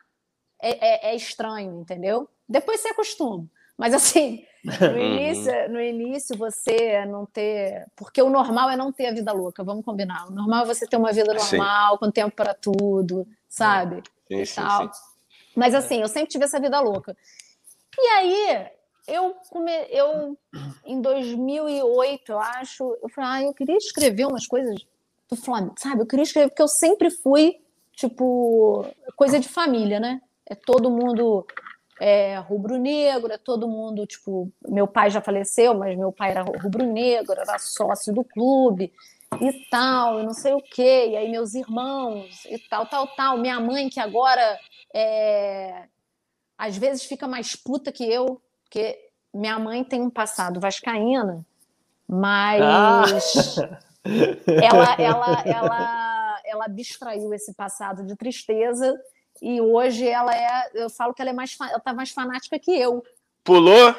é, 0.61 1.09
é, 1.09 1.11
é 1.11 1.15
estranho, 1.15 1.81
entendeu? 1.81 2.29
Depois 2.47 2.79
você 2.79 2.87
acostuma. 2.87 3.45
Mas 3.77 3.93
assim, 3.93 4.45
no 4.63 4.95
início, 4.97 5.69
no 5.69 5.81
início 5.81 6.37
você 6.37 7.05
não 7.05 7.25
ter. 7.25 7.85
Porque 7.97 8.21
o 8.21 8.29
normal 8.29 8.69
é 8.69 8.77
não 8.77 8.89
ter 8.89 9.07
a 9.07 9.11
vida 9.11 9.33
louca, 9.33 9.61
vamos 9.61 9.83
combinar. 9.83 10.25
O 10.29 10.31
normal 10.31 10.63
é 10.63 10.67
você 10.67 10.87
ter 10.87 10.95
uma 10.95 11.11
vida 11.11 11.33
normal, 11.33 11.93
sim. 11.95 11.99
com 11.99 12.11
tempo 12.11 12.33
para 12.33 12.53
tudo, 12.53 13.27
sabe? 13.49 14.03
Sim, 14.29 14.45
sim. 14.45 14.61
Sim. 14.61 14.89
Mas 15.53 15.75
assim, 15.75 15.99
eu 15.99 16.07
sempre 16.07 16.29
tive 16.29 16.45
essa 16.45 16.57
vida 16.57 16.79
louca. 16.79 17.13
E 17.99 18.07
aí, 18.07 18.67
eu, 19.05 19.35
come... 19.49 19.69
eu 19.89 20.37
em 20.85 21.01
2008, 21.01 22.31
eu 22.31 22.39
acho, 22.39 22.97
eu 23.03 23.09
falei, 23.09 23.29
ah, 23.29 23.43
eu 23.49 23.53
queria 23.53 23.75
escrever 23.75 24.27
umas 24.27 24.47
coisas 24.47 24.79
do 25.29 25.35
Flamengo, 25.35 25.75
sabe? 25.77 26.03
Eu 26.03 26.07
queria 26.07 26.23
escrever, 26.23 26.47
porque 26.47 26.63
eu 26.63 26.69
sempre 26.69 27.09
fui 27.09 27.59
tipo, 28.01 28.85
coisa 29.15 29.39
de 29.39 29.47
família, 29.47 29.99
né? 29.99 30.21
É 30.45 30.55
todo 30.55 30.89
mundo 30.89 31.45
é, 31.99 32.37
rubro-negro, 32.37 33.31
é 33.31 33.37
todo 33.37 33.67
mundo, 33.67 34.07
tipo, 34.07 34.51
meu 34.67 34.87
pai 34.87 35.11
já 35.11 35.21
faleceu, 35.21 35.75
mas 35.75 35.95
meu 35.95 36.11
pai 36.11 36.31
era 36.31 36.41
rubro-negro, 36.41 37.39
era 37.39 37.59
sócio 37.59 38.13
do 38.13 38.23
clube 38.23 38.91
e 39.39 39.51
tal, 39.69 40.19
e 40.19 40.23
não 40.23 40.33
sei 40.33 40.53
o 40.53 40.61
quê, 40.61 41.09
e 41.09 41.15
aí 41.15 41.29
meus 41.29 41.53
irmãos 41.53 42.43
e 42.45 42.57
tal, 42.57 42.87
tal, 42.87 43.07
tal. 43.07 43.37
Minha 43.37 43.59
mãe, 43.59 43.87
que 43.87 43.99
agora 43.99 44.59
é, 44.93 45.83
às 46.57 46.75
vezes 46.75 47.03
fica 47.05 47.27
mais 47.27 47.55
puta 47.55 47.91
que 47.91 48.03
eu, 48.03 48.41
porque 48.63 48.97
minha 49.31 49.59
mãe 49.59 49.83
tem 49.83 50.01
um 50.01 50.09
passado 50.09 50.59
vascaína, 50.59 51.45
mas 52.09 52.61
ah. 52.63 53.79
ela, 54.47 54.95
ela, 54.99 55.43
ela 55.45 56.10
ela 56.51 56.65
abstraiu 56.65 57.33
esse 57.33 57.53
passado 57.53 58.05
de 58.05 58.15
tristeza 58.15 58.99
e 59.41 59.61
hoje 59.61 60.07
ela 60.07 60.35
é, 60.35 60.71
eu 60.73 60.89
falo 60.89 61.13
que 61.13 61.21
ela 61.21 61.31
é 61.31 61.33
mais, 61.33 61.57
ela 61.59 61.79
tá 61.79 61.93
mais 61.93 62.11
fanática 62.11 62.59
que 62.59 62.71
eu. 62.71 63.03
Pulou? 63.43 63.95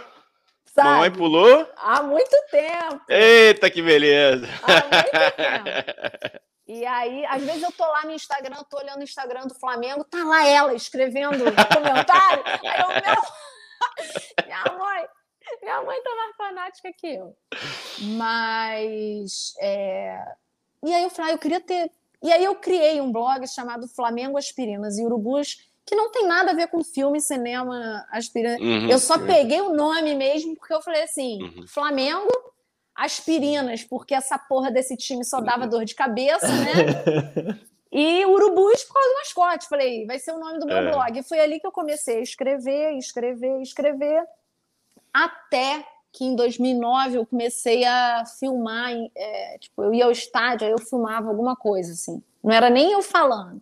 Sabe? 0.66 0.88
Mamãe 0.88 1.11
pulou? 1.11 1.68
Há 1.76 2.03
muito 2.03 2.34
tempo. 2.50 3.00
Eita, 3.09 3.70
que 3.70 3.82
beleza! 3.82 4.46
Há 4.62 4.72
muito 4.72 5.11
tempo. 6.20 6.42
E 6.66 6.86
aí, 6.86 7.26
às 7.26 7.42
vezes 7.42 7.62
eu 7.62 7.72
tô 7.72 7.84
lá 7.84 8.05
no 8.05 8.12
Instagram, 8.12 8.57
tô 8.70 8.78
olhando 8.78 9.00
o 9.00 9.05
Instagram 9.05 9.46
do 9.46 9.55
Flamengo, 9.55 10.05
tá 10.05 10.24
lá 10.24 10.46
ela 10.46 10.72
escrevendo 10.74 11.44
comentário. 11.74 12.42
Aí 12.46 12.80
eu, 12.80 12.88
meu... 12.88 14.46
minha 14.46 14.78
mãe, 14.78 15.07
minha 15.61 15.82
mãe 15.82 16.03
tá 16.03 16.16
mais 16.16 16.36
fanática 16.36 16.92
que 16.96 17.14
eu. 17.14 17.36
Mas, 18.16 19.55
é... 19.61 20.24
e 20.82 20.94
aí 20.94 21.03
eu 21.03 21.11
falei, 21.11 21.32
ah, 21.32 21.34
eu 21.34 21.38
queria 21.38 21.61
ter 21.61 21.90
e 22.22 22.32
aí 22.32 22.44
eu 22.44 22.54
criei 22.54 23.00
um 23.00 23.10
blog 23.10 23.46
chamado 23.48 23.88
Flamengo 23.88 24.38
Aspirinas 24.38 24.98
e 24.98 25.04
Urubus, 25.04 25.68
que 25.84 25.96
não 25.96 26.10
tem 26.10 26.26
nada 26.26 26.52
a 26.52 26.54
ver 26.54 26.68
com 26.68 26.84
filme, 26.84 27.20
cinema, 27.20 28.06
aspirina. 28.10 28.56
Uhum, 28.58 28.88
eu 28.88 28.98
só 28.98 29.18
peguei 29.18 29.60
o 29.60 29.74
nome 29.74 30.14
mesmo 30.14 30.54
porque 30.56 30.72
eu 30.72 30.80
falei 30.80 31.02
assim: 31.02 31.42
uhum. 31.42 31.66
Flamengo, 31.66 32.30
aspirinas, 32.94 33.82
porque 33.82 34.14
essa 34.14 34.38
porra 34.38 34.70
desse 34.70 34.96
time 34.96 35.24
só 35.24 35.40
dava 35.40 35.66
dor 35.66 35.84
de 35.84 35.94
cabeça, 35.94 36.46
né? 36.46 37.58
e 37.90 38.24
Urubus 38.24 38.84
por 38.84 38.94
causa 38.94 39.08
do 39.08 39.14
mascote. 39.16 39.68
Falei, 39.68 40.06
vai 40.06 40.18
ser 40.18 40.32
o 40.32 40.38
nome 40.38 40.60
do 40.60 40.66
meu 40.66 40.76
é. 40.76 40.90
blog. 40.90 41.18
E 41.18 41.22
foi 41.22 41.40
ali 41.40 41.58
que 41.58 41.66
eu 41.66 41.72
comecei 41.72 42.18
a 42.18 42.22
escrever, 42.22 42.96
escrever, 42.96 43.60
escrever, 43.60 44.24
até 45.12 45.84
que 46.12 46.24
em 46.24 46.36
2009 46.36 47.16
eu 47.16 47.26
comecei 47.26 47.84
a 47.84 48.24
filmar, 48.38 48.92
é, 49.14 49.58
tipo, 49.58 49.82
eu 49.82 49.94
ia 49.94 50.04
ao 50.04 50.12
estádio, 50.12 50.66
aí 50.66 50.72
eu 50.72 50.78
filmava 50.78 51.28
alguma 51.28 51.56
coisa, 51.56 51.92
assim. 51.92 52.22
Não 52.44 52.52
era 52.52 52.68
nem 52.68 52.92
eu 52.92 53.02
falando. 53.02 53.60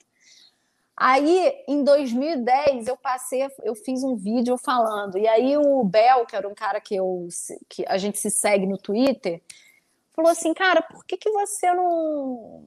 Aí, 0.96 1.64
em 1.66 1.82
2010, 1.82 2.88
eu 2.88 2.96
passei, 2.96 3.48
eu 3.62 3.74
fiz 3.74 4.02
um 4.02 4.16
vídeo 4.16 4.58
falando. 4.58 5.16
E 5.16 5.26
aí 5.26 5.56
o 5.56 5.82
Bel, 5.84 6.26
que 6.26 6.36
era 6.36 6.46
um 6.46 6.54
cara 6.54 6.80
que, 6.80 6.94
eu, 6.94 7.28
que 7.68 7.84
a 7.86 7.96
gente 7.96 8.18
se 8.18 8.30
segue 8.30 8.66
no 8.66 8.76
Twitter, 8.76 9.40
falou 10.12 10.30
assim, 10.30 10.52
cara, 10.52 10.82
por 10.82 11.04
que, 11.06 11.16
que 11.16 11.30
você 11.30 11.72
não 11.72 12.66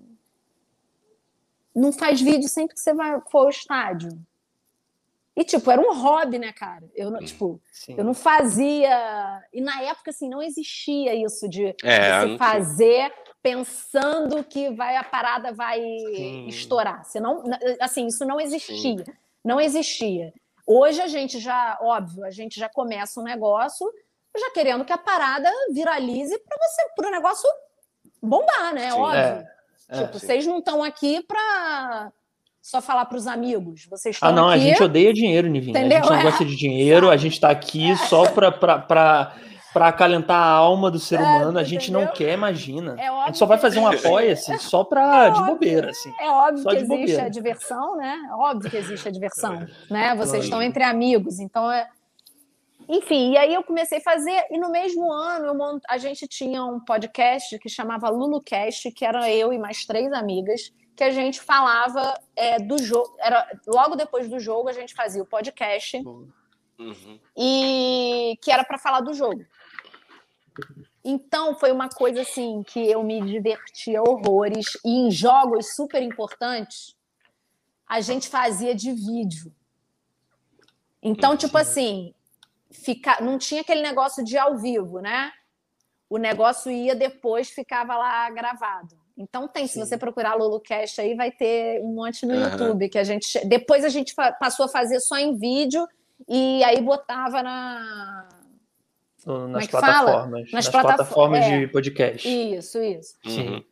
não 1.76 1.92
faz 1.92 2.22
vídeo 2.22 2.48
sempre 2.48 2.76
que 2.76 2.82
você 2.82 2.94
vai 2.94 3.20
for 3.30 3.40
ao 3.40 3.50
estádio? 3.50 4.10
E, 5.36 5.44
tipo, 5.44 5.72
era 5.72 5.82
um 5.82 5.94
hobby, 5.94 6.38
né, 6.38 6.52
cara? 6.54 6.88
Eu, 6.94 7.10
não, 7.10 7.20
tipo, 7.20 7.60
eu 7.88 8.04
não 8.04 8.14
fazia. 8.14 9.44
E 9.52 9.62
na 9.62 9.82
época, 9.82 10.12
assim, 10.12 10.30
não 10.30 10.42
existia 10.42 11.16
isso 11.16 11.50
de 11.50 11.76
é, 11.84 12.38
fazer 12.38 13.12
pensando 13.42 14.44
que 14.44 14.70
vai, 14.70 14.96
a 14.96 15.04
parada 15.04 15.52
vai 15.52 15.80
Sim. 15.82 16.48
estourar. 16.48 17.04
Você 17.04 17.20
não, 17.20 17.44
assim, 17.82 18.08
isso 18.08 18.26
não 18.26 18.40
existia. 18.40 18.78
Sim. 18.78 19.04
Não 19.44 19.60
existia. 19.60 20.34
Hoje 20.66 21.02
a 21.02 21.08
gente 21.08 21.40
já, 21.40 21.78
óbvio, 21.82 22.24
a 22.24 22.32
gente 22.32 22.60
já 22.60 22.70
começa 22.70 23.20
um 23.20 23.24
negócio 23.24 23.92
já 24.36 24.50
querendo 24.52 24.86
que 24.86 24.94
a 24.94 24.98
parada 24.98 25.52
viralize 25.72 26.38
para 26.40 26.58
você, 26.58 26.82
para 26.96 27.08
o 27.08 27.12
negócio 27.12 27.50
bombar, 28.22 28.74
né? 28.74 28.94
Óbvio. 28.94 29.20
É, 29.20 29.54
é, 29.90 29.98
tipo, 30.04 30.20
vocês 30.20 30.48
não 30.48 30.60
estão 30.60 30.82
aqui 30.82 31.22
para 31.24 32.12
só 32.64 32.82
falar 32.82 33.04
para 33.06 33.18
os 33.18 33.28
amigos. 33.28 33.86
Vocês 33.90 34.16
estão 34.16 34.30
Ah, 34.30 34.32
não, 34.32 34.48
aqui... 34.48 34.62
a 34.62 34.68
gente 34.68 34.82
odeia 34.82 35.14
dinheiro, 35.14 35.50
Nivinha. 35.50 35.78
Entendeu? 35.78 35.98
A 35.98 36.02
gente 36.02 36.12
não 36.12 36.20
é. 36.20 36.24
gosta 36.24 36.46
de 36.46 36.56
dinheiro, 36.56 37.10
a 37.10 37.18
gente 37.18 37.34
está 37.34 37.50
aqui 37.50 37.94
só 38.08 38.24
para 38.32 39.34
acalentar 39.76 40.42
a 40.42 40.50
alma 40.50 40.90
do 40.90 40.98
ser 40.98 41.20
é, 41.20 41.24
humano, 41.24 41.60
a 41.60 41.64
gente 41.64 41.92
entendeu? 41.92 42.08
não 42.08 42.14
quer, 42.14 42.34
imagina. 42.34 42.96
É 42.98 43.10
a 43.10 43.26
gente 43.26 43.38
só 43.38 43.46
vai 43.46 43.58
fazer 43.58 43.80
um 43.80 43.88
apoia-se 43.88 44.58
só 44.60 44.86
para 44.86 45.28
é 45.28 45.32
de 45.32 45.44
bobeira, 45.44 45.90
assim. 45.90 46.10
É 46.22 46.30
óbvio 46.30 46.64
que 46.64 46.76
existe 46.76 46.88
bobeira. 46.88 47.24
a 47.24 47.30
diversão, 47.30 47.98
né? 47.98 48.18
É 48.30 48.34
óbvio 48.34 48.72
que 48.72 48.78
existe 48.78 49.08
a 49.10 49.12
diversão, 49.12 49.68
né? 49.90 50.16
Vocês 50.16 50.46
estão 50.46 50.62
entre 50.62 50.84
amigos, 50.84 51.42
então 51.42 51.70
é. 51.70 51.86
Enfim, 52.88 53.32
e 53.32 53.38
aí 53.38 53.54
eu 53.54 53.64
comecei 53.64 53.98
a 53.98 54.02
fazer, 54.02 54.46
e 54.52 54.58
no 54.58 54.70
mesmo 54.70 55.12
ano 55.12 55.48
eu 55.48 55.56
mont... 55.56 55.82
a 55.90 55.98
gente 55.98 56.28
tinha 56.28 56.64
um 56.64 56.80
podcast 56.80 57.58
que 57.60 57.70
chamava 57.70 58.10
LuluCast, 58.10 58.90
que 58.92 59.06
era 59.06 59.30
eu 59.30 59.52
e 59.52 59.58
mais 59.58 59.86
três 59.86 60.12
amigas, 60.14 60.72
que 60.96 61.04
a 61.04 61.12
gente 61.12 61.42
falava 61.42 62.20
é, 62.36 62.60
do 62.60 62.82
jogo. 62.82 63.16
Era 63.20 63.48
logo 63.68 63.96
depois 63.96 64.30
do 64.30 64.40
jogo 64.40 64.70
a 64.70 64.74
gente 64.74 64.94
fazia 64.94 65.22
o 65.22 65.26
podcast. 65.26 65.98
Uhum. 65.98 67.20
E 67.38 68.38
que 68.42 68.52
era 68.52 68.64
para 68.64 68.78
falar 68.78 69.02
do 69.02 69.14
jogo. 69.14 69.46
Então 71.04 71.56
foi 71.56 71.72
uma 71.72 71.90
coisa 71.90 72.22
assim 72.22 72.64
que 72.64 72.80
eu 72.80 73.04
me 73.04 73.22
divertia 73.22 74.02
horrores 74.02 74.78
e 74.86 75.08
em 75.08 75.12
jogos 75.12 75.76
super 75.76 76.02
importantes 76.02 76.96
a 77.88 78.00
gente 78.02 78.30
fazia 78.30 78.74
de 78.74 78.92
vídeo. 78.92 79.54
Então, 81.02 81.36
tipo 81.36 81.58
assim, 81.58 82.14
fica, 82.72 83.20
não 83.22 83.38
tinha 83.38 83.62
aquele 83.62 83.82
negócio 83.82 84.24
de 84.24 84.38
ao 84.38 84.58
vivo, 84.58 85.00
né? 85.00 85.32
O 86.10 86.18
negócio 86.18 86.72
ia 86.72 86.96
depois, 86.96 87.50
ficava 87.50 87.98
lá 87.98 88.30
gravado. 88.30 89.03
Então 89.18 89.48
tem, 89.48 89.68
Sim. 89.68 89.74
se 89.74 89.80
você 89.80 89.98
procurar 89.98 90.36
LuluCast 90.36 91.00
aí, 91.00 91.16
vai 91.16 91.32
ter 91.32 91.82
um 91.82 91.94
monte 91.94 92.26
no 92.26 92.34
uhum. 92.34 92.44
YouTube 92.44 92.90
que 92.90 92.98
a 92.98 93.04
gente. 93.04 93.46
Depois 93.46 93.86
a 93.86 93.90
gente 93.90 94.14
passou 94.40 94.66
a 94.66 94.70
fazer 94.70 95.00
só 95.00 95.18
em 95.18 95.38
vídeo 95.38 95.88
e 96.28 96.64
aí 96.64 96.82
botava 96.82 97.44
na. 97.44 98.30
Nas, 99.26 99.66
é 99.66 99.68
plataformas, 99.70 100.42
nas, 100.42 100.52
nas 100.52 100.70
plataformas. 100.70 101.46
é, 101.46 101.60
de 101.60 101.68
podcast. 101.68 102.28
Isso, 102.28 102.82
isso. 102.82 103.16
Sim. 103.26 103.50
Uhum. 103.50 103.64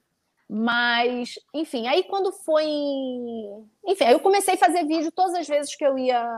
Mas, 0.47 1.39
enfim, 1.53 1.87
aí 1.87 2.03
quando 2.03 2.31
foi. 2.31 2.65
Enfim, 3.85 4.03
aí 4.03 4.13
eu 4.13 4.19
comecei 4.19 4.53
a 4.53 4.57
fazer 4.57 4.85
vídeo 4.85 5.11
todas 5.11 5.33
as 5.33 5.47
vezes 5.47 5.75
que 5.75 5.85
eu 5.85 5.97
ia 5.97 6.37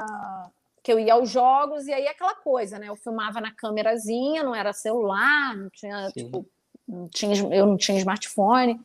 que 0.83 0.91
eu 0.91 0.99
ia 0.99 1.13
aos 1.13 1.29
jogos 1.29 1.87
e 1.87 1.93
aí 1.93 2.07
aquela 2.07 2.35
coisa, 2.35 2.77
né? 2.77 2.89
Eu 2.89 2.95
filmava 2.95 3.39
na 3.39 3.51
câmerazinha, 3.51 4.43
não 4.43 4.53
era 4.53 4.73
celular, 4.73 5.55
não 5.55 5.69
tinha, 5.69 6.09
tipo, 6.11 6.45
não 6.85 7.07
tinha, 7.07 7.35
eu 7.53 7.65
não 7.65 7.77
tinha 7.77 7.97
smartphone. 7.97 8.81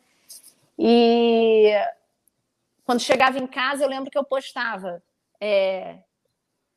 E 0.79 1.73
quando 2.85 3.01
chegava 3.01 3.39
em 3.39 3.47
casa, 3.47 3.85
eu 3.85 3.89
lembro 3.89 4.11
que 4.11 4.17
eu 4.17 4.25
postava 4.25 5.03
é, 5.41 5.99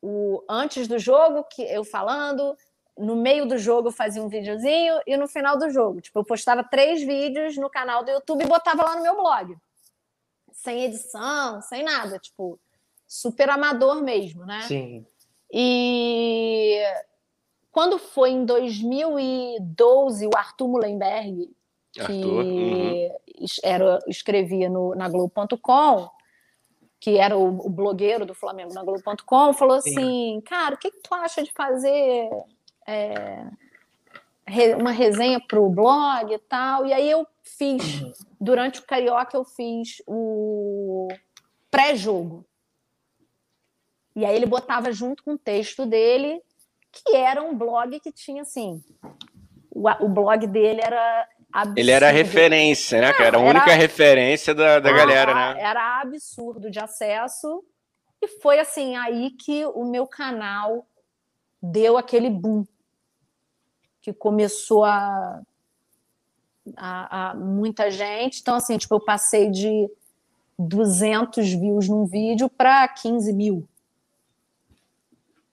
o 0.02 0.42
antes 0.48 0.88
do 0.88 0.98
jogo, 0.98 1.44
que 1.44 1.62
eu 1.62 1.84
falando, 1.84 2.56
no 2.98 3.16
meio 3.16 3.46
do 3.46 3.56
jogo 3.56 3.88
eu 3.88 3.92
fazia 3.92 4.22
um 4.22 4.28
videozinho 4.28 5.00
e 5.06 5.16
no 5.16 5.28
final 5.28 5.56
do 5.56 5.70
jogo, 5.70 6.00
tipo, 6.00 6.18
eu 6.18 6.24
postava 6.24 6.64
três 6.64 7.02
vídeos 7.02 7.56
no 7.56 7.70
canal 7.70 8.04
do 8.04 8.10
YouTube 8.10 8.44
e 8.44 8.48
botava 8.48 8.82
lá 8.82 8.96
no 8.96 9.02
meu 9.02 9.16
blog. 9.16 9.56
Sem 10.52 10.84
edição, 10.84 11.62
sem 11.62 11.82
nada, 11.82 12.18
tipo, 12.18 12.58
super 13.06 13.48
amador 13.50 14.02
mesmo, 14.02 14.44
né? 14.44 14.62
Sim. 14.62 15.06
E 15.50 16.82
quando 17.70 17.98
foi 17.98 18.30
em 18.30 18.44
2012, 18.44 20.26
o 20.26 20.30
Arthur 20.36 20.68
Mullenberg, 20.68 21.50
que 21.92 22.00
Arthur, 22.00 22.44
uhum. 22.44 23.10
era, 23.62 23.98
escrevia 24.08 24.68
no, 24.68 24.94
na 24.94 25.08
Globo.com, 25.08 26.10
que 26.98 27.18
era 27.18 27.36
o, 27.36 27.66
o, 27.66 27.68
blogueiro 27.68 28.24
do 28.24 28.34
Flamengo 28.34 28.72
na 28.72 28.82
Globo.com, 28.82 29.52
falou 29.52 29.80
Sim. 29.80 29.90
assim: 29.90 30.40
Cara, 30.46 30.74
o 30.74 30.78
que, 30.78 30.90
que, 30.90 31.00
tu 31.00 31.14
acha 31.14 31.42
de 31.42 31.52
fazer 31.52 32.30
é, 32.86 33.44
uma 34.78 34.90
resenha 34.90 35.38
para 35.38 35.60
o 35.60 35.68
blog 35.68 36.32
e 36.32 36.38
tal? 36.38 36.86
E 36.86 36.92
aí 36.94 37.10
eu 37.10 37.26
fiz, 37.42 38.00
uhum. 38.00 38.12
durante 38.40 38.80
o 38.80 38.86
Carioca, 38.86 39.36
eu 39.36 39.44
fiz 39.44 40.02
o 40.06 41.08
pré-jogo. 41.70 42.44
E 44.16 44.24
aí 44.24 44.34
ele 44.34 44.46
botava 44.46 44.92
junto 44.92 45.22
com 45.22 45.34
o 45.34 45.38
texto 45.38 45.84
dele, 45.84 46.42
que 46.90 47.16
era 47.16 47.42
um 47.42 47.56
blog 47.56 47.98
que 48.00 48.12
tinha 48.12 48.42
assim. 48.42 48.82
O, 49.70 49.88
o 50.04 50.08
blog 50.08 50.46
dele 50.46 50.80
era 50.82 51.28
absurdo. 51.52 51.78
Ele 51.78 51.90
era 51.90 52.10
referência, 52.10 53.00
né? 53.00 53.12
Não, 53.12 53.24
era 53.24 53.36
a 53.36 53.40
única 53.40 53.70
era, 53.70 53.80
referência 53.80 54.54
da, 54.54 54.80
da 54.80 54.92
galera, 54.92 55.34
né? 55.34 55.60
Era 55.60 56.00
absurdo 56.00 56.70
de 56.70 56.78
acesso. 56.78 57.62
E 58.20 58.28
foi 58.40 58.58
assim, 58.58 58.96
aí 58.96 59.30
que 59.30 59.66
o 59.66 59.84
meu 59.84 60.06
canal 60.06 60.86
deu 61.62 61.96
aquele 61.96 62.30
boom. 62.30 62.64
Que 64.00 64.12
começou 64.12 64.84
a, 64.84 65.42
a, 66.76 67.30
a 67.30 67.34
muita 67.34 67.90
gente. 67.90 68.40
Então, 68.40 68.56
assim, 68.56 68.78
tipo, 68.78 68.94
eu 68.94 69.00
passei 69.00 69.50
de 69.50 69.88
200 70.58 71.52
views 71.52 71.88
num 71.88 72.06
vídeo 72.06 72.48
para 72.48 72.86
15 72.88 73.32
mil. 73.32 73.68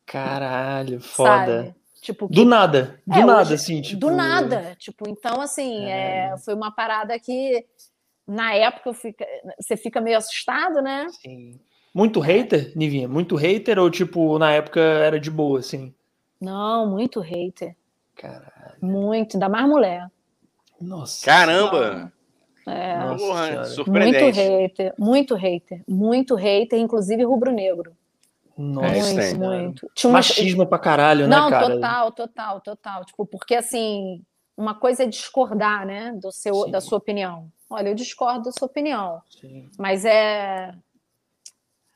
Caralho, 0.05 0.99
foda. 0.99 1.65
Sabe? 1.65 1.78
Tipo, 2.01 2.27
que... 2.27 2.35
Do 2.35 2.45
nada, 2.45 3.01
do 3.05 3.19
é, 3.19 3.25
nada, 3.25 3.41
hoje, 3.41 3.53
assim, 3.55 3.81
tipo... 3.81 3.99
Do 3.99 4.11
nada, 4.11 4.75
tipo, 4.77 5.09
então, 5.09 5.41
assim, 5.41 5.85
é, 5.85 6.35
foi 6.43 6.53
uma 6.53 6.71
parada 6.71 7.19
que, 7.19 7.65
na 8.25 8.53
época, 8.53 8.93
fica... 8.93 9.25
você 9.59 9.75
fica 9.75 9.99
meio 9.99 10.17
assustado, 10.17 10.81
né? 10.81 11.07
Sim. 11.21 11.59
Muito 11.93 12.19
hater, 12.19 12.71
Nivinha? 12.75 13.07
Muito 13.07 13.35
hater 13.35 13.79
ou, 13.79 13.89
tipo, 13.89 14.37
na 14.39 14.51
época 14.51 14.79
era 14.79 15.19
de 15.19 15.29
boa, 15.29 15.59
assim? 15.59 15.93
Não, 16.39 16.89
muito 16.89 17.19
hater. 17.19 17.75
Caralho. 18.15 18.77
Muito, 18.81 19.35
ainda 19.35 19.49
mais 19.49 19.67
mulher. 19.67 20.07
Nossa. 20.79 21.25
Caramba! 21.25 22.13
É. 22.67 22.97
Nossa, 22.99 23.83
muito 23.87 24.25
hater, 24.31 24.93
muito 24.97 25.35
hater, 25.35 25.83
muito 25.87 26.35
hater, 26.35 26.79
inclusive 26.79 27.23
rubro-negro. 27.23 27.97
Nossa, 28.59 29.13
muito, 29.13 29.39
muito. 29.39 29.91
Tinha 29.95 30.11
Machismo 30.11 30.67
pra 30.67 30.77
caralho, 30.77 31.27
né, 31.27 31.35
Não, 31.35 31.49
cara? 31.49 31.69
total, 31.69 32.11
total, 32.11 32.61
total. 32.61 33.05
Tipo, 33.05 33.25
porque 33.25 33.55
assim, 33.55 34.21
uma 34.57 34.75
coisa 34.75 35.03
é 35.03 35.07
discordar, 35.07 35.85
né, 35.85 36.11
do 36.21 36.29
seu, 36.29 36.69
da 36.69 36.81
sua 36.81 36.97
opinião. 36.97 37.49
Olha, 37.69 37.87
eu 37.87 37.95
discordo 37.95 38.43
da 38.43 38.51
sua 38.51 38.65
opinião. 38.67 39.21
Sim. 39.29 39.69
Mas 39.77 40.03
é. 40.03 40.73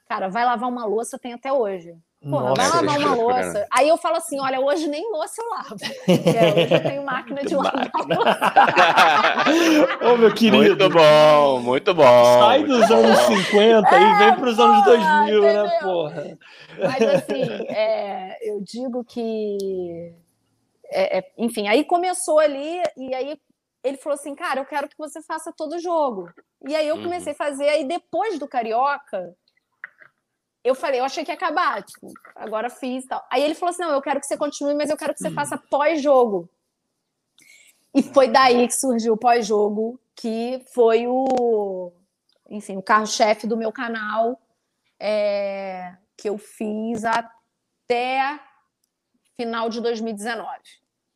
Cara, 0.07 0.29
vai 0.29 0.45
lavar 0.45 0.69
uma 0.69 0.85
louça, 0.85 1.19
tem 1.19 1.33
até 1.33 1.51
hoje. 1.51 1.97
Porra, 2.29 2.49
Nossa, 2.49 2.71
vai 2.71 2.97
lavar 2.97 2.99
uma 2.99 3.15
louça. 3.15 3.67
Aí 3.69 3.89
eu 3.89 3.97
falo 3.97 4.15
assim: 4.15 4.39
olha, 4.39 4.61
hoje 4.61 4.87
nem 4.87 5.11
louça 5.11 5.41
eu 5.41 5.49
lavo. 5.49 5.75
É, 6.33 6.63
hoje 6.63 6.73
eu 6.73 6.83
tenho 6.83 7.05
máquina 7.05 7.43
de 7.43 7.55
lavar 7.55 7.91
Ô, 10.01 10.17
meu 10.17 10.33
querido. 10.33 10.57
Muito 10.57 10.89
bom, 10.89 11.59
muito 11.59 11.93
bom. 11.93 12.23
Sai 12.39 12.59
muito 12.59 12.77
dos 12.77 12.87
bom. 12.87 12.95
anos 12.95 13.19
50 13.19 13.95
é, 13.95 14.01
e 14.01 14.17
vem 14.17 14.35
para 14.35 14.49
os 14.49 14.59
anos 14.59 14.85
2000, 14.85 15.05
né, 15.05 15.51
entendeu? 15.51 15.63
né, 15.63 15.79
porra? 15.81 16.37
Mas 16.79 17.01
assim, 17.01 17.43
é, 17.67 18.37
eu 18.49 18.61
digo 18.61 19.03
que. 19.03 20.13
É, 20.85 21.17
é, 21.17 21.23
enfim, 21.37 21.67
aí 21.67 21.83
começou 21.83 22.39
ali, 22.39 22.81
e 22.95 23.13
aí 23.13 23.37
ele 23.83 23.97
falou 23.97 24.15
assim: 24.15 24.33
cara, 24.33 24.61
eu 24.61 24.65
quero 24.65 24.87
que 24.87 24.97
você 24.97 25.21
faça 25.21 25.51
todo 25.55 25.75
o 25.75 25.79
jogo. 25.79 26.29
E 26.65 26.73
aí 26.73 26.87
eu 26.87 26.95
uhum. 26.95 27.03
comecei 27.03 27.33
a 27.33 27.35
fazer, 27.35 27.67
aí 27.67 27.85
depois 27.85 28.39
do 28.39 28.47
Carioca 28.47 29.35
eu 30.63 30.73
falei, 30.73 31.01
eu 31.01 31.05
achei 31.05 31.25
que 31.25 31.31
ia 31.31 31.35
acabar, 31.35 31.83
tipo, 31.83 32.11
agora 32.35 32.69
fiz 32.69 33.05
tal. 33.05 33.25
Aí 33.29 33.43
ele 33.43 33.53
falou 33.53 33.71
assim: 33.71 33.81
não, 33.81 33.91
eu 33.91 34.01
quero 34.01 34.19
que 34.19 34.25
você 34.25 34.37
continue, 34.37 34.73
mas 34.73 34.89
eu 34.89 34.95
quero 34.95 35.13
que 35.13 35.19
você 35.19 35.29
faça 35.29 35.57
pós-jogo. 35.57 36.49
E 37.93 38.01
foi 38.01 38.29
daí 38.29 38.65
que 38.67 38.73
surgiu 38.73 39.13
o 39.13 39.17
pós-jogo, 39.17 39.99
que 40.15 40.63
foi 40.73 41.05
o, 41.05 41.91
enfim, 42.49 42.77
o 42.77 42.81
carro-chefe 42.81 43.45
do 43.45 43.57
meu 43.57 43.71
canal, 43.71 44.41
é, 44.99 45.95
que 46.17 46.29
eu 46.29 46.37
fiz 46.37 47.03
até 47.03 48.39
final 49.35 49.69
de 49.69 49.81
2019. 49.81 50.47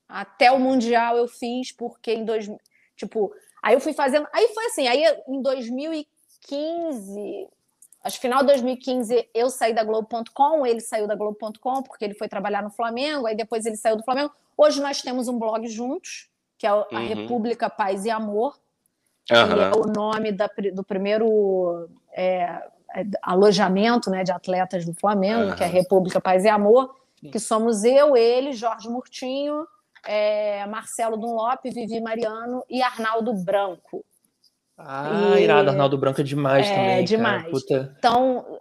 Até 0.08 0.52
o 0.52 0.60
Mundial 0.60 1.18
eu 1.18 1.28
fiz, 1.28 1.72
porque 1.72 2.14
em 2.14 2.26
dois, 2.26 2.50
tipo, 2.96 3.34
aí 3.64 3.74
eu 3.74 3.80
fui 3.80 3.94
fazendo, 3.94 4.28
aí 4.34 4.50
foi 4.50 4.66
assim, 4.66 4.88
aí 4.88 5.04
em 5.28 5.42
2015 5.42 7.50
Acho 8.08 8.16
que 8.16 8.22
final 8.22 8.40
de 8.40 8.48
2015 8.48 9.30
eu 9.34 9.50
saí 9.50 9.74
da 9.74 9.84
Globo.com, 9.84 10.66
ele 10.66 10.80
saiu 10.80 11.06
da 11.08 11.14
Globo.com 11.14 11.84
porque 11.84 12.06
ele 12.06 12.14
foi 12.14 12.30
trabalhar 12.30 12.64
no 12.64 12.70
Flamengo, 12.70 13.28
aí 13.28 13.36
depois 13.36 13.66
ele 13.66 13.76
saiu 13.76 13.98
do 13.98 14.04
Flamengo. 14.04 14.32
Hoje 14.58 14.82
nós 14.82 15.02
temos 15.02 15.28
um 15.28 15.38
blog 15.38 15.68
juntos, 15.68 16.30
que 16.58 16.66
é 16.66 16.70
a 16.70 16.78
uhum. 16.78 17.08
República 17.08 17.70
Paz 17.70 18.06
e 18.06 18.10
Amor, 18.10 18.58
que 19.26 19.34
uhum. 19.34 19.62
é 19.62 19.72
o 19.76 19.84
nome 19.88 20.32
da, 20.32 20.50
do 20.74 20.86
primeiro 20.86 21.90
é, 22.14 22.64
alojamento 23.22 24.10
né, 24.10 24.24
de 24.24 24.32
atletas 24.32 24.86
do 24.86 24.94
Flamengo, 24.94 25.50
uhum. 25.50 25.56
que 25.58 25.64
é 25.64 25.66
a 25.66 25.70
República 25.70 26.22
Paz 26.22 26.46
e 26.46 26.48
Amor, 26.48 26.96
que 27.30 27.40
somos 27.40 27.84
eu, 27.84 28.16
ele, 28.16 28.54
Jorge 28.54 28.88
Murtinho, 28.88 29.68
é, 30.06 30.66
Marcelo 30.68 31.18
Dunlop, 31.18 31.62
Vivi 31.66 32.00
Mariano 32.00 32.64
e 32.70 32.82
Arnaldo 32.82 33.34
Branco. 33.34 34.06
Ah, 34.78 35.40
e... 35.40 35.44
irado, 35.44 35.70
Arnaldo 35.70 35.98
Branco 35.98 36.22
é 36.22 36.24
demais 36.24 36.68
é, 36.68 36.70
também. 36.70 36.90
É 36.90 37.04
demais. 37.04 37.50
Puta, 37.50 37.96
então, 37.98 38.60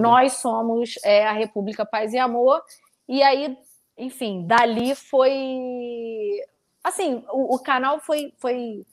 nós 0.00 0.34
somos 0.34 0.98
é, 1.02 1.26
a 1.26 1.32
República 1.32 1.86
Paz 1.86 2.12
e 2.12 2.18
Amor, 2.18 2.62
e 3.08 3.22
aí, 3.22 3.56
enfim, 3.96 4.46
dali 4.46 4.94
foi. 4.94 6.40
Assim, 6.84 7.24
o, 7.30 7.54
o 7.54 7.58
canal 7.58 7.98
foi, 8.00 8.32
foi 8.38 8.84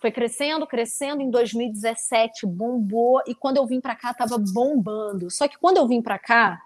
foi 0.00 0.10
crescendo, 0.10 0.66
crescendo. 0.66 1.20
Em 1.20 1.30
2017 1.30 2.46
bombou 2.46 3.22
e 3.26 3.34
quando 3.34 3.58
eu 3.58 3.66
vim 3.66 3.80
para 3.80 3.94
cá 3.94 4.14
tava 4.14 4.38
bombando. 4.38 5.30
Só 5.30 5.46
que 5.46 5.58
quando 5.58 5.76
eu 5.76 5.86
vim 5.86 6.00
para 6.00 6.18
cá, 6.18 6.62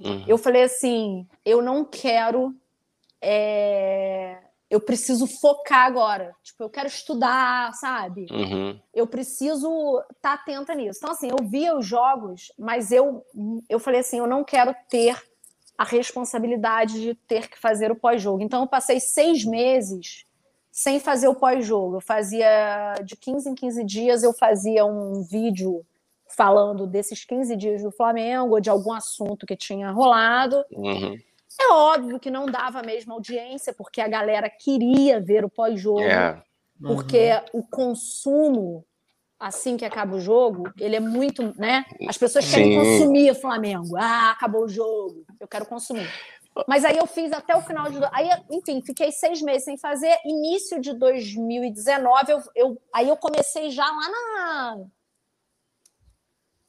uhum. 0.00 0.24
eu 0.26 0.36
falei 0.36 0.64
assim, 0.64 1.26
eu 1.44 1.62
não 1.62 1.84
quero, 1.84 2.54
é... 3.20 4.38
eu 4.72 4.80
preciso 4.80 5.26
focar 5.26 5.84
agora. 5.84 6.34
Tipo, 6.42 6.62
eu 6.62 6.70
quero 6.70 6.88
estudar, 6.88 7.74
sabe? 7.74 8.26
Uhum. 8.30 8.80
Eu 8.94 9.06
preciso 9.06 9.68
estar 10.14 10.14
tá 10.22 10.32
atenta 10.32 10.74
nisso. 10.74 10.98
Então 11.02 11.12
assim, 11.12 11.28
eu 11.28 11.46
via 11.46 11.76
os 11.76 11.84
jogos, 11.84 12.50
mas 12.58 12.90
eu 12.90 13.22
eu 13.68 13.78
falei 13.78 14.00
assim, 14.00 14.18
eu 14.18 14.26
não 14.26 14.42
quero 14.42 14.74
ter 14.88 15.22
a 15.76 15.84
responsabilidade 15.84 17.02
de 17.02 17.14
ter 17.14 17.50
que 17.50 17.58
fazer 17.58 17.92
o 17.92 17.96
pós-jogo. 17.96 18.42
Então 18.42 18.62
eu 18.62 18.66
passei 18.66 18.98
seis 18.98 19.44
meses 19.44 20.24
sem 20.70 20.98
fazer 20.98 21.28
o 21.28 21.34
pós-jogo. 21.34 21.96
Eu 21.96 22.00
fazia 22.00 22.94
de 23.04 23.14
15 23.14 23.50
em 23.50 23.54
15 23.54 23.84
dias, 23.84 24.22
eu 24.22 24.32
fazia 24.32 24.86
um 24.86 25.22
vídeo 25.22 25.84
falando 26.34 26.86
desses 26.86 27.26
15 27.26 27.54
dias 27.56 27.82
do 27.82 27.90
Flamengo, 27.90 28.54
ou 28.54 28.60
de 28.60 28.70
algum 28.70 28.94
assunto 28.94 29.44
que 29.44 29.54
tinha 29.54 29.90
rolado. 29.90 30.64
Uhum. 30.72 31.18
É 31.60 31.72
óbvio 31.72 32.20
que 32.20 32.30
não 32.30 32.46
dava 32.46 32.80
a 32.80 32.82
mesma 32.82 33.14
audiência, 33.14 33.72
porque 33.72 34.00
a 34.00 34.08
galera 34.08 34.48
queria 34.50 35.20
ver 35.20 35.44
o 35.44 35.50
pós-jogo, 35.50 36.00
é. 36.00 36.42
uhum. 36.80 36.94
porque 36.94 37.30
o 37.52 37.62
consumo 37.62 38.84
assim 39.38 39.76
que 39.76 39.84
acaba 39.84 40.14
o 40.14 40.20
jogo, 40.20 40.72
ele 40.78 40.94
é 40.94 41.00
muito, 41.00 41.52
né? 41.58 41.84
As 42.08 42.16
pessoas 42.16 42.48
querem 42.48 42.72
Sim. 42.72 42.78
consumir 42.78 43.30
o 43.32 43.34
Flamengo. 43.34 43.96
Ah, 43.96 44.30
acabou 44.30 44.64
o 44.64 44.68
jogo, 44.68 45.24
eu 45.40 45.48
quero 45.48 45.66
consumir. 45.66 46.08
Mas 46.68 46.84
aí 46.84 46.96
eu 46.96 47.06
fiz 47.06 47.32
até 47.32 47.56
o 47.56 47.62
final 47.62 47.90
de. 47.90 47.98
Aí, 48.12 48.28
enfim, 48.50 48.82
fiquei 48.82 49.10
seis 49.10 49.40
meses 49.40 49.64
sem 49.64 49.78
fazer. 49.78 50.14
Início 50.24 50.80
de 50.80 50.92
2019, 50.92 52.32
eu, 52.32 52.42
eu, 52.54 52.82
aí 52.92 53.08
eu 53.08 53.16
comecei 53.16 53.70
já 53.70 53.86
lá 53.86 54.10
na. 54.10 54.84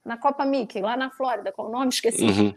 Na 0.06 0.18
Copa 0.18 0.44
Mickey, 0.46 0.82
lá 0.82 0.98
na 0.98 1.10
Flórida. 1.12 1.52
Qual 1.52 1.68
o 1.68 1.72
nome? 1.72 1.90
Esqueci. 1.90 2.26
Uhum. 2.26 2.54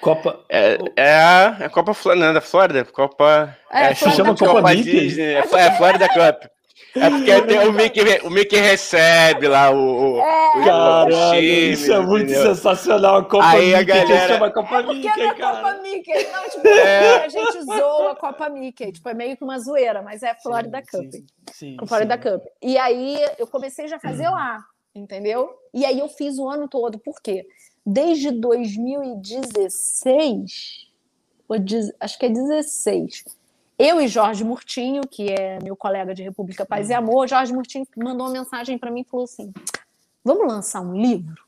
Copa. 0.00 0.44
É, 0.48 0.78
é, 0.96 1.14
a, 1.14 1.56
é 1.60 1.64
a 1.64 1.70
Copa 1.70 1.92
Flórida, 1.94 2.32
da 2.32 2.40
Flórida. 2.40 2.84
Copa. 2.84 3.56
É, 3.70 3.86
é 3.86 3.94
se 3.94 4.10
chama 4.12 4.36
Copa, 4.36 4.54
Copa 4.54 4.70
Mickey? 4.70 5.00
Disney, 5.00 5.34
é, 5.34 5.38
é 5.38 5.72
Flórida 5.72 6.08
Cup. 6.08 6.50
É 6.96 7.10
porque 7.10 7.42
tem, 7.42 7.68
o, 7.68 7.72
Mickey, 7.72 8.00
o 8.24 8.30
Mickey 8.30 8.56
recebe 8.56 9.46
lá 9.46 9.70
o. 9.70 10.20
É. 10.20 10.64
Caralho, 10.64 11.40
isso 11.40 11.92
é 11.92 12.00
muito 12.00 12.30
entendeu? 12.30 12.54
sensacional. 12.54 13.16
A 13.16 13.24
Copa 13.24 13.46
Aí 13.46 13.66
Mickey, 13.66 13.74
a 13.74 13.82
galera... 13.82 14.34
chama 14.34 14.50
Copa 14.50 14.82
Mickey. 14.82 15.02
Porque 15.02 15.20
é 15.20 15.34
cara. 15.34 15.56
Copa 15.56 15.82
Mickey. 15.82 16.26
Não, 16.32 16.48
tipo, 16.48 16.68
é. 16.68 17.24
a 17.24 17.28
gente 17.28 17.62
zoa 17.64 18.12
a 18.12 18.16
Copa 18.16 18.48
Mickey. 18.48 18.92
Tipo, 18.92 19.08
é 19.08 19.14
meio 19.14 19.36
que 19.36 19.44
uma 19.44 19.58
zoeira, 19.58 20.02
mas 20.02 20.22
é 20.22 20.34
Florida 20.34 20.78
sim, 20.78 20.98
Cup. 20.98 21.12
Sim, 21.12 21.26
sim, 21.52 21.86
Florida 21.86 22.14
sim. 22.14 22.30
Cup. 22.30 22.42
E 22.62 22.78
aí 22.78 23.18
eu 23.38 23.46
comecei 23.46 23.86
já 23.86 23.96
a 23.96 24.00
fazer 24.00 24.28
lá, 24.28 24.58
entendeu? 24.94 25.50
E 25.74 25.84
aí 25.84 25.98
eu 25.98 26.08
fiz 26.08 26.38
o 26.38 26.48
ano 26.48 26.68
todo. 26.68 26.98
Por 26.98 27.20
quê? 27.22 27.44
Desde 27.90 28.30
2016, 28.30 30.88
acho 32.00 32.18
que 32.18 32.26
é 32.26 32.28
16 32.28 33.24
eu 33.78 34.00
e 34.00 34.08
Jorge 34.08 34.44
Murtinho, 34.44 35.02
que 35.08 35.30
é 35.30 35.58
meu 35.62 35.76
colega 35.76 36.12
de 36.12 36.22
República 36.22 36.66
Paz 36.66 36.90
e 36.90 36.92
uhum. 36.92 36.98
Amor, 36.98 37.28
Jorge 37.28 37.52
Murtinho 37.52 37.86
mandou 37.96 38.26
uma 38.26 38.32
mensagem 38.32 38.76
para 38.76 38.90
mim 38.90 39.00
e 39.00 39.04
falou 39.04 39.24
assim: 39.24 39.54
vamos 40.22 40.46
lançar 40.46 40.82
um 40.82 41.00
livro? 41.00 41.42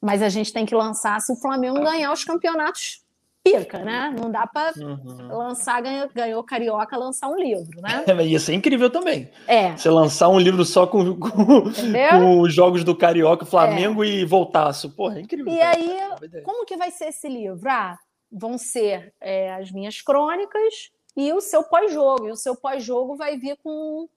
Mas 0.00 0.22
a 0.22 0.28
gente 0.28 0.52
tem 0.52 0.66
que 0.66 0.74
lançar 0.74 1.20
se 1.20 1.30
o 1.30 1.36
Flamengo 1.36 1.80
ganhar 1.80 2.12
os 2.12 2.24
campeonatos 2.24 3.04
pica, 3.52 3.78
né? 3.80 4.14
Não 4.18 4.30
dá 4.30 4.46
para 4.46 4.72
uhum. 4.76 5.28
lançar, 5.28 5.80
ganhou, 5.82 6.08
ganhou 6.14 6.42
Carioca, 6.44 6.96
lançar 6.96 7.28
um 7.28 7.36
livro, 7.36 7.80
né? 7.80 8.04
É, 8.18 8.26
ia 8.26 8.40
ser 8.40 8.54
incrível 8.54 8.90
também. 8.90 9.30
É. 9.46 9.76
Você 9.76 9.88
lançar 9.88 10.28
um 10.28 10.38
livro 10.38 10.64
só 10.64 10.86
com, 10.86 11.14
com, 11.18 11.30
com 11.30 12.40
os 12.40 12.52
jogos 12.52 12.82
do 12.84 12.96
Carioca, 12.96 13.46
Flamengo 13.46 14.02
é. 14.02 14.08
e 14.08 14.24
voltaço. 14.24 14.90
Porra, 14.90 15.18
é 15.18 15.22
incrível. 15.22 15.52
E 15.52 15.58
cara. 15.58 15.76
aí, 15.76 16.42
como 16.42 16.66
que 16.66 16.76
vai 16.76 16.90
ser 16.90 17.06
esse 17.06 17.28
livro? 17.28 17.68
Ah, 17.68 17.98
vão 18.30 18.58
ser 18.58 19.14
é, 19.20 19.54
as 19.54 19.70
minhas 19.70 20.00
crônicas 20.00 20.90
e 21.16 21.32
o 21.32 21.40
seu 21.40 21.62
pós-jogo. 21.62 22.28
E 22.28 22.32
o 22.32 22.36
seu 22.36 22.56
pós-jogo 22.56 23.16
vai 23.16 23.36
vir 23.36 23.56
com 23.62 24.08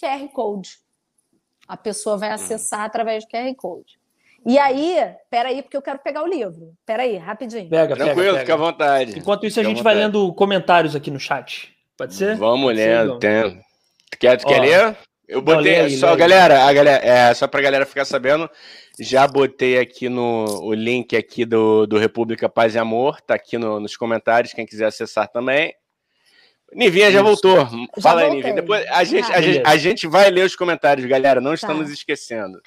QR 0.00 0.28
Code. 0.28 0.78
A 1.68 1.76
pessoa 1.76 2.16
vai 2.16 2.30
hum. 2.30 2.34
acessar 2.34 2.80
através 2.80 3.24
do 3.24 3.30
QR 3.30 3.54
Code. 3.54 4.01
E 4.44 4.58
aí, 4.58 4.96
peraí, 5.30 5.62
porque 5.62 5.76
eu 5.76 5.82
quero 5.82 5.98
pegar 6.00 6.22
o 6.22 6.26
livro. 6.26 6.72
Peraí, 6.84 7.16
rapidinho. 7.16 7.68
Pega, 7.68 7.94
Tranquilo, 7.94 8.16
pega, 8.16 8.30
pega. 8.30 8.40
fica 8.40 8.54
à 8.54 8.56
vontade. 8.56 9.18
Enquanto 9.18 9.46
isso, 9.46 9.60
a 9.60 9.62
gente 9.62 9.82
vai 9.82 9.94
lendo 9.94 10.32
comentários 10.34 10.96
aqui 10.96 11.10
no 11.10 11.20
chat. 11.20 11.72
Pode 11.96 12.14
ser? 12.14 12.36
Vamos 12.36 12.74
lendo, 12.74 13.18
tem. 13.18 13.60
Quer, 14.18 14.38
quer 14.38 14.60
ler? 14.60 14.96
Eu 15.28 15.40
botei 15.40 15.80
aí, 15.80 15.96
só, 15.96 16.14
galera, 16.14 16.64
a 16.64 16.72
galera, 16.72 17.04
é, 17.04 17.32
só 17.32 17.46
pra 17.46 17.62
galera 17.62 17.86
ficar 17.86 18.04
sabendo, 18.04 18.50
já 19.00 19.26
botei 19.26 19.78
aqui 19.78 20.08
no 20.08 20.44
o 20.62 20.74
link 20.74 21.16
aqui 21.16 21.46
do, 21.46 21.86
do 21.86 21.96
República 21.96 22.50
Paz 22.50 22.74
e 22.74 22.78
Amor, 22.78 23.18
tá 23.20 23.34
aqui 23.34 23.56
no, 23.56 23.80
nos 23.80 23.96
comentários, 23.96 24.52
quem 24.52 24.66
quiser 24.66 24.86
acessar 24.86 25.28
também. 25.28 25.72
Nivinha 26.74 27.10
já 27.10 27.22
voltou. 27.22 27.56
Já 27.56 28.02
Fala 28.02 28.22
aí, 28.22 28.30
Nivinha. 28.30 28.54
Depois 28.54 28.84
a 28.88 29.04
gente, 29.04 29.32
a, 29.32 29.40
gente, 29.40 29.62
a 29.64 29.76
gente 29.76 30.06
vai 30.06 30.30
ler 30.30 30.44
os 30.44 30.56
comentários, 30.56 31.06
galera. 31.06 31.40
Não 31.40 31.50
tá. 31.50 31.54
estamos 31.54 31.90
esquecendo. 31.90 32.60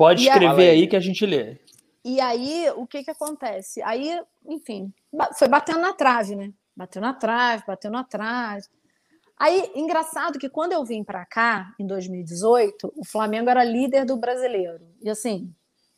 Pode 0.00 0.26
escrever 0.26 0.70
aí, 0.70 0.80
aí 0.80 0.86
que 0.86 0.96
a 0.96 1.00
gente 1.00 1.24
lê. 1.26 1.58
E 2.04 2.20
aí, 2.20 2.70
o 2.76 2.86
que 2.86 3.04
que 3.04 3.10
acontece? 3.10 3.82
Aí, 3.82 4.18
enfim, 4.46 4.92
foi 5.38 5.48
batendo 5.48 5.80
na 5.80 5.92
trave, 5.92 6.34
né? 6.34 6.52
Bateu 6.74 7.02
na 7.02 7.12
trave, 7.12 7.64
bateu 7.66 7.90
na 7.90 8.02
trave. 8.02 8.66
Aí, 9.38 9.70
engraçado 9.74 10.38
que 10.38 10.48
quando 10.48 10.72
eu 10.72 10.84
vim 10.84 11.04
para 11.04 11.24
cá, 11.26 11.74
em 11.78 11.86
2018, 11.86 12.92
o 12.96 13.04
Flamengo 13.04 13.50
era 13.50 13.64
líder 13.64 14.04
do 14.04 14.16
brasileiro. 14.16 14.80
E 15.02 15.10
assim, 15.10 15.54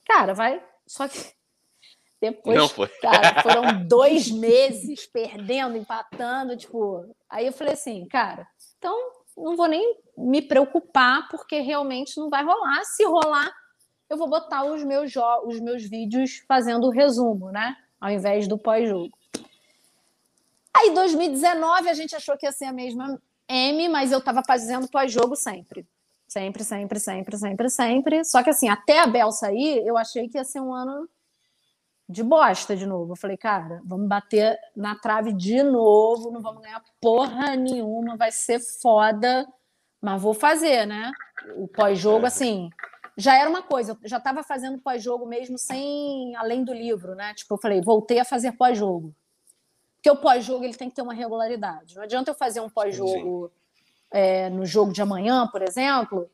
Cara, 0.07 0.35
vai. 0.35 0.63
Só 0.87 1.09
que 1.09 1.19
depois, 2.21 2.57
não 2.57 2.69
foi. 2.69 2.89
cara, 3.01 3.41
foram 3.43 3.85
dois 3.87 4.31
meses 4.31 5.07
perdendo, 5.07 5.77
empatando, 5.77 6.57
tipo. 6.57 7.05
Aí 7.29 7.47
eu 7.47 7.53
falei 7.53 7.75
assim, 7.75 8.07
cara, 8.09 8.47
então 8.79 8.97
não 9.37 9.57
vou 9.57 9.67
nem 9.67 9.97
me 10.17 10.43
preocupar, 10.43 11.29
porque 11.31 11.61
realmente 11.61 12.19
não 12.19 12.29
vai 12.29 12.45
rolar. 12.45 12.85
Se 12.85 13.05
rolar, 13.05 13.51
eu 14.13 14.19
vou 14.19 14.29
botar 14.29 14.65
os 14.65 14.85
meus, 14.85 15.15
os 15.47 15.59
meus 15.59 15.85
vídeos 15.85 16.45
fazendo 16.47 16.87
o 16.87 16.91
resumo, 16.91 17.51
né? 17.51 17.75
Ao 17.99 18.11
invés 18.11 18.47
do 18.47 18.59
pós-jogo. 18.59 19.11
Aí, 20.75 20.93
2019, 20.93 21.89
a 21.89 21.95
gente 21.95 22.15
achou 22.15 22.37
que 22.37 22.45
ia 22.45 22.53
ser 22.53 22.67
a 22.67 22.73
mesma 22.75 23.19
M, 23.49 23.89
mas 23.89 24.13
eu 24.13 24.23
tava 24.23 24.43
fazendo 24.47 24.87
pós-jogo 24.87 25.35
sempre. 25.35 25.87
Sempre, 26.29 26.63
sempre, 26.63 27.01
sempre, 27.01 27.39
sempre, 27.39 27.71
sempre. 27.71 28.25
Só 28.25 28.43
que 28.43 28.51
assim, 28.51 28.69
até 28.69 29.01
a 29.01 29.07
Bel 29.07 29.33
sair, 29.33 29.83
eu 29.87 29.97
achei 29.97 30.29
que 30.29 30.37
ia 30.37 30.45
ser 30.45 30.61
um 30.61 30.75
ano 30.75 31.09
de 32.07 32.23
bosta 32.23 32.77
de 32.77 32.85
novo. 32.85 33.13
Eu 33.13 33.17
falei, 33.17 33.39
cara, 33.39 33.81
vamos 33.83 34.09
bater 34.09 34.59
na 34.77 34.95
trave 34.95 35.33
de 35.33 35.63
novo, 35.63 36.31
não 36.31 36.43
vamos 36.43 36.61
ganhar 36.61 36.85
porra 37.01 37.57
nenhuma, 37.57 38.19
vai 38.19 38.31
ser 38.31 38.61
foda, 38.61 39.47
mas 40.03 40.21
vou 40.21 40.35
fazer, 40.35 40.85
né? 40.85 41.11
O 41.57 41.67
pós-jogo, 41.67 42.27
assim, 42.27 42.69
já 43.17 43.37
era 43.39 43.49
uma 43.49 43.63
coisa, 43.63 43.99
eu 44.03 44.09
já 44.09 44.19
estava 44.19 44.43
fazendo 44.43 44.79
pós-jogo 44.79 45.27
mesmo 45.27 45.59
sem 45.59 46.35
além 46.37 46.65
do 46.65 46.73
livro, 46.73 47.15
né? 47.15 47.35
Tipo, 47.35 47.55
eu 47.55 47.59
falei, 47.59 47.81
voltei 47.81 48.19
a 48.19 48.25
fazer 48.25 48.53
pós-jogo. 48.53 49.15
Porque 49.97 50.11
o 50.11 50.17
pós-jogo 50.17 50.65
ele 50.65 50.75
tem 50.75 50.89
que 50.89 50.97
ter 50.97 51.03
uma 51.03 51.15
regularidade. 51.15 51.95
Não 51.95 52.03
adianta 52.03 52.31
eu 52.31 52.35
fazer 52.35 52.61
um 52.61 52.69
pós-jogo 52.69 53.53
é, 54.11 54.51
no 54.51 54.67
jogo 54.67 54.93
de 54.93 55.01
amanhã, 55.01 55.47
por 55.47 55.63
exemplo, 55.63 56.29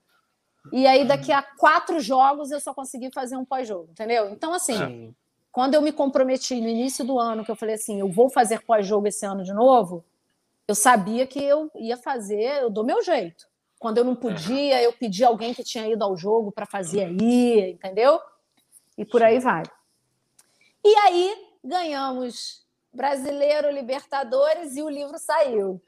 e 0.73 0.87
aí 0.87 1.05
daqui 1.07 1.33
a 1.33 1.43
quatro 1.43 2.01
jogos 2.01 2.51
eu 2.51 2.61
só 2.61 2.75
consegui 2.75 3.11
fazer 3.13 3.37
um 3.37 3.45
pós-jogo, 3.45 3.89
entendeu? 3.91 4.31
Então, 4.31 4.53
assim, 4.53 4.77
Sim. 4.77 5.15
quando 5.53 5.75
eu 5.75 5.83
me 5.83 5.93
comprometi 5.93 6.61
no 6.61 6.69
início 6.69 7.05
do 7.05 7.19
ano, 7.19 7.45
que 7.45 7.51
eu 7.51 7.57
falei 7.57 7.75
assim, 7.75 8.01
eu 8.01 8.11
vou 8.11 8.29
fazer 8.29 8.61
pós-jogo 8.61 9.07
esse 9.07 9.25
ano 9.25 9.43
de 9.43 9.53
novo, 9.53 10.05
eu 10.67 10.75
sabia 10.75 11.27
que 11.27 11.43
eu 11.43 11.71
ia 11.77 11.97
fazer, 11.97 12.63
eu 12.63 12.71
dou 12.71 12.85
meu 12.85 13.03
jeito. 13.03 13.49
Quando 13.79 13.99
eu 13.99 14.05
não 14.05 14.17
podia, 14.17 14.83
eu 14.83 14.93
pedi 14.93 15.25
alguém 15.25 15.55
que 15.55 15.63
tinha 15.63 15.87
ido 15.87 16.03
ao 16.03 16.17
jogo 16.17 16.51
para 16.51 16.67
fazer 16.67 17.05
aí, 17.05 17.71
entendeu? 17.71 18.19
E 18.97 19.05
por 19.05 19.23
aí 19.23 19.39
vai. 19.39 19.63
E 20.85 20.95
aí 20.97 21.35
ganhamos 21.65 22.67
Brasileiro, 22.93 23.71
Libertadores 23.71 24.77
e 24.77 24.83
o 24.83 24.89
livro 24.89 25.19
saiu. 25.19 25.81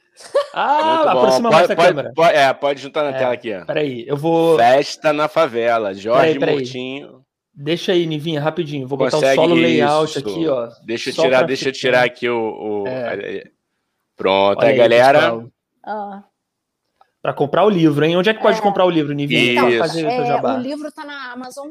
Ah, 0.53 1.13
aproxima 1.13 1.51
mais 1.51 1.67
da 1.67 1.75
pode, 1.75 1.89
câmera. 1.89 2.13
Pode, 2.15 2.37
é, 2.37 2.53
pode 2.53 2.81
juntar 2.83 3.03
na 3.05 3.11
É. 3.11 3.19
tela 3.19 3.33
aqui, 3.33 3.55
ó. 3.55 3.65
Peraí, 3.65 4.05
eu 4.07 4.17
vou. 4.17 4.57
Festa 4.57 5.13
na 5.13 5.27
favela, 5.29 5.95
Jorge 5.95 6.21
Peraí, 6.21 6.39
peraí. 6.39 6.55
Murtinho. 6.57 7.25
Deixa 7.53 7.93
aí, 7.93 8.07
Nivinha, 8.07 8.41
rapidinho. 8.41 8.87
Vou 8.87 8.97
botar 8.99 9.13
Consegue 9.13 9.41
o 9.41 9.43
solo 9.45 9.55
layout 9.55 10.11
isso. 10.11 10.19
aqui, 10.19 10.49
ó. 10.49 10.69
Deixa 10.85 11.11
eu 11.11 11.15
tirar, 11.15 11.43
deixa 11.43 11.69
eu 11.69 11.73
tirar 11.73 12.05
aqui 12.05 12.29
o. 12.29 12.83
o- 12.83 12.87
É. 12.87 13.45
Pronto, 14.17 14.63
aí, 14.63 14.71
aí, 14.73 14.77
galera. 14.77 15.21
pessoal. 15.21 16.30
Pra 17.23 17.35
comprar 17.35 17.65
o 17.65 17.69
livro, 17.69 18.05
hein? 18.05 18.17
Onde 18.17 18.31
é 18.31 18.35
que 18.35 18.41
pode 18.41 18.59
É. 18.59 18.63
comprar 18.63 18.85
o 18.87 18.91
livro, 18.91 19.13
Nivinha? 19.13 19.53
Então, 19.53 19.79
fazer 19.79 20.07
É, 20.07 20.41
o 20.43 20.59
livro 20.59 20.89
está 20.89 21.05
na 21.05 21.33
Amazon, 21.33 21.69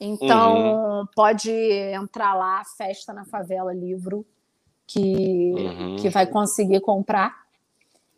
então 0.00 1.08
pode 1.16 1.50
entrar 1.50 2.34
lá, 2.34 2.62
Festa 2.76 3.12
na 3.12 3.24
Favela 3.24 3.72
Livro, 3.74 4.24
que, 4.86 5.52
Uhum. 5.56 5.96
que 5.96 6.08
vai 6.10 6.26
conseguir 6.26 6.80
comprar. 6.80 7.42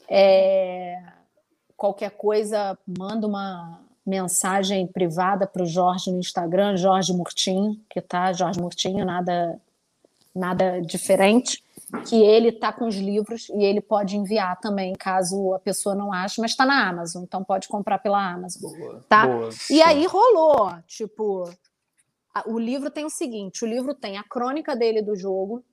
É, 0.09 1.03
qualquer 1.77 2.11
coisa, 2.11 2.79
manda 2.87 3.27
uma 3.27 3.81
mensagem 4.05 4.87
privada 4.87 5.47
para 5.47 5.63
o 5.63 5.67
Jorge 5.67 6.13
no 6.13 6.19
Instagram, 6.21 6.77
Jorge 6.77 7.13
Murtinho, 7.13 7.81
que 7.91 8.01
tá 8.01 8.33
Jorge 8.33 8.61
Murtinho, 8.61 9.05
nada, 9.05 9.59
nada 10.35 10.81
diferente, 10.81 11.63
que 12.09 12.17
ele 12.17 12.51
tá 12.53 12.73
com 12.73 12.87
os 12.89 12.97
livros 12.97 13.49
e 13.51 13.63
ele 13.65 13.81
pode 13.81 14.17
enviar 14.17 14.59
também, 14.59 14.93
caso 14.95 15.55
a 15.55 15.59
pessoa 15.59 15.95
não 15.95 16.13
ache, 16.13 16.41
mas 16.41 16.51
está 16.51 16.67
na 16.67 16.89
Amazon, 16.89 17.23
então 17.23 17.45
pode 17.45 17.69
comprar 17.69 17.99
pela 17.99 18.19
Amazon. 18.33 18.73
Boa, 18.73 19.05
Tá. 19.09 19.27
boa. 19.27 19.51
E 19.71 19.81
aí 19.81 20.05
rolou, 20.07 20.73
tipo, 20.87 21.49
o 22.47 22.59
livro 22.59 22.91
tem 22.91 23.05
o 23.05 23.11
seguinte, 23.11 23.65
o 23.65 23.69
livro 23.69 23.95
tem 23.95 24.19
a 24.19 24.25
crônica 24.25 24.75
dele 24.75 25.01
do 25.01 25.15
jogo, 25.15 25.65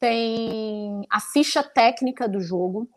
tem 0.00 1.04
a 1.10 1.20
ficha 1.20 1.62
técnica 1.62 2.28
do 2.28 2.40
jogo, 2.40 2.88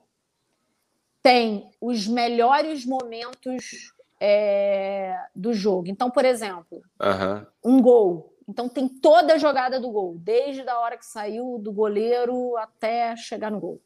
tem 1.21 1.69
os 1.81 2.07
melhores 2.07 2.85
momentos 2.85 3.93
é, 4.19 5.17
do 5.35 5.53
jogo. 5.53 5.87
Então, 5.89 6.09
por 6.09 6.23
exemplo, 6.25 6.81
Aham. 6.99 7.45
um 7.63 7.81
gol. 7.81 8.30
Então 8.51 8.67
tem 8.67 8.87
toda 8.87 9.33
a 9.33 9.37
jogada 9.37 9.79
do 9.79 9.89
gol, 9.89 10.17
desde 10.19 10.67
a 10.67 10.77
hora 10.79 10.97
que 10.97 11.05
saiu 11.05 11.57
do 11.57 11.71
goleiro 11.71 12.57
até 12.57 13.15
chegar 13.15 13.49
no 13.49 13.59
gol. 13.61 13.81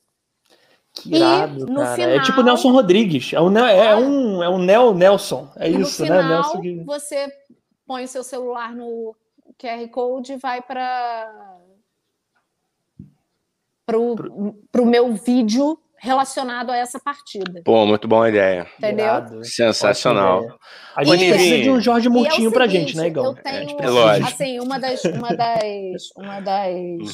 Que 0.92 1.14
E, 1.14 1.18
irado. 1.18 1.66
É 1.84 1.96
final- 1.96 2.24
tipo 2.24 2.42
Nelson 2.42 2.72
Rodrigues. 2.72 3.32
É 3.32 3.40
um, 3.40 3.50
Ne- 3.50 3.76
é 3.76 3.96
um, 3.96 4.44
é 4.44 4.50
um 4.50 4.58
Neo 4.58 4.94
Nelson. 4.96 5.48
É 5.56 5.70
isso, 5.70 6.02
no 6.04 6.10
né? 6.10 6.16
final, 6.24 6.30
Nelson 6.30 6.62
que... 6.62 6.84
você 6.84 7.32
põe 7.86 8.06
o 8.06 8.08
seu 8.08 8.24
celular 8.24 8.74
no 8.76 9.16
QR 9.60 9.88
Code 9.90 10.34
e 10.34 10.38
vai 10.38 10.62
para 10.64 11.60
para 13.86 14.00
o 14.00 14.86
meu 14.86 15.14
vídeo 15.14 15.78
relacionado 16.06 16.70
a 16.70 16.78
essa 16.78 17.00
partida, 17.00 17.62
Pô, 17.66 17.86
muito 17.86 18.08
boa 18.08 18.30
ideia. 18.30 18.68
entendeu? 18.78 19.06
Irado. 19.06 19.44
Sensacional. 19.44 20.44
Ideia. 20.44 20.56
A 20.96 21.04
gente 21.04 21.18
Nivinha. 21.20 21.34
precisa 21.36 21.62
de 21.64 21.70
um 21.72 21.82
Jorge 21.82 22.08
E 22.08 22.08
é 22.08 22.12
o 22.12 22.14
Murtinho 22.14 22.52
pra 22.52 22.66
seguinte, 22.66 22.88
gente, 22.90 22.98
né, 22.98 23.08
Igão? 23.08 23.26
Eu 23.26 23.34
gente 23.34 23.44
tenho, 23.76 23.92
lógico. 23.94 24.28
assim, 24.30 24.60
uma 24.60 24.80
das, 24.80 25.04
uma 25.04 25.34
das, 25.36 26.12
uma 26.16 26.40
das, 26.40 26.70
Uhum. 26.72 27.08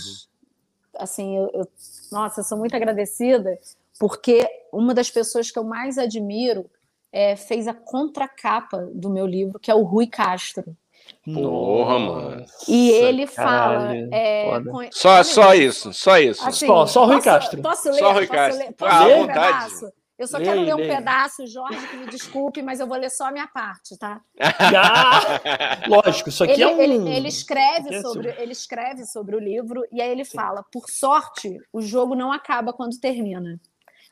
assim, 0.99 1.38
eu, 1.38 1.49
eu- 1.53 1.68
nossa, 2.11 2.41
eu 2.41 2.43
sou 2.43 2.57
muito 2.57 2.76
agradecida 2.76 3.57
porque 3.99 4.45
uma 4.73 4.93
das 4.93 5.09
pessoas 5.09 5.49
que 5.49 5.57
eu 5.57 5.63
mais 5.63 5.97
admiro 5.97 6.65
é, 7.13 7.35
fez 7.35 7.68
a 7.68 7.73
contracapa 7.73 8.89
do 8.93 9.09
meu 9.09 9.26
livro, 9.26 9.59
que 9.59 9.69
é 9.72 9.76
o 9.76 9.84
Rui 9.84 10.07
Castro. 10.07 10.76
Porra, 11.25 11.99
mano. 11.99 12.45
E 12.67 12.89
ele 12.91 13.27
fala, 13.27 13.93
é, 14.11 14.59
com- 14.69 14.88
Só, 14.91 15.23
só 15.23 15.53
isso, 15.53 15.93
só 15.93 16.17
isso. 16.17 16.47
Assim, 16.47 16.67
Só- 16.67 16.85
só 16.85 17.05
Rui 17.05 17.15
posso- 17.15 17.25
Castro. 17.25 17.61
Posso 17.61 17.89
ler? 17.91 17.99
Só 17.99 18.11
Rui 18.11 18.27
Posso 18.27 18.31
Castro. 18.39 18.57
ler? 18.59 18.69
Ah, 18.69 18.73
Posso 18.77 19.03
ler 19.05 19.15
um 19.15 19.19
vontade. 19.21 19.47
pedaço? 19.53 19.93
Eu 20.19 20.27
só 20.27 20.38
Leia, 20.38 20.51
quero 20.51 20.61
ler 20.65 20.73
um 20.75 20.77
leia. 20.77 20.97
pedaço, 20.97 21.47
Jorge, 21.47 21.88
que 21.88 21.97
me 21.97 22.05
desculpe, 22.07 22.61
mas 22.61 22.79
eu 22.79 22.85
vou 22.85 22.95
ler 22.95 23.09
só 23.09 23.25
a 23.29 23.31
minha 23.31 23.47
parte, 23.47 23.97
tá? 23.97 24.21
Ah, 24.39 25.19
lógico, 25.89 26.29
isso 26.29 26.43
aqui 26.43 26.53
Ele, 26.53 26.63
é 26.63 26.67
um. 26.67 26.79
ele, 26.79 27.09
ele 27.15 27.27
escreve 27.27 27.95
é 27.95 28.01
sobre, 28.01 28.29
sobre- 28.29 28.41
ele 28.43 28.51
escreve 28.51 29.05
sobre 29.05 29.35
o 29.35 29.39
livro 29.39 29.83
e 29.91 29.99
aí 29.99 30.11
ele 30.11 30.23
fala: 30.23 30.63
por 30.71 30.83
sorte, 30.89 31.57
o 31.73 31.81
jogo 31.81 32.13
não 32.13 32.31
acaba 32.31 32.71
quando 32.71 32.99
termina. 32.99 33.59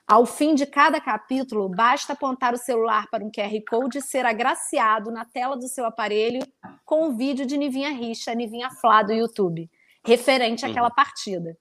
Ao 0.09 0.25
fim 0.25 0.55
de 0.55 0.65
cada 0.65 0.99
capítulo, 0.99 1.69
basta 1.69 2.13
apontar 2.13 2.51
o 2.51 2.57
celular 2.57 3.05
para 3.11 3.23
um 3.23 3.29
QR 3.29 3.53
Code 3.69 3.99
e 3.99 4.01
ser 4.01 4.25
agraciado 4.25 5.11
na 5.11 5.23
tela 5.23 5.55
do 5.55 5.67
seu 5.67 5.85
aparelho 5.85 6.41
com 6.83 7.09
um 7.09 7.15
vídeo 7.15 7.45
de 7.45 7.55
Nivinha 7.55 7.91
Richa, 7.91 8.33
Nivinha 8.33 8.71
Flá 8.71 9.03
do 9.03 9.13
YouTube, 9.13 9.69
referente 10.03 10.65
àquela 10.65 10.89
partida. 10.89 11.55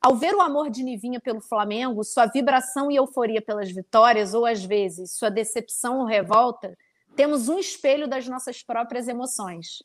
Ao 0.00 0.14
ver 0.14 0.32
o 0.32 0.40
amor 0.40 0.70
de 0.70 0.84
Nivinha 0.84 1.18
pelo 1.18 1.40
Flamengo, 1.40 2.04
sua 2.04 2.26
vibração 2.26 2.88
e 2.88 2.94
euforia 2.94 3.42
pelas 3.42 3.68
vitórias, 3.68 4.32
ou 4.32 4.46
às 4.46 4.64
vezes 4.64 5.18
sua 5.18 5.28
decepção 5.28 5.98
ou 5.98 6.04
revolta, 6.04 6.78
temos 7.16 7.48
um 7.48 7.58
espelho 7.58 8.06
das 8.06 8.28
nossas 8.28 8.62
próprias 8.62 9.08
emoções. 9.08 9.82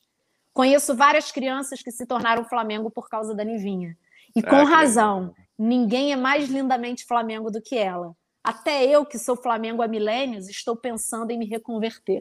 Conheço 0.54 0.96
várias 0.96 1.32
crianças 1.32 1.82
que 1.82 1.92
se 1.92 2.06
tornaram 2.06 2.46
Flamengo 2.46 2.92
por 2.92 3.10
causa 3.10 3.34
da 3.34 3.44
Nivinha. 3.44 3.98
E 4.36 4.40
Ah, 4.42 4.50
com 4.52 4.64
razão, 4.66 5.34
ninguém 5.58 6.12
é 6.12 6.16
mais 6.16 6.50
lindamente 6.50 7.06
Flamengo 7.06 7.50
do 7.52 7.62
que 7.62 7.78
ela. 7.78 8.14
Até 8.44 8.84
eu, 8.86 9.06
que 9.06 9.18
sou 9.18 9.36
Flamengo 9.38 9.82
há 9.82 9.88
milênios, 9.88 10.50
estou 10.50 10.76
pensando 10.76 11.32
em 11.32 11.38
me 11.38 11.46
reconverter. 11.46 12.20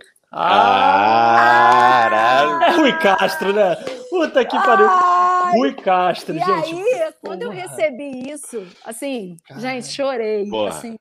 Caralho. 1.63 2.63
É 2.63 2.71
Rui 2.77 2.99
Castro, 2.99 3.53
né? 3.53 3.77
Puta 4.09 4.45
que 4.45 4.57
pariu. 4.57 4.87
Ai, 4.89 5.53
Rui 5.57 5.75
Castro, 5.75 6.35
e 6.35 6.39
gente. 6.39 6.75
aí, 6.75 7.13
quando 7.21 7.43
eu 7.43 7.51
porra. 7.51 7.61
recebi 7.63 8.31
isso, 8.31 8.67
assim, 8.85 9.37
Caralho. 9.47 9.67
gente, 9.67 9.89
chorei. 9.89 10.49
Porra. 10.49 10.69
Assim. 10.71 10.97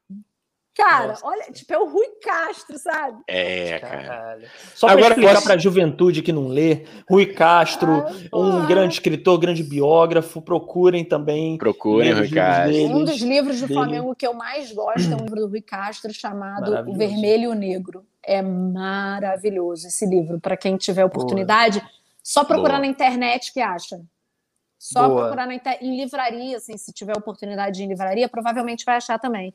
Cara, 0.75 1.07
Nossa. 1.09 1.27
olha, 1.27 1.43
tipo, 1.51 1.73
é 1.73 1.77
o 1.77 1.85
Rui 1.89 2.07
Castro, 2.23 2.77
sabe? 2.79 3.21
É, 3.27 3.77
cara. 3.79 4.03
Caralho. 4.03 4.47
Só 4.73 4.87
para 4.87 4.93
Agora 4.95 5.09
explicar 5.13 5.33
posso- 5.33 5.43
para 5.45 5.55
a 5.55 5.57
juventude 5.57 6.21
que 6.21 6.31
não 6.31 6.47
lê, 6.47 6.85
Rui 7.09 7.25
Castro, 7.25 8.05
Ah, 8.31 8.37
um 8.37 8.65
grande 8.65 8.93
escritor, 8.93 9.37
grande 9.37 9.63
biógrafo, 9.63 10.41
procurem 10.41 11.03
também. 11.03 11.57
Procurem, 11.57 12.11
Grandes 12.11 12.29
Ricardo. 12.29 12.69
livros 12.71 12.87
dele. 12.89 13.01
Um 13.01 13.03
dos 13.05 13.21
livros 13.21 13.59
do 13.59 13.67
dele. 13.67 13.79
Flamengo 13.79 14.15
que 14.15 14.25
eu 14.25 14.33
mais 14.33 14.71
gosto 14.71 15.11
é 15.11 15.15
um 15.15 15.19
livro 15.25 15.41
do 15.41 15.47
Rui 15.49 15.61
Castro 15.61 16.13
chamado 16.13 16.89
O. 16.89 16.93
Vermelho 16.95 17.43
e 17.43 17.47
o 17.47 17.53
Negro. 17.53 18.05
É 18.23 18.41
maravilhoso 18.41 19.87
esse 19.87 20.05
livro. 20.05 20.39
Para 20.39 20.55
quem 20.55 20.77
tiver 20.77 21.03
oportunidade, 21.03 21.83
só 22.23 22.43
procurar 22.45 22.75
Boa. 22.75 22.79
na 22.79 22.87
internet 22.87 23.51
que 23.51 23.59
acha. 23.59 23.99
Só 24.79 25.07
Boa. 25.07 25.21
procurar 25.23 25.45
na 25.47 25.53
inter... 25.53 25.77
em 25.81 25.97
livraria, 25.97 26.57
assim, 26.57 26.77
se 26.77 26.91
tiver 26.93 27.15
oportunidade 27.17 27.75
de 27.75 27.83
ir 27.83 27.85
em 27.85 27.89
livraria, 27.89 28.29
provavelmente 28.29 28.85
vai 28.85 28.95
achar 28.95 29.19
também. 29.19 29.53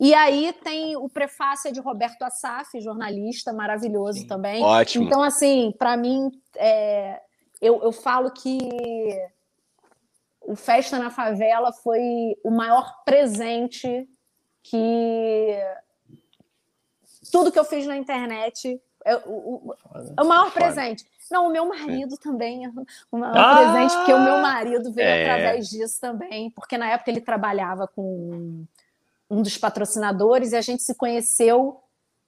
E 0.00 0.14
aí 0.14 0.52
tem 0.52 0.96
o 0.96 1.08
prefácio 1.08 1.72
de 1.72 1.80
Roberto 1.80 2.22
Assaf, 2.22 2.80
jornalista 2.80 3.52
maravilhoso 3.52 4.20
Sim. 4.20 4.26
também. 4.28 4.62
Ótimo. 4.62 5.04
Então, 5.06 5.22
assim, 5.22 5.74
para 5.76 5.96
mim, 5.96 6.30
é, 6.56 7.20
eu, 7.60 7.82
eu 7.82 7.90
falo 7.90 8.30
que 8.30 8.58
o 10.40 10.54
Festa 10.54 10.98
na 10.98 11.10
Favela 11.10 11.72
foi 11.72 12.36
o 12.44 12.50
maior 12.50 13.02
presente 13.04 14.08
que 14.62 15.56
tudo 17.32 17.50
que 17.52 17.58
eu 17.58 17.64
fiz 17.64 17.86
na 17.86 17.96
internet 17.96 18.80
é 19.04 19.16
o, 19.16 19.20
o- 19.30 19.74
é 20.16 20.22
o 20.22 20.26
maior 20.26 20.50
Foda. 20.50 20.64
presente. 20.64 21.04
Não, 21.30 21.46
o 21.48 21.50
meu 21.52 21.66
marido 21.66 22.16
também 22.16 22.64
é 22.64 22.70
o 23.10 23.18
maior 23.18 23.36
Ah! 23.36 23.56
presente, 23.56 23.96
porque 23.96 24.12
o 24.14 24.20
meu 24.22 24.38
marido 24.38 24.92
veio 24.92 25.08
É. 25.08 25.22
através 25.24 25.68
disso 25.68 26.00
também, 26.00 26.50
porque 26.50 26.78
na 26.78 26.88
época 26.90 27.10
ele 27.10 27.20
trabalhava 27.20 27.86
com 27.86 28.64
um 29.30 29.42
dos 29.42 29.56
patrocinadores 29.58 30.52
e 30.52 30.56
a 30.56 30.60
gente 30.60 30.82
se 30.82 30.94
conheceu 30.94 31.80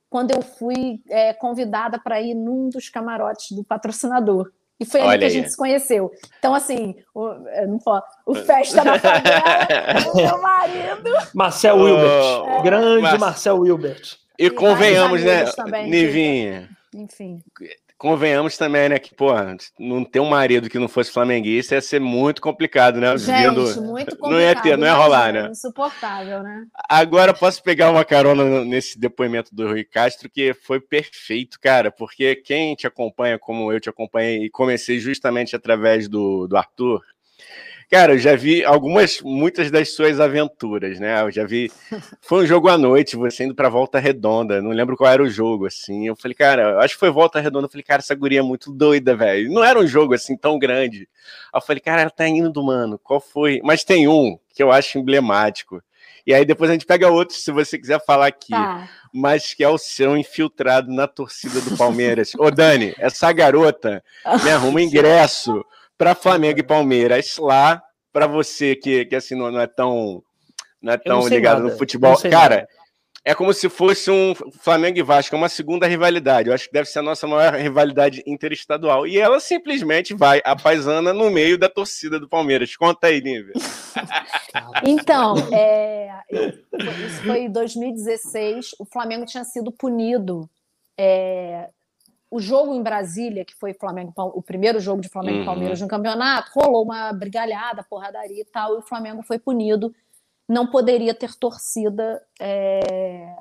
quando 0.09 0.33
eu 0.33 0.43
fui 0.43 1.01
é, 1.09 1.33
convidada 1.33 1.99
para 1.99 2.21
ir 2.21 2.35
num 2.35 2.69
dos 2.69 2.89
camarotes 2.89 3.53
do 3.53 3.63
patrocinador. 3.65 4.51
E 4.79 4.85
foi 4.85 5.01
ali 5.01 5.09
Olha 5.11 5.19
que 5.19 5.25
a 5.25 5.29
aí. 5.29 5.33
gente 5.35 5.51
se 5.51 5.57
conheceu. 5.57 6.11
Então, 6.39 6.55
assim, 6.55 6.97
o, 7.15 7.29
não 7.69 7.79
posso, 7.79 8.07
o 8.27 8.35
Festa 8.45 8.83
na 8.83 8.99
Favela, 8.99 10.11
o 10.13 10.17
meu 10.17 10.41
marido. 10.43 11.11
Marcel 11.35 11.77
Oh, 11.79 11.83
Wilbert. 11.85 12.63
grande 12.63 13.03
Mas- 13.03 13.21
Marcel 13.21 13.59
Wilbert. 13.61 14.17
E 14.39 14.47
E 14.47 14.51
convenhamos, 14.51 15.23
né, 15.23 15.45
também, 15.53 15.85
que- 15.85 15.91
Nivinha? 15.91 16.69
Enfim. 16.95 17.43
Convenhamos 18.01 18.57
também, 18.57 18.89
né, 18.89 18.99
que, 18.99 19.15
pô, 19.15 19.31
não 19.79 20.07
ter 20.07 20.21
um 20.21 20.31
marido 20.31 20.71
que 20.71 20.79
não 20.79 20.89
fosse 20.89 21.13
flamenguista 21.13 21.75
ia 21.75 21.83
ser 21.83 22.01
muito 22.01 22.41
complicado, 22.41 22.99
né? 22.99 23.15
Gente, 23.19 23.43
Vendo- 23.43 23.83
muito 23.83 24.17
complicado. 24.17 24.31
Não 24.31 24.41
ia 24.41 24.57
ter, 24.57 24.79
não 24.79 24.87
ia 24.87 24.95
rolar, 24.95 25.31
né? 25.35 25.51
Insuportável, 25.51 26.43
né? 26.43 26.65
Agora 26.89 27.35
posso 27.35 27.63
pegar 27.63 27.91
uma 27.91 28.03
carona 28.03 28.65
nesse 28.65 28.99
depoimento 28.99 29.55
do 29.55 29.69
Rui 29.69 29.85
Castro, 29.85 30.31
que 30.31 30.55
foi 30.55 30.81
perfeito, 30.81 31.61
cara, 31.61 31.91
porque 31.91 32.37
quem 32.37 32.75
te 32.75 32.87
acompanha, 32.87 33.39
como 33.39 33.71
eu 33.71 33.79
te 33.79 33.91
acompanhei, 33.91 34.45
e 34.47 34.51
comecei 34.51 34.99
justamente 34.99 35.55
através 35.55 36.09
do, 36.09 36.47
do 36.49 36.57
Arthur, 36.57 37.03
Cara, 37.91 38.13
eu 38.13 38.19
já 38.19 38.37
vi 38.37 38.65
algumas, 38.65 39.21
muitas 39.21 39.69
das 39.69 39.93
suas 39.93 40.21
aventuras, 40.21 41.01
né? 41.01 41.23
Eu 41.23 41.31
já 41.33 41.45
vi. 41.45 41.73
Foi 42.23 42.45
um 42.45 42.47
jogo 42.47 42.69
à 42.69 42.79
noite, 42.79 43.17
você 43.17 43.43
indo 43.43 43.55
pra 43.55 43.69
Volta 43.69 43.99
Redonda. 43.99 44.63
Não 44.63 44.71
lembro 44.71 44.97
qual 44.97 45.11
era 45.11 45.21
o 45.21 45.29
jogo, 45.29 45.67
assim. 45.67 46.07
Eu 46.07 46.15
falei, 46.15 46.37
cara, 46.37 46.63
eu 46.63 46.79
acho 46.79 46.95
que 46.95 47.01
foi 47.01 47.11
Volta 47.11 47.41
Redonda. 47.41 47.67
Eu 47.67 47.71
falei, 47.71 47.83
cara, 47.83 47.99
essa 47.99 48.15
guria 48.15 48.39
é 48.39 48.43
muito 48.43 48.71
doida, 48.73 49.17
velho. 49.17 49.53
Não 49.53 49.65
era 49.65 49.77
um 49.77 49.89
jogo 49.89 50.15
assim 50.15 50.37
tão 50.37 50.57
grande. 50.57 51.09
Aí 51.53 51.59
eu 51.59 51.61
falei, 51.61 51.81
cara, 51.81 52.03
ela 52.03 52.11
tá 52.11 52.29
indo, 52.29 52.63
mano. 52.63 52.97
Qual 52.97 53.21
foi? 53.21 53.61
Mas 53.65 53.83
tem 53.83 54.07
um 54.07 54.39
que 54.55 54.63
eu 54.63 54.71
acho 54.71 54.97
emblemático. 54.97 55.83
E 56.25 56.33
aí 56.33 56.45
depois 56.45 56.71
a 56.71 56.75
gente 56.75 56.87
pega 56.87 57.11
outro, 57.11 57.35
se 57.35 57.51
você 57.51 57.77
quiser 57.77 58.01
falar 58.05 58.29
aqui. 58.29 58.51
Tá. 58.51 58.89
Mas 59.13 59.53
que 59.53 59.65
é 59.65 59.69
o 59.69 59.79
seu 59.79 60.17
infiltrado 60.17 60.93
na 60.93 61.09
torcida 61.09 61.61
do 61.61 61.77
Palmeiras. 61.77 62.37
Ô, 62.39 62.53
Dani, 62.53 62.95
essa 62.99 63.33
garota 63.33 64.01
me 64.45 64.51
arruma 64.51 64.79
ingresso 64.81 65.65
para 66.01 66.15
Flamengo 66.15 66.59
e 66.59 66.63
Palmeiras 66.63 67.37
lá, 67.37 67.83
para 68.11 68.27
você 68.27 68.75
que, 68.75 69.05
que 69.05 69.15
assim 69.15 69.35
não, 69.35 69.51
não 69.51 69.61
é 69.61 69.67
tão 69.67 70.23
não 70.81 70.95
é 70.95 70.97
tão 70.97 71.21
não 71.21 71.29
ligado 71.29 71.59
nada. 71.59 71.71
no 71.71 71.79
futebol. 71.79 72.17
Cara, 72.23 72.57
nada. 72.57 72.69
é 73.23 73.35
como 73.35 73.53
se 73.53 73.69
fosse 73.69 74.11
um 74.11 74.35
Flamengo 74.35 74.99
e 74.99 75.03
Vasco, 75.03 75.35
é 75.35 75.39
uma 75.39 75.51
segunda 75.51 75.87
rivalidade. 75.87 76.49
Eu 76.49 76.55
acho 76.55 76.69
que 76.69 76.73
deve 76.73 76.89
ser 76.89 77.01
a 77.01 77.03
nossa 77.03 77.27
maior 77.27 77.53
rivalidade 77.53 78.23
interestadual. 78.27 79.07
E 79.07 79.19
ela 79.19 79.39
simplesmente 79.41 80.15
vai, 80.15 80.41
a 80.43 80.57
paisana, 80.57 81.13
no 81.13 81.31
meio 81.31 81.59
da 81.59 81.69
torcida 81.69 82.19
do 82.19 82.27
Palmeiras. 82.27 82.75
Conta 82.77 83.09
aí, 83.09 83.21
Nívia. 83.21 83.53
Então, 84.83 85.37
é, 85.53 86.11
isso 86.33 87.23
foi 87.25 87.43
em 87.43 87.53
2016. 87.53 88.71
O 88.81 88.85
Flamengo 88.85 89.25
tinha 89.25 89.45
sido 89.45 89.71
punido 89.71 90.51
é, 90.99 91.69
o 92.31 92.39
jogo 92.41 92.75
em 92.75 92.83
Brasília, 92.83 93.45
que 93.45 93.57
foi 93.57 93.75
Flamengo, 93.75 94.13
o 94.17 94.41
primeiro 94.41 94.79
jogo 94.79 95.03
de 95.03 95.09
Flamengo 95.09 95.39
e 95.39 95.41
uhum. 95.41 95.47
Palmeiras 95.47 95.81
no 95.81 95.89
campeonato, 95.89 96.53
rolou 96.55 96.85
uma 96.85 97.13
brigalhada, 97.13 97.83
porradaria 97.83 98.43
e 98.43 98.45
tal, 98.45 98.77
e 98.77 98.79
o 98.79 98.83
Flamengo 98.83 99.23
foi 99.23 99.39
punido. 99.39 99.93
Não 100.49 100.69
poderia 100.69 101.13
ter 101.13 101.35
torcida 101.35 102.23
é, 102.39 103.35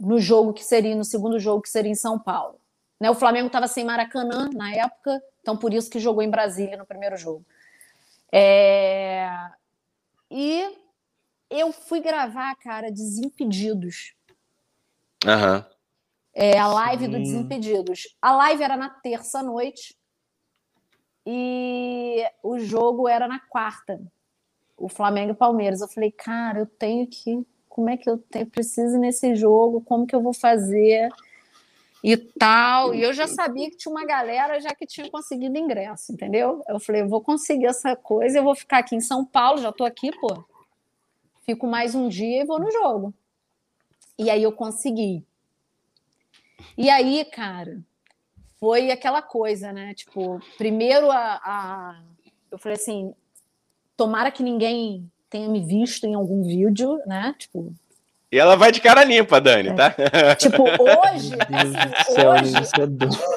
no 0.00 0.18
jogo 0.18 0.54
que 0.54 0.64
seria, 0.64 0.96
no 0.96 1.04
segundo 1.04 1.38
jogo 1.38 1.62
que 1.62 1.68
seria 1.68 1.92
em 1.92 1.96
São 1.96 2.18
Paulo. 2.18 2.58
Né, 2.98 3.10
o 3.10 3.14
Flamengo 3.14 3.48
estava 3.48 3.68
sem 3.68 3.84
Maracanã 3.84 4.48
na 4.54 4.72
época, 4.74 5.22
então 5.42 5.56
por 5.56 5.74
isso 5.74 5.90
que 5.90 5.98
jogou 5.98 6.22
em 6.22 6.30
Brasília 6.30 6.78
no 6.78 6.86
primeiro 6.86 7.18
jogo. 7.18 7.44
É, 8.32 9.28
e 10.30 10.76
eu 11.50 11.72
fui 11.72 12.00
gravar, 12.00 12.54
cara, 12.56 12.90
Desimpedidos. 12.90 14.14
Aham. 15.26 15.58
Uhum 15.58 15.73
é, 16.34 16.58
a 16.58 16.66
live 16.66 17.04
Sim. 17.04 17.10
do 17.10 17.18
Desimpedidos. 17.18 18.16
A 18.20 18.34
live 18.36 18.62
era 18.62 18.76
na 18.76 18.90
terça-noite 18.90 19.96
e 21.24 22.24
o 22.42 22.58
jogo 22.58 23.08
era 23.08 23.28
na 23.28 23.38
quarta. 23.38 24.00
O 24.76 24.88
Flamengo 24.88 25.32
e 25.32 25.36
Palmeiras. 25.36 25.80
Eu 25.80 25.88
falei, 25.88 26.10
cara, 26.10 26.58
eu 26.60 26.66
tenho 26.66 27.06
que. 27.06 27.46
Como 27.68 27.88
é 27.88 27.96
que 27.96 28.08
eu 28.08 28.18
tenho, 28.18 28.46
preciso 28.46 28.98
nesse 28.98 29.34
jogo? 29.34 29.80
Como 29.80 30.06
que 30.06 30.14
eu 30.14 30.22
vou 30.22 30.32
fazer? 30.32 31.08
E 32.02 32.16
tal. 32.16 32.94
E 32.94 33.02
eu 33.02 33.12
já 33.12 33.26
sabia 33.26 33.70
que 33.70 33.76
tinha 33.76 33.90
uma 33.90 34.04
galera 34.04 34.60
já 34.60 34.74
que 34.74 34.86
tinha 34.86 35.10
conseguido 35.10 35.56
ingresso, 35.56 36.12
entendeu? 36.12 36.62
Eu 36.68 36.78
falei, 36.78 37.00
eu 37.00 37.08
vou 37.08 37.22
conseguir 37.22 37.66
essa 37.66 37.96
coisa, 37.96 38.38
eu 38.38 38.44
vou 38.44 38.54
ficar 38.54 38.78
aqui 38.78 38.94
em 38.94 39.00
São 39.00 39.24
Paulo, 39.24 39.58
já 39.58 39.72
tô 39.72 39.84
aqui, 39.84 40.10
pô. 40.20 40.44
Fico 41.46 41.66
mais 41.66 41.94
um 41.94 42.08
dia 42.08 42.42
e 42.42 42.44
vou 42.44 42.60
no 42.60 42.70
jogo. 42.70 43.14
E 44.18 44.28
aí 44.28 44.42
eu 44.42 44.52
consegui. 44.52 45.24
E 46.76 46.90
aí, 46.90 47.24
cara, 47.24 47.78
foi 48.58 48.90
aquela 48.90 49.20
coisa, 49.20 49.72
né? 49.72 49.94
Tipo, 49.94 50.40
primeiro 50.56 51.10
a, 51.10 51.40
a, 51.44 52.00
eu 52.50 52.58
falei 52.58 52.76
assim, 52.76 53.14
tomara 53.96 54.30
que 54.30 54.42
ninguém 54.42 55.10
tenha 55.28 55.48
me 55.48 55.60
visto 55.60 56.06
em 56.06 56.14
algum 56.14 56.42
vídeo, 56.42 56.98
né? 57.06 57.34
Tipo. 57.38 57.74
E 58.30 58.38
ela 58.38 58.56
vai 58.56 58.72
de 58.72 58.80
cara 58.80 59.04
limpa, 59.04 59.40
Dani, 59.40 59.68
é. 59.68 59.74
tá? 59.74 59.94
Tipo, 60.36 60.62
hoje, 60.80 61.34
assim, 61.34 62.20
hoje, 62.20 62.56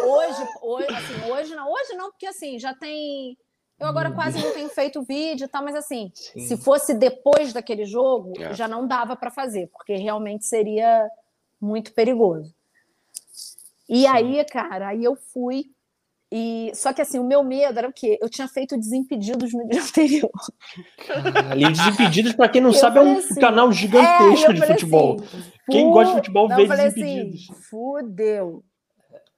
hoje, 0.06 0.50
hoje, 0.62 0.88
assim, 0.94 1.32
hoje 1.32 1.56
não, 1.56 1.72
hoje 1.72 1.94
não, 1.94 2.12
porque 2.12 2.28
assim, 2.28 2.60
já 2.60 2.74
tem. 2.74 3.38
Eu 3.80 3.88
agora 3.88 4.12
quase 4.12 4.40
não 4.40 4.54
tenho 4.54 4.70
feito 4.70 5.04
vídeo 5.04 5.46
e 5.46 5.48
tal, 5.48 5.64
mas 5.64 5.76
assim, 5.76 6.12
Sim. 6.14 6.40
se 6.40 6.58
fosse 6.58 6.96
depois 6.96 7.54
daquele 7.54 7.86
jogo, 7.86 8.34
é. 8.40 8.54
já 8.54 8.68
não 8.68 8.88
dava 8.88 9.16
para 9.16 9.30
fazer, 9.30 9.68
porque 9.68 9.96
realmente 9.96 10.46
seria 10.46 11.08
muito 11.62 11.94
perigoso. 11.94 12.57
E 13.90 14.02
Sim. 14.02 14.08
aí, 14.08 14.46
cara, 14.46 14.90
aí 14.90 15.04
eu 15.04 15.16
fui. 15.16 15.66
E 16.30 16.72
só 16.76 16.92
que 16.92 17.02
assim, 17.02 17.20
o 17.20 17.24
meu 17.24 17.42
medo 17.42 17.80
era 17.80 17.88
o 17.88 17.94
quê? 17.94 18.18
Eu 18.22 18.30
tinha 18.30 18.50
feito 18.50 18.78
Desimpedidos 18.78 19.54
no 19.54 19.66
dia 19.68 19.80
anterior. 19.82 20.32
Ali 21.50 21.72
Desimpedidos, 21.72 22.34
para 22.34 22.50
quem 22.50 22.62
não 22.62 22.72
eu 22.72 22.74
sabe, 22.74 23.00
é 23.00 23.02
um 23.02 23.18
assim, 23.18 23.40
canal 23.40 23.72
gigantesco 23.72 24.52
é, 24.52 24.54
de 24.54 24.66
futebol. 24.66 25.22
Assim, 25.22 25.52
quem 25.72 25.90
gosta 25.90 26.10
de 26.12 26.20
futebol 26.20 26.48
vê 26.50 26.54
assim, 26.54 26.68
Desimpedidos. 26.68 27.50
Assim, 27.50 27.62
fudeu. 27.70 28.64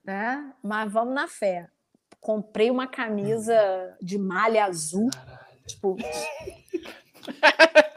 Né? 0.03 0.51
Mas 0.63 0.91
vamos 0.91 1.13
na 1.13 1.27
fé. 1.27 1.67
Comprei 2.19 2.71
uma 2.71 2.87
camisa 2.87 3.95
de 4.01 4.17
malha 4.17 4.65
azul. 4.65 5.09
Tipo. 5.67 5.95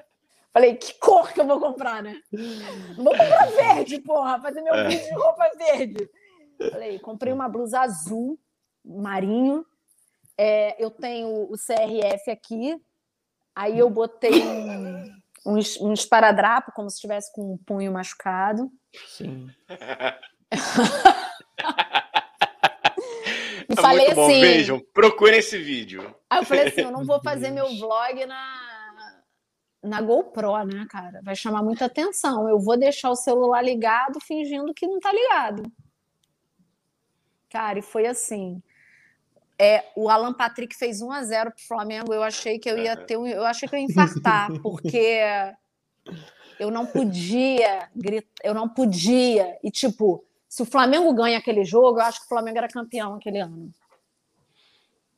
Falei, 0.52 0.74
que 0.74 0.92
cor 0.98 1.32
que 1.32 1.40
eu 1.40 1.46
vou 1.46 1.58
comprar, 1.58 2.02
né? 2.02 2.20
Vou 2.96 3.16
comprar 3.16 3.46
verde, 3.46 3.98
porra, 4.00 4.38
fazer 4.38 4.60
meu 4.60 4.74
é. 4.74 4.86
vídeo 4.86 5.06
de 5.06 5.14
roupa 5.14 5.50
verde. 5.56 6.10
Falei, 6.70 6.98
comprei 7.00 7.32
uma 7.32 7.48
blusa 7.48 7.80
azul, 7.80 8.38
marinho. 8.84 9.64
É, 10.36 10.82
eu 10.82 10.90
tenho 10.90 11.44
o 11.50 11.52
CRF 11.52 12.30
aqui. 12.30 12.80
Aí 13.54 13.78
eu 13.78 13.90
botei 13.90 14.42
um, 14.42 15.04
um, 15.46 15.58
um 15.80 15.92
esparadrapo, 15.92 16.72
como 16.72 16.88
se 16.88 16.96
estivesse 16.96 17.32
com 17.32 17.52
um 17.52 17.58
punho 17.58 17.92
machucado. 17.92 18.70
Sim. 19.06 19.50
e 23.68 23.74
tá 23.74 23.82
falei 23.82 24.06
assim. 24.10 24.40
Vejam, 24.40 24.80
procurem 24.92 25.38
esse 25.38 25.58
vídeo. 25.58 26.14
Aí 26.30 26.40
eu 26.40 26.44
falei 26.44 26.68
assim: 26.68 26.80
eu 26.82 26.90
não 26.90 27.04
vou 27.04 27.20
fazer 27.22 27.50
meu 27.50 27.68
vlog 27.76 28.24
na, 28.26 29.22
na 29.82 30.00
GoPro, 30.00 30.64
né, 30.64 30.86
cara? 30.88 31.20
Vai 31.22 31.34
chamar 31.34 31.62
muita 31.62 31.86
atenção. 31.86 32.48
Eu 32.48 32.58
vou 32.58 32.76
deixar 32.76 33.10
o 33.10 33.16
celular 33.16 33.62
ligado 33.62 34.18
fingindo 34.20 34.72
que 34.72 34.86
não 34.86 35.00
tá 35.00 35.12
ligado. 35.12 35.62
Cara, 37.52 37.78
e 37.78 37.82
foi 37.82 38.06
assim. 38.06 38.62
É, 39.58 39.84
o 39.94 40.08
Alan 40.08 40.32
Patrick 40.32 40.74
fez 40.74 41.02
1 41.02 41.12
a 41.12 41.22
0 41.22 41.50
para 41.50 41.62
o 41.62 41.66
Flamengo. 41.66 42.14
Eu 42.14 42.22
achei 42.22 42.58
que 42.58 42.68
eu 42.68 42.78
ia 42.78 42.96
ter 42.96 43.18
um, 43.18 43.26
eu 43.26 43.44
achei 43.44 43.68
que 43.68 43.74
eu 43.74 43.78
ia 43.78 43.84
infartar, 43.84 44.50
porque 44.62 45.20
eu 46.58 46.70
não 46.70 46.86
podia 46.86 47.90
gritar, 47.94 48.42
eu 48.42 48.54
não 48.54 48.68
podia. 48.68 49.58
E 49.62 49.70
tipo, 49.70 50.24
se 50.48 50.62
o 50.62 50.66
Flamengo 50.66 51.12
ganha 51.12 51.38
aquele 51.38 51.64
jogo, 51.64 51.98
eu 51.98 52.04
acho 52.04 52.20
que 52.20 52.24
o 52.24 52.28
Flamengo 52.28 52.58
era 52.58 52.68
campeão 52.68 53.14
aquele 53.14 53.38
ano. 53.38 53.70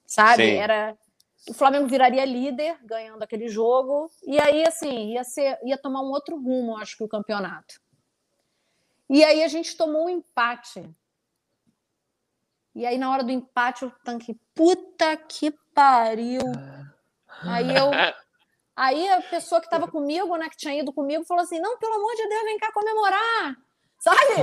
Sabe? 0.04 0.44
Sim. 0.44 0.56
Era 0.56 0.98
o 1.48 1.54
Flamengo 1.54 1.86
viraria 1.86 2.24
líder 2.24 2.78
ganhando 2.82 3.22
aquele 3.22 3.48
jogo 3.48 4.10
e 4.26 4.40
aí 4.40 4.66
assim, 4.66 5.12
ia 5.12 5.22
ser 5.22 5.58
ia 5.62 5.78
tomar 5.78 6.00
um 6.00 6.10
outro 6.10 6.36
rumo, 6.36 6.76
acho 6.78 6.96
que 6.96 7.04
o 7.04 7.08
campeonato. 7.08 7.80
E 9.08 9.22
aí 9.22 9.44
a 9.44 9.48
gente 9.48 9.76
tomou 9.76 10.06
um 10.06 10.08
empate 10.08 10.90
e 12.74 12.84
aí, 12.84 12.98
na 12.98 13.10
hora 13.10 13.22
do 13.22 13.30
empate, 13.30 13.84
o 13.84 13.92
tanque, 14.04 14.36
puta 14.54 15.16
que 15.16 15.52
pariu. 15.72 16.42
Aí 17.42 17.74
eu. 17.74 17.90
Aí 18.76 19.08
a 19.08 19.22
pessoa 19.22 19.60
que 19.60 19.68
estava 19.68 19.86
comigo, 19.86 20.36
né, 20.36 20.48
que 20.48 20.56
tinha 20.56 20.74
ido 20.74 20.92
comigo, 20.92 21.24
falou 21.24 21.44
assim: 21.44 21.60
não, 21.60 21.78
pelo 21.78 21.94
amor 21.94 22.12
de 22.16 22.28
Deus, 22.28 22.42
vem 22.42 22.58
cá 22.58 22.72
comemorar. 22.72 23.56
Sabe? 24.00 24.34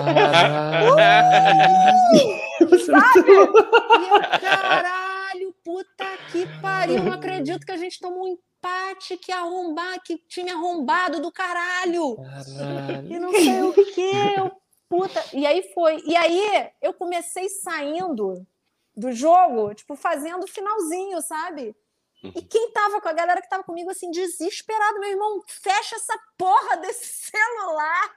Uh! 2.63 2.79
Sabe? 2.79 3.29
E 3.29 3.33
eu, 3.33 4.21
caralho, 4.39 5.53
puta 5.63 6.05
que 6.31 6.47
pariu. 6.61 7.03
Não 7.03 7.13
acredito 7.13 7.65
que 7.65 7.71
a 7.71 7.77
gente 7.77 7.99
tomou 7.99 8.23
um 8.23 8.27
empate, 8.29 9.17
que 9.17 9.31
arrombar, 9.31 10.01
que 10.03 10.17
time 10.17 10.49
arrombado 10.49 11.19
do 11.19 11.31
caralho. 11.31 12.15
caralho. 12.15 13.13
E 13.13 13.19
não 13.19 13.31
sei 13.31 13.61
o 13.61 13.73
que. 13.73 14.11
Eu, 14.37 14.60
puta. 14.91 15.23
E 15.33 15.45
aí 15.47 15.63
foi. 15.73 16.03
E 16.05 16.17
aí 16.17 16.69
eu 16.81 16.93
comecei 16.93 17.47
saindo 17.47 18.45
do 18.93 19.13
jogo, 19.13 19.73
tipo, 19.73 19.95
fazendo 19.95 20.45
finalzinho, 20.45 21.21
sabe? 21.21 21.73
E 22.21 22.27
uhum. 22.27 22.47
quem 22.47 22.71
tava 22.71 22.99
com 22.99 23.07
a 23.07 23.13
galera 23.13 23.41
que 23.41 23.49
tava 23.49 23.63
comigo, 23.63 23.89
assim, 23.89 24.11
desesperado, 24.11 24.99
meu 24.99 25.09
irmão, 25.09 25.41
fecha 25.47 25.95
essa 25.95 26.13
porra 26.37 26.75
desse 26.77 27.07
celular, 27.31 28.11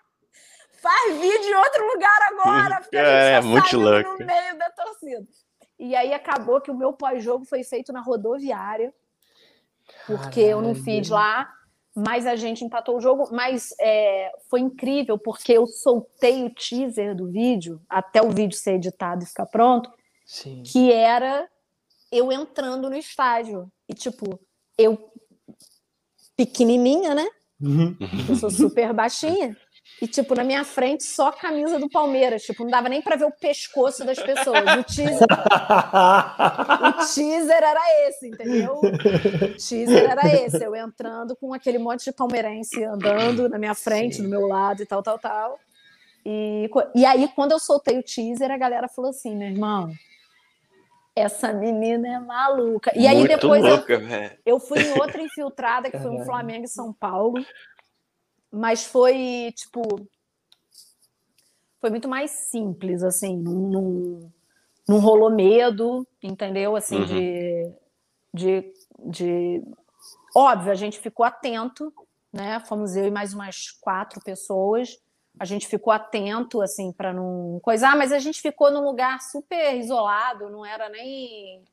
faz 0.82 1.16
vídeo 1.16 1.50
em 1.50 1.54
outro 1.54 1.86
lugar 1.86 2.18
agora, 2.32 2.80
porque 2.80 2.96
é, 2.98 3.36
a 3.36 3.40
gente 3.40 3.46
é, 3.46 3.48
muito 3.48 3.78
louco. 3.78 4.18
no 4.18 4.26
meio 4.26 4.58
da 4.58 4.68
torcida. 4.70 5.26
E 5.78 5.94
aí 5.94 6.12
acabou 6.12 6.60
que 6.60 6.70
o 6.70 6.76
meu 6.76 6.92
pós-jogo 6.92 7.44
foi 7.44 7.62
feito 7.62 7.92
na 7.92 8.00
rodoviária, 8.00 8.92
porque 10.06 10.42
Caralho. 10.42 10.50
eu 10.50 10.60
não 10.60 10.74
fiz 10.74 11.08
lá 11.08 11.50
mas 11.94 12.26
a 12.26 12.34
gente 12.34 12.64
empatou 12.64 12.96
o 12.96 13.00
jogo. 13.00 13.28
Mas 13.30 13.74
é, 13.80 14.32
foi 14.50 14.60
incrível, 14.60 15.18
porque 15.18 15.52
eu 15.52 15.66
soltei 15.66 16.44
o 16.44 16.50
teaser 16.50 17.14
do 17.14 17.30
vídeo, 17.30 17.80
até 17.88 18.20
o 18.20 18.30
vídeo 18.30 18.56
ser 18.56 18.74
editado 18.74 19.22
e 19.22 19.26
ficar 19.26 19.46
pronto, 19.46 19.90
Sim. 20.26 20.62
que 20.64 20.92
era 20.92 21.48
eu 22.10 22.32
entrando 22.32 22.90
no 22.90 22.96
estádio. 22.96 23.70
E, 23.88 23.94
tipo, 23.94 24.38
eu 24.76 25.12
pequenininha, 26.36 27.14
né? 27.14 27.28
Uhum. 27.60 27.96
Eu 28.28 28.36
sou 28.36 28.50
super 28.50 28.92
baixinha. 28.92 29.56
E, 30.04 30.06
tipo, 30.06 30.34
na 30.34 30.44
minha 30.44 30.64
frente, 30.64 31.02
só 31.02 31.28
a 31.28 31.32
camisa 31.32 31.78
do 31.78 31.88
Palmeiras. 31.88 32.42
Tipo, 32.42 32.62
não 32.64 32.70
dava 32.70 32.90
nem 32.90 33.00
para 33.00 33.16
ver 33.16 33.24
o 33.24 33.30
pescoço 33.30 34.04
das 34.04 34.18
pessoas. 34.18 34.60
O 34.78 34.84
teaser... 34.84 35.26
o 36.82 37.14
teaser 37.14 37.62
era 37.62 37.80
esse, 38.06 38.28
entendeu? 38.28 38.80
O 38.82 39.56
teaser 39.56 40.10
era 40.10 40.28
esse. 40.28 40.62
Eu 40.62 40.76
entrando 40.76 41.34
com 41.34 41.54
aquele 41.54 41.78
monte 41.78 42.04
de 42.04 42.12
palmeirense 42.12 42.84
andando 42.84 43.48
na 43.48 43.58
minha 43.58 43.74
frente, 43.74 44.16
Sim. 44.16 44.24
do 44.24 44.28
meu 44.28 44.46
lado 44.46 44.82
e 44.82 44.86
tal, 44.86 45.02
tal, 45.02 45.18
tal. 45.18 45.58
E, 46.22 46.68
e 46.94 47.06
aí, 47.06 47.26
quando 47.34 47.52
eu 47.52 47.58
soltei 47.58 47.98
o 47.98 48.02
teaser, 48.02 48.50
a 48.50 48.58
galera 48.58 48.88
falou 48.88 49.10
assim, 49.10 49.34
meu 49.34 49.48
irmão, 49.48 49.90
essa 51.16 51.50
menina 51.50 52.08
é 52.08 52.18
maluca. 52.18 52.92
E 52.94 53.06
aí, 53.06 53.20
Muito 53.20 53.28
depois 53.28 53.62
louca, 53.62 53.94
eu, 53.94 54.30
eu 54.44 54.60
fui 54.60 54.82
em 54.82 55.00
outra 55.00 55.22
infiltrada, 55.22 55.90
que 55.90 55.98
foi 55.98 56.10
um 56.10 56.26
Flamengo 56.26 56.66
e 56.66 56.68
São 56.68 56.92
Paulo. 56.92 57.42
Mas 58.54 58.84
foi, 58.84 59.52
tipo. 59.56 59.82
Foi 61.80 61.90
muito 61.90 62.08
mais 62.08 62.30
simples, 62.30 63.02
assim. 63.02 63.36
Não, 63.36 64.32
não, 64.88 64.98
rolou 65.00 65.30
medo, 65.30 66.06
entendeu? 66.22 66.76
Assim, 66.76 66.98
uhum. 66.98 67.04
de, 67.04 67.72
de, 68.32 68.72
de. 68.98 69.62
Óbvio, 70.34 70.70
a 70.70 70.74
gente 70.74 70.98
ficou 70.98 71.26
atento, 71.26 71.92
né? 72.32 72.60
Fomos 72.60 72.96
eu 72.96 73.06
e 73.06 73.10
mais 73.10 73.34
umas 73.34 73.70
quatro 73.70 74.20
pessoas. 74.22 74.98
A 75.38 75.44
gente 75.44 75.66
ficou 75.66 75.92
atento, 75.92 76.62
assim, 76.62 76.92
para 76.92 77.12
não 77.12 77.58
coisar, 77.60 77.92
ah, 77.92 77.96
mas 77.96 78.12
a 78.12 78.20
gente 78.20 78.40
ficou 78.40 78.70
num 78.70 78.84
lugar 78.84 79.20
super 79.20 79.76
isolado, 79.76 80.48
não 80.48 80.64
era 80.64 80.88
nem 80.88 81.64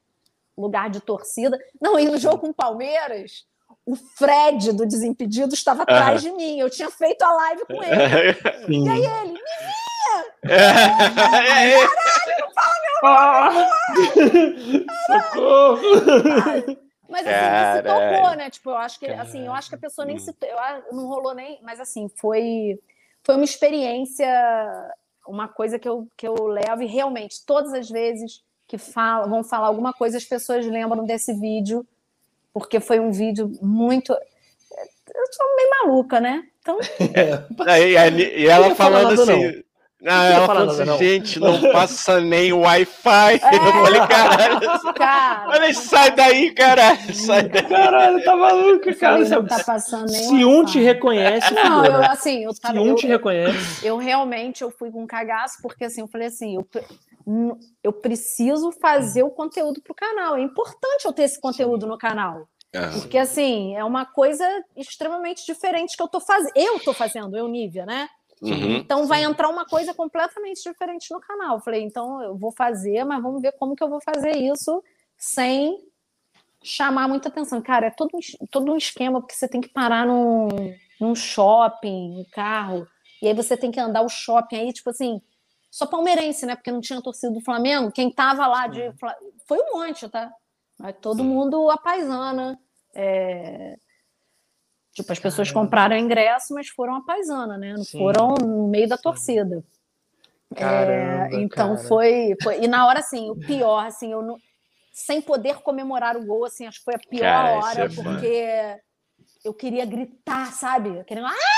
lugar 0.58 0.90
de 0.90 1.00
torcida. 1.00 1.60
Não, 1.80 2.00
e 2.00 2.06
no 2.06 2.18
jogo 2.18 2.40
com 2.40 2.50
o 2.50 2.54
Palmeiras, 2.54 3.46
o 3.86 3.96
Fred 3.96 4.72
do 4.74 4.86
Desimpedido 4.86 5.54
estava 5.54 5.84
atrás 5.84 6.22
de 6.22 6.32
mim. 6.32 6.60
Eu 6.60 6.70
tinha 6.70 6.90
feito 6.90 7.22
a 7.24 7.32
live 7.32 7.66
com 7.66 7.84
ele. 7.84 8.34
Sim. 8.66 8.86
E 8.88 8.90
aí 8.90 9.06
ele, 9.06 9.34
me 9.34 9.40
Caralho, 11.16 11.88
não 12.40 12.52
fala 12.52 12.76
meu 12.84 12.96
nome! 14.24 14.86
Socorro! 15.08 15.82
Mas 17.10 17.28
assim, 17.28 17.78
se 17.78 17.84
tocou, 17.84 18.36
né? 18.38 18.50
Tipo, 18.50 18.70
eu 18.70 18.78
acho 18.78 19.00
que 19.00 19.06
assim, 19.08 19.46
eu 19.46 19.54
acho 19.54 19.70
que 19.70 19.76
a 19.76 19.80
pessoa 19.80 20.06
nem 20.06 20.18
se 20.18 20.32
eu, 20.42 20.96
não 20.96 21.08
rolou 21.08 21.36
nem, 21.36 21.60
mas 21.62 21.80
assim, 21.80 22.10
foi 22.18 22.80
foi 23.24 23.36
uma 23.36 23.44
experiência, 23.44 24.28
uma 25.28 25.48
coisa 25.48 25.78
que 25.78 25.88
eu, 25.88 26.08
que 26.18 26.28
eu 26.28 26.34
levo 26.48 26.82
e 26.82 26.88
realmente 26.88 27.46
todas 27.46 27.74
as 27.74 27.90
vezes 27.90 28.42
que 28.68 28.78
fala, 28.78 29.28
vão 29.28 29.44
falar 29.44 29.68
alguma 29.68 29.94
coisa, 29.94 30.18
as 30.18 30.26
pessoas 30.26 30.66
lembram 30.66 31.06
desse 31.06 31.34
vídeo 31.34 31.86
porque 32.54 32.80
foi 32.80 33.00
um 33.00 33.12
vídeo 33.12 33.52
muito. 33.62 34.12
Eu 34.14 35.26
sou 35.32 35.56
meio 35.56 35.70
maluca, 35.70 36.20
né? 36.20 36.44
Então. 36.62 36.78
É. 37.68 38.10
E, 38.10 38.42
e, 38.44 38.48
ela 38.48 38.76
falando 38.76 39.22
assim. 39.22 39.64
Não, 40.02 40.16
não 40.16 40.24
ela 40.24 40.48
falou 40.48 40.72
assim, 40.72 40.84
não. 40.84 40.98
gente, 40.98 41.40
não 41.40 41.72
passa 41.72 42.20
nem 42.20 42.52
Wi-Fi. 42.52 43.34
É. 43.36 43.56
Eu 43.56 43.72
falei, 43.72 44.08
caralho. 44.08 44.94
Cara, 44.96 45.52
falei, 45.52 45.74
sai 45.76 46.16
daí, 46.16 46.52
caralho. 46.52 47.14
Sai 47.14 47.44
daí. 47.44 47.64
Caralho, 47.64 48.24
tá 48.24 48.36
maluca, 48.36 48.96
cara. 48.96 49.20
Não 49.20 49.46
tá 49.46 49.64
passando 49.64 50.12
nem 50.12 50.24
Se 50.24 50.44
um 50.44 50.66
te 50.66 50.80
reconhece, 50.80 51.54
não, 51.54 51.86
eu, 51.86 51.96
assim, 51.98 52.44
eu 52.44 52.52
tava, 52.56 52.74
Se 52.74 52.80
um 52.80 52.88
eu, 52.88 52.96
te 52.96 53.06
reconhece. 53.06 53.86
Eu 53.86 53.98
realmente 53.98 54.64
eu 54.64 54.72
fui 54.72 54.90
com 54.90 55.04
um 55.04 55.08
cagaço, 55.08 55.60
porque 55.62 55.86
assim, 55.86 56.02
eu 56.02 56.08
falei 56.08 56.28
assim, 56.28 56.56
eu, 56.56 56.68
eu 57.84 57.94
preciso 57.94 58.72
fazer 58.72 59.24
o 59.24 59.32
conteúdo 59.32 59.82
para 59.82 59.92
o 59.92 59.96
canal. 59.96 60.36
É 60.36 60.42
importante 60.42 61.06
eu 61.06 61.14
ter 61.14 61.24
esse 61.24 61.40
conteúdo 61.40 61.88
no 61.88 61.98
canal. 61.98 62.48
Porque, 63.02 63.18
assim, 63.18 63.76
é 63.76 63.84
uma 63.84 64.06
coisa 64.06 64.46
extremamente 64.78 65.46
diferente 65.46 65.98
que 65.98 66.02
eu 66.02 66.08
tô 66.08 66.22
fazendo. 66.22 66.54
Eu 66.56 66.80
tô 66.80 66.94
fazendo, 66.94 67.36
eu, 67.36 67.48
Nívia, 67.48 67.86
né? 67.86 68.08
Uhum, 68.42 68.78
então 68.78 69.06
vai 69.06 69.24
entrar 69.24 69.50
uma 69.50 69.66
coisa 69.66 69.94
completamente 69.94 70.64
diferente 70.64 71.12
no 71.12 71.20
canal. 71.20 71.58
Eu 71.58 71.62
falei, 71.62 71.84
então 71.84 72.24
eu 72.24 72.36
vou 72.36 72.52
fazer, 72.52 73.04
mas 73.04 73.22
vamos 73.22 73.42
ver 73.42 73.52
como 73.54 73.76
que 73.76 73.84
eu 73.84 73.90
vou 73.90 74.02
fazer 74.02 74.36
isso 74.36 74.84
sem 75.16 75.78
chamar 76.64 77.08
muita 77.08 77.30
atenção. 77.30 77.62
Cara, 77.62 77.88
é 77.88 77.92
todo 77.92 78.10
um, 78.16 78.46
todo 78.48 78.72
um 78.72 78.78
esquema, 78.78 79.22
porque 79.22 79.36
você 79.36 79.48
tem 79.48 79.62
que 79.62 79.70
parar 79.70 80.08
num, 80.08 80.48
num 81.00 81.14
shopping, 81.14 82.20
um 82.20 82.26
carro, 82.32 82.88
e 83.22 83.28
aí 83.28 83.34
você 83.34 83.56
tem 83.56 83.70
que 83.70 83.80
andar 83.80 84.02
o 84.02 84.10
shopping 84.10 84.56
aí, 84.56 84.74
tipo 84.74 84.90
assim, 84.90 85.22
só 85.72 85.88
palmeirense, 85.88 86.46
né? 86.46 86.56
Porque 86.56 86.72
não 86.72 86.82
tinha 86.82 87.02
torcida 87.02 87.32
do 87.32 87.40
Flamengo. 87.40 87.92
Quem 87.94 88.12
tava 88.12 88.46
lá 88.46 88.68
de. 88.68 88.82
Uhum. 88.82 88.94
Foi 89.48 89.58
um 89.58 89.78
monte, 89.78 90.10
tá? 90.10 90.30
Mas 90.78 90.96
todo 91.02 91.24
mundo 91.24 91.72
a 91.72 91.78
paisana. 91.78 92.60
É... 92.94 93.78
Tipo, 94.94 95.14
as 95.14 95.20
pessoas 95.20 95.48
Caramba. 95.48 95.66
compraram 95.66 95.96
ingresso, 95.96 96.54
mas 96.54 96.68
foram 96.68 96.98
a 96.98 97.06
paisana, 97.06 97.58
né? 97.58 97.74
Não 97.74 97.86
Sim. 97.86 97.98
foram 97.98 98.36
no 98.36 98.68
meio 98.68 98.90
da 98.90 98.98
torcida. 98.98 99.64
Caramba, 100.54 101.34
é, 101.34 101.42
então 101.42 101.76
cara. 101.76 101.88
foi, 101.88 102.36
foi. 102.44 102.62
E 102.62 102.68
na 102.68 102.86
hora, 102.86 103.00
assim, 103.00 103.30
o 103.30 103.36
pior, 103.38 103.86
assim, 103.86 104.12
eu 104.12 104.22
não. 104.22 104.38
Sem 104.92 105.22
poder 105.22 105.62
comemorar 105.62 106.18
o 106.18 106.26
gol, 106.26 106.44
assim, 106.44 106.68
acho 106.68 106.80
que 106.80 106.84
foi 106.84 106.96
a 106.96 107.00
pior 107.00 107.22
cara, 107.22 107.54
hora, 107.54 107.86
é 107.86 107.90
porque 107.90 108.82
eu 109.46 109.54
queria 109.54 109.86
gritar, 109.86 110.52
sabe? 110.52 111.02
Querendo. 111.06 111.28
Ah! 111.28 111.51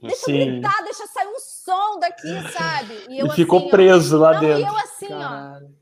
Deixa 0.00 0.26
Sim. 0.26 0.38
eu 0.38 0.46
gritar, 0.46 0.84
deixa 0.84 1.06
sair 1.06 1.26
um 1.26 1.38
som 1.40 1.98
daqui, 1.98 2.52
sabe? 2.52 2.94
E, 3.08 3.18
eu, 3.18 3.26
e 3.26 3.30
ficou 3.30 3.58
assim, 3.60 3.70
preso 3.70 4.16
ó, 4.16 4.20
lá 4.20 4.34
não, 4.34 4.40
dentro. 4.40 4.60
E 4.60 4.66
eu 4.66 4.76
assim, 4.76 5.08
Caralho. 5.08 5.66
ó. 5.74 5.78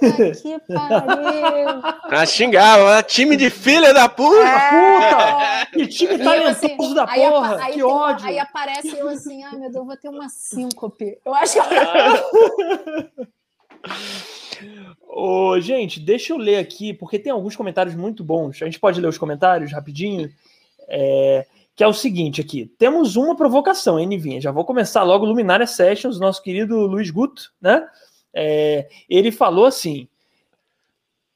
Puta 0.00 0.30
que 0.32 0.58
pariu. 0.60 1.82
Pra 2.08 2.24
xingar, 2.24 3.02
time 3.04 3.36
de 3.36 3.50
filha 3.50 3.92
da 3.92 4.08
puta! 4.08 4.40
É. 4.40 5.66
Puta! 5.66 5.70
Que 5.72 5.86
time 5.86 6.18
talentoso 6.18 6.64
assim, 6.64 6.94
da 6.94 7.06
porra! 7.06 7.62
Aí, 7.62 7.74
que 7.74 7.82
ódio! 7.82 8.24
Uma, 8.24 8.30
aí 8.30 8.38
aparece 8.38 8.96
eu 8.96 9.08
assim, 9.08 9.44
ai 9.44 9.52
meu 9.52 9.70
Deus, 9.70 9.74
eu 9.74 9.84
vou 9.84 9.96
ter 9.96 10.08
uma 10.08 10.28
síncope. 10.30 11.18
Eu 11.24 11.34
acho 11.34 11.54
que. 11.54 11.68
Ô, 15.06 15.60
gente, 15.60 16.00
deixa 16.00 16.32
eu 16.32 16.38
ler 16.38 16.56
aqui, 16.56 16.94
porque 16.94 17.18
tem 17.18 17.30
alguns 17.30 17.54
comentários 17.54 17.94
muito 17.94 18.24
bons. 18.24 18.62
A 18.62 18.64
gente 18.64 18.80
pode 18.80 19.00
ler 19.00 19.08
os 19.08 19.18
comentários 19.18 19.72
rapidinho? 19.72 20.30
É 20.88 21.46
que 21.80 21.84
é 21.84 21.86
o 21.86 21.94
seguinte 21.94 22.42
aqui. 22.42 22.66
Temos 22.76 23.16
uma 23.16 23.34
provocação, 23.34 23.98
hein, 23.98 24.06
Nivinha? 24.06 24.38
Já 24.38 24.50
vou 24.50 24.66
começar 24.66 25.02
logo 25.02 25.24
Luminária 25.24 25.66
Sessions, 25.66 26.20
nosso 26.20 26.42
querido 26.42 26.76
Luiz 26.80 27.08
Guto, 27.10 27.54
né? 27.58 27.88
É, 28.34 28.86
ele 29.08 29.32
falou 29.32 29.64
assim: 29.64 30.06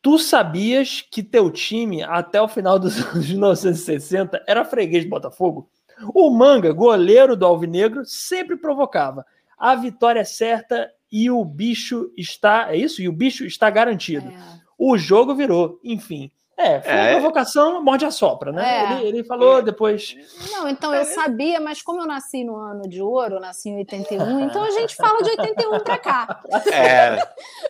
Tu 0.02 0.18
sabias 0.18 1.00
que 1.00 1.22
teu 1.22 1.50
time, 1.50 2.02
até 2.02 2.42
o 2.42 2.46
final 2.46 2.78
dos 2.78 2.94
anos 3.08 3.26
1960, 3.26 4.44
era 4.46 4.66
freguês 4.66 5.04
do 5.04 5.08
Botafogo? 5.08 5.70
O 6.14 6.28
Manga, 6.28 6.70
goleiro 6.74 7.34
do 7.34 7.46
Alvinegro, 7.46 8.04
sempre 8.04 8.54
provocava. 8.54 9.24
A 9.56 9.74
vitória 9.74 10.20
é 10.20 10.24
certa 10.24 10.92
e 11.10 11.30
o 11.30 11.42
bicho 11.42 12.12
está. 12.18 12.70
É 12.70 12.76
isso? 12.76 13.00
E 13.00 13.08
o 13.08 13.12
bicho 13.14 13.46
está 13.46 13.70
garantido. 13.70 14.28
É. 14.28 14.60
O 14.76 14.98
jogo 14.98 15.34
virou. 15.34 15.80
Enfim. 15.82 16.30
É, 16.56 16.80
foi 16.80 16.92
é. 16.92 17.02
uma 17.02 17.10
provocação, 17.20 17.82
morde 17.82 18.04
a 18.04 18.12
sopra, 18.12 18.52
né? 18.52 18.64
É. 18.64 18.92
Ele, 18.92 19.08
ele, 19.08 19.24
falou 19.24 19.60
depois. 19.60 20.14
Não, 20.52 20.68
então 20.68 20.94
eu 20.94 21.04
sabia, 21.04 21.58
mas 21.58 21.82
como 21.82 22.00
eu 22.02 22.06
nasci 22.06 22.44
no 22.44 22.54
ano 22.56 22.88
de 22.88 23.02
ouro, 23.02 23.40
nasci 23.40 23.70
em 23.70 23.78
81, 23.78 24.38
então 24.46 24.62
a 24.62 24.70
gente 24.70 24.94
fala 24.94 25.20
de 25.22 25.30
81 25.30 25.80
pra 25.80 25.98
cá. 25.98 26.40
É. 26.70 27.18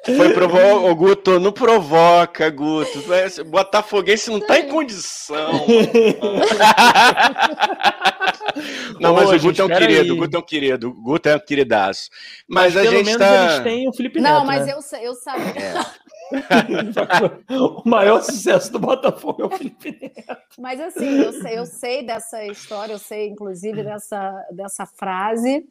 Foi 0.04 0.34
provo... 0.34 0.58
o 0.90 0.94
Guto, 0.94 1.40
não 1.40 1.50
provoca, 1.50 2.50
Guto. 2.50 3.02
Botafoguense 3.46 4.30
não 4.30 4.40
tá 4.40 4.58
em 4.58 4.68
condição. 4.68 5.52
não, 9.00 9.14
mas 9.14 9.30
Pô, 9.30 9.36
o 9.36 9.40
Guto 9.40 9.62
é 9.62 9.64
um 9.64 9.68
querido, 9.68 10.02
aí. 10.02 10.10
o 10.10 10.16
Guto 10.16 10.36
é 10.36 10.38
um 10.38 10.42
querido, 10.42 10.90
o 10.90 11.02
Guto 11.02 11.28
é 11.28 11.36
um 11.36 11.40
queridaço. 11.40 12.10
Mas, 12.46 12.74
mas 12.74 12.86
a 12.86 12.90
gente 12.90 13.16
tá. 13.16 13.44
Eles 13.44 13.60
têm 13.60 13.88
o 13.88 13.92
Felipe 13.94 14.20
Neto, 14.20 14.32
Não, 14.32 14.44
mas 14.44 14.66
né? 14.66 14.74
eu, 14.74 14.80
eu 15.00 15.14
sabia. 15.14 15.62
É. 15.62 16.03
o 17.84 17.88
maior 17.88 18.22
sucesso 18.22 18.72
do 18.72 18.78
Botafogo 18.78 19.42
é 19.42 19.46
o 19.46 19.50
Felipe 19.50 19.98
Neto. 20.00 20.38
Mas 20.58 20.80
assim, 20.80 21.18
eu 21.18 21.32
sei, 21.32 21.58
eu 21.58 21.66
sei 21.66 22.06
dessa 22.06 22.44
história, 22.44 22.92
eu 22.92 22.98
sei 22.98 23.28
inclusive 23.28 23.82
dessa, 23.82 24.46
dessa 24.52 24.86
frase, 24.86 25.66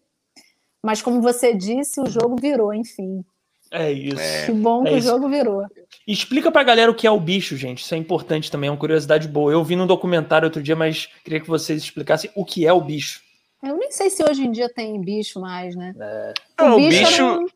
mas 0.81 1.01
como 1.01 1.21
você 1.21 1.53
disse, 1.53 1.99
o 2.01 2.05
jogo 2.05 2.35
virou, 2.39 2.73
enfim. 2.73 3.23
É 3.71 3.91
isso. 3.91 4.45
Que 4.45 4.51
bom 4.51 4.85
é 4.85 4.91
que 4.91 4.97
isso. 4.97 5.07
o 5.07 5.11
jogo 5.11 5.29
virou. 5.29 5.65
Explica 6.07 6.51
pra 6.51 6.63
galera 6.63 6.91
o 6.91 6.95
que 6.95 7.07
é 7.07 7.11
o 7.11 7.19
bicho, 7.19 7.57
gente. 7.57 7.81
Isso 7.81 7.95
é 7.95 7.97
importante 7.97 8.51
também, 8.51 8.67
é 8.67 8.71
uma 8.71 8.77
curiosidade 8.77 9.27
boa. 9.27 9.51
Eu 9.51 9.63
vi 9.63 9.75
num 9.75 9.87
documentário 9.87 10.45
outro 10.45 10.61
dia, 10.61 10.75
mas 10.75 11.07
queria 11.23 11.39
que 11.39 11.47
vocês 11.47 11.81
explicassem 11.81 12.29
o 12.35 12.45
que 12.45 12.67
é 12.67 12.71
o 12.73 12.79
bicho. 12.81 13.21
Eu 13.63 13.77
nem 13.77 13.91
sei 13.91 14.09
se 14.09 14.23
hoje 14.23 14.43
em 14.43 14.51
dia 14.51 14.69
tem 14.69 14.99
bicho 15.01 15.39
mais, 15.39 15.75
né? 15.75 15.95
É. 15.97 16.33
O, 16.61 16.69
Não, 16.69 16.77
bicho. 16.77 16.99
bicho... 16.99 17.23
Um... 17.23 17.47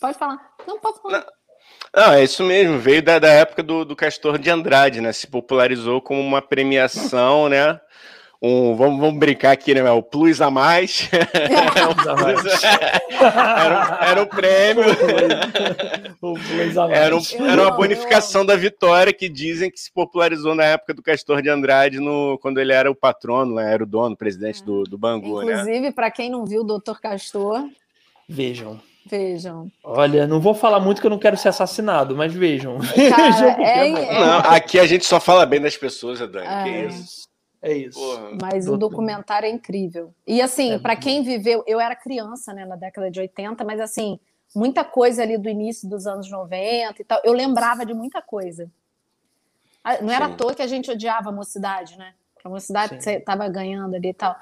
Pode 0.00 0.18
falar. 0.18 0.54
Não, 0.66 0.78
pode 0.78 1.02
falar. 1.02 1.18
Não. 1.18 1.26
Não, 1.94 2.12
é 2.12 2.24
isso 2.24 2.42
mesmo, 2.44 2.78
veio 2.78 3.02
da, 3.02 3.18
da 3.18 3.28
época 3.28 3.62
do, 3.62 3.84
do 3.84 3.96
Castor 3.96 4.38
de 4.38 4.50
Andrade, 4.50 5.00
né? 5.00 5.12
Se 5.12 5.26
popularizou 5.26 6.00
como 6.00 6.20
uma 6.20 6.42
premiação, 6.42 7.48
né? 7.48 7.80
um 8.40 8.74
vamos, 8.76 9.00
vamos 9.00 9.18
brincar 9.18 9.52
aqui, 9.52 9.74
né? 9.74 9.90
O 9.90 10.02
plus 10.02 10.40
a 10.40 10.50
mais. 10.50 11.08
era, 13.20 13.98
era 14.02 14.22
um 14.22 14.26
prêmio. 14.26 14.84
o 16.20 16.34
plus 16.34 16.76
a 16.76 16.86
mais. 16.86 16.98
Era, 16.98 17.16
um, 17.16 17.22
era 17.50 17.62
uma 17.62 17.70
bonificação 17.70 18.44
da 18.44 18.56
vitória 18.56 19.12
que 19.12 19.28
dizem 19.28 19.70
que 19.70 19.80
se 19.80 19.92
popularizou 19.92 20.54
na 20.54 20.64
época 20.64 20.94
do 20.94 21.02
Castor 21.02 21.42
de 21.42 21.48
Andrade, 21.48 21.98
no, 21.98 22.38
quando 22.40 22.60
ele 22.60 22.72
era 22.72 22.90
o 22.90 22.94
patrono, 22.94 23.56
né? 23.56 23.72
era 23.72 23.82
o 23.82 23.86
dono, 23.86 24.16
presidente 24.16 24.62
do, 24.62 24.84
do 24.84 24.98
Bangu. 24.98 25.42
Né? 25.42 25.52
Inclusive, 25.52 25.80
né? 25.80 25.92
para 25.92 26.10
quem 26.10 26.30
não 26.30 26.44
viu 26.44 26.62
o 26.62 26.78
Dr. 26.78 26.98
Castor. 27.00 27.64
Vejam. 28.28 28.80
Vejam. 29.08 29.70
Olha, 29.84 30.26
não 30.26 30.40
vou 30.40 30.52
falar 30.52 30.80
muito 30.80 31.00
que 31.00 31.06
eu 31.06 31.10
não 31.10 31.18
quero 31.18 31.36
ser 31.36 31.48
assassinado, 31.48 32.16
mas 32.16 32.34
vejam. 32.34 32.78
Cara, 32.78 33.30
vejam 33.30 33.48
é, 33.48 33.90
é... 33.90 34.20
Não, 34.20 34.38
aqui 34.38 34.78
a 34.80 34.86
gente 34.86 35.06
só 35.06 35.20
fala 35.20 35.46
bem 35.46 35.60
das 35.60 35.76
pessoas, 35.76 36.18
Dani. 36.18 36.46
É. 36.46 36.64
Que 36.64 36.94
isso. 36.94 37.28
É 37.62 37.72
isso. 37.72 37.98
Porra. 37.98 38.38
Mas 38.40 38.68
o 38.68 38.76
documentário 38.76 39.46
é 39.46 39.50
incrível. 39.50 40.12
E 40.26 40.42
assim, 40.42 40.74
é 40.74 40.78
para 40.78 40.96
quem 40.96 41.22
viveu, 41.22 41.62
eu 41.66 41.80
era 41.80 41.94
criança, 41.94 42.52
né, 42.52 42.64
na 42.64 42.76
década 42.76 43.10
de 43.10 43.20
80, 43.20 43.64
mas 43.64 43.80
assim, 43.80 44.18
muita 44.54 44.84
coisa 44.84 45.22
ali 45.22 45.38
do 45.38 45.48
início 45.48 45.88
dos 45.88 46.06
anos 46.06 46.30
90 46.30 47.00
e 47.00 47.04
tal, 47.04 47.20
eu 47.24 47.32
lembrava 47.32 47.86
de 47.86 47.94
muita 47.94 48.20
coisa. 48.20 48.70
Ah, 49.82 50.02
não 50.02 50.12
era 50.12 50.26
Sim. 50.26 50.32
à 50.32 50.36
toa 50.36 50.54
que 50.54 50.62
a 50.62 50.66
gente 50.66 50.90
odiava 50.90 51.28
a 51.28 51.32
mocidade, 51.32 51.96
né? 51.96 52.12
Que 52.40 52.46
a 52.46 52.50
mocidade 52.50 52.96
estava 52.96 53.48
ganhando 53.48 53.94
ali 53.94 54.08
e 54.08 54.14
tal. 54.14 54.36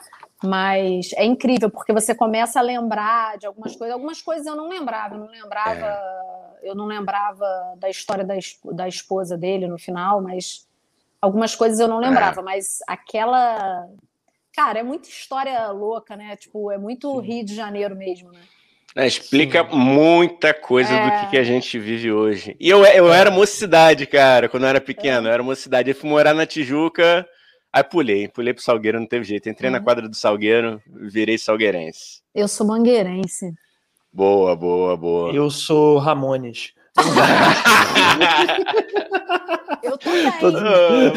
Mas 0.45 1.13
é 1.15 1.25
incrível, 1.25 1.71
porque 1.71 1.93
você 1.93 2.15
começa 2.15 2.59
a 2.59 2.63
lembrar 2.63 3.39
de 3.39 3.47
algumas 3.47 3.75
coisas. 3.75 3.95
Algumas 3.95 4.21
coisas 4.21 4.47
eu 4.47 4.57
não 4.57 4.69
lembrava, 4.69 5.15
eu 5.15 5.21
não 5.21 5.29
lembrava, 5.29 5.87
é. 5.87 6.71
eu 6.71 6.75
não 6.75 6.87
lembrava 6.87 7.47
da 7.77 7.89
história 7.89 8.25
da, 8.25 8.35
da 8.73 8.87
esposa 8.87 9.37
dele 9.39 9.67
no 9.67 9.79
final, 9.79 10.21
mas 10.21 10.67
Algumas 11.25 11.55
coisas 11.57 11.81
eu 11.81 11.89
não 11.89 11.99
lembrava, 12.01 12.43
é. 12.43 12.45
mas 12.45 12.81
aquela. 12.87 13.89
Cara, 14.55 14.81
é 14.81 14.83
muita 14.83 15.09
história 15.09 15.69
louca, 15.69 16.15
né? 16.15 16.37
Tipo, 16.37 16.71
é 16.71 16.77
muito 16.77 17.19
Rio 17.19 17.43
de 17.43 17.55
Janeiro 17.55 17.97
mesmo, 17.97 18.31
né? 18.31 18.41
É, 18.95 19.07
explica 19.07 19.67
Sim. 19.67 19.75
muita 19.75 20.53
coisa 20.53 20.93
é... 20.93 21.05
do 21.05 21.21
que, 21.21 21.31
que, 21.31 21.39
a 21.39 21.43
gente 21.43 21.79
vive 21.79 22.13
hoje. 22.13 22.55
E 22.61 22.69
eu, 22.69 22.85
eu 22.85 23.11
era 23.11 23.31
mocidade, 23.31 24.07
cara, 24.07 24.51
quando 24.51 24.65
eu 24.65 24.69
era 24.69 24.83
pequeno. 24.83 25.27
É. 25.27 25.31
Eu 25.31 25.33
era 25.33 25.43
mocidade. 25.43 25.89
Eu 25.89 25.97
fui 25.97 26.11
morar 26.11 26.35
na 26.35 26.45
Tijuca, 26.45 27.27
aí 27.75 27.83
pulei. 27.83 28.29
Pulei 28.29 28.55
pro 28.55 28.63
Salgueiro, 28.63 29.01
não 29.01 29.07
teve 29.07 29.25
jeito. 29.25 29.49
Entrei 29.49 29.69
uhum. 29.69 29.77
na 29.77 29.83
quadra 29.83 30.09
do 30.09 30.15
Salgueiro, 30.15 30.81
virei 30.87 31.37
salgueirense. 31.37 32.23
Eu 32.33 32.47
sou 32.47 32.65
mangueirense. 32.67 33.53
Boa, 34.13 34.55
boa, 34.55 34.97
boa. 34.97 35.33
Eu 35.33 35.51
sou 35.51 35.99
Ramones. 35.99 36.73
Eu 39.83 39.99
também. 39.99 40.39
Todo... 40.39 40.59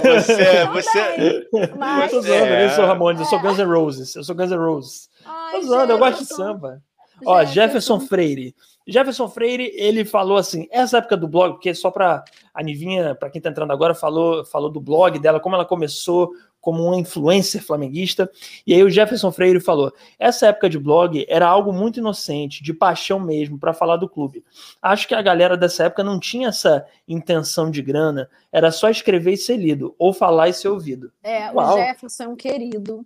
Você, 0.01 0.65
você, 0.65 1.47
Mas... 1.77 2.11
Eu 2.11 2.19
tô 2.19 2.27
zoando, 2.27 2.53
eu 2.53 2.69
sou 2.71 2.85
Ramones, 2.85 3.21
eu 3.21 3.25
sou 3.27 3.39
Guns 3.39 3.57
N' 3.57 3.65
Roses. 3.65 4.15
Eu 4.15 4.23
sou 4.23 4.35
Guns 4.35 4.51
N' 4.51 4.57
Roses. 4.57 5.09
Ai, 5.25 5.53
tô 5.53 5.61
zoando, 5.61 5.93
eu 5.93 5.97
gosto 5.97 6.19
de 6.19 6.25
samba. 6.25 6.83
Ó, 7.25 7.45
Jefferson 7.45 7.99
Freire. 7.99 8.53
Jefferson 8.87 9.27
Freire, 9.27 9.71
ele 9.75 10.05
falou 10.05 10.37
assim, 10.37 10.67
essa 10.71 10.99
época 10.99 11.17
do 11.17 11.27
blog, 11.27 11.53
porque 11.53 11.73
só 11.73 11.91
para 11.91 12.23
a 12.53 12.63
Nivinha, 12.63 13.13
para 13.13 13.29
quem 13.29 13.39
está 13.39 13.49
entrando 13.49 13.71
agora, 13.71 13.93
falou, 13.93 14.45
falou 14.45 14.69
do 14.69 14.79
blog 14.79 15.19
dela, 15.19 15.39
como 15.39 15.55
ela 15.55 15.65
começou 15.65 16.31
como 16.67 16.83
uma 16.83 16.97
influencer 16.97 17.63
flamenguista. 17.63 18.29
E 18.65 18.73
aí 18.73 18.83
o 18.83 18.89
Jefferson 18.89 19.31
Freire 19.31 19.59
falou: 19.59 19.89
essa 20.19 20.47
época 20.47 20.69
de 20.69 20.77
blog 20.77 21.25
era 21.29 21.47
algo 21.47 21.71
muito 21.71 21.99
inocente, 21.99 22.61
de 22.61 22.73
paixão 22.73 23.19
mesmo, 23.19 23.57
para 23.57 23.73
falar 23.73 23.97
do 23.97 24.09
clube. 24.09 24.43
Acho 24.81 25.07
que 25.07 25.15
a 25.15 25.21
galera 25.21 25.55
dessa 25.55 25.85
época 25.85 26.03
não 26.03 26.19
tinha 26.19 26.49
essa 26.49 26.85
intenção 27.07 27.71
de 27.71 27.81
grana, 27.81 28.29
era 28.51 28.71
só 28.71 28.89
escrever 28.89 29.33
e 29.33 29.37
ser 29.37 29.57
lido, 29.57 29.95
ou 29.97 30.13
falar 30.13 30.49
e 30.49 30.53
ser 30.53 30.67
ouvido. 30.67 31.11
É, 31.23 31.51
Uau. 31.51 31.75
o 31.75 31.77
Jefferson 31.77 32.23
é 32.23 32.27
um 32.27 32.35
querido. 32.35 33.05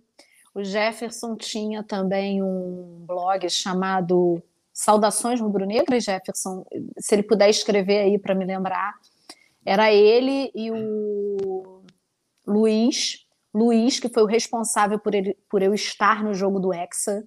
O 0.54 0.62
Jefferson 0.62 1.36
tinha 1.36 1.82
também 1.82 2.42
um 2.42 3.04
blog 3.06 3.48
chamado 3.48 4.42
Saudações 4.72 5.40
Rubro-Negras, 5.40 6.04
Jefferson. 6.04 6.64
Se 6.98 7.14
ele 7.14 7.22
puder 7.22 7.50
escrever 7.50 7.98
aí 7.98 8.18
para 8.18 8.34
me 8.34 8.44
lembrar. 8.44 8.94
Era 9.64 9.92
ele 9.92 10.50
e 10.54 10.70
o 10.70 11.82
Luiz, 12.46 13.26
Luiz, 13.54 14.00
que 14.00 14.08
foi 14.08 14.22
o 14.22 14.26
responsável 14.26 14.98
por, 14.98 15.14
ele, 15.14 15.36
por 15.48 15.62
eu 15.62 15.74
estar 15.74 16.24
no 16.24 16.34
jogo 16.34 16.58
do 16.58 16.72
Hexa, 16.72 17.24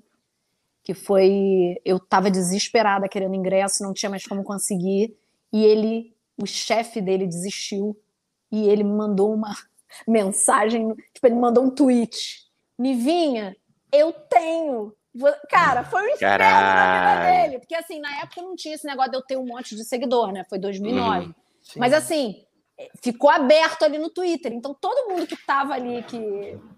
que 0.83 0.93
foi. 0.93 1.77
Eu 1.85 1.97
estava 1.97 2.29
desesperada 2.29 3.07
querendo 3.07 3.35
ingresso, 3.35 3.83
não 3.83 3.93
tinha 3.93 4.09
mais 4.09 4.25
como 4.25 4.43
conseguir, 4.43 5.15
e 5.53 5.63
ele, 5.63 6.13
o 6.37 6.45
chefe 6.45 6.99
dele, 6.99 7.27
desistiu, 7.27 7.97
e 8.51 8.67
ele 8.67 8.83
me 8.83 8.93
mandou 8.93 9.33
uma 9.33 9.55
mensagem, 10.07 10.93
tipo, 11.13 11.27
ele 11.27 11.35
mandou 11.35 11.63
um 11.63 11.69
tweet. 11.71 12.45
Nivinha, 12.77 13.55
eu 13.91 14.11
tenho. 14.11 14.93
Cara, 15.49 15.83
foi 15.83 16.03
um 16.03 16.13
inferno 16.13 16.45
na 16.45 17.15
vida 17.15 17.31
dele. 17.31 17.59
Porque, 17.59 17.75
assim, 17.75 17.99
na 17.99 18.21
época 18.21 18.41
não 18.41 18.55
tinha 18.55 18.75
esse 18.75 18.85
negócio 18.85 19.11
de 19.11 19.17
eu 19.17 19.21
ter 19.21 19.37
um 19.37 19.45
monte 19.45 19.75
de 19.75 19.83
seguidor, 19.83 20.31
né? 20.31 20.45
Foi 20.49 20.59
2009. 20.59 21.27
Hum, 21.27 21.33
Mas, 21.77 21.93
assim, 21.93 22.45
ficou 23.01 23.29
aberto 23.29 23.83
ali 23.83 23.97
no 23.97 24.09
Twitter. 24.09 24.53
Então 24.53 24.75
todo 24.79 25.09
mundo 25.09 25.25
que 25.25 25.35
estava 25.35 25.73
ali, 25.73 26.03
que, 26.03 26.17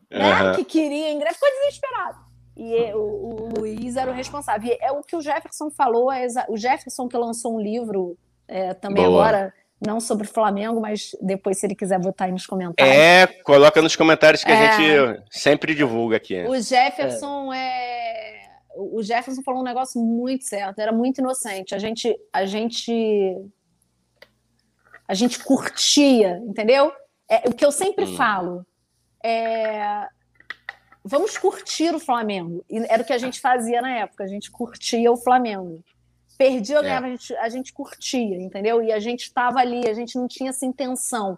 né, 0.09 0.43
uhum. 0.43 0.55
que 0.55 0.63
queria 0.63 1.11
ingresso, 1.11 1.35
ficou 1.35 1.49
desesperado. 1.59 2.27
E 2.55 2.93
o, 2.93 2.99
o, 2.99 3.59
Luiz 3.59 3.95
era 3.95 4.09
o 4.09 4.13
responsável. 4.13 4.71
E 4.71 4.77
é 4.81 4.91
o 4.91 5.01
que 5.01 5.15
o 5.15 5.21
Jefferson 5.21 5.69
falou, 5.69 6.11
é 6.11 6.25
o 6.49 6.57
Jefferson 6.57 7.07
que 7.07 7.15
lançou 7.15 7.55
um 7.55 7.59
livro 7.59 8.17
é, 8.47 8.73
também 8.73 9.05
Boa. 9.05 9.23
agora, 9.23 9.53
não 9.79 9.99
sobre 9.99 10.25
Flamengo, 10.25 10.81
mas 10.81 11.11
depois, 11.21 11.59
se 11.59 11.67
ele 11.67 11.75
quiser 11.75 11.99
botar 11.99 12.25
aí 12.25 12.31
nos 12.31 12.47
comentários. 12.47 12.95
É, 12.95 13.27
coloca 13.43 13.79
nos 13.79 13.95
comentários 13.95 14.43
que 14.43 14.51
é, 14.51 14.55
a 14.55 14.71
gente 14.71 15.23
sempre 15.29 15.75
divulga 15.75 16.17
aqui. 16.17 16.43
O 16.47 16.59
Jefferson 16.59 17.53
é. 17.53 17.57
é. 17.59 18.06
O 18.77 19.01
Jefferson 19.01 19.41
falou 19.41 19.61
um 19.61 19.65
negócio 19.65 20.01
muito 20.01 20.45
certo, 20.45 20.79
era 20.79 20.91
muito 20.91 21.19
inocente. 21.19 21.73
A 21.73 21.79
gente, 21.79 22.15
a 22.31 22.45
gente 22.45 23.35
a 25.07 25.13
gente 25.13 25.43
curtia, 25.43 26.37
entendeu? 26.45 26.91
É, 27.29 27.47
o 27.47 27.53
que 27.53 27.65
eu 27.65 27.71
sempre 27.71 28.05
hum. 28.05 28.15
falo 28.15 28.65
é 29.23 30.07
vamos 31.07 31.37
curtir 31.37 31.95
o 31.95 31.99
Flamengo. 31.99 32.63
E 32.69 32.77
era 32.89 33.01
o 33.01 33.05
que 33.05 33.13
a 33.13 33.17
gente 33.17 33.39
fazia 33.39 33.81
na 33.81 33.91
época, 33.99 34.25
a 34.25 34.27
gente 34.27 34.51
curtia 34.51 35.11
o 35.11 35.17
Flamengo. 35.17 35.81
Perdia 36.37 36.77
ou 36.77 36.83
é. 36.83 36.87
ganhava, 36.87 37.07
a 37.07 37.09
gente, 37.09 37.35
a 37.37 37.49
gente 37.49 37.73
curtia, 37.73 38.41
entendeu? 38.41 38.83
E 38.83 38.91
a 38.91 38.99
gente 38.99 39.21
estava 39.21 39.59
ali, 39.59 39.87
a 39.89 39.93
gente 39.93 40.17
não 40.17 40.27
tinha 40.27 40.49
essa 40.49 40.65
intenção. 40.65 41.37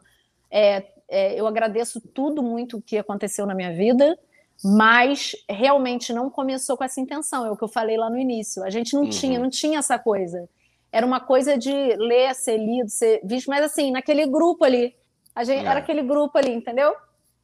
É, 0.52 0.88
é, 1.08 1.40
eu 1.40 1.46
agradeço 1.46 2.02
tudo 2.02 2.42
muito 2.42 2.78
o 2.78 2.82
que 2.82 2.98
aconteceu 2.98 3.46
na 3.46 3.54
minha 3.54 3.72
vida, 3.72 4.18
mas 4.64 5.36
realmente 5.50 6.12
não 6.12 6.30
começou 6.30 6.76
com 6.76 6.84
essa 6.84 7.00
intenção, 7.00 7.46
é 7.46 7.52
o 7.52 7.58
que 7.58 7.64
eu 7.64 7.68
falei 7.68 7.98
lá 7.98 8.10
no 8.10 8.18
início. 8.18 8.64
A 8.64 8.70
gente 8.70 8.94
não 8.94 9.04
uhum. 9.04 9.10
tinha, 9.10 9.40
não 9.40 9.50
tinha 9.50 9.80
essa 9.80 9.98
coisa 9.98 10.48
era 10.92 11.06
uma 11.06 11.20
coisa 11.20 11.58
de 11.58 11.72
ler, 11.72 12.34
ser 12.34 12.58
lido, 12.58 12.90
ser 12.90 13.22
visto, 13.24 13.48
mas 13.48 13.64
assim, 13.64 13.92
naquele 13.92 14.26
grupo 14.26 14.64
ali. 14.64 14.96
A 15.36 15.44
gente, 15.44 15.66
é. 15.66 15.70
Era 15.70 15.80
aquele 15.80 16.02
grupo 16.02 16.38
ali, 16.38 16.52
entendeu? 16.52 16.94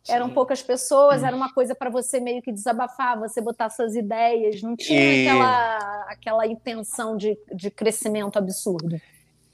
Sim. 0.04 0.14
Eram 0.14 0.30
poucas 0.30 0.62
pessoas, 0.62 1.24
era 1.24 1.36
uma 1.36 1.54
coisa 1.54 1.74
para 1.74 1.90
você 1.90 2.20
meio 2.20 2.42
que 2.42 2.52
desabafar, 2.52 3.20
você 3.20 3.42
botar 3.42 3.70
suas 3.70 3.96
ideias, 3.96 4.62
não 4.62 4.76
tinha 4.76 5.00
e... 5.00 5.28
aquela, 5.28 6.06
aquela 6.10 6.48
intenção 6.48 7.16
de, 7.16 7.38
de 7.54 7.72
crescimento 7.72 8.38
absurdo. 8.38 9.00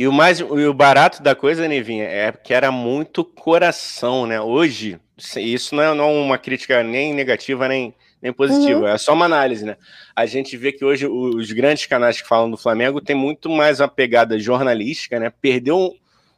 E 0.02 0.08
o 0.08 0.12
mais 0.12 0.40
e 0.40 0.44
o 0.44 0.74
barato 0.74 1.22
da 1.22 1.36
coisa, 1.36 1.68
Nevinha, 1.68 2.06
é 2.06 2.32
que 2.32 2.56
era 2.56 2.72
muito 2.72 3.24
coração, 3.24 4.26
né? 4.26 4.42
Hoje, 4.42 5.00
isso 5.38 5.76
não 5.76 5.84
é, 5.84 5.94
não 5.94 6.06
é 6.06 6.22
uma 6.24 6.40
crítica 6.40 6.82
nem 6.82 7.14
negativa, 7.14 7.68
nem, 7.68 7.94
nem 8.20 8.34
positivo, 8.34 8.80
uhum. 8.80 8.88
é 8.88 8.98
só 8.98 9.14
uma 9.14 9.26
análise, 9.26 9.64
né? 9.64 9.78
A 10.16 10.26
gente 10.26 10.58
vê 10.58 10.72
que 10.72 10.84
hoje 10.84 11.06
os 11.06 11.52
grandes 11.52 11.86
canais 11.86 12.20
que 12.20 12.28
falam 12.28 12.50
do 12.50 12.58
Flamengo 12.58 13.00
tem 13.00 13.16
muito 13.16 13.48
mais 13.48 13.80
uma 13.80 13.88
pegada 13.88 14.40
jornalística, 14.40 15.20
né? 15.20 15.32
Perdeu 15.40 15.78
um, 15.78 15.94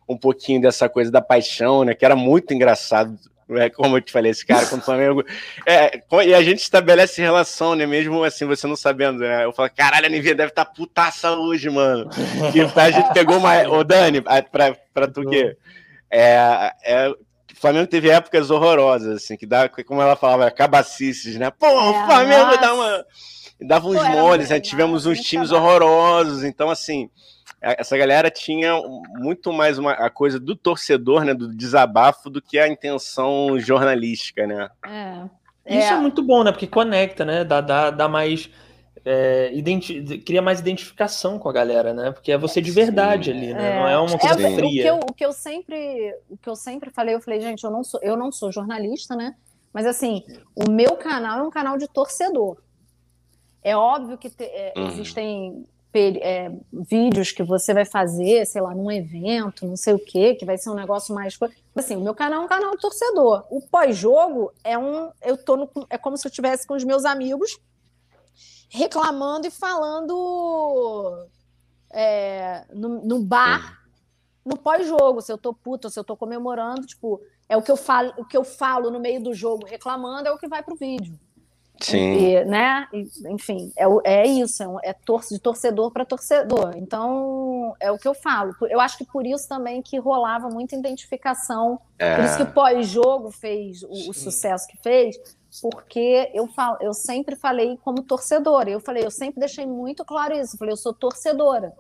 um 0.10 0.18
pouquinho 0.18 0.60
dessa 0.60 0.90
coisa 0.90 1.10
da 1.10 1.22
paixão, 1.22 1.86
né? 1.86 1.94
Que 1.94 2.04
era 2.04 2.18
muito 2.18 2.54
engraçado, 2.54 3.18
é, 3.52 3.70
como 3.70 3.98
eu 3.98 4.02
te 4.02 4.12
falei, 4.12 4.32
esse 4.32 4.46
cara 4.46 4.66
com 4.66 4.78
o 4.78 4.82
Flamengo. 4.82 5.24
É, 5.66 6.02
e 6.26 6.34
a 6.34 6.44
gente 6.44 6.60
estabelece 6.60 7.22
relação, 7.22 7.76
né? 7.76 7.86
Mesmo 7.86 8.24
assim, 8.24 8.46
você 8.46 8.68
não 8.68 8.76
sabendo, 8.76 9.20
né? 9.20 9.46
Eu 9.46 9.54
falo, 9.54 9.70
caralho, 9.76 10.06
a 10.06 10.10
Nivea 10.10 10.36
deve 10.36 10.50
estar 10.50 10.66
tá 10.66 10.72
putaça 10.72 11.32
hoje, 11.32 11.70
mano. 11.70 12.10
E 12.54 12.80
a 12.80 12.92
gente 12.92 13.14
pegou 13.14 13.38
uma. 13.38 13.68
Ô, 13.68 13.84
Dani, 13.84 14.22
pra, 14.22 14.76
pra 14.94 15.08
tu 15.08 15.28
quê? 15.30 15.58
É, 16.10 16.72
é, 16.86 17.14
Flamengo 17.64 17.88
teve 17.88 18.10
épocas 18.10 18.52
horrorosas, 18.52 19.24
assim, 19.24 19.38
que 19.38 19.46
dá, 19.46 19.70
como 19.70 20.02
ela 20.02 20.18
falava, 20.18 20.52
cabacices, 20.52 21.38
né? 21.38 21.50
Pô, 21.50 21.66
é, 21.66 21.72
o 21.72 22.06
Flamengo 22.06 22.46
nossa. 22.48 22.58
dá 22.58 22.74
uma. 22.74 23.06
Dava 23.62 23.88
uns 23.88 24.00
Pô, 24.00 24.10
moles, 24.10 24.50
né? 24.50 24.60
Tivemos 24.60 25.06
uns 25.06 25.22
times 25.22 25.50
horrorosos. 25.50 26.44
Então, 26.44 26.70
assim, 26.70 27.10
essa 27.64 27.98
galera 27.98 28.30
tinha 28.30 28.74
muito 29.16 29.54
mais 29.54 29.78
uma, 29.78 29.94
a 29.94 30.10
coisa 30.10 30.38
do 30.40 30.56
torcedor, 30.56 31.24
né? 31.24 31.34
Do 31.34 31.56
desabafo, 31.56 32.30
do 32.30 32.42
que 32.42 32.60
a 32.60 32.68
intenção 32.68 33.58
jornalística, 33.58 34.46
né? 34.46 34.70
É. 34.86 35.78
Isso 35.78 35.94
é. 35.94 35.94
é 35.94 35.98
muito 35.98 36.22
bom, 36.22 36.44
né? 36.44 36.52
Porque 36.52 36.68
conecta, 36.68 37.24
né? 37.24 37.46
Dá, 37.46 37.62
dá, 37.62 37.90
dá 37.90 38.10
mais 38.10 38.50
é, 39.06 39.52
cria 40.26 40.42
mais 40.42 40.60
identificação 40.60 41.38
com 41.38 41.50
a 41.50 41.54
galera, 41.54 41.94
né? 41.94 42.12
Porque 42.12 42.32
é 42.32 42.38
você 42.38 42.62
de 42.62 42.72
verdade 42.72 43.32
Sim, 43.32 43.38
ali, 43.38 43.54
né? 43.54 43.72
É, 43.72 43.80
não 43.80 43.88
é 43.88 44.00
uma 44.00 44.18
coisa 44.18 44.48
é, 44.48 44.56
fria. 44.56 44.66
O 44.66 44.72
que, 44.72 44.88
eu, 44.88 44.96
o 45.10 45.14
que, 45.14 45.26
eu, 45.26 45.32
sempre, 45.34 46.16
o 46.30 46.38
que 46.38 46.50
eu 46.50 46.56
sempre 46.56 46.90
falei, 46.90 47.16
eu 47.16 47.22
falei, 47.22 47.42
gente, 47.42 47.64
eu 47.64 47.72
não 47.72 47.84
sou, 47.84 48.00
eu 48.04 48.16
não 48.16 48.32
sou 48.32 48.52
jornalista, 48.52 49.16
né? 49.16 49.36
Mas 49.74 49.86
assim, 49.86 50.24
o 50.56 50.70
meu 50.70 50.96
canal 50.96 51.40
é 51.40 51.44
um 51.44 51.50
canal 51.50 51.78
de 51.78 51.88
torcedor. 51.88 52.62
É 53.62 53.76
óbvio 53.76 54.18
que 54.18 54.30
te, 54.30 54.44
é, 54.44 54.74
uhum. 54.78 54.88
existem 54.88 55.66
é, 55.96 56.52
vídeos 56.72 57.32
que 57.32 57.44
você 57.44 57.74
vai 57.74 57.86
fazer, 57.86 58.46
sei 58.46 58.62
lá, 58.62 58.74
num 58.74 58.92
evento, 58.92 59.66
não 59.66 59.78
sei 59.78 59.94
o 59.94 60.00
quê, 60.00 60.36
que 60.36 60.46
vai 60.46 60.58
ser 60.58 60.70
um 60.70 60.76
negócio 60.76 61.14
mais. 61.14 61.38
Assim, 61.76 61.96
o 61.96 62.02
meu 62.02 62.16
canal 62.16 62.42
é 62.42 62.46
um 62.46 62.48
canal 62.48 62.72
de 62.72 62.82
torcedor. 62.82 63.46
O 63.50 63.62
pós-jogo 63.62 64.52
é 64.64 64.78
um. 64.78 65.12
Eu 65.22 65.38
tô 65.38 65.56
no, 65.56 65.70
é 65.90 65.98
como 65.98 66.18
se 66.18 66.26
eu 66.26 66.30
estivesse 66.30 66.66
com 66.66 66.74
os 66.74 66.84
meus 66.84 67.06
amigos 67.06 67.60
reclamando 68.70 69.46
e 69.46 69.52
falando 69.52 71.28
é, 71.92 72.66
no, 72.74 73.06
no, 73.06 73.20
bar 73.20 73.84
no 74.44 74.58
pós-jogo, 74.58 75.22
se 75.22 75.32
eu 75.32 75.38
tô 75.38 75.54
puta, 75.54 75.92
se 75.92 76.00
eu 76.00 76.04
tô 76.04 76.18
comemorando, 76.18 76.88
tipo, 76.88 77.22
é 77.48 77.56
o 77.56 77.62
que 77.62 77.70
eu 77.70 77.78
falo, 77.78 78.12
o 78.18 78.26
que 78.26 78.36
eu 78.36 78.44
falo 78.44 78.90
no 78.90 79.00
meio 79.00 79.22
do 79.22 79.34
jogo 79.34 79.66
reclamando 79.66 80.28
é 80.28 80.32
o 80.32 80.40
que 80.40 80.48
vai 80.48 80.64
pro 80.64 80.76
vídeo. 80.76 81.20
Sim. 81.82 82.14
E, 82.14 82.46
né? 82.46 82.88
Enfim, 83.30 83.72
é, 83.76 83.86
é 84.06 84.28
isso, 84.28 84.64
é, 84.64 84.90
é 84.90 84.94
tor 84.94 85.22
de 85.30 85.40
torcedor 85.40 85.92
para 85.92 86.06
torcedor. 86.06 86.74
Então, 86.76 87.76
é 87.80 87.92
o 87.92 87.98
que 87.98 88.08
eu 88.08 88.14
falo. 88.14 88.56
Eu 88.70 88.80
acho 88.80 88.98
que 88.98 89.06
por 89.06 89.26
isso 89.26 89.48
também 89.48 89.82
que 89.82 89.98
rolava 89.98 90.50
muita 90.50 90.76
identificação. 90.76 91.80
É. 91.98 92.16
Por 92.16 92.26
isso 92.26 92.38
que 92.38 92.44
o 92.44 92.52
pós-jogo 92.52 93.32
fez 93.32 93.84
o, 93.84 94.10
o, 94.10 94.14
sucesso 94.14 94.68
que 94.68 94.78
fez, 94.78 95.18
porque 95.62 96.32
eu, 96.34 96.48
falo, 96.48 96.78
eu 96.80 96.94
sempre 96.94 97.36
falei 97.36 97.78
como 97.84 98.04
torcedora. 98.04 98.70
Eu 98.70 98.80
falei, 98.80 99.04
eu 99.04 99.12
sempre 99.12 99.40
deixei 99.40 99.66
muito 99.66 100.06
claro 100.06 100.34
isso. 100.34 100.56
Eu 100.56 100.60
falei, 100.60 100.74
eu 100.74 100.78
sou 100.78 100.94
torcedora. 100.94 101.74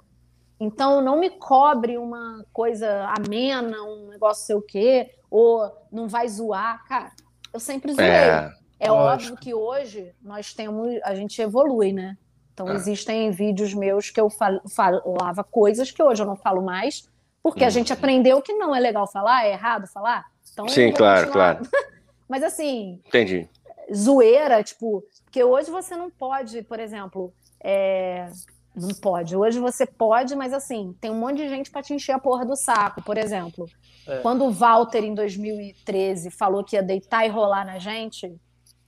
Então, 0.59 1.01
não 1.01 1.19
me 1.19 1.29
cobre 1.29 1.97
uma 1.97 2.45
coisa 2.51 3.05
amena, 3.17 3.81
um 3.83 4.09
negócio 4.09 4.45
sei 4.45 4.55
o 4.55 4.61
quê, 4.61 5.11
ou 5.29 5.71
não 5.91 6.07
vai 6.07 6.27
zoar. 6.27 6.85
Cara, 6.87 7.11
eu 7.53 7.59
sempre 7.59 7.93
zoei. 7.93 8.07
É. 8.07 8.62
É 8.79 8.89
Lógico. 8.89 9.33
óbvio 9.33 9.37
que 9.37 9.53
hoje 9.53 10.13
nós 10.21 10.53
temos, 10.53 10.99
a 11.03 11.15
gente 11.15 11.41
evolui, 11.41 11.93
né? 11.93 12.17
Então 12.53 12.69
é. 12.69 12.75
existem 12.75 13.31
vídeos 13.31 13.73
meus 13.73 14.09
que 14.09 14.19
eu 14.19 14.29
fal, 14.29 14.61
falava 14.69 15.43
coisas 15.43 15.91
que 15.91 16.01
hoje 16.01 16.21
eu 16.21 16.27
não 16.27 16.35
falo 16.35 16.61
mais, 16.61 17.09
porque 17.41 17.63
hum. 17.63 17.67
a 17.67 17.69
gente 17.69 17.91
uhum. 17.91 17.97
aprendeu 17.97 18.41
que 18.41 18.53
não 18.53 18.75
é 18.75 18.79
legal 18.79 19.07
falar, 19.07 19.45
é 19.45 19.51
errado 19.51 19.87
falar. 19.87 20.25
Então, 20.51 20.67
Sim, 20.67 20.91
claro, 20.91 21.31
claro. 21.31 21.67
Mas 22.29 22.43
assim, 22.43 23.01
entendi. 23.07 23.49
Zoeira, 23.93 24.63
tipo, 24.63 25.03
porque 25.25 25.43
hoje 25.43 25.69
você 25.69 25.95
não 25.95 26.09
pode, 26.09 26.61
por 26.63 26.79
exemplo, 26.79 27.33
é, 27.59 28.29
não 28.75 28.89
pode. 28.89 29.35
Hoje 29.35 29.59
você 29.59 29.85
pode, 29.85 30.35
mas 30.35 30.53
assim, 30.53 30.95
tem 30.99 31.11
um 31.11 31.19
monte 31.19 31.37
de 31.37 31.49
gente 31.49 31.69
para 31.69 31.83
te 31.83 31.93
encher 31.93 32.13
a 32.13 32.19
porra 32.19 32.45
do 32.45 32.55
saco. 32.55 33.03
Por 33.03 33.17
exemplo, 33.17 33.67
é. 34.07 34.19
quando 34.19 34.45
o 34.45 34.51
Walter, 34.51 35.03
em 35.03 35.13
2013, 35.13 36.31
falou 36.31 36.63
que 36.63 36.75
ia 36.75 36.81
deitar 36.81 37.25
e 37.25 37.29
rolar 37.29 37.65
na 37.65 37.77
gente, 37.77 38.35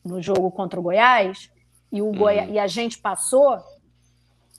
no 0.05 0.21
jogo 0.21 0.51
contra 0.51 0.79
o 0.79 0.83
Goiás 0.83 1.51
e, 1.91 2.01
o 2.01 2.11
Goi... 2.11 2.39
Uhum. 2.39 2.53
e 2.53 2.59
a 2.59 2.67
gente 2.67 2.99
passou, 2.99 3.57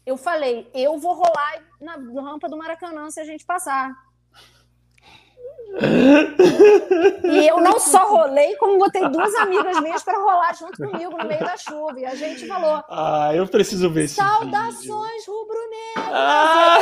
eu 0.04 0.16
falei, 0.16 0.68
eu 0.74 0.98
vou 0.98 1.14
rolar 1.14 1.62
na 1.80 1.94
rampa 2.20 2.48
do 2.48 2.56
Maracanã 2.56 3.10
se 3.10 3.20
a 3.20 3.24
gente 3.24 3.44
passar. 3.46 3.94
E 7.24 7.46
eu 7.48 7.60
não 7.60 7.78
só 7.78 8.08
rolei, 8.08 8.56
como 8.56 8.78
botei 8.78 9.06
duas 9.08 9.34
amigas 9.34 9.80
minhas 9.80 10.02
para 10.02 10.18
rolar 10.18 10.54
junto 10.54 10.76
comigo 10.76 11.16
no 11.16 11.24
meio 11.26 11.40
da 11.40 11.56
chuva. 11.56 12.00
E 12.00 12.06
a 12.06 12.14
gente 12.14 12.46
falou: 12.46 12.82
Ah, 12.88 13.30
eu 13.34 13.46
preciso 13.46 13.90
ver 13.90 14.08
Saudações 14.08 15.26
rubro-negras! 15.26 16.12
Ah! 16.12 16.78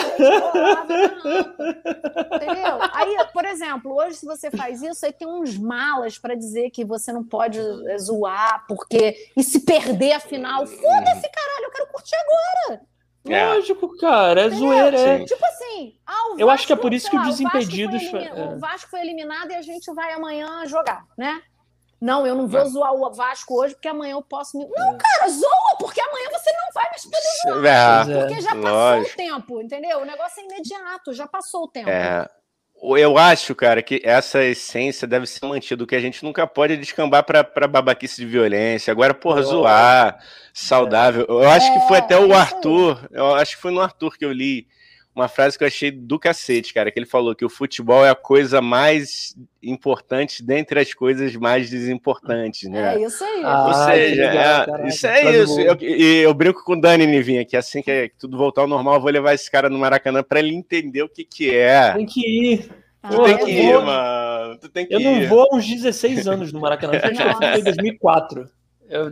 Entendeu? 2.37 2.79
Aí, 2.93 3.17
por 3.33 3.45
exemplo, 3.45 3.97
hoje, 3.97 4.17
se 4.17 4.27
você 4.27 4.51
faz 4.51 4.83
isso, 4.83 5.05
aí 5.05 5.13
tem 5.13 5.27
uns 5.27 5.59
malas 5.59 6.19
para 6.19 6.35
dizer 6.35 6.71
que 6.71 6.85
você 6.85 7.13
não 7.13 7.25
pode 7.25 7.59
eh, 7.59 7.99
zoar, 7.99 8.65
porque. 8.69 9.17
E 9.37 9.43
se 9.43 9.61
perder 9.61 10.13
a 10.13 10.21
final, 10.21 10.67
foda-se, 10.67 11.29
caralho, 11.29 11.65
eu 11.65 11.71
quero 11.71 11.87
curtir 11.89 12.17
agora. 12.17 12.94
É. 13.29 13.55
Lógico, 13.55 13.97
cara, 13.97 14.43
é 14.43 14.47
Entendeu? 14.47 14.69
zoeira. 14.69 14.99
É. 14.99 15.25
Tipo 15.25 15.45
assim, 15.47 15.97
ah, 16.07 16.35
eu 16.39 16.51
acho 16.51 16.67
que 16.67 16.73
é 16.73 16.77
por 16.77 16.93
isso 16.93 17.09
que 17.09 17.17
o 17.17 17.23
Desimpedidos. 17.23 18.03
O 18.03 18.13
Vasco, 18.13 18.39
é. 18.39 18.45
o 18.45 18.59
Vasco 18.59 18.91
foi 18.91 19.01
eliminado 19.01 19.51
e 19.51 19.55
a 19.55 19.63
gente 19.63 19.93
vai 19.95 20.13
amanhã 20.13 20.67
jogar, 20.67 21.07
né? 21.17 21.43
Não, 22.01 22.27
eu 22.27 22.35
não 22.35 22.47
vou 22.47 22.61
é. 22.61 22.65
zoar 22.67 22.93
o 22.93 23.11
Vasco 23.13 23.55
hoje 23.55 23.75
porque 23.75 23.89
amanhã 23.89 24.13
eu 24.13 24.23
posso 24.23 24.59
me. 24.59 24.67
Não, 24.69 24.99
cara, 24.99 25.29
zoa, 25.29 25.79
porque 25.79 26.01
amanhã 26.01 26.29
você 26.31 26.53
não 26.53 26.73
vai 26.75 26.85
mais 26.91 27.05
poder 27.05 27.63
zoar. 27.63 28.11
É, 28.11 28.21
porque 28.21 28.41
já 28.43 28.51
passou 28.51 28.71
lógico. 28.71 29.13
o 29.13 29.17
tempo, 29.17 29.61
entendeu? 29.63 30.01
O 30.01 30.05
negócio 30.05 30.43
é 30.43 30.45
imediato, 30.45 31.15
já 31.15 31.27
passou 31.27 31.65
o 31.65 31.69
tempo. 31.69 31.89
É. 31.89 32.29
Eu 32.99 33.17
acho, 33.17 33.55
cara, 33.55 33.83
que 33.83 34.03
essa 34.05 34.45
essência 34.45 35.09
deve 35.09 35.27
ser 35.27 35.47
mantida. 35.47 35.83
O 35.83 35.87
que 35.87 35.97
a 35.97 36.01
gente 36.01 36.23
nunca 36.23 36.47
pode 36.47 36.77
descambar 36.77 37.25
para 37.25 37.67
babaquice 37.67 38.17
de 38.17 38.27
violência. 38.27 38.91
Agora, 38.91 39.15
porra, 39.15 39.41
oh. 39.41 39.45
zoar, 39.45 40.19
saudável. 40.53 41.25
Eu 41.29 41.49
acho 41.49 41.73
que 41.73 41.89
foi 41.89 41.97
é, 41.97 42.01
até 42.01 42.19
o 42.19 42.33
é 42.33 42.37
Arthur. 42.37 43.01
Eu 43.11 43.35
acho 43.35 43.57
que 43.57 43.63
foi 43.63 43.73
no 43.73 43.81
Arthur 43.81 44.19
que 44.19 44.25
eu 44.25 44.33
li 44.33 44.67
uma 45.15 45.29
frase 45.29 45.57
que 45.57 45.63
eu 45.63 45.69
achei 45.69 45.93
do 45.93 46.19
cacete, 46.19 46.75
cara, 46.75 46.91
que 46.91 46.99
ele 46.99 47.07
falou 47.07 47.37
que 47.37 47.45
o 47.45 47.49
futebol 47.49 48.05
é 48.05 48.11
a 48.11 48.17
coisa 48.17 48.61
mais 48.61 49.37
importante 49.63 50.43
dentre 50.43 50.81
as 50.81 50.93
coisas 50.93 51.37
mais 51.37 51.71
desimportantes, 51.71 52.69
né? 52.69 52.97
É 52.97 53.07
isso 53.07 53.23
aí. 53.23 53.43
Ah, 53.45 53.67
Ou 53.67 53.75
seja, 53.75 54.29
legal, 54.29 54.77
é, 54.77 54.89
isso 54.89 55.07
é 55.07 55.37
isso. 55.37 55.61
Eu, 55.61 55.77
e 55.81 56.17
eu 56.23 56.35
brinco 56.35 56.65
com 56.65 56.73
o 56.73 56.81
Dani 56.81 57.07
Nivinha, 57.07 57.45
que 57.45 57.57
assim 57.57 57.81
que 57.81 58.11
tudo 58.19 58.37
voltar 58.37 58.63
ao 58.63 58.69
normal, 58.69 58.95
eu 58.95 59.01
vou 59.01 59.11
levar 59.11 59.35
esse 59.35 59.49
cara 59.49 59.71
no 59.71 59.79
Maracanã 59.79 60.23
para 60.23 60.41
ele 60.41 60.53
entender 60.53 61.03
o 61.03 61.09
que 61.09 61.25
que 61.25 61.55
é. 61.55 61.93
Tem 61.93 62.07
que 62.07 62.21
ir. 62.21 62.69
Tu 63.09 63.21
ah, 63.21 63.25
tem 63.25 63.39
que 63.39 63.51
ir, 63.51 63.73
vou... 63.73 63.83
mano. 63.83 64.59
Tu 64.59 64.69
tem 64.69 64.87
que 64.87 64.95
eu 64.95 65.01
ir. 65.01 65.05
não 65.05 65.29
vou 65.29 65.49
há 65.51 65.57
uns 65.57 65.67
16 65.67 66.27
anos 66.27 66.53
no 66.53 66.61
Maracanã. 66.61 66.95
Foi 67.39 67.61
em 67.61 67.63
2004. 67.63 68.49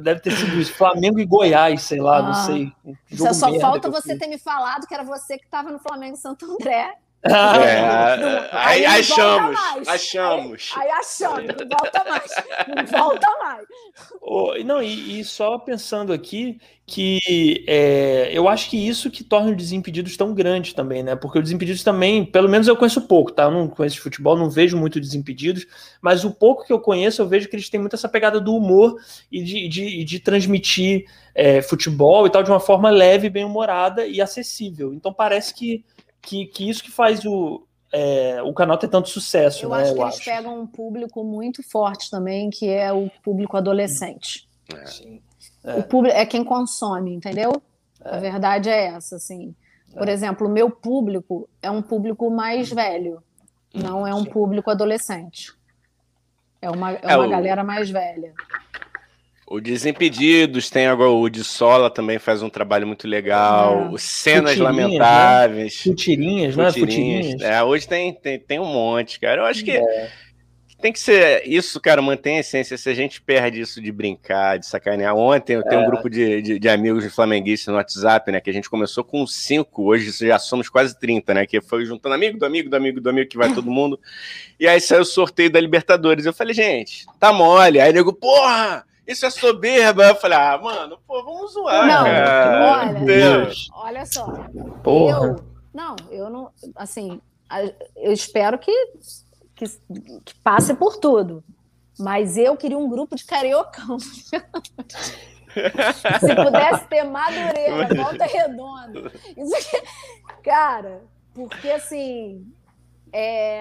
Deve 0.02 0.20
ter 0.20 0.32
sido 0.32 0.60
isso. 0.60 0.74
Flamengo 0.74 1.18
e 1.18 1.24
Goiás, 1.24 1.82
sei 1.82 2.00
lá, 2.00 2.18
ah, 2.18 2.22
não 2.22 2.34
sei. 2.34 2.72
Um 2.84 3.34
só 3.34 3.58
falta 3.58 3.90
você 3.90 4.16
ter 4.16 4.26
me 4.26 4.38
falado 4.38 4.86
que 4.86 4.94
era 4.94 5.02
você 5.02 5.38
que 5.38 5.44
estava 5.44 5.70
no 5.70 5.78
Flamengo 5.78 6.16
Santo 6.16 6.44
André 6.44 6.94
é, 7.24 8.48
aí, 8.50 8.84
aí 8.84 9.00
achamos, 9.00 9.60
achamos. 9.86 10.70
Aí, 10.76 10.82
aí, 10.82 10.90
achamos, 10.90 11.44
não 11.44 11.68
volta 11.78 12.04
mais, 12.04 12.30
não 12.74 12.86
volta 12.86 13.28
mais. 13.38 13.66
Oh, 14.20 14.54
não, 14.64 14.82
e, 14.82 15.20
e, 15.20 15.24
só 15.24 15.56
pensando 15.56 16.12
aqui 16.12 16.58
que 16.84 17.64
é, 17.68 18.30
eu 18.32 18.48
acho 18.48 18.68
que 18.68 18.76
isso 18.76 19.08
que 19.08 19.22
torna 19.22 19.52
o 19.52 19.56
Desimpedidos 19.56 20.16
tão 20.16 20.34
grande 20.34 20.74
também, 20.74 21.02
né? 21.02 21.14
Porque 21.14 21.38
o 21.38 21.42
Desimpedidos 21.42 21.84
também, 21.84 22.24
pelo 22.24 22.48
menos 22.48 22.66
eu 22.66 22.76
conheço 22.76 23.06
pouco, 23.06 23.30
tá? 23.30 23.44
Eu 23.44 23.52
não 23.52 23.68
conheço 23.68 23.96
de 23.96 24.02
futebol, 24.02 24.36
não 24.36 24.50
vejo 24.50 24.76
muito 24.76 25.00
Desimpedidos, 25.00 25.64
mas 26.00 26.24
o 26.24 26.32
pouco 26.32 26.66
que 26.66 26.72
eu 26.72 26.80
conheço, 26.80 27.22
eu 27.22 27.28
vejo 27.28 27.48
que 27.48 27.54
eles 27.54 27.70
têm 27.70 27.78
muito 27.78 27.94
essa 27.94 28.08
pegada 28.08 28.40
do 28.40 28.54
humor 28.56 28.96
e 29.30 29.44
de, 29.44 29.68
de, 29.68 30.04
de 30.04 30.18
transmitir 30.18 31.04
é, 31.34 31.62
futebol 31.62 32.26
e 32.26 32.30
tal 32.30 32.42
de 32.42 32.50
uma 32.50 32.60
forma 32.60 32.90
leve, 32.90 33.30
bem 33.30 33.44
humorada 33.44 34.06
e 34.06 34.20
acessível. 34.20 34.92
Então 34.92 35.12
parece 35.12 35.54
que 35.54 35.84
que, 36.22 36.46
que 36.46 36.68
isso 36.68 36.82
que 36.82 36.90
faz 36.90 37.24
o, 37.24 37.66
é, 37.92 38.42
o 38.42 38.54
canal 38.54 38.78
ter 38.78 38.88
tanto 38.88 39.08
sucesso. 39.08 39.66
Eu 39.66 39.70
né, 39.70 39.82
acho 39.82 39.94
que 39.94 39.98
eu 40.00 40.04
eles 40.04 40.16
acho. 40.16 40.24
pegam 40.24 40.60
um 40.60 40.66
público 40.66 41.22
muito 41.22 41.62
forte 41.62 42.10
também, 42.10 42.48
que 42.48 42.68
é 42.68 42.92
o 42.92 43.10
público 43.22 43.56
adolescente. 43.56 44.48
É. 44.74 44.86
Sim. 44.86 45.22
É. 45.64 45.74
O 45.76 45.82
público 45.82 46.16
é 46.16 46.24
quem 46.24 46.44
consome, 46.44 47.14
entendeu? 47.14 47.62
A 48.04 48.16
é. 48.16 48.20
verdade 48.20 48.70
é 48.70 48.86
essa, 48.86 49.16
assim. 49.16 49.54
Por 49.92 50.08
é. 50.08 50.12
exemplo, 50.12 50.46
o 50.46 50.50
meu 50.50 50.70
público 50.70 51.48
é 51.60 51.70
um 51.70 51.82
público 51.82 52.30
mais 52.30 52.70
velho, 52.70 53.22
não 53.74 54.06
é 54.06 54.14
um 54.14 54.24
Sim. 54.24 54.30
público 54.30 54.70
adolescente. 54.70 55.52
É 56.60 56.70
uma, 56.70 56.92
é 56.92 57.16
uma 57.16 57.26
galera 57.26 57.64
mais 57.64 57.90
velha. 57.90 58.32
O 59.46 59.60
Desimpedidos, 59.60 60.70
tem 60.70 60.86
agora 60.86 61.10
o 61.10 61.28
de 61.28 61.42
Sola 61.42 61.90
também 61.90 62.18
faz 62.18 62.42
um 62.42 62.48
trabalho 62.48 62.86
muito 62.86 63.08
legal. 63.08 63.92
É. 63.94 63.98
Cenas 63.98 64.56
né? 64.56 64.62
lamentáveis. 64.62 65.74
Né? 65.74 65.92
Futirinhas, 65.92 66.56
não 66.56 66.64
é? 66.64 66.72
Futirinhas. 66.72 67.42
É, 67.42 67.62
hoje 67.62 67.86
tem, 67.86 68.14
tem, 68.14 68.38
tem 68.38 68.60
um 68.60 68.64
monte, 68.64 69.18
cara. 69.18 69.42
Eu 69.42 69.44
acho 69.44 69.64
que 69.64 69.72
é. 69.72 70.10
tem 70.80 70.92
que 70.92 71.00
ser 71.00 71.42
isso, 71.44 71.80
cara, 71.80 72.00
mantém 72.00 72.36
a 72.36 72.40
essência. 72.40 72.78
Se 72.78 72.88
a 72.88 72.94
gente 72.94 73.20
perde 73.20 73.60
isso 73.60 73.82
de 73.82 73.90
brincar, 73.90 74.60
de 74.60 74.66
sacanear. 74.66 75.16
Ontem 75.16 75.56
eu 75.56 75.64
tenho 75.64 75.80
um 75.80 75.84
é. 75.84 75.86
grupo 75.88 76.08
de, 76.08 76.40
de, 76.40 76.58
de, 76.60 76.68
amigos 76.68 77.02
de 77.02 77.10
flamenguistas 77.10 77.66
no 77.66 77.78
WhatsApp, 77.78 78.30
né? 78.30 78.40
Que 78.40 78.48
a 78.48 78.54
gente 78.54 78.70
começou 78.70 79.02
com 79.02 79.26
cinco, 79.26 79.82
hoje 79.86 80.12
já 80.24 80.38
somos 80.38 80.68
quase 80.70 80.96
30, 80.98 81.34
né? 81.34 81.46
Que 81.46 81.60
foi 81.60 81.84
juntando 81.84 82.14
amigo 82.14 82.38
do 82.38 82.46
amigo 82.46 82.70
do 82.70 82.76
amigo 82.76 83.00
do 83.00 83.10
amigo 83.10 83.28
que 83.28 83.36
vai 83.36 83.52
todo 83.52 83.70
mundo. 83.70 83.98
E 84.58 84.68
aí 84.68 84.80
saiu 84.80 85.02
o 85.02 85.04
sorteio 85.04 85.50
da 85.50 85.60
Libertadores. 85.60 86.24
Eu 86.24 86.32
falei, 86.32 86.54
gente, 86.54 87.04
tá 87.18 87.32
mole. 87.32 87.80
Aí 87.80 87.92
nego, 87.92 88.12
porra! 88.12 88.86
Isso 89.06 89.26
é 89.26 89.30
soberba. 89.30 90.04
Eu 90.04 90.16
falei, 90.16 90.38
ah, 90.38 90.58
mano, 90.58 90.98
pô, 91.06 91.22
vamos 91.22 91.52
zoar. 91.52 91.86
Não, 91.86 92.04
cara. 92.04 92.78
olha, 92.78 93.00
Deus. 93.04 93.68
olha 93.72 94.06
só. 94.06 94.26
Porra. 94.82 95.26
Eu, 95.26 95.44
não, 95.72 95.96
eu 96.10 96.30
não, 96.30 96.50
assim, 96.76 97.20
eu 97.96 98.12
espero 98.12 98.58
que, 98.58 98.72
que, 99.54 99.64
que 100.24 100.34
passe 100.42 100.74
por 100.74 100.96
tudo. 100.96 101.42
Mas 101.98 102.36
eu 102.36 102.56
queria 102.56 102.78
um 102.78 102.88
grupo 102.88 103.14
de 103.14 103.24
cariocão. 103.24 103.98
Se 105.52 106.34
pudesse 106.34 106.88
ter 106.88 107.04
Madureira, 107.04 107.94
Volta 107.94 108.24
Redonda. 108.24 109.12
Isso 109.36 109.54
aqui, 109.54 109.82
cara, 110.42 111.02
porque 111.34 111.70
assim, 111.70 112.50
é, 113.12 113.60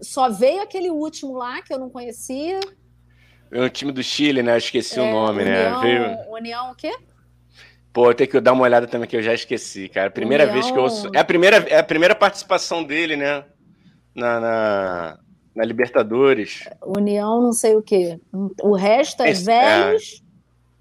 só 0.00 0.30
veio 0.30 0.62
aquele 0.62 0.90
último 0.90 1.36
lá 1.36 1.60
que 1.60 1.72
eu 1.72 1.78
não 1.78 1.90
conhecia. 1.90 2.58
É 3.54 3.60
um 3.62 3.68
time 3.68 3.92
do 3.92 4.02
Chile, 4.02 4.42
né? 4.42 4.52
Eu 4.54 4.58
esqueci 4.58 4.98
É, 4.98 5.02
o 5.02 5.10
nome, 5.10 5.44
né? 5.44 5.68
União, 5.68 5.80
Veio... 5.80 6.18
União 6.32 6.70
o 6.72 6.74
quê? 6.74 6.92
Pô, 7.92 8.10
eu 8.10 8.14
tenho 8.14 8.28
que 8.28 8.40
dar 8.40 8.52
uma 8.52 8.64
olhada 8.64 8.86
também 8.88 9.08
que 9.08 9.16
eu 9.16 9.22
já 9.22 9.32
esqueci, 9.32 9.88
cara. 9.88 10.10
Primeira 10.10 10.42
União- 10.44 10.54
vez 10.60 10.70
que 10.72 10.76
eu 10.76 10.82
ouço. 10.82 11.08
É 11.14 11.20
a 11.20 11.24
primeira, 11.24 11.58
é 11.68 11.78
a 11.78 11.84
primeira 11.84 12.14
participação 12.14 12.82
dele, 12.82 13.14
né? 13.16 13.44
Na, 14.12 14.40
na, 14.40 15.18
na 15.54 15.64
Libertadores. 15.64 16.64
União 16.84 17.40
não 17.40 17.52
sei 17.52 17.76
o 17.76 17.82
quê. 17.82 18.18
O 18.60 18.74
resto 18.74 19.22
é 19.22 19.30
Esse- 19.30 19.44
velhos, 19.44 20.24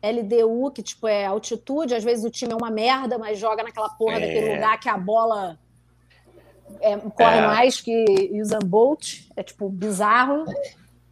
LDU, 0.02 0.72
que 0.72 0.82
tipo 0.82 1.08
é 1.08 1.26
altitude, 1.26 1.94
às 1.94 2.04
vezes 2.04 2.26
o 2.26 2.32
time 2.32 2.52
é 2.52 2.56
uma 2.56 2.72
merda, 2.72 3.18
mas 3.20 3.38
joga 3.38 3.62
naquela 3.64 3.90
porra 3.90 4.18
É. 4.18 4.20
daquele 4.20 4.56
lugar 4.56 4.80
que 4.80 4.90
a 4.90 4.98
bola 4.98 5.60
é, 6.82 6.98
corre 6.98 7.38
É. 7.38 7.46
mais 7.48 7.80
que 7.80 8.32
Usain 8.42 8.60
Bolt, 8.66 9.20
é 9.36 9.44
tipo 9.44 9.70
bizarro. 9.70 10.44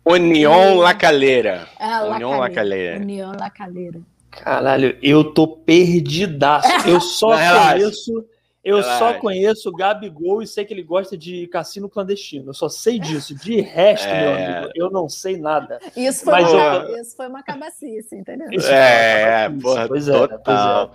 União 0.06 0.76
E- 0.76 0.80
La 0.80 0.94
Calera. 0.94 1.68
É, 1.80 1.98
União 2.02 2.40
La 2.40 2.50
Calera. 2.50 2.98
União 3.00 3.32
La 3.40 3.50
Calera. 3.50 4.00
Caralho, 4.32 4.98
eu 5.02 5.24
tô 5.34 5.48
perdidaço. 5.48 6.68
Eu 6.88 7.00
só 7.02 7.30
Não, 7.38 7.72
conheço. 7.72 8.26
Eu 8.64 8.78
Relaxa. 8.78 9.00
só 9.00 9.14
conheço 9.16 9.70
o 9.70 9.76
Gabigol 9.76 10.42
e 10.44 10.46
sei 10.48 10.64
que 10.64 10.72
ele 10.72 10.84
gosta 10.84 11.18
de 11.18 11.48
cassino 11.48 11.90
clandestino. 11.90 12.50
Eu 12.52 12.54
só 12.54 12.70
sei 12.70 13.00
disso. 13.00 13.34
De 13.36 13.60
resto, 13.60 14.08
É. 14.08 14.22
meu 14.22 14.34
amigo, 14.58 14.72
eu 14.76 14.92
não 14.92 15.10
sei 15.10 15.36
nada. 15.36 15.80
Isso 15.98 16.24
foi, 16.24 16.34
Mas 16.34 16.54
uma, 16.54 16.64
eu- 16.76 17.02
isso 17.02 17.16
foi 17.18 17.28
uma 17.28 17.42
cabacice, 17.42 18.16
entendeu? 18.16 18.48
É, 18.70 19.48
isso, 19.50 19.60
porra, 19.62 19.88
pois 19.88 20.08
é, 20.08 20.28
total. 20.28 20.92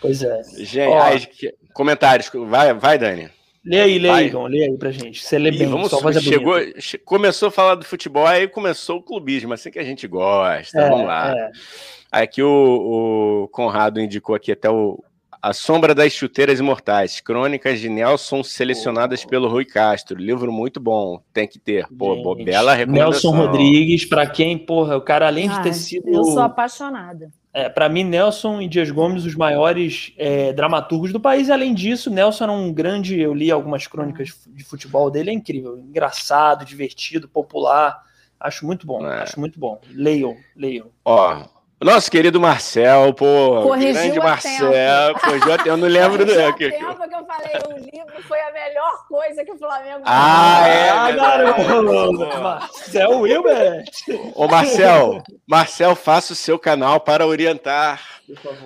Pois 0.00 0.20
é. 0.22 0.42
Gente, 0.58 1.48
Ó. 1.48 1.72
comentários. 1.72 2.28
Vai, 2.48 2.74
vai, 2.74 2.98
Dani. 2.98 3.30
Lê 3.66 3.80
aí, 3.80 3.98
lê 3.98 4.08
aí, 4.08 4.26
Igor, 4.28 4.46
lê 4.46 4.62
aí 4.64 4.78
pra 4.78 4.90
gente. 4.92 5.22
Você 5.24 5.38
lê 5.38 5.50
Ih, 5.50 5.58
bem, 5.58 5.66
vamos, 5.68 5.90
sua 5.90 6.00
voz 6.00 6.22
chegou, 6.22 6.54
che- 6.78 6.98
começou 6.98 7.48
a 7.48 7.50
falar 7.50 7.74
do 7.74 7.84
futebol, 7.84 8.24
aí 8.26 8.46
começou 8.46 8.98
o 8.98 9.02
clubismo, 9.02 9.52
assim 9.52 9.70
que 9.70 9.78
a 9.78 9.84
gente 9.84 10.06
gosta. 10.06 10.80
É, 10.80 10.88
vamos 10.88 11.06
lá. 11.06 11.34
é. 11.36 11.50
Aqui 12.12 12.42
o, 12.42 13.42
o 13.44 13.48
Conrado 13.48 14.00
indicou 14.00 14.34
aqui 14.36 14.52
até 14.52 14.70
o 14.70 15.02
A 15.42 15.52
Sombra 15.52 15.94
das 15.94 16.12
Chuteiras 16.12 16.60
Imortais, 16.60 17.20
Crônicas 17.20 17.80
de 17.80 17.88
Nelson 17.88 18.42
selecionadas 18.44 19.24
pelo 19.24 19.48
Rui 19.48 19.64
Castro. 19.64 20.16
Livro 20.16 20.50
muito 20.52 20.78
bom, 20.80 21.20
tem 21.32 21.46
que 21.48 21.58
ter. 21.58 21.86
Pô, 21.98 22.14
Gente, 22.36 22.44
bela 22.44 22.72
recomendação. 22.74 23.32
Nelson 23.32 23.46
Rodrigues, 23.52 24.04
pra 24.04 24.26
quem, 24.26 24.56
porra, 24.56 24.96
o 24.96 25.00
cara 25.00 25.26
além 25.26 25.48
de 25.48 25.60
ter 25.62 25.74
sido. 25.74 26.08
Eu 26.08 26.22
sou 26.24 26.40
apaixonada. 26.40 27.30
É, 27.56 27.70
para 27.70 27.88
mim, 27.88 28.04
Nelson 28.04 28.60
e 28.60 28.68
Dias 28.68 28.90
Gomes, 28.90 29.24
os 29.24 29.34
maiores 29.34 30.12
é, 30.18 30.52
dramaturgos 30.52 31.10
do 31.10 31.18
país. 31.18 31.48
E, 31.48 31.52
além 31.52 31.72
disso, 31.72 32.10
Nelson 32.10 32.44
era 32.44 32.52
um 32.52 32.70
grande. 32.70 33.18
Eu 33.18 33.32
li 33.32 33.50
algumas 33.50 33.86
crônicas 33.86 34.46
de 34.46 34.62
futebol 34.62 35.10
dele, 35.10 35.30
é 35.30 35.32
incrível. 35.32 35.78
Engraçado, 35.78 36.66
divertido, 36.66 37.26
popular. 37.26 38.02
Acho 38.38 38.66
muito 38.66 38.86
bom. 38.86 39.06
É. 39.06 39.22
Acho 39.22 39.40
muito 39.40 39.58
bom. 39.58 39.80
Leiam, 39.90 40.36
leiam. 40.54 40.88
Ó, 41.02 41.46
nosso 41.84 42.10
querido 42.10 42.40
Marcel, 42.40 43.12
pô, 43.12 43.62
Corrigiu 43.62 43.92
grande 43.92 44.18
a 44.18 44.22
Marcel. 44.22 44.68
a 44.68 45.20
tempo. 45.30 45.68
Eu 45.68 45.76
não 45.76 45.86
lembro 45.88 46.24
do. 46.24 46.34
Já 46.34 46.52
que- 46.52 46.70
tempo 46.70 47.08
que 47.08 47.14
eu 47.14 47.24
falei, 47.26 47.52
o 47.68 47.78
livro 47.78 48.22
foi 48.26 48.40
a 48.40 48.50
melhor 48.52 49.06
coisa 49.06 49.44
que 49.44 49.52
o 49.52 49.58
Flamengo 49.58 50.00
Ah, 50.06 50.66
é, 50.66 50.88
Ah, 50.88 51.06
verdade. 51.06 51.44
garoto! 51.52 52.40
Marcel 52.42 53.10
Wilber! 53.20 53.84
Ô, 54.34 54.48
Marcel, 54.48 55.22
Marcel, 55.46 55.94
faça 55.94 56.32
o 56.32 56.36
seu 56.36 56.58
canal 56.58 56.98
para 57.00 57.26
orientar 57.26 58.00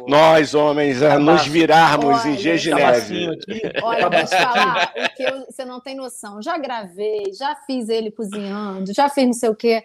nós, 0.07 0.55
homens, 0.55 1.03
a 1.03 1.19
nos 1.19 1.47
virarmos 1.47 2.25
em 2.25 2.31
Olha, 2.31 2.39
G 2.39 2.57
de 2.57 2.71
Cabacinho 2.71 3.31
neve. 3.47 3.73
Olha, 3.83 4.09
vou 4.09 4.25
te 4.25 4.27
falar, 4.37 4.93
o 4.97 5.17
que 5.17 5.23
eu- 5.23 5.45
você 5.51 5.65
não 5.67 5.81
tem 5.81 5.95
noção. 5.95 6.41
Já 6.41 6.57
gravei, 6.57 7.25
já 7.37 7.55
fiz 7.67 7.89
ele 7.91 8.11
cozinhando, 8.11 8.95
já 8.95 9.09
fiz 9.11 9.27
não 9.27 9.33
sei 9.35 9.51
o 9.51 9.55
quê. 9.55 9.85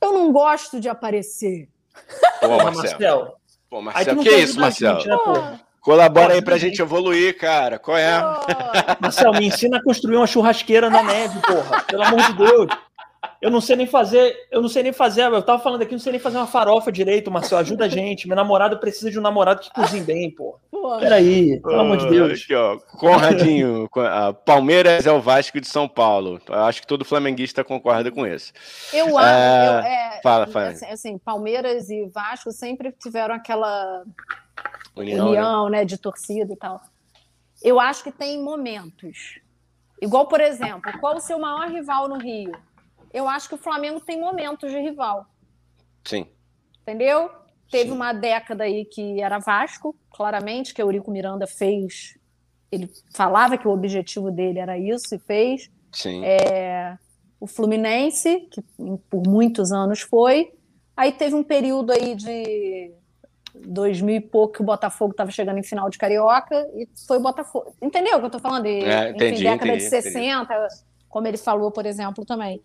Eu 0.00 0.12
não 0.12 0.32
gosto 0.32 0.80
de 0.80 0.88
aparecer. 0.88 1.68
Pô, 2.40 2.48
Porra, 2.48 2.64
Marcel. 2.64 2.82
Marcel. 2.90 3.36
Pô, 3.68 3.76
Aí 3.76 3.82
tu 3.82 3.84
Marcel, 3.84 4.14
não 4.16 4.22
que 4.22 4.28
quer 4.30 4.38
isso, 4.38 4.44
ajudar 4.52 4.60
a 4.60 4.66
Marcel? 4.66 5.00
gente, 5.00 5.08
né? 5.52 5.60
Colabora 5.80 6.34
aí 6.34 6.42
pra 6.42 6.58
gente 6.58 6.82
evoluir, 6.82 7.38
cara. 7.38 7.78
Qual 7.78 7.96
é? 7.96 8.20
Pô, 8.20 8.96
Marcel, 9.00 9.32
me 9.32 9.46
ensina 9.46 9.78
a 9.78 9.82
construir 9.82 10.16
uma 10.16 10.26
churrasqueira 10.26 10.90
na 10.90 11.02
neve, 11.02 11.38
porra. 11.40 11.82
Pelo 11.84 12.02
amor 12.02 12.20
de 12.22 12.32
Deus. 12.34 12.66
Eu 13.40 13.50
não 13.50 13.60
sei 13.60 13.76
nem 13.76 13.86
fazer, 13.86 14.34
eu 14.50 14.62
não 14.62 14.68
sei 14.68 14.82
nem 14.82 14.92
fazer, 14.92 15.22
eu 15.24 15.42
tava 15.42 15.62
falando 15.62 15.82
aqui, 15.82 15.92
não 15.92 15.98
sei 15.98 16.12
nem 16.12 16.20
fazer 16.20 16.38
uma 16.38 16.46
farofa 16.46 16.90
direito, 16.90 17.30
Marcel, 17.30 17.58
ajuda 17.58 17.84
a 17.84 17.88
gente. 17.88 18.26
Meu 18.26 18.36
namorado 18.36 18.78
precisa 18.78 19.10
de 19.10 19.18
um 19.18 19.22
namorado 19.22 19.60
que 19.60 19.70
cozinhe 19.72 20.02
bem, 20.02 20.30
porra. 20.30 20.58
pô. 20.70 20.98
Peraí, 20.98 21.60
pelo 21.60 21.80
amor 21.80 21.96
de 21.98 22.08
Deus. 22.08 22.42
Aqui, 22.42 22.54
ó. 22.54 22.78
Conradinho, 22.98 23.88
co- 23.90 24.00
Palmeiras 24.46 25.06
é 25.06 25.12
o 25.12 25.20
Vasco 25.20 25.60
de 25.60 25.66
São 25.68 25.86
Paulo. 25.88 26.40
Eu 26.48 26.64
acho 26.64 26.80
que 26.80 26.86
todo 26.86 27.04
flamenguista 27.04 27.62
concorda 27.62 28.10
com 28.10 28.26
isso. 28.26 28.52
Eu 28.92 29.16
acho. 29.18 29.28
É, 29.28 29.66
eu- 29.68 29.72
é, 29.80 30.20
fala, 30.22 30.46
fala. 30.46 30.68
Assim, 30.68 30.86
assim, 30.86 31.18
Palmeiras 31.18 31.90
e 31.90 32.06
Vasco 32.08 32.50
sempre 32.52 32.90
tiveram 32.92 33.34
aquela 33.34 34.02
União, 34.96 35.28
união, 35.28 35.68
né? 35.68 35.78
né? 35.80 35.84
de 35.84 35.98
torcida 35.98 36.52
e 36.52 36.56
tal. 36.56 36.80
Eu 37.62 37.78
acho 37.78 38.02
que 38.02 38.10
tem 38.12 38.42
momentos. 38.42 39.38
Igual, 40.00 40.26
por 40.26 40.40
exemplo, 40.40 40.90
qual 41.00 41.16
o 41.16 41.20
seu 41.20 41.38
maior 41.38 41.68
rival 41.68 42.08
no 42.08 42.16
Rio? 42.18 42.52
Eu 43.12 43.28
acho 43.28 43.48
que 43.48 43.54
o 43.54 43.58
Flamengo 43.58 44.00
tem 44.00 44.18
momentos 44.20 44.70
de 44.70 44.78
rival, 44.78 45.26
Sim. 46.04 46.26
entendeu? 46.82 47.30
Teve 47.70 47.90
Sim. 47.90 47.96
uma 47.96 48.12
década 48.12 48.64
aí 48.64 48.84
que 48.84 49.20
era 49.20 49.38
Vasco, 49.38 49.96
claramente, 50.10 50.74
que 50.74 50.82
o 50.82 50.86
Eurico 50.86 51.10
Miranda 51.10 51.46
fez. 51.46 52.18
Ele 52.70 52.88
falava 53.14 53.58
que 53.58 53.66
o 53.66 53.70
objetivo 53.70 54.30
dele 54.30 54.58
era 54.58 54.78
isso 54.78 55.14
e 55.14 55.18
fez. 55.18 55.70
Sim. 55.92 56.24
É, 56.24 56.96
o 57.38 57.46
Fluminense, 57.46 58.48
que 58.50 58.62
por 59.08 59.26
muitos 59.26 59.72
anos 59.72 60.00
foi. 60.00 60.52
Aí 60.96 61.12
teve 61.12 61.34
um 61.34 61.42
período 61.42 61.92
aí 61.92 62.14
de 62.14 62.92
2000 63.54 64.16
e 64.16 64.20
pouco 64.20 64.54
que 64.54 64.62
o 64.62 64.64
Botafogo 64.64 65.12
estava 65.12 65.30
chegando 65.30 65.58
em 65.58 65.62
final 65.62 65.88
de 65.88 65.98
Carioca 65.98 66.54
e 66.74 66.88
foi 67.06 67.18
o 67.18 67.20
Botafogo. 67.20 67.74
Entendeu 67.80 68.16
o 68.16 68.18
que 68.18 68.24
eu 68.24 68.26
estou 68.26 68.40
falando? 68.40 68.66
E, 68.66 68.84
É, 68.84 69.10
enfim, 69.10 69.16
entendi, 69.16 69.42
década 69.42 69.70
entendi, 69.72 69.84
de 69.84 69.90
60, 69.90 70.68
como 71.08 71.26
ele 71.26 71.38
falou, 71.38 71.70
por 71.70 71.86
exemplo, 71.86 72.24
também. 72.24 72.60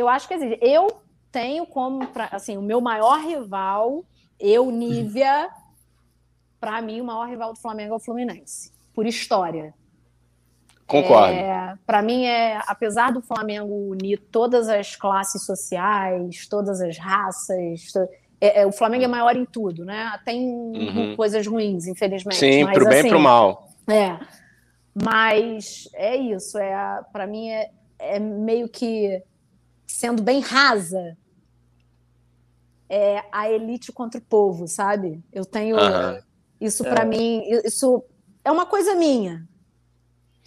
Eu 0.00 0.08
acho 0.08 0.26
que 0.26 0.32
assim, 0.34 0.56
eu 0.62 1.02
tenho 1.30 1.66
como, 1.66 2.06
pra- 2.06 2.30
assim, 2.32 2.56
o 2.56 2.62
meu 2.62 2.80
maior 2.80 3.20
rival, 3.20 4.02
eu, 4.38 4.70
Nívia, 4.70 5.50
para 6.58 6.80
mim, 6.80 7.02
o 7.02 7.04
maior 7.04 7.28
rival 7.28 7.52
do 7.52 7.60
Flamengo 7.60 7.92
é 7.92 7.96
o 7.96 8.00
Fluminense, 8.00 8.72
por 8.94 9.06
história. 9.06 9.74
Concordo. 10.86 11.34
É, 11.34 11.74
para 11.86 12.00
mim, 12.00 12.24
é, 12.24 12.60
apesar 12.66 13.12
do 13.12 13.20
Flamengo 13.20 13.72
unir 13.90 14.18
todas 14.32 14.68
as 14.70 14.96
classes 14.96 15.44
sociais, 15.44 16.48
todas 16.48 16.80
as 16.80 16.96
raças, 16.98 17.92
to- 17.92 18.08
é, 18.40 18.62
é, 18.62 18.66
o 18.66 18.72
Flamengo 18.72 19.04
é 19.04 19.08
maior 19.08 19.36
em 19.36 19.44
tudo, 19.44 19.84
né? 19.84 20.18
Tem 20.24 20.48
Uhum. 20.50 21.14
coisas 21.14 21.46
ruins, 21.46 21.86
infelizmente. 21.86 22.38
Sim, 22.38 22.64
mas, 22.64 22.72
pro 22.72 22.86
bem 22.88 22.96
e 22.96 23.00
assim, 23.00 23.08
pro 23.10 23.20
mal. 23.20 23.68
É, 23.88 24.18
mas 24.94 25.88
é 25.94 26.16
isso. 26.16 26.58
É, 26.58 27.02
para 27.12 27.26
mim 27.26 27.50
é, 27.50 27.70
é 27.98 28.18
meio 28.18 28.66
que 28.68 29.22
sendo 29.92 30.22
bem 30.22 30.40
rasa. 30.40 31.16
É 32.88 33.24
a 33.30 33.48
elite 33.50 33.92
contra 33.92 34.18
o 34.20 34.24
povo, 34.24 34.66
sabe? 34.66 35.22
Eu 35.32 35.44
tenho 35.44 35.76
Aham. 35.76 36.20
isso 36.60 36.82
para 36.82 37.04
mim. 37.04 37.42
Isso 37.64 38.02
é 38.44 38.50
uma 38.50 38.66
coisa 38.66 38.94
minha. 38.94 39.46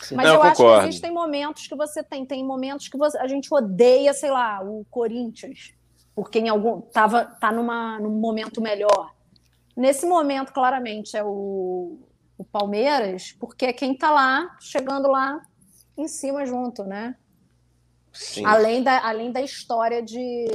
Sim. 0.01 0.15
Mas 0.15 0.25
Não, 0.25 0.33
eu 0.35 0.39
eu 0.39 0.43
acho 0.43 0.61
que 0.61 0.87
existem 0.89 1.11
momentos 1.13 1.67
que 1.67 1.75
você 1.75 2.03
tem, 2.03 2.25
tem 2.25 2.43
momentos 2.45 2.89
que 2.89 2.97
você- 2.97 3.17
a 3.19 3.27
gente 3.27 3.53
odeia, 3.53 4.13
sei 4.13 4.29
lá, 4.29 4.61
o 4.61 4.85
Corinthians, 4.89 5.73
porque 6.13 6.39
em 6.39 6.49
algum 6.49 6.81
tava 6.81 7.23
tá 7.25 7.51
numa 7.51 7.97
num 7.99 8.09
momento 8.19 8.59
melhor. 8.59 9.13
Nesse 9.77 10.05
momento, 10.05 10.51
claramente 10.51 11.15
é 11.15 11.23
o, 11.23 11.97
o 12.37 12.43
Palmeiras, 12.43 13.31
porque 13.39 13.67
é 13.67 13.73
quem 13.73 13.97
tá 13.97 14.11
lá, 14.11 14.55
chegando 14.59 15.07
lá 15.07 15.41
em 15.97 16.07
cima 16.07 16.45
junto, 16.45 16.83
né? 16.83 17.15
Sim. 18.13 18.45
Além 18.45 18.83
da 18.83 19.05
além 19.07 19.31
da 19.31 19.41
história 19.41 20.01
de 20.01 20.45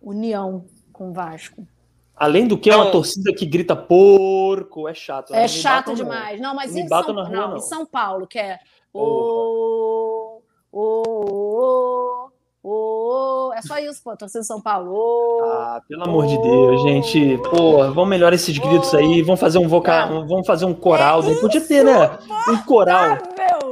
união 0.00 0.64
com 0.92 1.10
o 1.10 1.12
Vasco. 1.12 1.66
Além 2.16 2.48
do 2.48 2.58
que, 2.58 2.68
é 2.70 2.74
uma 2.74 2.90
torcida 2.90 3.32
que 3.32 3.46
grita 3.46 3.76
porco, 3.76 4.88
é 4.88 4.94
chato. 4.94 5.30
né? 5.32 5.44
É 5.44 5.48
chato 5.48 5.94
demais. 5.94 6.40
Não, 6.40 6.52
mas 6.54 6.74
em 6.74 6.86
São, 6.88 7.12
na 7.12 7.22
rua, 7.22 7.30
não, 7.30 7.48
não. 7.50 7.56
em 7.56 7.60
São 7.60 7.86
Paulo, 7.86 8.26
que 8.26 8.38
é 8.38 8.58
o 8.92 10.40
o 10.72 12.28
o 12.62 13.52
é 13.56 13.62
só 13.62 13.78
isso, 13.78 14.02
pô, 14.02 14.16
torcida 14.16 14.40
de 14.40 14.46
São 14.46 14.60
Paulo. 14.60 15.40
Ah, 15.44 15.80
pelo 15.88 16.04
amor 16.04 16.26
de 16.26 16.36
Deus, 16.42 16.82
gente. 16.82 17.38
Porra, 17.50 17.90
vamos 17.90 18.10
melhorar 18.10 18.34
esses 18.34 18.56
gritos 18.58 18.92
aí. 18.94 19.22
Vamos 19.22 19.40
fazer 19.40 19.58
um 19.58 19.68
vocal, 19.68 20.08
É. 20.22 20.26
vamos 20.26 20.46
fazer 20.46 20.64
um 20.64 20.74
coral. 20.74 21.22
daí. 21.22 21.36
Podia 21.40 21.60
ter, 21.60 21.84
né? 21.84 22.18
Um 22.48 22.58
coral. 22.64 23.14
Insuportável! 23.14 23.67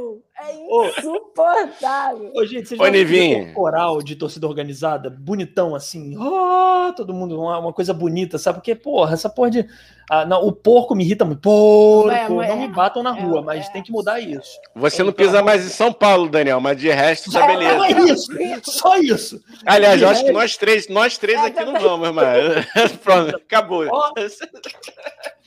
É 0.47 0.99
Insuportável. 0.99 2.31
Ô, 2.33 2.45
gente, 2.45 2.75
vocês 2.75 2.79
já 3.09 3.53
coral 3.53 4.01
de 4.01 4.15
torcida 4.15 4.47
organizada, 4.47 5.09
bonitão 5.09 5.75
assim, 5.75 6.15
oh, 6.17 6.93
todo 6.93 7.13
mundo, 7.13 7.39
uma, 7.39 7.59
uma, 7.59 7.73
coisa 7.73 7.93
bonita, 7.93 8.37
sabe? 8.37 8.59
Porque, 8.59 8.75
porra, 8.75 9.13
essa 9.13 9.29
porra 9.29 9.51
de. 9.51 9.67
Ah, 10.09 10.25
não, 10.25 10.45
o 10.45 10.53
porco 10.53 10.95
me 10.95 11.03
irrita 11.03 11.25
muito. 11.25 11.41
Porco, 11.41 12.11
é, 12.11 12.29
não 12.29 12.57
me 12.57 12.67
batam 12.69 13.03
na 13.03 13.17
é, 13.17 13.21
rua, 13.21 13.41
mas 13.41 13.67
é, 13.67 13.71
tem 13.71 13.83
que 13.83 13.91
mudar 13.91 14.19
isso. 14.19 14.57
Você 14.73 15.03
não 15.03 15.11
pisa 15.11 15.43
mais 15.43 15.65
em 15.65 15.69
São 15.69 15.91
Paulo, 15.91 16.29
Daniel, 16.29 16.61
mas 16.61 16.77
de 16.77 16.89
resto 16.89 17.31
tá 17.31 17.45
beleza. 17.45 17.77
Só 17.77 18.37
isso, 18.37 18.71
só 18.71 18.97
isso. 18.97 19.43
Aliás, 19.65 20.01
eu 20.01 20.07
acho 20.07 20.23
que 20.23 20.31
nós 20.31 20.55
três, 20.55 20.87
nós 20.87 21.17
três 21.17 21.39
aqui 21.43 21.63
não 21.63 21.79
vamos, 21.79 22.07
irmão. 22.07 22.23
Pronto, 23.03 23.35
acabou. 23.35 23.85
Oh. 23.91 24.13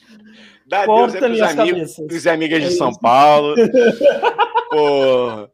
Dá 0.71 0.85
Deus 0.85 1.13
é 1.13 1.19
pros 1.19 1.41
amigos, 1.41 1.95
pros 2.07 2.27
amigas 2.27 2.61
de 2.61 2.67
é 2.69 2.71
São 2.71 2.93
Paulo. 2.93 3.55
Pô, 4.71 5.49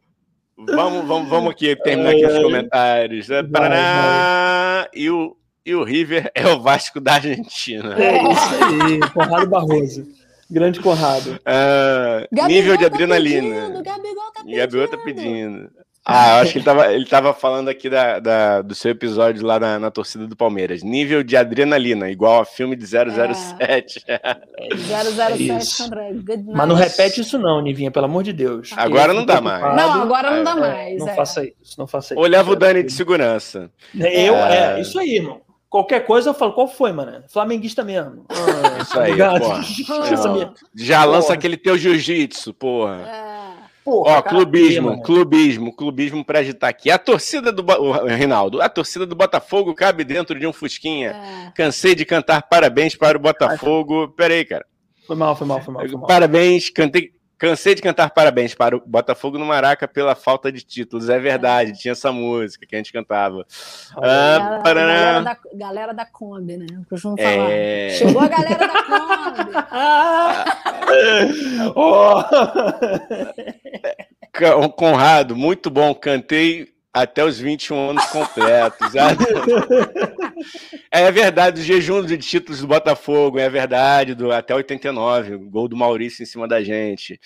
vamos, 0.56 1.08
vamos, 1.08 1.28
vamos 1.28 1.52
aqui 1.52 1.76
terminar 1.78 2.12
aqui 2.12 2.24
os 2.24 2.44
comentários. 2.44 3.28
Vai, 3.28 3.42
vai. 3.42 4.88
E, 4.94 5.10
o, 5.10 5.36
e 5.66 5.74
o 5.74 5.84
River 5.84 6.32
é 6.36 6.48
o 6.48 6.62
Vasco 6.62 7.02
da 7.02 7.14
Argentina. 7.14 7.96
É 8.00 8.32
isso 8.32 8.64
aí, 8.64 9.00
Conrado 9.12 9.50
Barroso. 9.50 10.08
Grande 10.52 10.80
Conrado. 10.80 11.32
Uh, 11.32 12.48
nível 12.48 12.78
de 12.78 12.88
tá 12.88 12.94
adrenalina. 12.94 13.56
Pedindo, 13.56 13.84
Gabigol 13.84 14.32
tá 14.32 14.44
pedindo. 14.44 14.58
Gabigol 14.58 14.88
tá 14.88 14.98
pedindo. 14.98 15.72
Ah, 16.10 16.40
acho 16.40 16.54
que 16.54 16.60
ele 16.60 16.62
estava 16.62 16.94
ele 16.94 17.06
tava 17.06 17.34
falando 17.34 17.68
aqui 17.68 17.90
da, 17.90 18.18
da, 18.20 18.62
do 18.62 18.74
seu 18.74 18.92
episódio 18.92 19.46
lá 19.46 19.60
na, 19.60 19.78
na, 19.78 19.92
torcida 19.92 20.26
do 20.26 20.38
Palmeiras. 20.38 20.82
Nível 20.82 21.22
de 21.22 21.36
adrenalina, 21.36 22.10
igual 22.10 22.40
a 22.40 22.46
filme 22.46 22.78
de 22.78 22.86
007. 22.88 24.06
É. 24.08 24.20
007, 25.60 25.84
André. 25.84 26.14
Mas 26.46 26.68
não 26.68 26.76
repete 26.76 27.20
isso 27.20 27.38
não, 27.38 27.62
Nivinha, 27.62 27.92
pelo 27.92 28.06
amor 28.06 28.24
de 28.24 28.32
Deus. 28.32 28.70
Agora 28.78 29.14
não 29.14 29.26
dá 29.26 29.42
mais. 29.42 29.76
Não, 29.76 30.02
agora 30.02 30.32
não 30.32 30.44
dá 30.46 30.52
é, 30.52 30.56
mais. 30.56 31.00
Não 31.00 31.10
é. 31.10 31.16
faça 31.16 31.44
isso, 31.44 31.78
não 31.78 31.88
faça 31.88 32.14
isso. 32.14 32.24
Olhava 32.24 32.52
o 32.52 32.56
Dani 32.56 32.84
de 32.84 32.94
segurança. 32.94 33.70
Eu, 33.94 34.36
é, 34.36 34.80
isso 34.80 34.98
aí, 34.98 35.18
irmão. 35.18 35.42
Qualquer 35.70 36.06
coisa 36.06 36.30
eu 36.30 36.34
falo, 36.34 36.54
qual 36.54 36.70
foi, 36.70 36.94
mano? 36.94 37.24
Flamenguista 37.28 37.84
mesmo. 37.84 38.26
Ah, 38.30 38.82
isso 38.82 38.98
aí, 38.98 39.18
porra. 39.18 40.54
Já 40.74 41.04
lança 41.04 41.34
aquele 41.34 41.58
teu 41.58 41.78
jiu-jitsu, 41.78 42.54
porra. 42.54 43.02
É. 43.06 43.37
Porra, 43.88 44.18
Ó, 44.18 44.22
clubismo, 44.22 44.90
aqui, 44.90 45.04
clubismo, 45.04 45.74
clubismo 45.74 46.26
para 46.26 46.40
agitar 46.40 46.70
aqui. 46.70 46.92
A 46.92 47.00
torcida 47.00 47.54
do 47.54 47.64
o 47.64 48.06
Rinaldo, 48.06 48.62
a 48.62 48.68
torcida 48.68 49.06
do 49.06 49.16
Botafogo 49.16 49.74
cabe 49.74 50.04
dentro 50.04 50.38
de 50.38 50.46
um 50.46 50.52
fusquinha. 50.52 51.12
É. 51.12 51.52
Cansei 51.56 51.96
de 51.96 52.04
cantar 52.04 52.42
parabéns 52.50 52.98
para 52.98 53.18
o 53.18 53.22
Botafogo. 53.22 54.10
Pera 54.10 54.34
aí, 54.34 54.44
cara. 54.44 54.66
Foi 55.08 55.16
mal, 55.16 55.38
foi 55.38 55.48
mal, 55.48 55.62
foi 55.62 55.74
mal. 55.74 55.88
Foi 55.88 55.98
mal. 56.00 56.06
Parabéns, 56.06 56.70
cantei, 56.70 57.12
Cansei 57.38 57.76
de 57.76 57.82
cantar 57.82 58.10
parabéns 58.10 58.56
para 58.56 58.76
o 58.76 58.82
Botafogo 58.86 59.38
no 59.38 59.46
Maraca 59.46 59.88
pela 59.88 60.16
falta 60.16 60.52
de 60.52 60.64
títulos. 60.64 61.08
É 61.10 61.20
verdade, 61.20 61.74
tinha 61.74 61.92
essa 61.92 62.12
música 62.12 62.66
que 62.66 62.76
a 62.76 62.80
gente 62.80 62.92
cantava. 62.92 63.46
Ah, 63.96 64.62
galera, 64.64 65.22
da, 65.22 65.38
galera 65.54 65.94
da 65.94 66.06
Kombi, 66.06 66.58
né? 66.58 66.66
Costumo 66.90 67.16
falar. 67.16 67.52
É... 67.52 67.90
Chegou 67.92 68.22
a 68.22 68.28
galera 68.28 68.68
da 68.68 68.84
Kombi. 68.84 68.98
oh. 71.76 72.24
Conrado, 74.76 75.36
muito 75.36 75.70
bom. 75.70 75.94
Cantei 75.94 76.77
até 77.02 77.24
os 77.24 77.40
21 77.40 77.92
anos 77.92 78.06
completos. 78.06 78.94
é 80.92 81.12
verdade, 81.12 81.62
o 81.62 81.64
jejum 81.64 82.04
de 82.04 82.18
títulos 82.18 82.62
do 82.62 82.68
Botafogo, 82.68 83.40
é 83.40 83.50
verdade, 83.50 84.16
do, 84.16 84.32
até 84.32 84.54
89, 84.56 85.38
gol 85.38 85.68
do 85.68 85.76
Maurício 85.76 86.24
em 86.24 86.26
cima 86.26 86.48
da 86.48 86.64
gente. 86.64 87.20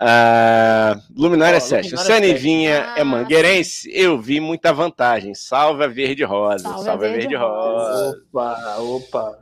Uh, 0.00 1.00
Luminária 1.16 1.56
oh, 1.56 1.60
Session. 1.60 1.96
Se 1.96 2.12
a 2.12 2.20
Nivinha 2.20 2.86
ah, 2.94 3.00
é 3.00 3.04
mangueirense, 3.04 3.90
eu 3.92 4.20
vi 4.20 4.40
muita 4.40 4.72
vantagem. 4.72 5.34
Salve 5.34 5.84
a 5.84 5.86
Verde 5.86 6.22
Rosa. 6.22 6.64
Salve, 6.64 6.84
salve 6.84 7.06
a 7.06 7.08
Verde, 7.08 7.28
Verde 7.28 7.36
Rosa. 7.36 8.22
Opa, 8.30 8.76
opa. 8.78 9.38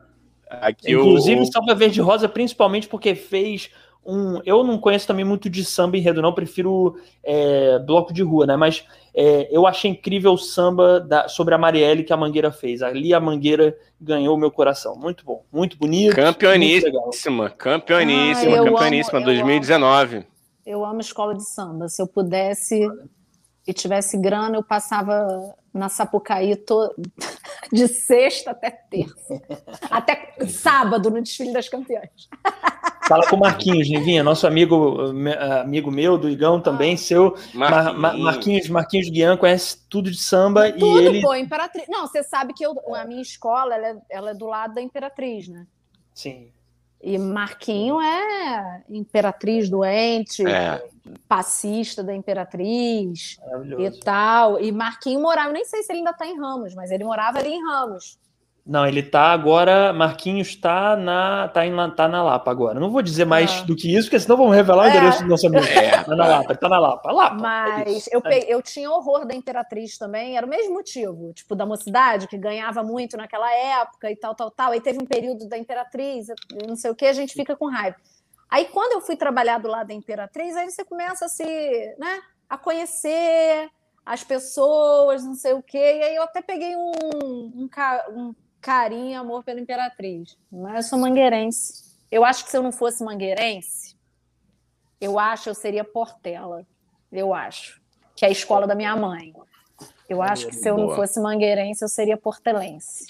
Aqui 0.49 0.93
Inclusive, 0.93 1.41
o... 1.41 1.47
salve 1.47 1.73
a 1.73 1.75
Verde 1.75 2.01
Rosa, 2.01 2.29
principalmente 2.29 2.87
porque 2.87 3.15
fez 3.17 3.71
um. 4.05 4.41
Eu 4.45 4.63
não 4.63 4.79
conheço 4.79 5.07
também 5.07 5.25
muito 5.25 5.51
de 5.51 5.65
samba 5.65 5.97
enredo, 5.97 6.23
não, 6.23 6.33
prefiro 6.33 6.97
é, 7.25 7.79
bloco 7.81 8.13
de 8.13 8.23
rua, 8.23 8.47
né? 8.47 8.57
Mas 8.57 8.85
é, 9.15 9.49
eu 9.51 9.65
achei 9.66 9.93
incrível 9.93 10.32
o 10.32 10.39
samba 10.39 10.99
da, 10.99 11.28
sobre 11.28 11.55
a 11.55 11.59
Marielle 11.59 12.03
que 12.03 12.12
a 12.12 12.16
Mangueira 12.16 12.51
fez. 12.51 12.82
Ali 12.82 13.15
a 13.15 13.20
Mangueira 13.20 13.77
ganhou 14.01 14.36
meu 14.36 14.51
coração. 14.51 14.97
Muito 14.97 15.24
bom, 15.24 15.45
muito 15.53 15.78
bonito. 15.78 16.16
Campeoníssima, 16.16 16.91
campeoníssima, 16.91 17.47
ah, 17.47 17.51
campeoníssima, 17.51 19.19
amo, 19.19 19.24
2019. 19.24 20.16
Eu 20.16 20.20
amo, 20.20 20.27
eu 20.66 20.85
amo 20.85 21.01
escola 21.01 21.35
de 21.35 21.45
samba. 21.45 21.89
Se 21.89 22.03
eu 22.03 22.09
pudesse 22.09 22.89
e 23.66 23.73
tivesse 23.73 24.19
grana, 24.19 24.57
eu 24.57 24.65
passava 24.65 25.55
na 25.73 25.89
Sapucaí 25.89 26.57
to... 26.57 26.95
de 27.73 27.89
sexta 27.89 28.51
até 28.51 28.70
terça. 28.70 29.43
até 29.91 30.35
sábado 30.47 31.11
no 31.11 31.23
desfile 31.23 31.53
das 31.53 31.69
campeãs. 31.69 32.28
Fala 33.07 33.28
com 33.28 33.36
o 33.36 33.41
Marquinhos, 33.41 33.89
Nivinha, 33.89 34.23
nosso 34.23 34.47
amigo, 34.47 35.12
amigo 35.61 35.91
meu, 35.91 36.16
do 36.16 36.28
Igão 36.28 36.61
também, 36.61 36.95
ah. 36.95 36.99
seu. 36.99 37.36
Marquinhos. 37.53 37.99
Mar 37.99 38.19
Marquinhos, 38.19 38.69
Marquinhos 38.69 39.11
Guian 39.11 39.36
conhece 39.36 39.78
tudo 39.89 40.11
de 40.11 40.19
samba 40.19 40.73
tudo, 40.73 41.01
e 41.01 41.07
ele. 41.07 41.20
Pô, 41.20 41.35
Imperatriz. 41.35 41.85
Não, 41.89 42.07
você 42.07 42.23
sabe 42.23 42.55
que 42.55 42.65
eu, 42.65 42.74
a 42.95 43.05
minha 43.05 43.23
escola 43.23 43.74
ela 43.74 43.89
é, 43.89 43.97
ela 44.11 44.31
é 44.31 44.35
do 44.35 44.47
lado 44.47 44.74
da 44.74 44.81
Imperatriz, 44.81 45.49
né? 45.49 45.66
Sim. 46.15 46.51
E 47.07 47.19
Marquinho 47.19 48.01
é 48.01 48.83
imperatriz 48.89 49.69
doente, 49.69 50.43
é. 50.47 50.83
passista 51.29 52.03
da 52.03 52.15
imperatriz 52.15 53.39
e 53.79 53.91
tal. 54.01 54.59
E 54.59 54.73
Marquinho 54.73 55.21
morava, 55.21 55.53
nem 55.53 55.67
sei 55.67 55.83
se 55.83 55.93
ele 55.93 55.99
ainda 55.99 56.13
está 56.13 56.27
em 56.27 56.41
Ramos, 56.41 56.75
mas 56.75 56.91
ele 56.91 57.05
morava 57.05 57.41
ali 57.41 57.51
em 57.51 57.63
Ramos. 57.63 58.19
Não, 58.66 58.86
ele 58.86 59.03
tá 59.03 59.32
agora. 59.32 59.93
Marquinhos 59.93 60.49
está 60.49 60.97
na, 60.97 61.49
tá 61.49 61.66
em, 61.66 61.73
tá 61.95 62.09
na 62.09 62.23
Lapa 62.23 62.51
agora. 62.51 62.81
Não 62.81 62.91
vou 62.91 63.03
dizer 63.03 63.27
mais 63.27 63.61
ah. 63.61 63.62
do 63.65 63.77
que 63.77 63.95
isso, 63.95 64.09
porque 64.09 64.19
senão 64.19 64.39
vamos 64.39 64.57
revelar 64.57 64.85
o 64.85 64.86
é. 64.86 64.89
endereço 64.89 65.23
do 65.23 65.28
nosso 65.28 65.47
amigo. 65.47 65.65
É. 65.74 66.03
Tá 66.03 66.16
na 66.16 66.27
Lapa, 66.27 66.55
tá 66.55 66.69
na 66.69 66.78
Lapa. 66.78 67.12
Lapa. 67.12 67.35
Mas 67.35 68.07
é 68.07 68.16
eu, 68.16 68.23
peguei, 68.23 68.47
eu 68.49 68.62
tinha 68.62 68.91
horror 68.91 69.27
da 69.27 69.35
Imperatriz 69.35 69.99
também, 69.99 70.36
era 70.36 70.47
o 70.47 70.49
mesmo 70.49 70.73
motivo, 70.73 71.32
tipo, 71.32 71.55
da 71.55 71.66
mocidade, 71.66 72.28
que 72.28 72.39
ganhava 72.39 72.82
muito 72.82 73.16
naquela 73.16 73.53
época 73.53 74.11
e 74.11 74.16
tal, 74.16 74.35
tal, 74.35 74.51
tal. 74.51 74.73
Aí 74.73 74.81
teve 74.81 75.03
um 75.03 75.07
período 75.07 75.49
da 75.49 75.59
Imperatriz, 75.59 76.28
não 76.66 76.77
sei 76.77 76.91
o 76.91 76.95
que, 76.95 77.07
a 77.07 77.12
gente 77.12 77.35
fica 77.35 77.57
com 77.57 77.69
raiva. 77.69 77.97
Aí 78.49 78.66
quando 78.66 78.93
eu 78.93 79.01
fui 79.01 79.16
trabalhar 79.16 79.59
do 79.59 79.69
lado 79.69 79.89
da 79.89 79.95
Imperatriz, 79.95 80.57
aí 80.57 80.70
você 80.70 80.85
começa 80.85 81.27
a 81.27 81.28
se, 81.28 81.45
né, 81.99 82.23
a 82.49 82.57
conhecer 82.57 83.69
as 84.07 84.23
pessoas, 84.23 85.24
não 85.24 85.35
sei 85.35 85.55
o 85.55 85.62
quê. 85.62 85.99
E 85.99 86.03
aí 86.03 86.15
eu 86.15 86.23
até 86.23 86.41
peguei 86.41 86.77
um, 86.77 86.93
um, 87.15 87.70
um 88.11 88.35
carinho 88.65 89.11
e 89.11 89.15
amor 89.15 89.45
pela 89.45 89.61
Imperatriz. 89.61 90.39
Mas 90.51 90.77
eu 90.77 90.82
sou 90.82 90.99
mangueirense. 90.99 91.85
Eu 92.11 92.24
acho 92.24 92.45
que 92.45 92.51
se 92.51 92.57
eu 92.57 92.62
não 92.62 92.73
fosse 92.73 93.05
mangueirense, 93.05 93.95
eu 94.99 95.19
acho 95.19 95.45
que 95.45 95.51
eu 95.51 95.55
seria 95.55 95.85
Portela. 95.85 96.66
Eu 97.12 97.35
acho. 97.35 97.78
Que 98.16 98.24
é 98.24 98.28
a 98.28 98.31
escola 98.31 98.66
da 98.66 98.74
minha 98.74 98.97
mãe. 98.97 99.35
Eu 100.09 100.23
acho 100.23 100.47
que 100.47 100.55
se 100.55 100.66
eu 100.69 100.78
não 100.78 100.95
fosse 100.97 101.20
mangueirense, 101.20 101.85
eu 101.85 101.89
seria 101.89 102.16
portelense. 102.16 103.07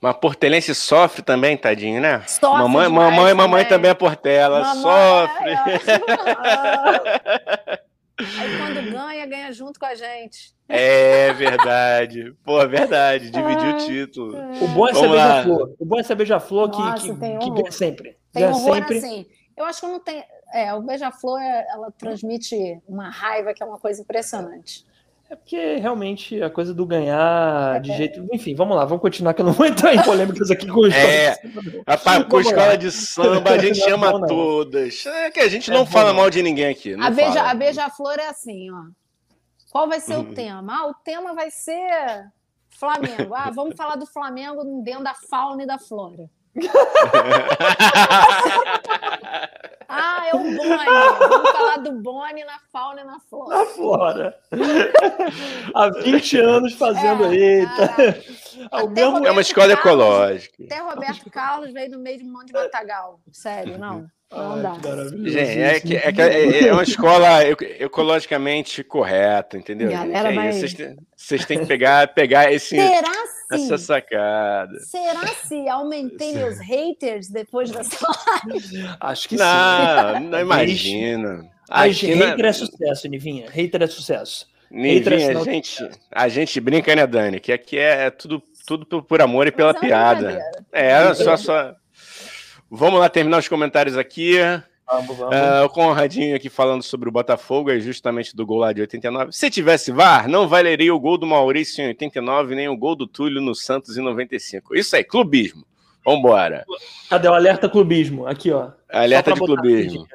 Mas 0.00 0.16
portelense 0.16 0.74
sofre 0.74 1.22
também, 1.22 1.56
tadinho, 1.56 2.00
né? 2.00 2.22
Sofre 2.26 2.62
mamãe, 2.62 2.88
mamãe, 2.88 3.34
mamãe 3.34 3.64
também 3.64 3.90
é 3.90 3.94
portela, 3.94 4.60
mamãe, 4.60 4.82
sofre. 4.82 5.54
Aí 8.18 8.58
quando 8.58 8.92
ganha, 8.92 9.26
ganha 9.26 9.52
junto 9.52 9.78
com 9.80 9.86
a 9.86 9.94
gente. 9.94 10.54
É 10.68 11.32
verdade. 11.32 12.32
Pô, 12.44 12.60
é 12.60 12.66
verdade. 12.66 13.30
Dividir 13.30 13.74
o 13.74 13.78
título. 13.78 14.36
O 14.62 14.68
bom 14.68 14.88
é 14.88 14.94
ser 14.94 15.08
beija-flor. 15.08 15.74
O 15.78 15.84
bom 15.84 15.98
é 15.98 16.02
ser 16.02 16.14
beija-flor 16.14 16.70
que, 16.70 17.00
que, 17.02 17.14
que 17.14 17.50
ganha 17.50 17.72
sempre. 17.72 18.16
Tem 18.32 18.42
ganha 18.42 18.54
horror 18.54 18.76
sempre. 18.76 18.98
assim. 18.98 19.26
Eu 19.56 19.64
acho 19.64 19.80
que 19.80 19.86
não 19.86 20.00
tem. 20.00 20.24
É, 20.52 20.72
o 20.74 20.82
beija-flor 20.82 21.40
ela 21.40 21.90
transmite 21.90 22.80
uma 22.88 23.10
raiva 23.10 23.52
que 23.52 23.62
é 23.62 23.66
uma 23.66 23.78
coisa 23.78 24.00
impressionante. 24.00 24.86
É 25.34 25.36
porque 25.36 25.76
realmente 25.78 26.40
a 26.40 26.48
coisa 26.48 26.72
do 26.72 26.86
ganhar 26.86 27.80
de 27.80 27.90
é. 27.90 27.96
jeito. 27.96 28.24
Enfim, 28.32 28.54
vamos 28.54 28.76
lá, 28.76 28.84
vamos 28.84 29.02
continuar, 29.02 29.34
que 29.34 29.42
eu 29.42 29.46
não 29.46 29.52
vou 29.52 29.66
entrar 29.66 29.92
em 29.92 30.00
polêmicas 30.00 30.48
aqui 30.48 30.68
com 30.68 30.86
escola 30.86 31.04
é, 31.04 31.36
a, 31.84 32.24
com 32.24 32.40
escola 32.40 32.78
de 32.78 32.92
samba, 32.92 33.50
a 33.50 33.58
gente 33.58 33.80
chama 33.82 34.12
não, 34.12 34.20
não. 34.20 34.28
todas. 34.28 35.04
É 35.04 35.32
que 35.32 35.40
a 35.40 35.48
gente 35.48 35.72
é 35.72 35.74
não 35.74 35.84
fala 35.84 36.14
mal 36.14 36.30
de 36.30 36.40
ninguém 36.40 36.66
aqui. 36.66 36.94
a 36.94 37.10
beija, 37.10 37.42
a 37.42 37.52
beija-flor 37.52 38.16
é 38.20 38.28
assim, 38.28 38.70
ó. 38.70 38.84
Qual 39.72 39.88
vai 39.88 39.98
ser 39.98 40.14
uhum. 40.14 40.30
o 40.30 40.34
tema? 40.34 40.72
Ah, 40.72 40.86
o 40.86 40.94
tema 40.94 41.34
vai 41.34 41.50
ser 41.50 42.30
Flamengo. 42.68 43.34
Ah, 43.34 43.50
vamos 43.50 43.74
falar 43.74 43.96
do 43.96 44.06
Flamengo 44.06 44.82
dentro 44.84 45.02
da 45.02 45.14
fauna 45.14 45.64
e 45.64 45.66
da 45.66 45.80
flora. 45.80 46.30
ah, 49.88 50.28
é 50.28 50.36
o 50.36 50.38
Boni. 50.38 50.84
Vamos 51.28 51.50
falar 51.50 51.78
do 51.78 51.92
Boni 51.92 52.44
na 52.44 52.60
fauna 52.72 53.00
e 53.00 53.04
na 53.04 53.18
flora. 53.20 53.58
Na 53.58 53.66
flora. 53.66 54.38
Há 55.74 55.88
20 55.88 56.38
anos 56.38 56.74
fazendo. 56.74 57.24
É, 57.24 57.34
Eita. 57.34 57.90
é 59.24 59.30
uma 59.30 59.40
escola 59.40 59.74
Carlos, 59.76 59.82
ecológica. 59.86 60.64
Até 60.64 60.80
Roberto 60.80 61.30
Carlos 61.30 61.72
veio 61.72 61.90
no 61.90 61.98
meio 61.98 62.18
de 62.18 62.24
um 62.24 62.32
monte 62.32 62.48
de 62.48 62.52
matagal. 62.52 63.18
Sério, 63.32 63.78
não. 63.78 64.06
Não 64.30 64.62
dá. 64.62 64.74
Gente, 65.24 65.60
é, 65.60 65.80
que, 65.80 65.96
é, 65.96 66.12
que 66.12 66.20
é, 66.20 66.68
é 66.68 66.72
uma 66.72 66.82
escola 66.82 67.44
ecologicamente 67.44 68.82
correta, 68.82 69.56
entendeu? 69.56 69.90
Galera, 69.90 70.32
é 70.32 70.34
mas... 70.34 70.56
vocês, 70.56 70.74
têm, 70.74 70.96
vocês 71.16 71.44
têm 71.44 71.60
que 71.60 71.66
pegar, 71.66 72.12
pegar 72.14 72.52
esse, 72.52 72.76
Será 72.76 73.12
essa 73.54 73.78
sacada. 73.78 74.78
Será 74.80 75.26
se 75.46 75.68
aumentei 75.68 76.32
meus 76.32 76.58
haters 76.58 77.28
depois 77.28 77.70
dessa 77.70 78.06
live? 78.46 78.88
Acho 79.00 79.28
que 79.28 79.36
não, 79.36 80.16
sim. 80.16 80.28
Não 80.28 80.40
imagina. 80.40 81.50
Mas 81.68 82.00
hater 82.00 82.44
é 82.44 82.52
sucesso, 82.52 83.08
Nivinha. 83.08 83.50
Hater 83.50 83.82
é 83.82 83.86
sucesso. 83.86 84.46
Nivinha, 84.70 85.32
é 85.32 85.36
a, 85.36 85.44
gente, 85.44 85.90
a 86.10 86.28
gente 86.28 86.60
brinca, 86.60 86.94
né, 86.94 87.06
Dani? 87.06 87.40
Que 87.40 87.52
aqui 87.52 87.78
é 87.78 88.10
tudo, 88.10 88.42
tudo 88.66 89.02
por 89.02 89.22
amor 89.22 89.46
e 89.46 89.52
pela 89.52 89.72
Mas 89.72 89.80
piada. 89.80 90.38
É, 90.72 91.14
só, 91.14 91.36
só. 91.36 91.74
Vamos 92.70 92.98
lá 92.98 93.08
terminar 93.08 93.38
os 93.38 93.48
comentários 93.48 93.96
aqui. 93.96 94.36
Vamos, 94.86 95.16
vamos. 95.16 95.34
Uh, 95.34 95.64
o 95.64 95.68
Conradinho 95.70 96.36
aqui 96.36 96.48
falando 96.48 96.82
sobre 96.82 97.08
o 97.08 97.12
Botafogo, 97.12 97.70
é 97.70 97.80
justamente 97.80 98.36
do 98.36 98.44
gol 98.44 98.58
lá 98.58 98.72
de 98.72 98.82
89. 98.82 99.32
Se 99.32 99.50
tivesse 99.50 99.90
VAR, 99.90 100.28
não 100.28 100.46
valeria 100.46 100.94
o 100.94 101.00
gol 101.00 101.16
do 101.16 101.26
Maurício 101.26 101.82
em 101.82 101.88
89, 101.88 102.54
nem 102.54 102.68
o 102.68 102.76
gol 102.76 102.94
do 102.94 103.06
Túlio 103.06 103.40
no 103.40 103.54
Santos 103.54 103.96
em 103.96 104.02
95. 104.02 104.76
Isso 104.76 104.94
aí, 104.94 105.02
clubismo. 105.02 105.64
Vambora. 106.04 106.66
Cadê 107.08 107.28
o 107.28 107.32
alerta 107.32 107.68
clubismo? 107.68 108.26
Aqui, 108.26 108.50
ó. 108.50 108.72
Alerta 108.90 109.32
de 109.32 109.40
clubismo. 109.40 110.06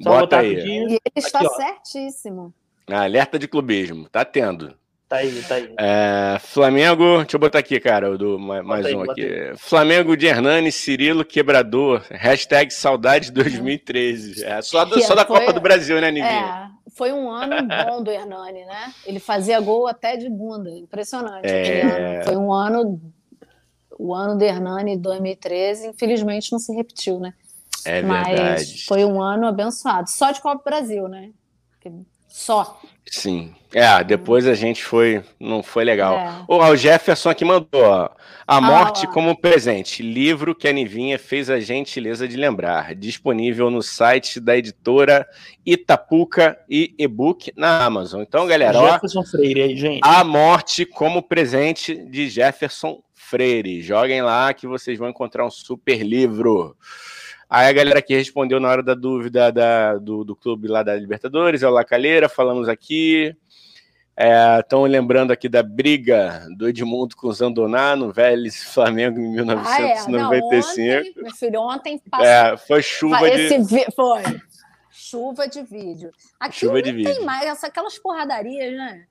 Bota 0.00 0.38
aí. 0.38 0.54
E 0.54 0.70
ele 0.78 1.00
está 1.14 1.38
aqui, 1.40 1.54
certíssimo. 1.54 2.52
Alerta 2.88 3.38
de 3.38 3.46
clubismo. 3.46 4.08
Tá 4.08 4.24
tendo. 4.24 4.74
Tá 5.08 5.16
aí, 5.16 5.42
tá 5.42 5.54
aí. 5.54 5.74
É, 5.78 6.38
Flamengo, 6.38 7.18
deixa 7.20 7.36
eu 7.36 7.40
botar 7.40 7.60
aqui, 7.60 7.80
cara, 7.80 8.18
do, 8.18 8.38
mais 8.38 8.84
aí, 8.84 8.94
um 8.94 9.10
aqui. 9.10 9.24
Aí. 9.24 9.56
Flamengo 9.56 10.14
de 10.14 10.26
Hernani, 10.26 10.70
Cirilo 10.70 11.24
Quebrador, 11.24 12.04
hashtag 12.10 12.70
saudade 12.70 13.32
2013. 13.32 14.44
É, 14.44 14.60
só, 14.60 14.84
do, 14.84 15.00
só 15.00 15.14
da 15.14 15.24
foi, 15.24 15.40
Copa 15.40 15.54
do 15.54 15.62
Brasil, 15.62 15.98
né, 15.98 16.10
Nivinha? 16.10 16.72
É, 16.86 16.90
foi 16.90 17.10
um 17.12 17.30
ano 17.30 17.56
bom 17.66 18.02
do 18.02 18.10
Hernani, 18.10 18.66
né? 18.66 18.92
Ele 19.06 19.18
fazia 19.18 19.58
gol 19.60 19.86
até 19.86 20.14
de 20.14 20.28
bunda, 20.28 20.68
impressionante. 20.68 21.46
É... 21.46 22.22
Foi 22.24 22.36
um 22.36 22.52
ano, 22.52 23.00
o 23.98 24.14
ano 24.14 24.36
do 24.36 24.44
Hernani 24.44 24.94
2013, 24.98 25.86
infelizmente 25.86 26.52
não 26.52 26.58
se 26.58 26.70
repetiu, 26.74 27.18
né? 27.18 27.32
É 27.86 28.02
Mas 28.02 28.26
verdade. 28.26 28.84
foi 28.84 29.06
um 29.06 29.22
ano 29.22 29.46
abençoado, 29.46 30.10
só 30.10 30.32
de 30.32 30.42
Copa 30.42 30.58
do 30.58 30.64
Brasil, 30.64 31.08
né? 31.08 31.30
Só. 32.28 32.78
Sim. 33.10 33.54
É, 33.72 34.02
depois 34.02 34.46
a 34.46 34.54
gente 34.54 34.82
foi. 34.82 35.22
Não 35.38 35.62
foi 35.62 35.84
legal. 35.84 36.16
É. 36.16 36.44
o 36.48 36.76
Jefferson 36.76 37.30
aqui 37.30 37.44
mandou, 37.44 37.82
ó. 37.82 38.08
A 38.46 38.62
Morte 38.62 39.04
ah, 39.04 39.12
como 39.12 39.36
Presente, 39.36 40.02
livro 40.02 40.54
que 40.54 40.66
a 40.66 40.72
Nivinha 40.72 41.18
fez 41.18 41.50
a 41.50 41.60
gentileza 41.60 42.26
de 42.26 42.34
lembrar. 42.34 42.94
Disponível 42.94 43.70
no 43.70 43.82
site 43.82 44.40
da 44.40 44.56
editora 44.56 45.26
Itapuca 45.66 46.58
e 46.66 46.94
e-book 46.98 47.52
na 47.54 47.84
Amazon. 47.84 48.22
Então, 48.22 48.46
galera, 48.46 48.78
Jefferson 48.78 49.20
ó, 49.20 49.24
Freire 49.24 49.60
aí, 49.60 49.76
gente. 49.76 50.00
A 50.02 50.24
Morte 50.24 50.86
como 50.86 51.22
Presente 51.22 51.94
de 51.94 52.30
Jefferson 52.30 53.02
Freire. 53.14 53.82
Joguem 53.82 54.22
lá 54.22 54.54
que 54.54 54.66
vocês 54.66 54.98
vão 54.98 55.10
encontrar 55.10 55.44
um 55.44 55.50
super 55.50 56.02
livro. 56.02 56.74
Aí 57.48 57.66
a 57.66 57.72
galera 57.72 58.02
que 58.02 58.14
respondeu 58.14 58.60
na 58.60 58.68
hora 58.68 58.82
da 58.82 58.94
dúvida 58.94 59.50
da, 59.50 59.96
do, 59.96 60.22
do 60.22 60.36
clube 60.36 60.68
lá 60.68 60.82
da 60.82 60.94
Libertadores, 60.94 61.62
é 61.62 61.68
o 61.68 61.72
Lacalheira, 61.72 62.28
falamos 62.28 62.68
aqui. 62.68 63.34
Estão 64.58 64.84
é, 64.84 64.88
lembrando 64.88 65.30
aqui 65.30 65.48
da 65.48 65.62
briga 65.62 66.44
do 66.56 66.68
Edmundo 66.68 67.16
com 67.16 67.28
o 67.28 67.32
Zandoná 67.32 67.94
no 67.94 68.12
Vélez 68.12 68.64
Flamengo 68.64 69.20
em 69.20 69.30
1995. 69.32 69.68
Ah, 69.68 69.80
é. 69.80 70.08
Não, 70.10 70.26
ontem, 70.26 71.14
meu 71.22 71.34
filho, 71.34 71.60
ontem 71.60 72.02
passou. 72.10 72.26
É, 72.26 72.56
foi 72.56 72.82
chuva 72.82 73.28
Esse 73.28 73.58
de. 73.62 73.86
Foi. 73.94 74.22
Chuva 74.90 75.46
de 75.46 75.62
vídeo. 75.62 76.10
Aqui 76.40 76.58
chuva 76.58 76.82
de 76.82 76.90
vídeo. 76.92 77.14
tem 77.14 77.24
mais 77.24 77.62
aquelas 77.62 77.96
porradarias, 77.96 78.76
né? 78.76 79.06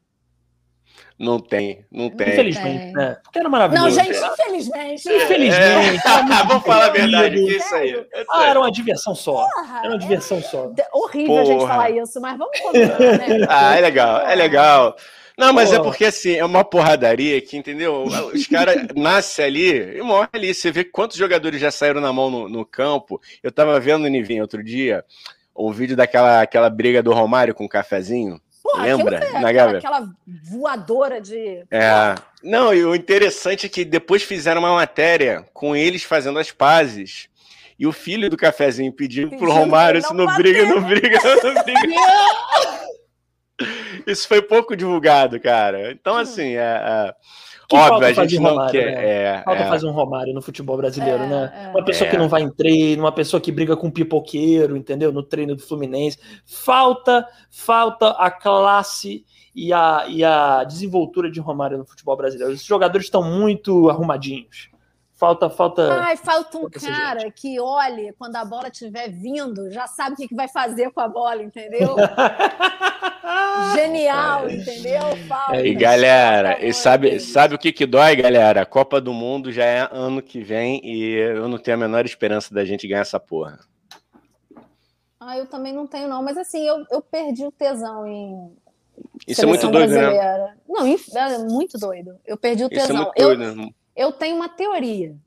Não 1.20 1.40
tem, 1.40 1.84
não 1.92 2.10
tem. 2.10 2.30
Infelizmente, 2.30 2.94
né? 2.94 3.18
Porque 3.24 3.40
era 3.40 3.50
maravilhoso. 3.50 3.88
Não, 3.88 3.92
gente, 3.92 4.18
infelizmente. 4.18 5.10
Infelizmente. 5.10 6.08
É. 6.08 6.44
Vamos 6.48 6.64
falar 6.64 6.86
a 6.86 6.90
verdade, 6.90 7.36
que 7.36 7.58
isso 7.58 7.76
aí. 7.76 8.06
Ah, 8.30 8.48
era 8.48 8.60
uma 8.60 8.72
diversão 8.72 9.16
só. 9.16 9.48
Porra, 9.48 9.80
era 9.80 9.90
uma 9.90 9.98
diversão 9.98 10.42
só. 10.42 10.72
Horrível 10.94 11.28
Porra. 11.28 11.42
a 11.42 11.46
gente 11.46 11.68
falar 11.68 11.90
isso, 11.90 12.22
mas 12.22 12.38
vamos 12.38 12.60
combinar, 12.60 13.00
né? 13.00 13.46
Ah, 13.50 13.76
é 13.76 13.82
legal, 13.82 14.22
é 14.22 14.36
legal. 14.36 14.96
Não, 15.38 15.54
mas 15.54 15.72
é 15.72 15.80
porque 15.80 16.06
assim, 16.06 16.34
é 16.34 16.44
uma 16.44 16.64
porradaria 16.64 17.40
que, 17.42 17.58
entendeu? 17.58 18.04
Os 18.34 18.48
caras 18.48 18.88
nascem 18.96 19.46
ali 19.46 19.98
e 19.98 20.02
morrem 20.02 20.30
ali. 20.34 20.54
Você 20.54 20.72
vê 20.72 20.84
quantos 20.84 21.16
jogadores 21.16 21.62
já 21.62 21.70
saíram 21.70 22.02
na 22.02 22.12
mão 22.12 22.30
no, 22.30 22.50
no 22.50 22.66
campo. 22.66 23.22
Eu 23.44 23.52
tava 23.52 23.80
vendo 23.80 24.06
o 24.06 24.08
Nivinho 24.08 24.42
outro 24.42 24.64
dia, 24.64 25.06
o 25.54 25.72
vídeo 25.72 25.96
daquela 25.96 26.42
aquela 26.42 26.70
briga 26.72 27.04
do 27.04 27.14
Romário 27.14 27.54
com 27.54 27.66
o 27.66 27.70
cafezinho. 27.70 28.42
Porra, 28.78 28.96
Lembra? 28.96 29.18
É, 29.18 29.40
Na 29.40 29.50
aquela, 29.50 29.78
aquela 29.78 30.10
voadora 30.50 31.20
de. 31.20 31.66
É. 31.72 32.16
Não, 32.44 32.74
e 32.74 32.84
o 32.86 32.96
interessante 32.96 33.66
é 33.66 33.70
que 33.70 33.84
depois 33.84 34.24
fizeram 34.24 34.62
uma 34.62 34.76
matéria 34.76 35.46
com 35.54 35.76
eles 35.76 36.04
fazendo 36.04 36.40
as 36.40 36.52
pazes. 36.52 37.30
E 37.80 37.86
o 37.86 37.92
filho 37.92 38.30
do 38.30 38.38
cafezinho 38.38 38.92
pediu, 38.92 39.30
pediu 39.30 39.40
pro 39.40 39.52
Romário 39.52 40.02
se 40.02 40.14
não, 40.14 40.26
não 40.26 40.36
briga, 40.36 40.66
não 40.66 40.82
briga, 40.88 41.20
não 41.44 41.64
briga. 41.64 42.36
Isso 44.06 44.28
foi 44.28 44.42
pouco 44.42 44.76
divulgado, 44.76 45.40
cara. 45.40 45.92
Então, 45.92 46.16
hum. 46.16 46.20
assim, 46.20 46.56
é, 46.56 46.60
é 46.60 47.14
que 47.68 47.76
Óbvio, 47.76 48.08
a 48.08 48.14
gente 48.14 48.40
não 48.40 48.52
Romário, 48.52 48.72
quer. 48.72 48.96
Né? 48.96 49.06
É, 49.06 49.44
falta 49.44 49.64
é. 49.64 49.68
fazer 49.68 49.88
um 49.88 49.92
Romário 49.92 50.34
no 50.34 50.42
futebol 50.42 50.78
brasileiro, 50.78 51.24
é, 51.24 51.28
né? 51.28 51.54
É. 51.54 51.68
Uma 51.70 51.84
pessoa 51.84 52.10
que 52.10 52.16
é. 52.16 52.20
não 52.20 52.30
vai 52.30 52.42
em 52.42 52.50
treino, 52.50 53.04
uma 53.04 53.12
pessoa 53.12 53.42
que 53.42 53.52
briga 53.52 53.76
com 53.76 53.88
um 53.88 53.92
pipoqueiro, 53.92 54.78
entendeu? 54.78 55.12
No 55.12 55.22
treino 55.22 55.54
do 55.54 55.62
Fluminense. 55.62 56.18
Falta, 56.46 57.28
falta 57.52 58.12
a 58.12 58.32
classe 58.32 59.26
e 59.54 59.74
a, 59.74 60.06
e 60.08 60.24
a 60.24 60.64
desenvoltura 60.64 61.30
de 61.30 61.42
Romário 61.42 61.78
no 61.78 61.86
futebol 61.86 62.16
brasileiro. 62.16 62.54
Os 62.54 62.64
jogadores 62.64 63.08
estão 63.08 63.22
muito 63.22 63.90
arrumadinhos. 63.90 64.70
Falta, 65.18 65.50
falta. 65.50 65.92
Ai, 65.94 66.16
falta 66.16 66.60
um 66.60 66.70
cara 66.70 67.22
gente. 67.22 67.34
que 67.34 67.60
olhe 67.60 68.14
quando 68.20 68.36
a 68.36 68.46
bola 68.46 68.68
estiver 68.68 69.10
vindo, 69.10 69.72
já 69.72 69.88
sabe 69.88 70.14
o 70.14 70.16
que, 70.16 70.36
vai 70.36 70.48
fazer 70.48 70.92
com 70.92 71.02
a 71.02 71.08
bola, 71.08 71.42
entendeu? 71.42 71.96
Genial, 73.74 74.48
entendeu? 74.48 75.02
Falta. 75.28 75.66
E 75.66 75.74
galera, 75.74 76.64
e 76.64 76.72
sabe, 76.72 77.20
sabe 77.20 77.56
o 77.56 77.58
que, 77.58 77.74
que 77.74 77.88
dói, 77.88 78.16
galera? 78.16 78.62
A 78.62 78.66
Copa 78.66 79.02
do 79.02 79.12
Mundo 79.12 79.52
já 79.52 79.66
é 79.66 79.90
ano 79.92 80.22
que 80.22 80.40
vem 80.40 80.80
e 80.84 81.16
eu 81.16 81.50
não 81.50 81.58
tenho 81.58 81.78
a 81.78 81.80
menor 81.80 82.06
esperança 82.06 82.54
da 82.54 82.64
gente 82.64 82.88
ganhar 82.88 83.02
essa 83.02 83.20
porra. 83.20 83.60
Ah, 85.20 85.36
eu 85.36 85.48
também 85.48 85.74
não 85.74 85.88
tenho, 85.88 86.08
não. 86.08 86.22
Mas 86.22 86.38
assim, 86.38 86.64
eu, 86.64 86.86
eu 86.92 87.02
perdi 87.02 87.44
o 87.44 87.52
tesão 87.52 88.06
em. 88.06 88.56
Isso 89.28 89.42
é 89.42 89.48
muito 89.48 89.68
doido, 89.68 89.90
né? 89.90 90.00
brasileira. 90.00 90.38
né? 90.38 90.58
Não, 90.70 91.22
é 91.22 91.38
muito 91.40 91.78
doido. 91.80 92.20
Eu 92.24 92.38
perdi 92.38 92.64
o 92.64 92.70
tesão. 92.70 92.84
Isso 92.86 92.94
é 92.94 92.96
muito 92.96 93.14
doido. 93.16 93.62
Eu, 93.62 93.74
eu 93.98 94.12
tenho 94.12 94.36
uma 94.36 94.48
teoria. 94.48 95.18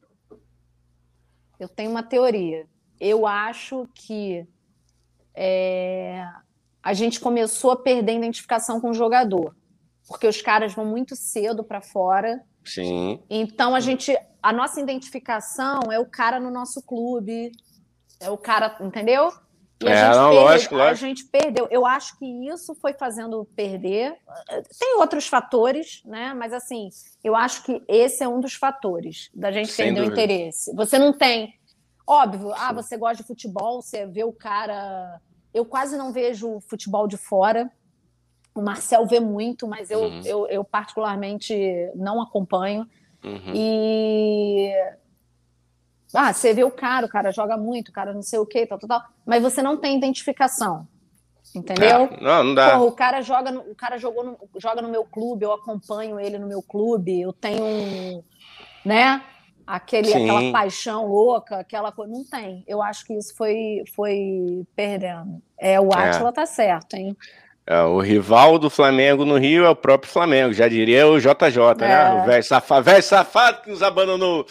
Eu 1.58 1.68
tenho 1.68 1.90
uma 1.90 2.04
teoria. 2.04 2.66
Eu 3.00 3.26
acho 3.26 3.88
que 3.94 4.46
é, 5.34 6.24
a 6.80 6.94
gente 6.94 7.18
começou 7.18 7.72
a 7.72 7.76
perder 7.76 8.12
a 8.12 8.14
identificação 8.14 8.80
com 8.80 8.90
o 8.90 8.94
jogador, 8.94 9.56
porque 10.06 10.26
os 10.26 10.40
caras 10.40 10.72
vão 10.72 10.86
muito 10.86 11.16
cedo 11.16 11.64
para 11.64 11.82
fora. 11.82 12.42
Sim. 12.64 13.20
Então 13.28 13.74
a 13.74 13.80
gente, 13.80 14.16
a 14.40 14.52
nossa 14.52 14.80
identificação 14.80 15.80
é 15.90 15.98
o 15.98 16.06
cara 16.06 16.38
no 16.38 16.50
nosso 16.50 16.80
clube, 16.82 17.50
é 18.20 18.30
o 18.30 18.38
cara, 18.38 18.76
entendeu? 18.80 19.32
E 19.82 19.88
a, 19.88 19.90
é, 19.90 19.96
gente, 19.96 20.16
não, 20.16 20.24
perdeu, 20.24 20.42
lógico, 20.42 20.74
lógico. 20.74 20.92
a 20.92 21.08
gente 21.08 21.24
perdeu. 21.24 21.68
Eu 21.70 21.86
acho 21.86 22.18
que 22.18 22.26
isso 22.48 22.74
foi 22.74 22.92
fazendo 22.92 23.46
perder. 23.56 24.14
Tem 24.78 24.96
outros 24.98 25.26
fatores, 25.26 26.02
né? 26.04 26.34
Mas 26.34 26.52
assim, 26.52 26.90
eu 27.24 27.34
acho 27.34 27.64
que 27.64 27.82
esse 27.88 28.22
é 28.22 28.28
um 28.28 28.40
dos 28.40 28.54
fatores 28.54 29.30
da 29.34 29.50
gente 29.50 29.72
Sem 29.72 29.86
perder 29.86 30.00
dúvida. 30.02 30.20
o 30.20 30.24
interesse. 30.24 30.74
Você 30.74 30.98
não 30.98 31.12
tem. 31.12 31.54
Óbvio, 32.06 32.52
ah, 32.54 32.72
você 32.72 32.96
gosta 32.96 33.22
de 33.22 33.26
futebol, 33.26 33.80
você 33.80 34.06
vê 34.06 34.24
o 34.24 34.32
cara. 34.32 35.20
Eu 35.54 35.64
quase 35.64 35.96
não 35.96 36.12
vejo 36.12 36.60
futebol 36.68 37.08
de 37.08 37.16
fora. 37.16 37.70
O 38.54 38.60
Marcel 38.60 39.06
vê 39.06 39.20
muito, 39.20 39.66
mas 39.66 39.90
eu, 39.90 40.00
uhum. 40.00 40.22
eu, 40.24 40.46
eu 40.48 40.64
particularmente 40.64 41.54
não 41.94 42.20
acompanho. 42.20 42.86
Uhum. 43.24 43.52
E 43.54 44.72
ah, 46.14 46.32
você 46.32 46.52
vê 46.52 46.64
o 46.64 46.70
cara, 46.70 47.06
o 47.06 47.08
cara 47.08 47.30
joga 47.30 47.56
muito, 47.56 47.88
o 47.88 47.92
cara 47.92 48.12
não 48.12 48.22
sei 48.22 48.38
o 48.38 48.46
quê, 48.46 48.66
tal, 48.66 48.78
tal, 48.78 48.88
tal. 48.88 49.02
Mas 49.24 49.42
você 49.42 49.62
não 49.62 49.76
tem 49.76 49.96
identificação. 49.96 50.88
Entendeu? 51.54 52.08
É, 52.12 52.20
não, 52.20 52.44
não 52.44 52.54
dá. 52.54 52.72
Porra, 52.72 52.84
o 52.84 52.92
cara 52.92 53.20
joga, 53.22 53.50
no, 53.50 53.60
o 53.60 53.74
cara 53.74 53.98
jogou 53.98 54.24
no, 54.24 54.38
joga 54.58 54.80
no 54.82 54.88
meu 54.88 55.04
clube, 55.04 55.44
eu 55.44 55.52
acompanho 55.52 56.20
ele 56.20 56.38
no 56.38 56.46
meu 56.46 56.62
clube, 56.62 57.20
eu 57.20 57.32
tenho 57.32 57.64
um, 57.64 58.22
né? 58.84 59.22
Aquele, 59.66 60.12
aquela 60.12 60.50
paixão 60.50 61.06
louca, 61.06 61.58
aquela 61.58 61.92
coisa. 61.92 62.12
Não 62.12 62.24
tem. 62.24 62.64
Eu 62.66 62.82
acho 62.82 63.04
que 63.04 63.14
isso 63.14 63.36
foi, 63.36 63.84
foi 63.94 64.64
perdendo. 64.74 65.40
É, 65.58 65.80
o 65.80 65.92
Átila 65.92 66.30
é. 66.30 66.32
tá 66.32 66.44
certo, 66.44 66.94
hein? 66.94 67.16
É, 67.66 67.82
o 67.82 68.00
rival 68.00 68.58
do 68.58 68.68
Flamengo 68.68 69.24
no 69.24 69.36
Rio 69.36 69.64
é 69.64 69.68
o 69.68 69.76
próprio 69.76 70.10
Flamengo, 70.10 70.52
já 70.52 70.66
diria 70.66 71.06
o 71.06 71.20
JJ, 71.20 71.58
né? 71.78 71.84
é. 71.84 72.14
né? 72.14 72.22
O 72.22 72.26
velho 72.26 72.42
safado, 72.42 72.84
velho 72.84 73.02
safado 73.02 73.62
que 73.62 73.70
nos 73.70 73.82
abandonou, 73.82 74.44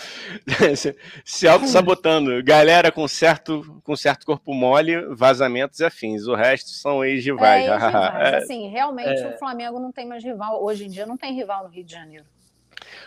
se 1.26 1.48
auto-sabotando. 1.48 2.42
Galera 2.44 2.92
com 2.92 3.08
certo, 3.08 3.82
com 3.84 3.96
certo 3.96 4.26
corpo 4.26 4.54
mole, 4.54 5.02
vazamentos 5.16 5.80
e 5.80 5.86
afins. 5.86 6.28
O 6.28 6.36
resto 6.36 6.70
são 6.70 7.04
ex-rivais. 7.04 7.68
É, 7.68 7.74
ex-rivais. 7.74 8.34
é. 8.34 8.38
Assim, 8.38 8.70
realmente 8.70 9.22
é. 9.22 9.28
o 9.28 9.38
Flamengo 9.38 9.80
não 9.80 9.92
tem 9.92 10.08
mais 10.08 10.24
rival. 10.24 10.64
Hoje 10.64 10.86
em 10.86 10.90
dia 10.90 11.06
não 11.06 11.18
tem 11.18 11.34
rival 11.34 11.64
no 11.64 11.70
Rio 11.70 11.84
de 11.84 11.92
Janeiro. 11.92 12.26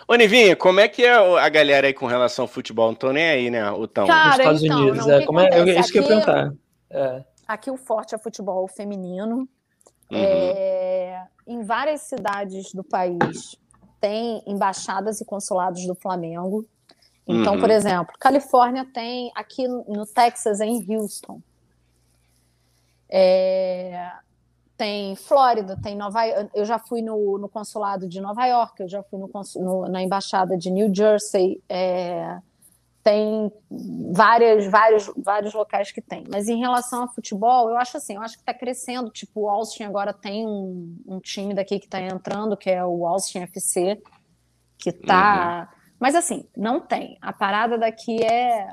Ô, 0.07 0.15
Nivinha, 0.15 0.55
como 0.57 0.81
é 0.81 0.89
que 0.89 1.05
é 1.05 1.15
a 1.15 1.49
galera 1.49 1.87
aí 1.87 1.95
com 1.95 2.07
relação 2.07 2.45
ao 2.45 2.49
futebol? 2.49 2.89
Não 2.89 2.95
tô 2.95 3.13
nem 3.13 3.31
aí, 3.31 3.51
né, 3.51 3.71
o 3.71 3.87
tão. 3.87 4.07
Cara, 4.07 4.27
Nos 4.27 4.37
Estados 4.37 4.65
então, 4.65 4.81
Unidos, 4.81 5.07
não, 5.07 5.15
é, 5.15 5.25
como 5.25 5.41
é, 5.41 5.49
é 5.49 5.81
isso 5.81 5.91
que 5.93 5.99
eu 5.99 6.03
ia 6.03 6.09
perguntar. 6.09 6.53
É. 6.91 7.25
Aqui 7.49 7.71
o 7.71 7.77
forte 7.77 8.15
é 8.15 8.19
futebol 8.19 8.67
feminino. 8.69 9.49
Uhum. 10.13 10.19
É, 10.19 11.27
em 11.47 11.63
várias 11.63 12.03
cidades 12.03 12.73
do 12.73 12.85
país 12.85 13.57
tem 14.01 14.43
embaixadas 14.47 15.21
e 15.21 15.25
consulados 15.25 15.87
do 15.87 15.95
Flamengo. 15.95 16.67
Então, 17.27 17.55
uhum. 17.55 17.61
por 17.61 17.71
exemplo, 17.71 18.13
Califórnia 18.19 18.85
tem, 18.93 19.31
aqui 19.35 19.67
no 19.67 20.05
Texas, 20.05 20.61
em 20.61 20.85
Houston. 20.89 21.41
É, 23.09 24.11
tem 24.77 25.15
Flórida, 25.15 25.79
tem 25.81 25.95
Nova 25.95 26.27
Eu 26.53 26.65
já 26.65 26.79
fui 26.79 27.01
no, 27.01 27.39
no 27.39 27.49
consulado 27.49 28.09
de 28.09 28.21
Nova 28.21 28.45
York, 28.47 28.83
eu 28.83 28.89
já 28.89 29.03
fui 29.05 29.19
no, 29.19 29.31
no, 29.57 29.89
na 29.89 30.03
embaixada 30.03 30.59
de 30.59 30.71
New 30.71 30.93
Jersey. 30.93 31.63
É, 31.69 32.39
tem 33.03 33.51
várias, 34.13 34.67
vários, 34.67 35.11
vários 35.17 35.53
locais 35.53 35.91
que 35.91 36.01
tem. 36.01 36.25
Mas 36.31 36.49
em 36.49 36.59
relação 36.59 37.03
ao 37.03 37.13
futebol, 37.13 37.69
eu 37.69 37.77
acho 37.77 37.97
assim, 37.97 38.15
eu 38.15 38.23
acho 38.23 38.37
que 38.37 38.43
está 38.43 38.55
crescendo. 38.55 39.11
Tipo, 39.11 39.43
o 39.43 39.49
Austin 39.49 39.83
agora 39.85 40.13
tem 40.13 40.47
um, 40.47 40.97
um 41.07 41.19
time 41.19 41.53
daqui 41.53 41.81
que 41.81 41.87
está 41.87 42.01
entrando, 42.01 42.57
que 42.57 42.71
é 42.71 42.85
o 42.85 43.07
Austin 43.07 43.41
FC, 43.41 44.01
que 44.79 44.91
está. 44.91 45.69
Uhum. 45.73 45.79
Mas 45.99 46.15
assim, 46.15 46.47
não 46.57 46.81
tem. 46.81 47.19
A 47.21 47.33
parada 47.33 47.77
daqui 47.77 48.23
é 48.25 48.69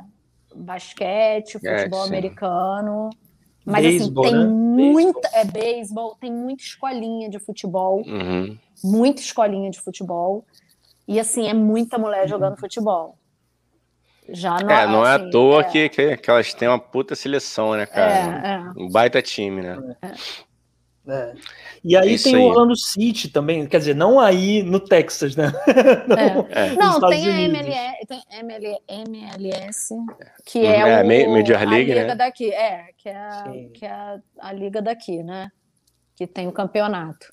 basquete, 0.55 1.57
é, 1.63 1.77
futebol 1.79 2.03
é, 2.03 2.07
americano. 2.07 3.09
Mas 3.65 3.85
assim, 3.85 4.13
tem 4.13 4.33
né? 4.33 4.45
muita. 4.45 5.27
É 5.33 5.43
beisebol, 5.43 6.15
tem 6.15 6.31
muita 6.31 6.63
escolinha 6.63 7.29
de 7.29 7.39
futebol. 7.39 8.03
Uhum. 8.05 8.57
Muita 8.83 9.21
escolinha 9.21 9.71
de 9.71 9.79
futebol. 9.79 10.45
E 11.07 11.19
assim, 11.19 11.47
é 11.47 11.53
muita 11.53 11.97
mulher 11.97 12.27
jogando 12.27 12.59
futebol. 12.59 13.18
Já 14.33 14.57
não 14.59 14.69
é, 14.69 14.87
não 14.87 15.05
é 15.05 15.15
assim, 15.15 15.27
à 15.27 15.29
toa 15.29 15.61
é. 15.61 15.63
Que, 15.63 15.89
que, 15.89 16.17
que, 16.17 16.29
elas 16.29 16.53
têm 16.53 16.67
uma 16.67 16.79
puta 16.79 17.15
seleção, 17.15 17.73
né, 17.73 17.85
cara? 17.85 18.13
É, 18.13 18.79
é. 18.79 18.83
Um 18.83 18.89
baita 18.89 19.21
time, 19.21 19.61
né? 19.61 19.95
É. 20.01 21.11
é. 21.11 21.33
E 21.83 21.95
aí 21.95 22.13
Isso 22.13 22.25
tem 22.25 22.35
aí. 22.35 22.41
o 22.41 22.45
Orlando 22.45 22.75
City 22.75 23.29
também, 23.29 23.65
quer 23.65 23.77
dizer, 23.79 23.95
não 23.95 24.19
aí 24.19 24.61
no 24.63 24.79
Texas, 24.79 25.35
né? 25.35 25.51
não, 26.77 26.99
não 26.99 27.09
tem 27.09 27.29
a 27.29 27.41
MLS, 27.41 28.05
tem 28.07 28.21
ML, 28.31 28.77
MLS, 28.87 29.95
que 30.45 30.65
é, 30.65 30.79
é 30.79 31.01
o, 31.01 31.31
Major 31.31 31.57
League, 31.69 31.91
a 31.91 31.95
liga 31.95 32.05
né? 32.07 32.15
daqui, 32.15 32.53
é, 32.53 32.85
que 32.97 33.09
é, 33.09 33.15
a, 33.15 33.43
que 33.73 33.85
é 33.85 33.91
a, 33.91 34.19
a 34.39 34.53
liga 34.53 34.81
daqui, 34.81 35.23
né? 35.23 35.49
Que 36.15 36.27
tem 36.27 36.47
o 36.47 36.51
campeonato. 36.51 37.27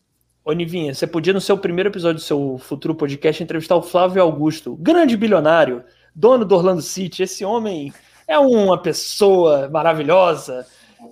Ô, 0.44 0.52
Nivinha, 0.52 0.94
você 0.94 1.08
podia, 1.08 1.32
no 1.32 1.40
seu 1.40 1.58
primeiro 1.58 1.90
episódio 1.90 2.20
do 2.20 2.24
seu 2.24 2.56
futuro 2.58 2.94
podcast, 2.94 3.42
entrevistar 3.42 3.74
o 3.74 3.82
Flávio 3.82 4.22
Augusto, 4.22 4.76
grande 4.76 5.16
bilionário, 5.16 5.82
dono 6.16 6.46
do 6.46 6.56
Orlando 6.56 6.80
City. 6.80 7.22
Esse 7.22 7.44
homem 7.44 7.92
é 8.26 8.38
uma 8.38 8.80
pessoa 8.80 9.68
maravilhosa. 9.68 10.66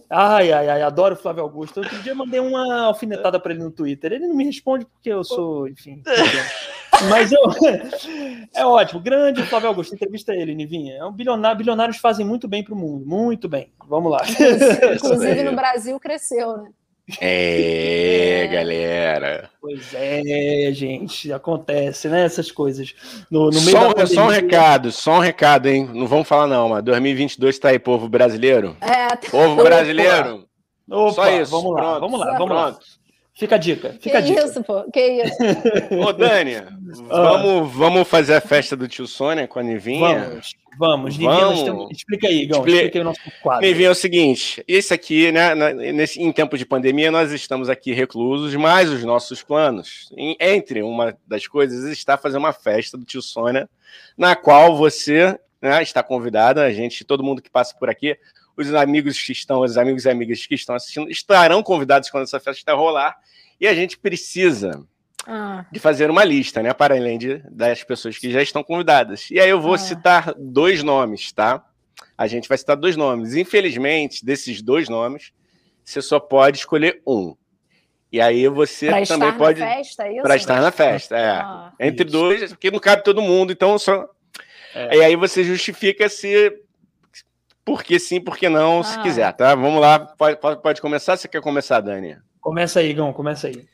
Ai, 0.09 0.51
ai, 0.51 0.69
ai, 0.69 0.83
adoro 0.83 1.15
o 1.15 1.19
Flávio 1.19 1.43
Augusto. 1.43 1.81
Outro 1.81 2.03
dia 2.03 2.15
mandei 2.15 2.41
uma 2.41 2.87
alfinetada 2.87 3.39
para 3.39 3.53
ele 3.53 3.63
no 3.63 3.71
Twitter. 3.71 4.13
Ele 4.13 4.27
não 4.27 4.35
me 4.35 4.45
responde 4.45 4.87
porque 4.87 5.11
eu 5.11 5.23
sou, 5.23 5.69
enfim. 5.69 6.03
Mas 7.11 7.31
eu, 7.31 7.41
é 8.55 8.65
ótimo. 8.65 9.01
Grande 9.01 9.43
Flávio 9.43 9.69
Augusto. 9.69 9.95
Entrevista 9.95 10.33
ele, 10.33 10.55
Nivinha. 10.55 10.95
É 10.95 11.05
um 11.05 11.13
bilionário. 11.13 11.59
Bilionários 11.59 11.99
fazem 11.99 12.25
muito 12.25 12.49
bem 12.49 12.65
para 12.65 12.75
o 12.75 12.77
mundo. 12.77 13.07
Muito 13.07 13.49
bem. 13.49 13.73
Vamos 13.87 14.11
lá. 14.11 14.23
Inclusive 14.95 15.43
no 15.45 15.55
Brasil 15.55 16.01
cresceu, 16.01 16.57
né? 16.57 16.71
É, 17.21 18.49
galera. 18.51 19.51
Pois 19.61 19.93
é, 19.93 20.71
gente, 20.73 21.31
acontece, 21.33 22.09
né? 22.09 22.25
Essas 22.25 22.51
coisas. 22.51 22.95
No, 23.31 23.51
no 23.51 23.61
meio 23.61 23.71
só, 23.73 23.89
pandemia... 23.89 24.07
só 24.07 24.25
um 24.25 24.31
recado, 24.31 24.93
só 24.93 25.13
um 25.17 25.21
recado, 25.21 25.69
hein? 25.69 25.91
Não 25.93 26.07
vamos 26.07 26.27
falar, 26.27 26.47
não, 26.47 26.71
mas 26.71 26.83
2022 26.83 27.59
tá 27.59 27.69
aí, 27.69 27.79
povo 27.79 28.09
brasileiro. 28.09 28.77
É, 28.81 29.15
povo 29.17 29.63
brasileiro. 29.63 30.47
Opa, 30.91 31.13
só 31.13 31.31
isso. 31.31 31.51
Vamos 31.51 31.75
lá, 31.75 31.83
Pronto. 31.83 32.01
vamos 32.01 32.21
lá, 32.21 32.27
vamos 32.39 32.47
Pronto. 32.47 32.79
lá. 32.79 33.04
Fica 33.35 33.57
a 33.57 33.59
dica. 33.59 33.91
Fica 34.01 34.11
que 34.11 34.17
a 34.17 34.21
dica. 34.21 34.45
isso, 34.45 34.63
pô? 34.63 34.85
Que 34.93 35.25
isso? 35.25 35.37
Ô, 36.07 36.13
Dani, 36.13 36.55
vamos, 37.09 37.73
vamos 37.75 38.09
fazer 38.09 38.35
a 38.35 38.41
festa 38.41 38.77
do 38.77 38.87
tio 38.87 39.09
Sônia 39.09 39.49
com 39.49 39.59
a 39.59 39.63
Nivinha? 39.63 40.31
Vamos. 40.31 40.55
Vamos, 40.77 41.17
Vamos. 41.17 41.91
explica 41.91 42.27
aí, 42.27 42.47
Gão, 42.47 42.59
Expli... 42.59 42.75
explica 42.75 42.99
aí 42.99 43.03
o 43.03 43.05
nosso 43.05 43.21
quadro. 43.43 43.67
Nivinha 43.67 43.89
é 43.89 43.93
o 43.93 43.95
seguinte, 43.95 44.63
esse 44.67 44.93
aqui, 44.93 45.31
né, 45.31 45.55
nesse, 45.93 46.21
em 46.21 46.33
tempo 46.33 46.59
de 46.59 46.67
pandemia, 46.67 47.13
nós 47.13 47.31
estamos 47.31 47.69
aqui 47.69 47.93
reclusos, 47.93 48.55
mas 48.57 48.91
os 48.91 49.05
nossos 49.05 49.41
planos, 49.41 50.13
em, 50.17 50.37
entre 50.41 50.83
uma 50.83 51.17
das 51.27 51.47
coisas, 51.47 51.85
está 51.93 52.17
fazer 52.17 52.39
uma 52.39 52.53
festa 52.53 52.99
do 52.99 53.05
tio 53.05 53.23
Sônia, 53.23 53.69
na 54.19 54.35
qual 54.35 54.77
você 54.77 55.39
né, 55.63 55.81
está 55.83 56.03
convidada, 56.03 56.65
a 56.65 56.73
gente, 56.73 57.05
todo 57.05 57.23
mundo 57.23 57.41
que 57.41 57.51
passa 57.51 57.75
por 57.79 57.89
aqui, 57.89 58.17
os 58.57 58.75
amigos 58.75 59.21
que 59.21 59.33
estão, 59.33 59.61
os 59.61 59.77
amigos 59.77 60.05
e 60.05 60.11
amigas 60.11 60.47
que 60.47 60.55
estão 60.55 60.75
assistindo, 60.75 61.11
estarão 61.11 61.63
convidados 61.63 62.11
quando 62.11 62.25
essa 62.25 62.41
festa 62.41 62.75
rolar, 62.75 63.17
e 63.61 63.67
a 63.67 63.75
gente 63.75 63.99
precisa 63.99 64.85
ah. 65.27 65.65
de 65.71 65.79
fazer 65.79 66.11
uma 66.11 66.25
lista, 66.25 66.63
né? 66.63 66.73
Para 66.73 66.97
além 66.97 67.19
de, 67.19 67.43
das 67.51 67.83
pessoas 67.83 68.19
que 68.19 68.31
já 68.31 68.43
estão 68.43 68.63
convidadas. 68.63 69.31
E 69.31 69.41
aí 69.41 69.49
eu 69.49 69.61
vou 69.61 69.75
ah. 69.75 69.79
citar 69.79 70.35
dois 70.37 70.83
nomes, 70.83 71.33
tá? 71.33 71.65
A 72.17 72.27
gente 72.27 72.49
vai 72.49 72.59
citar 72.59 72.77
dois 72.77 72.97
nomes. 72.97 73.35
Infelizmente, 73.35 74.25
desses 74.25 74.63
dois 74.63 74.89
nomes, 74.89 75.33
você 75.85 76.01
só 76.01 76.21
pode 76.21 76.59
escolher 76.59 77.01
um. 77.07 77.37
E 78.15 78.21
aí 78.21 78.47
você 78.49 78.87
pra 78.87 79.05
também 79.05 79.33
pode. 79.33 79.61
É 79.61 79.83
Para 80.23 80.37
estar 80.37 80.61
na 80.61 80.71
festa, 80.71 81.17
é. 81.17 81.31
Ah, 81.31 81.73
Entre 81.81 82.07
isso. 82.07 82.13
dois, 82.13 82.53
porque 82.53 82.71
não 82.71 82.79
cabe 82.79 83.03
todo 83.03 83.21
mundo, 83.21 83.53
então 83.53 83.77
só. 83.77 84.09
É. 84.73 84.99
E 84.99 85.03
aí 85.03 85.17
você 85.17 85.43
justifica 85.43 86.09
se. 86.09 86.53
Porque 87.65 87.99
sim, 87.99 88.21
porque 88.21 88.49
não, 88.49 88.83
se 88.83 88.99
ah. 88.99 89.03
quiser, 89.03 89.33
tá? 89.33 89.55
Vamos 89.55 89.81
lá, 89.81 89.99
pode, 89.99 90.37
pode, 90.37 90.63
pode 90.63 90.81
começar? 90.81 91.17
Você 91.17 91.27
quer 91.27 91.41
começar, 91.41 91.81
Dani? 91.81 92.19
Começa 92.41 92.81
aí, 92.81 92.93
Gão, 92.93 93.13
começa 93.13 93.47
aí. 93.47 93.67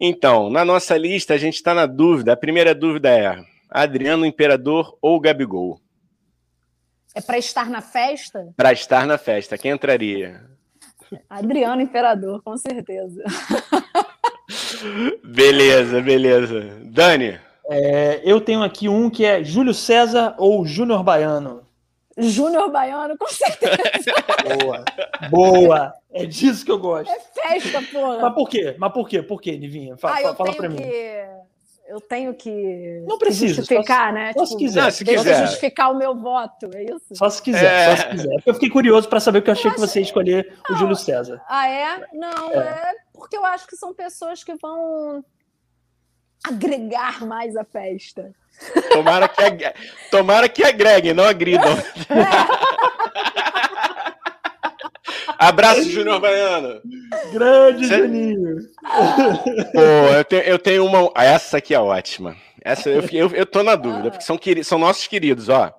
Então, 0.00 0.48
na 0.48 0.64
nossa 0.64 0.96
lista, 0.96 1.34
a 1.34 1.38
gente 1.38 1.54
está 1.54 1.74
na 1.74 1.84
dúvida. 1.84 2.32
A 2.32 2.36
primeira 2.36 2.74
dúvida 2.74 3.10
é: 3.10 3.44
Adriano 3.68 4.24
Imperador 4.24 4.96
ou 5.02 5.20
Gabigol? 5.20 5.80
É 7.14 7.20
para 7.20 7.36
estar 7.36 7.68
na 7.68 7.82
festa? 7.82 8.52
Para 8.56 8.72
estar 8.72 9.06
na 9.06 9.18
festa. 9.18 9.58
Quem 9.58 9.72
entraria? 9.72 10.40
Adriano 11.28 11.82
Imperador, 11.82 12.42
com 12.42 12.56
certeza. 12.56 13.22
beleza, 15.24 16.00
beleza. 16.00 16.80
Dani? 16.84 17.38
É, 17.70 18.22
eu 18.24 18.40
tenho 18.40 18.62
aqui 18.62 18.88
um 18.88 19.10
que 19.10 19.24
é 19.24 19.44
Júlio 19.44 19.74
César 19.74 20.34
ou 20.38 20.64
Júnior 20.64 21.02
Baiano. 21.02 21.67
Júnior 22.18 22.70
Baiano, 22.70 23.16
com 23.16 23.28
certeza. 23.28 24.12
Boa. 24.60 24.84
Boa. 25.30 25.94
É 26.10 26.26
disso 26.26 26.64
que 26.64 26.70
eu 26.70 26.78
gosto. 26.78 27.10
É 27.10 27.18
festa, 27.20 27.80
porra. 27.92 28.18
Mas 28.20 28.34
por 28.34 28.48
quê? 28.48 28.74
Mas 28.78 28.92
por 28.92 29.08
quê? 29.08 29.22
Por 29.22 29.40
quê, 29.40 29.56
Nivinha? 29.56 29.96
Fala, 29.96 30.30
ah, 30.30 30.34
fala 30.34 30.54
pra 30.54 30.68
mim. 30.68 30.76
Que... 30.76 31.38
Eu 31.86 32.02
tenho 32.02 32.34
que 32.34 33.02
não 33.06 33.16
precisa, 33.16 33.54
justificar, 33.54 34.08
só, 34.08 34.12
né? 34.12 34.32
Só 34.34 34.44
tipo, 34.44 34.46
se 34.46 34.56
quiser. 34.58 34.82
Não, 34.82 34.90
se 34.90 35.04
quiser. 35.06 35.46
justificar 35.46 35.90
o 35.90 35.96
meu 35.96 36.14
voto, 36.14 36.68
é 36.74 36.84
isso? 36.84 37.14
Só 37.14 37.30
se 37.30 37.40
quiser, 37.40 37.64
é. 37.64 37.96
só 37.96 38.02
se 38.02 38.08
quiser. 38.10 38.42
Eu 38.44 38.54
fiquei 38.54 38.68
curioso 38.68 39.08
para 39.08 39.20
saber 39.20 39.38
o 39.38 39.42
que 39.42 39.48
eu 39.48 39.52
achei 39.52 39.70
eu 39.70 39.74
que 39.74 39.80
você 39.80 40.00
ia 40.00 40.04
escolher 40.04 40.54
não. 40.68 40.76
o 40.76 40.78
Júlio 40.78 40.94
César. 40.94 41.40
Ah, 41.48 41.66
é? 41.66 42.06
Não, 42.12 42.50
é. 42.52 42.58
é 42.58 42.94
porque 43.14 43.38
eu 43.38 43.44
acho 43.46 43.66
que 43.66 43.74
são 43.74 43.94
pessoas 43.94 44.44
que 44.44 44.54
vão 44.56 45.24
agregar 46.44 47.24
mais 47.26 47.56
a 47.56 47.64
festa. 47.64 48.34
Tomara 48.90 49.28
que, 49.28 49.42
ag... 49.42 49.72
Tomara 50.10 50.48
que 50.48 50.64
agreguem, 50.64 51.14
não 51.14 51.24
agridam. 51.24 51.76
Abraço, 55.38 55.88
Júnior 55.88 56.20
Baiano. 56.20 56.80
Grande 57.32 57.86
Cê... 57.86 57.98
Juninho. 57.98 58.56
Pô, 59.72 59.80
eu 60.16 60.24
tenho, 60.24 60.42
eu 60.42 60.58
tenho 60.58 60.84
uma. 60.84 61.12
Essa 61.14 61.58
aqui 61.58 61.72
é 61.74 61.78
ótima. 61.78 62.36
Essa 62.64 62.90
eu, 62.90 63.04
eu, 63.12 63.30
eu 63.30 63.46
tô 63.46 63.62
na 63.62 63.76
dúvida, 63.76 64.10
porque 64.10 64.24
são, 64.24 64.38
são 64.64 64.78
nossos 64.78 65.06
queridos, 65.06 65.48
ó. 65.48 65.72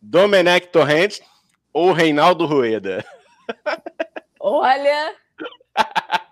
Domenech 0.00 0.68
Torrente 0.68 1.22
ou 1.72 1.92
Reinaldo 1.92 2.44
Rueda? 2.44 3.04
Olha. 4.38 5.14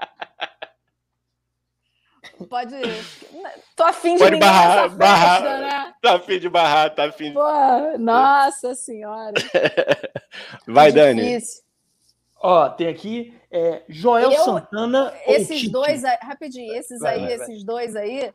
Pode. 2.50 2.74
Tô 3.74 3.84
afim 3.84 4.14
de 4.14 4.18
Pode 4.24 4.36
barrar, 4.36 4.82
festa, 4.82 4.96
barrar. 4.96 5.42
Né? 5.42 5.94
Tá 6.02 6.14
afim 6.16 6.38
de 6.38 6.48
barrar, 6.48 6.94
tá 6.94 7.04
afim 7.04 7.28
de. 7.28 7.32
Pô, 7.32 7.98
nossa 7.98 8.74
senhora. 8.74 9.32
Vai, 10.66 10.88
é 10.88 10.92
Dani. 10.92 11.38
Ó, 12.42 12.68
tem 12.68 12.88
aqui 12.88 13.34
é, 13.50 13.82
Joel 13.88 14.30
Eu- 14.30 14.44
Santana. 14.44 15.12
ou 15.26 15.34
Esses 15.34 15.60
Tite? 15.60 15.70
dois, 15.72 16.04
aí- 16.04 16.18
rapidinho, 16.20 16.74
esses 16.74 17.00
Vai, 17.00 17.14
aí, 17.14 17.20
vai, 17.26 17.36
vai. 17.38 17.46
esses 17.46 17.64
dois 17.64 17.96
aí, 17.96 18.32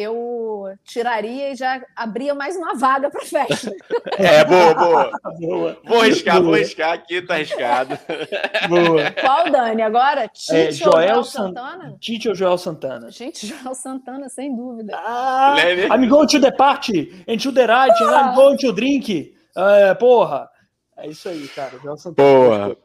eu 0.00 0.64
tiraria 0.84 1.52
e 1.52 1.56
já 1.56 1.84
abria 1.96 2.34
mais 2.34 2.56
uma 2.56 2.74
vaga 2.74 3.10
para 3.10 3.24
festa. 3.24 3.72
É, 4.18 4.44
boa, 4.44 4.74
boa. 4.74 5.10
Boa, 5.38 5.80
Vou 5.84 6.00
arriscar, 6.00 6.42
vou 6.42 6.54
arriscar 6.54 6.92
aqui, 6.92 7.22
tá 7.22 7.34
arriscado. 7.34 7.98
boa. 8.68 9.10
Qual, 9.12 9.50
Dani? 9.50 9.82
Agora, 9.82 10.26
Tite 10.28 10.54
É, 10.54 10.66
ou 10.86 10.92
Joel 10.92 11.08
Joel 11.08 11.24
San- 11.24 11.46
Santana? 11.48 11.96
Tite 12.00 12.28
ou 12.28 12.34
Joel 12.34 12.58
Santana? 12.58 13.10
Gente, 13.10 13.46
Joel 13.46 13.74
Santana, 13.74 14.28
sem 14.28 14.54
dúvida. 14.56 14.96
Ah, 14.96 15.54
Leve. 15.56 15.82
I'm 15.86 16.08
going 16.08 16.26
to 16.26 16.40
the 16.40 16.50
party, 16.50 17.24
and 17.28 17.38
to 17.38 17.52
the 17.52 17.66
right, 17.66 17.92
and 18.02 18.10
I'm 18.10 18.34
going 18.34 18.56
to 18.58 18.72
drink. 18.72 19.34
É, 19.56 19.94
porra. 19.94 20.48
É 20.96 21.06
isso 21.08 21.28
aí, 21.28 21.46
cara. 21.48 21.78
Joel 21.82 21.96
Santana. 21.96 22.28
Boa. 22.28 22.76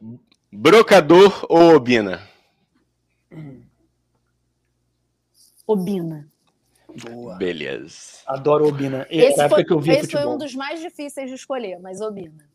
Brocador 0.51 1.45
ou 1.49 1.75
Obina? 1.75 2.21
Obina. 5.65 6.27
Boa. 7.09 7.35
Beleza. 7.35 8.19
Adoro 8.27 8.67
Obina. 8.67 9.05
Esse, 9.09 9.47
foi, 9.49 9.63
eu 9.67 9.79
vi 9.79 9.91
esse 9.91 10.11
foi 10.11 10.25
um 10.25 10.37
dos 10.37 10.53
mais 10.55 10.79
difíceis 10.81 11.29
de 11.29 11.35
escolher, 11.35 11.79
mas 11.79 12.01
Obina. 12.01 12.45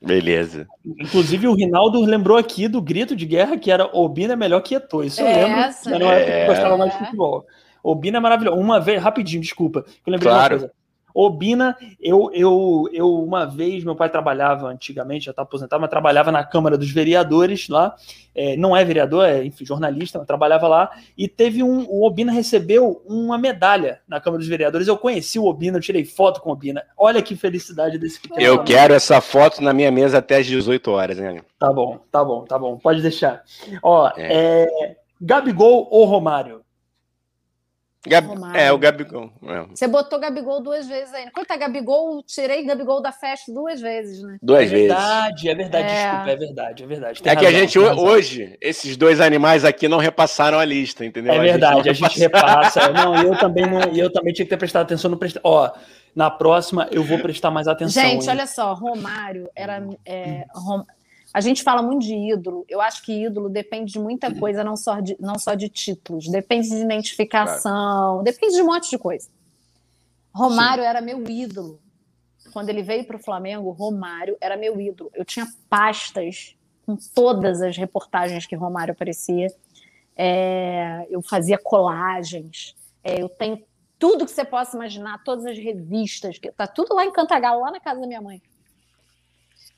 Beleza. 0.00 0.66
Inclusive, 0.84 1.48
o 1.48 1.54
Rinaldo 1.54 2.00
lembrou 2.04 2.36
aqui 2.36 2.68
do 2.68 2.82
grito 2.82 3.16
de 3.16 3.24
guerra 3.24 3.56
que 3.56 3.70
era 3.70 3.86
Obina 3.96 4.34
é 4.34 4.36
melhor 4.36 4.60
que 4.60 4.74
Eto'o. 4.74 5.02
Isso 5.04 5.20
eu 5.22 5.26
É, 5.26 5.44
lembro. 5.44 5.60
essa, 5.60 5.90
Mas 5.90 5.98
não 6.00 6.12
é 6.12 6.18
porque 6.18 6.30
é. 6.32 6.42
eu 6.42 6.46
gostava 6.48 6.76
mais 6.76 6.92
de 6.92 6.98
futebol. 6.98 7.46
Obina 7.82 8.18
é 8.18 8.20
maravilhoso. 8.20 8.58
Uma 8.58 8.80
vez, 8.80 9.02
rapidinho, 9.02 9.40
desculpa. 9.42 9.84
Eu 10.06 10.10
lembrei 10.12 10.30
Claro. 10.30 10.58
de 10.58 10.64
uma 10.64 10.68
coisa. 10.68 10.83
Obina, 11.14 11.76
eu, 12.00 12.28
eu, 12.34 12.88
eu 12.92 13.14
uma 13.22 13.44
vez, 13.46 13.84
meu 13.84 13.94
pai 13.94 14.10
trabalhava 14.10 14.66
antigamente, 14.66 15.26
já 15.26 15.30
está 15.30 15.42
aposentado, 15.42 15.80
mas 15.80 15.88
trabalhava 15.88 16.32
na 16.32 16.42
Câmara 16.42 16.76
dos 16.76 16.90
Vereadores 16.90 17.68
lá. 17.68 17.94
É, 18.34 18.56
não 18.56 18.76
é 18.76 18.84
vereador, 18.84 19.24
é 19.24 19.44
enfim, 19.44 19.64
jornalista, 19.64 20.18
mas 20.18 20.26
trabalhava 20.26 20.66
lá. 20.66 20.90
E 21.16 21.28
teve 21.28 21.62
um. 21.62 21.86
O 21.88 22.04
Obina 22.04 22.32
recebeu 22.32 23.00
uma 23.06 23.38
medalha 23.38 24.00
na 24.08 24.20
Câmara 24.20 24.40
dos 24.40 24.48
Vereadores. 24.48 24.88
Eu 24.88 24.98
conheci 24.98 25.38
o 25.38 25.44
Obina, 25.44 25.78
eu 25.78 25.82
tirei 25.82 26.04
foto 26.04 26.40
com 26.40 26.50
o 26.50 26.52
Obina. 26.52 26.82
Olha 26.98 27.22
que 27.22 27.36
felicidade 27.36 27.96
desse 27.96 28.18
pequeno. 28.20 28.40
Eu 28.40 28.64
quero 28.64 28.92
essa 28.92 29.20
foto 29.20 29.62
na 29.62 29.72
minha 29.72 29.92
mesa 29.92 30.18
até 30.18 30.38
às 30.38 30.46
18 30.46 30.90
horas, 30.90 31.18
né? 31.18 31.40
Tá 31.60 31.72
bom, 31.72 32.00
tá 32.10 32.24
bom, 32.24 32.42
tá 32.42 32.58
bom. 32.58 32.76
Pode 32.76 33.00
deixar. 33.00 33.44
Ó, 33.80 34.10
é, 34.16 34.96
Gabigol 35.20 35.86
ou 35.92 36.04
Romário? 36.06 36.63
Gab... 38.06 38.26
Romário. 38.26 38.60
É, 38.60 38.72
o 38.72 38.78
Gabigol. 38.78 39.30
É. 39.44 39.66
Você 39.74 39.88
botou 39.88 40.18
Gabigol 40.20 40.62
duas 40.62 40.86
vezes 40.86 41.12
aí. 41.14 41.30
Quanto 41.30 41.50
é 41.50 41.56
Gabigol? 41.56 42.22
Tirei 42.22 42.64
Gabigol 42.64 43.00
da 43.00 43.12
festa 43.12 43.52
duas 43.52 43.80
vezes, 43.80 44.22
né? 44.22 44.36
Duas 44.42 44.62
é 44.62 44.66
vezes. 44.66 44.88
verdade, 44.88 45.48
é 45.48 45.54
verdade, 45.54 45.88
É. 45.88 46.04
desculpa, 46.10 46.30
é 46.30 46.36
verdade, 46.36 46.82
é 46.82 46.86
verdade. 46.86 47.22
Tem 47.22 47.32
É 47.32 47.36
que 47.36 47.46
a 47.46 47.48
razão, 47.48 47.60
gente, 47.60 47.78
razão. 47.78 48.04
hoje, 48.04 48.58
esses 48.60 48.96
dois 48.96 49.20
animais 49.20 49.64
aqui 49.64 49.88
não 49.88 49.98
repassaram 49.98 50.58
a 50.58 50.64
lista, 50.64 51.04
entendeu? 51.04 51.32
É 51.32 51.38
verdade, 51.40 51.82
não 51.84 51.90
a 51.90 51.92
gente 51.94 52.18
repassa. 52.18 52.80
Não, 52.92 53.22
e 53.22 53.26
eu 53.26 53.38
também 53.38 53.66
não, 53.66 53.80
eu 53.94 54.12
também 54.12 54.32
tinha 54.32 54.44
que 54.46 54.50
ter 54.50 54.56
prestado 54.56 54.82
atenção 54.82 55.10
no 55.10 55.16
presta... 55.16 55.40
Ó, 55.42 55.70
na 56.14 56.30
próxima 56.30 56.86
eu 56.92 57.02
vou 57.02 57.18
prestar 57.18 57.50
mais 57.50 57.66
atenção. 57.66 58.02
Gente, 58.02 58.22
hein? 58.24 58.30
olha 58.30 58.46
só, 58.46 58.72
Romário 58.74 59.48
era. 59.56 59.82
é, 60.06 60.44
Rom- 60.54 60.84
A 61.34 61.40
gente 61.40 61.64
fala 61.64 61.82
muito 61.82 62.06
de 62.06 62.14
ídolo. 62.14 62.64
Eu 62.68 62.80
acho 62.80 63.02
que 63.02 63.24
ídolo 63.24 63.48
depende 63.48 63.92
de 63.92 63.98
muita 63.98 64.32
coisa, 64.32 64.62
não 64.62 64.76
só 64.76 65.00
de, 65.00 65.16
não 65.18 65.36
só 65.36 65.54
de 65.54 65.68
títulos. 65.68 66.28
Depende 66.28 66.68
de 66.68 66.76
identificação, 66.76 68.22
depende 68.22 68.54
de 68.54 68.62
um 68.62 68.66
monte 68.66 68.88
de 68.88 68.96
coisa. 68.96 69.28
Romário 70.32 70.84
era 70.84 71.00
meu 71.00 71.28
ídolo. 71.28 71.80
Quando 72.52 72.68
ele 72.68 72.84
veio 72.84 73.04
para 73.04 73.16
o 73.16 73.18
Flamengo, 73.18 73.68
Romário 73.72 74.36
era 74.40 74.56
meu 74.56 74.80
ídolo. 74.80 75.10
Eu 75.12 75.24
tinha 75.24 75.44
pastas 75.68 76.54
com 76.86 76.96
todas 77.12 77.60
as 77.60 77.76
reportagens 77.76 78.46
que 78.46 78.54
Romário 78.54 78.92
aparecia. 78.92 79.48
É, 80.16 81.04
eu 81.10 81.20
fazia 81.20 81.58
colagens. 81.58 82.76
É, 83.02 83.20
eu 83.20 83.28
tenho 83.28 83.60
tudo 83.98 84.24
que 84.24 84.30
você 84.30 84.44
possa 84.44 84.76
imaginar, 84.76 85.24
todas 85.24 85.46
as 85.46 85.58
revistas, 85.58 86.38
que 86.38 86.52
tá 86.52 86.68
tudo 86.68 86.94
lá 86.94 87.04
em 87.04 87.10
Cantagalo, 87.10 87.60
lá 87.60 87.72
na 87.72 87.80
casa 87.80 88.00
da 88.00 88.06
minha 88.06 88.22
mãe. 88.22 88.40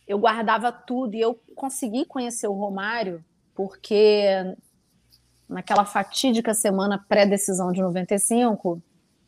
Eu 0.06 0.18
guardava 0.18 0.70
tudo 0.70 1.14
e 1.14 1.20
eu 1.20 1.38
consegui 1.54 2.04
conhecer 2.04 2.46
o 2.46 2.52
Romário 2.52 3.24
porque 3.54 4.24
naquela 5.48 5.84
fatídica 5.84 6.52
semana 6.54 7.04
pré-decisão 7.08 7.72
de 7.72 7.80
95, 7.80 8.82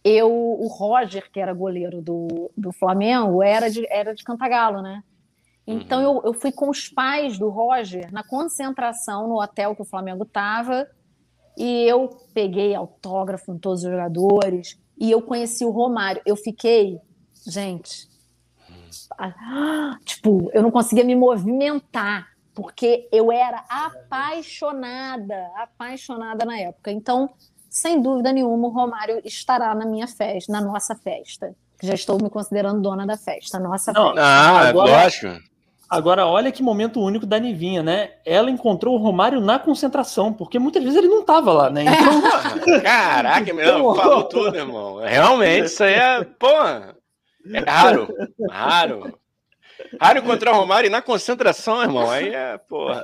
eu, 0.05 0.31
o 0.31 0.67
Roger, 0.69 1.31
que 1.31 1.41
era 1.41 1.53
goleiro 1.53 2.01
do, 2.01 2.51
do 2.57 2.73
Flamengo, 2.73 3.43
era 3.43 3.71
de, 3.71 3.87
era 3.91 4.15
de 4.15 4.23
Cantagalo, 4.25 4.83
né? 4.83 5.03
Então 5.67 6.01
eu, 6.01 6.23
eu 6.25 6.35
fui 6.35 6.51
com 6.51 6.71
os 6.71 6.89
pais 6.89 7.39
do 7.39 7.51
Roger 7.51 8.11
na 8.11 8.25
concentração 8.25 9.29
no 9.29 9.41
hotel 9.41 9.77
que 9.77 9.83
o 9.83 9.85
Flamengo 9.85 10.23
estava 10.23 10.89
e 11.57 11.85
eu 11.85 12.09
peguei 12.33 12.75
autógrafo 12.75 13.53
em 13.53 13.59
todos 13.59 13.85
os 13.85 13.91
jogadores 13.91 14.79
e 14.97 15.11
eu 15.11 15.21
conheci 15.21 15.65
o 15.65 15.71
Romário. 15.71 16.23
Eu 16.25 16.37
fiquei, 16.37 16.99
gente, 17.47 18.08
tipo, 20.05 20.51
eu 20.53 20.63
não 20.63 20.71
conseguia 20.71 21.05
me 21.05 21.15
movimentar 21.15 22.29
porque 22.55 23.09
eu 23.13 23.31
era 23.31 23.63
apaixonada, 23.69 25.49
apaixonada 25.57 26.45
na 26.45 26.59
época. 26.59 26.91
Então, 26.91 27.31
sem 27.71 28.01
dúvida 28.01 28.33
nenhuma, 28.33 28.67
o 28.69 28.71
Romário 28.71 29.21
estará 29.25 29.75
na 29.75 29.87
minha 29.87 30.07
festa, 30.09 30.53
na 30.53 30.61
nossa 30.61 30.95
festa. 30.97 31.55
Já 31.81 31.95
estou 31.95 32.21
me 32.21 32.29
considerando 32.29 32.81
dona 32.81 33.07
da 33.07 33.17
festa, 33.17 33.59
nossa 33.61 33.93
Não, 33.93 34.07
festa. 34.09 34.23
Ah, 34.23 34.69
Agora- 34.69 34.91
lógico. 35.05 35.49
Agora, 35.91 36.27
olha 36.27 36.53
que 36.53 36.63
momento 36.63 37.01
único 37.01 37.25
da 37.25 37.39
Nivinha, 37.39 37.83
né? 37.83 38.11
Ela 38.27 38.51
encontrou 38.51 38.95
o 38.95 38.99
Romário 38.99 39.41
na 39.41 39.59
concentração, 39.59 40.31
porque 40.35 40.59
muitas 40.59 40.83
vezes 40.83 40.99
ele 40.99 41.09
não 41.09 41.25
tava 41.25 41.51
lá, 41.51 41.71
né? 41.71 41.85
Então, 42.61 42.83
Caraca, 42.83 43.55
meu, 43.55 43.65
Então- 43.81 43.95
falou 43.95 44.25
tudo, 44.25 44.55
irmão. 44.55 44.97
Realmente, 44.99 45.67
isso 45.67 45.83
aí 45.83 45.95
é, 45.95 46.25
porra, 46.25 46.95
é 47.53 47.71
raro, 47.71 48.09
raro. 48.51 49.19
Raro 50.01 50.19
encontrar 50.19 50.53
o 50.53 50.57
Romário 50.57 50.91
na 50.91 51.01
concentração, 51.01 51.83
irmão. 51.83 52.11
Aí 52.11 52.35
é, 52.35 52.59
porra. 52.59 53.03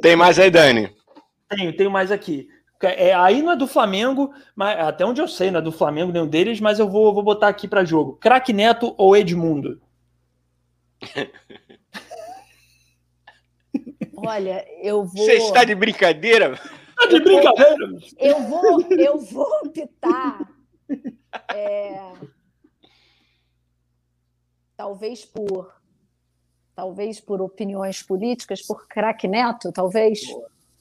Tem 0.00 0.16
mais 0.16 0.38
aí, 0.38 0.50
Dani? 0.50 0.90
tenho, 1.56 1.76
tenho 1.76 1.90
mais 1.90 2.10
aqui. 2.10 2.48
É, 2.82 3.14
aí 3.14 3.42
não 3.42 3.52
é 3.52 3.56
do 3.56 3.68
Flamengo, 3.68 4.34
mas 4.56 4.78
até 4.80 5.06
onde 5.06 5.20
eu 5.20 5.28
sei, 5.28 5.52
não 5.52 5.60
é 5.60 5.62
do 5.62 5.70
Flamengo 5.70 6.10
nenhum 6.10 6.26
deles, 6.26 6.60
mas 6.60 6.80
eu 6.80 6.88
vou, 6.88 7.14
vou 7.14 7.22
botar 7.22 7.46
aqui 7.48 7.68
para 7.68 7.84
jogo. 7.84 8.16
Craque 8.16 8.52
Neto 8.52 8.92
ou 8.98 9.16
Edmundo? 9.16 9.80
Olha, 14.16 14.66
eu 14.82 15.04
vou. 15.04 15.24
Você 15.24 15.34
está 15.34 15.62
de 15.64 15.74
brincadeira? 15.74 16.58
Tá 16.96 17.06
de 17.06 17.20
brincadeira? 17.20 17.76
Eu 18.18 18.40
vou, 18.42 18.82
eu 18.90 19.18
vou 19.18 19.46
optar. 19.64 20.40
é, 21.54 22.12
talvez 24.82 25.24
por. 25.24 25.72
Talvez 26.74 27.20
por 27.20 27.40
opiniões 27.42 28.02
políticas, 28.02 28.62
por 28.62 28.88
craque 28.88 29.28
neto, 29.28 29.70
talvez. 29.70 30.20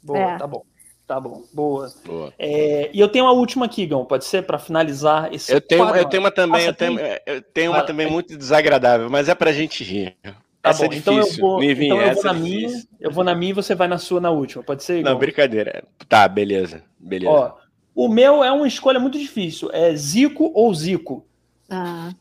Boa, 0.01 0.17
É. 0.19 0.37
tá 0.37 0.47
bom. 0.47 0.63
Tá 1.05 1.19
bom, 1.19 1.43
boa. 1.53 1.93
Boa. 2.05 2.33
É, 2.39 2.89
e 2.93 2.99
eu 2.99 3.09
tenho 3.09 3.25
uma 3.25 3.33
última 3.33 3.65
aqui, 3.65 3.85
Gão, 3.85 4.05
pode 4.05 4.23
ser? 4.23 4.43
Para 4.43 4.57
finalizar 4.57 5.31
esse 5.33 5.51
Eu 5.53 5.59
tenho, 5.59 5.83
quadro? 5.83 5.99
eu 5.99 6.05
tenho 6.05 6.23
uma 6.23 6.31
também, 6.31 6.61
Ah, 6.61 6.67
eu 6.69 6.73
tenho, 6.73 6.99
eu 7.25 7.41
tenho 7.41 7.71
uma 7.71 7.79
Ah, 7.79 7.83
também 7.83 8.09
muito 8.09 8.37
desagradável, 8.37 9.09
mas 9.09 9.27
é 9.27 9.35
pra 9.35 9.51
gente 9.51 9.83
rir. 9.83 10.15
Tá 10.61 10.69
essa 10.69 10.87
bom, 10.87 10.93
é 10.93 10.95
então 10.95 11.13
eu 11.15 11.21
difícil. 11.23 11.41
vou, 11.41 11.59
Nivinha, 11.59 11.87
então 11.87 11.97
eu 11.97 12.03
vou 12.13 12.19
essa 12.19 12.31
na 12.33 12.39
é 12.39 12.41
minha, 12.41 12.67
difícil. 12.69 12.89
eu 13.01 13.11
vou 13.11 13.23
na 13.25 13.35
minha 13.35 13.49
e 13.49 13.53
você 13.53 13.75
vai 13.75 13.87
na 13.89 13.97
sua 13.97 14.21
na 14.21 14.31
última. 14.31 14.63
Pode 14.63 14.83
ser? 14.83 15.03
Não, 15.03 15.17
brincadeira. 15.17 15.83
Tá, 16.07 16.25
beleza. 16.29 16.81
Beleza. 16.97 17.29
Ó, 17.33 17.51
o 17.93 18.07
meu 18.07 18.41
é 18.41 18.51
uma 18.51 18.67
escolha 18.67 18.99
muito 18.99 19.19
difícil. 19.19 19.69
É 19.73 19.93
Zico 19.93 20.49
ou 20.55 20.73
Zico? 20.73 21.25
Ah, 21.69 22.13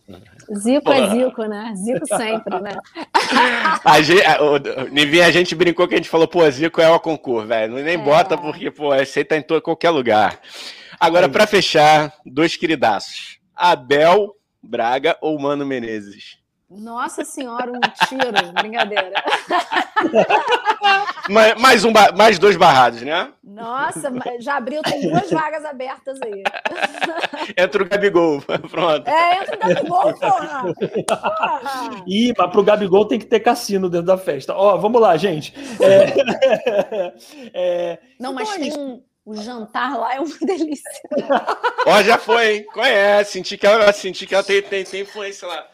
Zico 0.52 0.92
é 0.92 1.10
Zico, 1.10 1.44
né? 1.44 1.72
Zico 1.76 2.06
sempre, 2.06 2.60
né? 2.60 2.72
A 3.84 4.00
gente, 4.02 4.22
o, 4.40 4.88
Nivinha, 4.90 5.26
a 5.26 5.30
gente 5.30 5.54
brincou 5.54 5.86
que 5.86 5.94
a 5.94 5.96
gente 5.96 6.08
falou, 6.08 6.26
pô, 6.26 6.48
Zico 6.50 6.80
é 6.80 6.90
o 6.90 6.98
concurso, 7.00 7.46
velho. 7.46 7.74
Nem 7.74 7.94
É. 7.94 7.98
bota 7.98 8.36
porque, 8.36 8.70
pô, 8.70 8.94
esse 8.94 9.20
aí 9.20 9.24
tá 9.24 9.36
em 9.36 9.42
todo, 9.42 9.62
qualquer 9.62 9.90
lugar. 9.90 10.38
Agora, 10.98 11.28
pra 11.28 11.46
fechar, 11.46 12.12
dois 12.26 12.56
queridaços. 12.56 13.38
Abel 13.54 14.34
Braga 14.62 15.16
ou 15.20 15.38
Mano 15.40 15.64
Menezes? 15.64 16.39
Nossa 16.70 17.24
senhora, 17.24 17.72
um 17.72 17.80
tiro, 18.06 18.52
brincadeira. 18.52 19.12
Mais, 21.28 21.54
mais, 21.60 21.84
um, 21.84 21.92
mais 22.16 22.38
dois 22.38 22.56
barrados, 22.56 23.02
né? 23.02 23.32
Nossa, 23.44 24.12
já 24.40 24.56
abriu, 24.56 24.82
tem 24.82 25.08
duas 25.08 25.30
vagas 25.30 25.64
abertas 25.64 26.18
aí. 26.22 26.42
Entra 27.56 27.82
o 27.82 27.88
Gabigol. 27.88 28.40
Pronto. 28.42 29.08
É, 29.08 29.42
entra 29.42 29.56
o 29.56 29.58
Gabigol, 29.58 30.14
porra! 30.14 30.74
porra! 31.06 32.02
Ih, 32.06 32.32
mas 32.36 32.50
pro 32.50 32.64
Gabigol 32.64 33.06
tem 33.06 33.18
que 33.18 33.26
ter 33.26 33.40
cassino 33.40 33.88
dentro 33.88 34.06
da 34.06 34.18
festa. 34.18 34.54
Ó, 34.54 34.76
vamos 34.76 35.00
lá, 35.00 35.16
gente. 35.16 35.54
É, 35.80 37.12
é, 37.54 37.98
Não, 38.18 38.32
mas 38.32 38.48
Então 38.48 38.66
é 38.66 38.70
tem 38.70 38.78
um. 38.78 39.02
O 39.30 39.36
jantar 39.36 39.96
lá 39.96 40.16
é 40.16 40.18
uma 40.18 40.36
delícia. 40.42 40.90
Ó, 41.86 42.02
já 42.02 42.18
foi, 42.18 42.56
hein? 42.56 42.66
Conhece. 42.74 43.30
Senti 43.30 43.56
que 43.56 43.64
ela, 43.64 43.92
senti 43.92 44.26
que 44.26 44.34
ela 44.34 44.42
tem, 44.42 44.60
tem, 44.60 44.82
tem 44.82 45.02
influência 45.02 45.46
lá. 45.46 45.68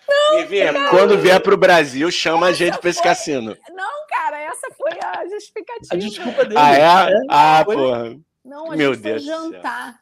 Não, 0.75 0.91
quando 0.91 1.17
vier 1.17 1.41
pro 1.41 1.57
Brasil, 1.57 2.11
chama 2.11 2.51
essa 2.51 2.55
a 2.55 2.67
gente 2.67 2.79
pra 2.79 2.91
esse 2.91 3.01
foi... 3.01 3.09
cassino. 3.09 3.57
Não, 3.71 4.07
cara, 4.11 4.39
essa 4.43 4.69
foi 4.77 4.91
a 5.03 5.27
justificativa. 5.27 5.95
A 5.95 5.97
desculpa 5.97 6.45
dele. 6.45 6.61
Ah, 6.61 6.75
é? 6.75 7.13
é? 7.15 7.21
Ah, 7.31 7.63
foi... 7.65 7.77
porra. 7.77 8.17
Não, 8.45 8.73
a 8.73 8.77
Meu 8.77 8.93
gente 8.93 9.03
Deus 9.03 9.25
foi 9.25 9.35
jantar. 9.35 10.01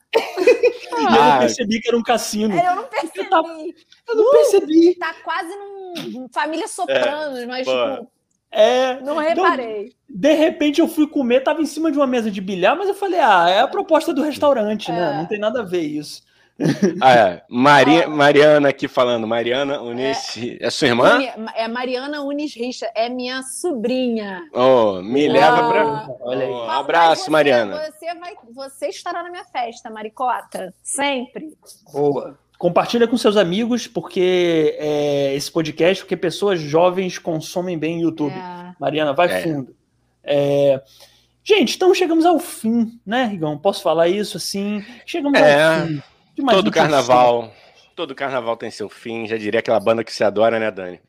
Ah, 0.97 0.99
eu 0.99 1.11
não 1.11 1.39
percebi 1.39 1.81
que 1.81 1.89
era 1.89 1.97
um 1.97 2.03
cassino. 2.03 2.59
É, 2.59 2.67
eu 2.67 2.75
não 2.75 2.85
percebi. 2.89 3.19
Eu, 3.21 3.31
tava... 3.31 3.49
eu 3.49 4.15
não 4.17 4.25
uh, 4.25 4.31
percebi. 4.33 4.95
Tá 4.97 5.15
quase 5.23 5.57
num 5.57 6.29
Família 6.33 6.67
Sopranos, 6.67 7.39
é, 7.39 7.47
mas 7.47 7.67
tipo, 7.67 8.11
é, 8.55 9.01
não 9.01 9.19
reparei. 9.19 9.81
Então, 9.83 9.95
de 10.09 10.33
repente 10.35 10.81
eu 10.81 10.89
fui 10.89 11.07
comer, 11.07 11.43
tava 11.43 11.61
em 11.61 11.67
cima 11.67 11.91
de 11.91 11.99
uma 11.99 12.07
mesa 12.07 12.31
de 12.31 12.41
bilhar, 12.41 12.77
mas 12.77 12.89
eu 12.89 12.95
falei, 12.95 13.19
ah, 13.21 13.49
é 13.49 13.61
a 13.61 13.69
proposta 13.69 14.15
do 14.15 14.23
restaurante, 14.23 14.91
né? 14.91 14.99
é. 14.99 15.01
né? 15.01 15.19
Não 15.19 15.27
tem 15.27 15.39
nada 15.39 15.61
a 15.61 15.65
ver 15.65 15.83
isso. 15.83 16.23
Ah, 17.01 17.15
é. 17.15 17.43
Maria, 17.49 18.09
Mariana 18.09 18.69
aqui 18.69 18.87
falando. 18.87 19.27
Mariana 19.27 19.81
Unis. 19.81 20.37
É, 20.37 20.67
é 20.67 20.71
sua 20.71 20.89
irmã? 20.89 21.19
É 21.55 21.67
Mariana 21.67 22.23
Unis 22.23 22.55
Richa, 22.55 22.89
é 22.95 23.09
minha 23.09 23.43
sobrinha. 23.43 24.43
Oh, 24.53 25.03
me 25.03 25.27
leva 25.27 25.69
para. 25.69 26.09
Olha 26.21 26.47
aí. 26.47 26.53
Oh, 26.53 26.71
abraço, 26.71 27.25
você, 27.25 27.31
Mariana. 27.31 27.91
Você, 27.91 28.15
vai, 28.15 28.35
você 28.53 28.89
estará 28.89 29.23
na 29.23 29.31
minha 29.31 29.45
festa, 29.45 29.91
Maricota. 29.91 30.73
Sempre. 30.83 31.57
Boa. 31.93 32.39
Compartilha 32.59 33.09
com 33.09 33.17
seus 33.17 33.37
amigos, 33.37 33.87
porque 33.87 34.77
é, 34.79 35.35
esse 35.35 35.51
podcast, 35.51 36.03
porque 36.03 36.17
pessoas 36.17 36.61
jovens 36.61 37.19
consomem 37.19 37.77
bem 37.77 37.99
o 37.99 38.03
YouTube. 38.03 38.35
É. 38.35 38.75
Mariana, 38.79 39.13
vai 39.13 39.27
é. 39.27 39.43
fundo. 39.43 39.75
É. 40.23 40.83
Gente, 41.43 41.77
então 41.77 41.93
chegamos 41.95 42.25
ao 42.25 42.39
fim, 42.39 42.99
né, 43.05 43.25
Rigão? 43.25 43.59
Posso 43.59 43.83
falar 43.83 44.09
isso 44.09 44.37
assim? 44.37 44.85
Chegamos 45.05 45.39
ao 45.39 45.47
é. 45.47 45.87
fim. 45.87 46.03
Todo 46.49 46.71
carnaval. 46.71 47.53
Todo 47.95 48.15
carnaval 48.15 48.57
tem 48.57 48.71
seu 48.71 48.89
fim, 48.89 49.27
já 49.27 49.37
diria 49.37 49.61
aquela 49.61 49.79
banda 49.79 50.03
que 50.03 50.13
você 50.13 50.25
adora, 50.25 50.59
né, 50.59 50.71
Dani? 50.71 51.01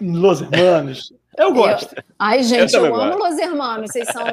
Los 0.00 0.42
Hermanos. 0.42 1.12
Eu 1.36 1.52
gosto. 1.52 1.96
Eu... 1.96 2.02
Ai, 2.18 2.42
gente, 2.42 2.74
eu, 2.74 2.86
eu 2.86 2.94
amo 2.94 3.18
Los 3.18 3.38
Hermanos. 3.38 3.90
Vocês 3.90 4.06
são 4.08 4.24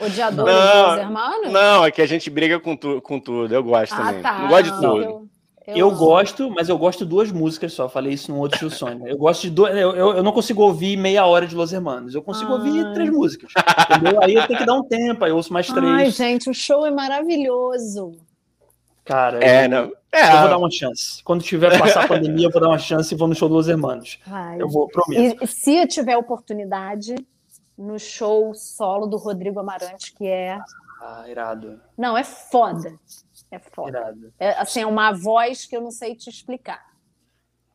odiadores 0.00 0.54
não, 0.54 0.70
de 0.70 0.88
Los 0.88 0.98
Hermanos? 0.98 1.52
Não, 1.52 1.84
é 1.84 1.90
que 1.90 2.02
a 2.02 2.06
gente 2.06 2.30
briga 2.30 2.58
com, 2.58 2.76
tu, 2.76 3.00
com 3.02 3.20
tudo. 3.20 3.54
Eu 3.54 3.62
gosto 3.62 3.92
ah, 3.94 3.96
também. 3.96 4.22
Tá. 4.22 4.42
Eu 4.42 4.48
gosto 4.48 4.64
de 4.64 4.80
tudo. 4.80 5.02
Eu, 5.02 5.30
eu, 5.66 5.76
eu 5.76 5.90
gosto, 5.94 6.50
mas 6.50 6.68
eu 6.68 6.78
gosto 6.78 7.04
de 7.04 7.10
duas 7.10 7.30
músicas 7.30 7.72
só. 7.72 7.88
Falei 7.88 8.14
isso 8.14 8.32
no 8.32 8.38
outro 8.38 8.58
Tio 8.58 8.70
Sônia. 8.70 9.08
Eu 9.08 9.18
gosto 9.18 9.42
de 9.42 9.50
duas. 9.50 9.76
Eu, 9.76 9.94
eu, 9.94 10.22
não 10.22 10.32
consigo 10.32 10.62
ouvir 10.62 10.96
meia 10.96 11.24
hora 11.26 11.46
de 11.46 11.54
Los 11.54 11.72
Hermanos. 11.72 12.14
Eu 12.14 12.22
consigo 12.22 12.52
Ai. 12.52 12.58
ouvir 12.58 12.92
três 12.94 13.10
músicas. 13.10 13.52
Entendeu? 13.90 14.22
Aí 14.22 14.34
eu 14.34 14.46
tenho 14.46 14.58
que 14.58 14.66
dar 14.66 14.74
um 14.74 14.82
tempo, 14.82 15.24
aí 15.24 15.30
eu 15.30 15.36
ouço 15.36 15.52
mais 15.52 15.66
três. 15.66 15.84
Ai, 15.84 16.10
gente, 16.10 16.50
o 16.50 16.54
show 16.54 16.86
é 16.86 16.90
maravilhoso. 16.90 18.16
Cara, 19.04 19.42
é, 19.42 19.64
eu, 19.64 19.68
não, 19.68 19.92
é, 20.12 20.34
eu 20.34 20.40
vou 20.40 20.48
dar 20.48 20.58
uma 20.58 20.70
chance. 20.70 21.22
Quando 21.24 21.42
tiver 21.42 21.76
passar 21.78 22.04
a 22.04 22.08
pandemia, 22.08 22.46
eu 22.46 22.50
vou 22.50 22.60
dar 22.60 22.68
uma 22.68 22.78
chance 22.78 23.12
e 23.12 23.16
vou 23.16 23.26
no 23.26 23.34
show 23.34 23.48
dos 23.48 23.68
Hermanos. 23.68 24.18
Vai. 24.26 24.60
Eu 24.60 24.68
vou, 24.68 24.88
prometo. 24.88 25.42
E 25.42 25.46
se 25.46 25.76
eu 25.76 25.88
tiver 25.88 26.16
oportunidade, 26.16 27.14
no 27.80 27.98
show 27.98 28.54
solo 28.54 29.06
do 29.06 29.16
Rodrigo 29.16 29.58
Amarante, 29.58 30.12
que 30.12 30.26
é. 30.26 30.58
Ah, 31.00 31.24
irado. 31.28 31.80
Não, 31.96 32.16
é 32.16 32.22
foda. 32.22 32.94
É 33.50 33.58
foda. 33.58 33.98
Irado. 33.98 34.32
É, 34.38 34.50
assim, 34.50 34.82
é 34.82 34.86
uma 34.86 35.12
voz 35.12 35.64
que 35.64 35.74
eu 35.74 35.80
não 35.80 35.90
sei 35.90 36.14
te 36.14 36.28
explicar. 36.28 36.90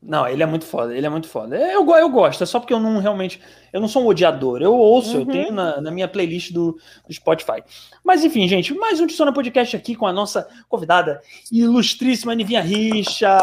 Não, 0.02 0.27
ele 0.27 0.44
é 0.44 0.45
muito 0.45 0.65
foda, 0.65 0.95
ele 0.95 1.07
é 1.07 1.10
muito 1.10 1.27
foda. 1.27 1.57
Eu, 1.57 1.90
eu 1.95 2.10
gosto, 2.10 2.44
é 2.44 2.45
só 2.45 2.60
porque 2.60 2.73
eu 2.73 2.80
não 2.80 2.99
realmente. 2.99 3.41
Eu 3.73 3.82
não 3.82 3.88
sou 3.88 4.03
um 4.03 4.07
odiador. 4.07 4.61
Eu 4.61 4.76
ouço, 4.76 5.15
uhum. 5.15 5.22
eu 5.22 5.26
tenho 5.26 5.52
na, 5.52 5.82
na, 5.82 5.90
minha 5.90 6.07
playlist 6.07 6.52
do, 6.52 6.80
do, 7.07 7.14
Spotify. 7.14 7.64
Mas 8.03 8.23
enfim, 8.23 8.48
gente, 8.48 8.72
mais 8.76 9.02
um 9.02 9.07
Tissona 9.07 9.34
Podcast 9.34 9.76
aqui 9.76 9.95
com 9.95 10.06
a 10.06 10.14
nossa 10.14 10.48
convidada 10.69 11.19
ilustríssima 11.52 12.36
Nivinha 12.36 12.61
Richa. 12.61 13.40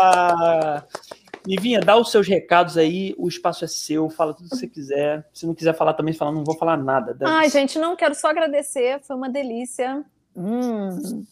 Nivinha, 1.46 1.80
dá 1.80 1.96
os 1.96 2.10
seus 2.10 2.28
recados 2.28 2.76
aí, 2.76 3.14
o 3.18 3.28
espaço 3.28 3.64
é 3.64 3.68
seu, 3.68 4.08
fala 4.08 4.34
tudo 4.34 4.48
que 4.48 4.56
você 4.56 4.68
quiser. 4.68 5.26
Se 5.32 5.46
não 5.46 5.54
quiser 5.54 5.74
falar 5.74 5.94
também, 5.94 6.14
fala, 6.14 6.32
não 6.32 6.44
vou 6.44 6.56
falar 6.56 6.76
nada. 6.76 7.16
Ai, 7.22 7.48
gente, 7.50 7.78
não 7.78 7.96
quero 7.96 8.14
só 8.14 8.28
agradecer, 8.28 9.00
foi 9.02 9.16
uma 9.16 9.28
delícia. 9.28 10.04
Hum. 10.36 11.24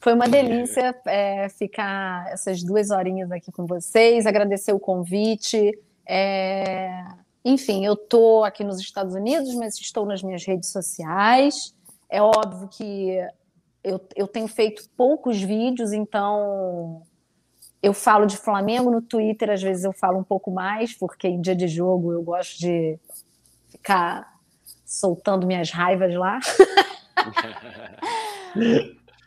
Foi 0.00 0.14
uma 0.14 0.28
delícia 0.28 0.94
é, 1.06 1.48
ficar 1.48 2.30
essas 2.30 2.62
duas 2.62 2.90
horinhas 2.90 3.32
aqui 3.32 3.50
com 3.50 3.66
vocês, 3.66 4.24
agradecer 4.24 4.72
o 4.72 4.78
convite. 4.78 5.76
É... 6.06 7.04
Enfim, 7.44 7.84
eu 7.84 7.94
estou 7.94 8.44
aqui 8.44 8.62
nos 8.62 8.78
Estados 8.78 9.14
Unidos, 9.14 9.52
mas 9.54 9.74
estou 9.80 10.06
nas 10.06 10.22
minhas 10.22 10.44
redes 10.44 10.70
sociais. 10.70 11.74
É 12.08 12.22
óbvio 12.22 12.68
que 12.68 13.18
eu, 13.82 14.00
eu 14.14 14.28
tenho 14.28 14.46
feito 14.46 14.88
poucos 14.96 15.40
vídeos, 15.40 15.92
então 15.92 17.02
eu 17.82 17.92
falo 17.92 18.26
de 18.26 18.36
Flamengo 18.36 18.90
no 18.90 19.02
Twitter, 19.02 19.50
às 19.50 19.62
vezes 19.62 19.84
eu 19.84 19.92
falo 19.92 20.18
um 20.18 20.24
pouco 20.24 20.50
mais, 20.50 20.94
porque 20.94 21.28
em 21.28 21.40
dia 21.40 21.54
de 21.54 21.68
jogo 21.68 22.12
eu 22.12 22.22
gosto 22.22 22.58
de 22.58 22.98
ficar 23.70 24.34
soltando 24.84 25.46
minhas 25.46 25.70
raivas 25.70 26.14
lá. 26.14 26.40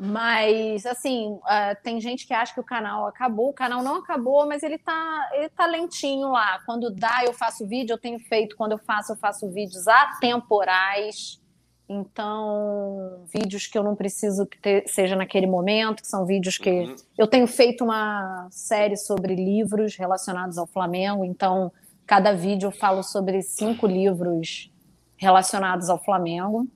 Mas, 0.02 0.86
assim, 0.86 1.34
uh, 1.34 1.84
tem 1.84 2.00
gente 2.00 2.26
que 2.26 2.34
acha 2.34 2.54
que 2.54 2.60
o 2.60 2.64
canal 2.64 3.06
acabou. 3.06 3.50
O 3.50 3.54
canal 3.54 3.84
não 3.84 3.98
acabou, 3.98 4.48
mas 4.48 4.64
ele 4.64 4.78
tá, 4.78 5.30
ele 5.34 5.50
tá 5.50 5.66
lentinho 5.66 6.30
lá. 6.30 6.62
Quando 6.66 6.90
dá, 6.90 7.26
eu 7.26 7.34
faço 7.34 7.68
vídeo. 7.68 7.94
Eu 7.94 7.98
tenho 7.98 8.18
feito, 8.18 8.56
quando 8.56 8.72
eu 8.72 8.78
faço, 8.78 9.12
eu 9.12 9.18
faço 9.18 9.52
vídeos 9.52 9.90
atemporais. 9.90 11.42
Então, 11.92 13.26
vídeos 13.34 13.66
que 13.66 13.76
eu 13.76 13.82
não 13.84 13.96
preciso 13.96 14.46
que 14.46 14.60
ter, 14.60 14.88
seja 14.88 15.16
naquele 15.16 15.48
momento, 15.48 16.04
que 16.04 16.08
são 16.08 16.24
vídeos 16.24 16.60
que. 16.60 16.70
Uhum. 16.70 16.96
Eu 17.18 17.26
tenho 17.26 17.48
feito 17.48 17.84
uma 17.84 18.48
série 18.52 18.96
sobre 18.96 19.34
livros 19.34 19.96
relacionados 19.96 20.60
ao 20.60 20.68
Flamengo. 20.68 21.26
Então, 21.26 21.72
cada 22.06 22.32
vídeo 22.32 22.68
eu 22.68 22.72
falo 22.72 23.02
sobre 23.02 23.42
cinco 23.42 23.88
livros 23.88 24.72
relacionados 25.18 25.90
ao 25.90 25.98
Flamengo. 25.98 26.68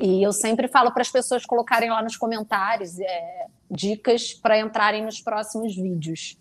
E 0.00 0.22
eu 0.22 0.32
sempre 0.32 0.66
falo 0.66 0.90
para 0.92 1.02
as 1.02 1.10
pessoas 1.10 1.44
colocarem 1.44 1.90
lá 1.90 2.02
nos 2.02 2.16
comentários 2.16 2.98
é, 2.98 3.46
dicas 3.70 4.32
para 4.32 4.58
entrarem 4.58 5.04
nos 5.04 5.20
próximos 5.20 5.76
vídeos. 5.76 6.38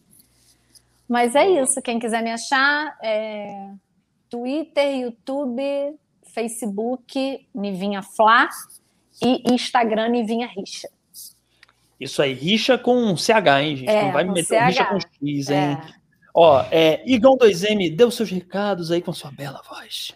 Mas 1.07 1.35
é 1.35 1.47
isso. 1.61 1.81
Quem 1.81 1.99
quiser 1.99 2.23
me 2.23 2.31
achar, 2.31 2.97
é 3.03 3.69
Twitter, 4.29 4.95
YouTube, 4.95 5.61
Facebook, 6.33 7.47
Nivinha 7.53 8.01
Flá 8.01 8.49
e 9.21 9.43
Instagram, 9.53 10.09
Nivinha 10.09 10.47
Richa. 10.47 10.89
Isso 11.99 12.21
aí, 12.21 12.33
rixa 12.33 12.77
com 12.77 13.15
CH, 13.15 13.61
hein, 13.61 13.77
gente? 13.77 13.89
É, 13.89 14.03
Não 14.05 14.11
vai 14.11 14.23
me 14.23 14.33
meter 14.33 14.59
CH. 14.59 14.65
rixa 14.67 14.85
com 14.85 14.99
X, 14.99 15.49
hein? 15.49 15.57
É. 15.57 16.03
Ó, 16.33 16.65
é, 16.71 17.03
Igão 17.05 17.37
2M, 17.37 17.95
dê 17.95 18.03
os 18.03 18.15
seus 18.15 18.29
recados 18.29 18.91
aí 18.91 19.01
com 19.01 19.13
sua 19.13 19.31
bela 19.31 19.61
voz. 19.69 20.13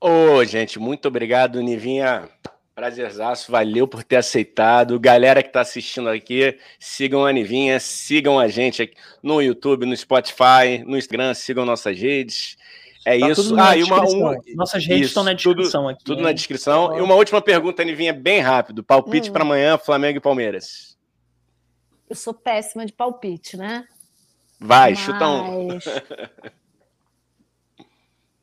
Ô, 0.00 0.44
gente, 0.44 0.78
muito 0.78 1.08
obrigado, 1.08 1.60
Nivinha. 1.60 2.28
Prazerzaço, 2.74 3.50
valeu 3.50 3.88
por 3.88 4.04
ter 4.04 4.16
aceitado. 4.16 5.00
Galera 5.00 5.42
que 5.42 5.48
está 5.48 5.62
assistindo 5.62 6.10
aqui, 6.10 6.58
sigam 6.78 7.24
a 7.24 7.32
Nivinha, 7.32 7.80
sigam 7.80 8.38
a 8.38 8.48
gente 8.48 8.82
aqui 8.82 8.94
no 9.22 9.40
YouTube, 9.40 9.86
no 9.86 9.96
Spotify, 9.96 10.84
no 10.86 10.96
Instagram, 10.96 11.32
sigam 11.34 11.64
nossas 11.64 11.98
redes. 11.98 12.56
É 13.06 13.20
tá 13.20 13.30
isso. 13.30 13.54
Ah, 13.56 13.76
e 13.76 13.84
uma, 13.84 14.02
um... 14.02 14.42
Nossas 14.56 14.84
redes 14.84 15.02
isso, 15.02 15.10
estão 15.10 15.22
na 15.22 15.32
descrição 15.32 15.82
tudo, 15.82 15.90
aqui. 15.90 16.04
Tudo 16.04 16.22
na 16.22 16.32
descrição. 16.32 16.98
E 16.98 17.00
uma 17.00 17.14
última 17.14 17.40
pergunta, 17.40 17.84
Nivinha, 17.84 18.12
bem 18.12 18.40
rápido. 18.40 18.82
Palpite 18.82 19.30
hum. 19.30 19.32
para 19.32 19.44
amanhã, 19.44 19.78
Flamengo 19.78 20.18
e 20.18 20.20
Palmeiras. 20.20 20.98
Eu 22.10 22.16
sou 22.16 22.34
péssima 22.34 22.84
de 22.84 22.92
palpite, 22.92 23.56
né? 23.56 23.86
Vai, 24.58 24.90
Mas... 24.90 24.98
chuta 24.98 25.28
um. 25.30 25.68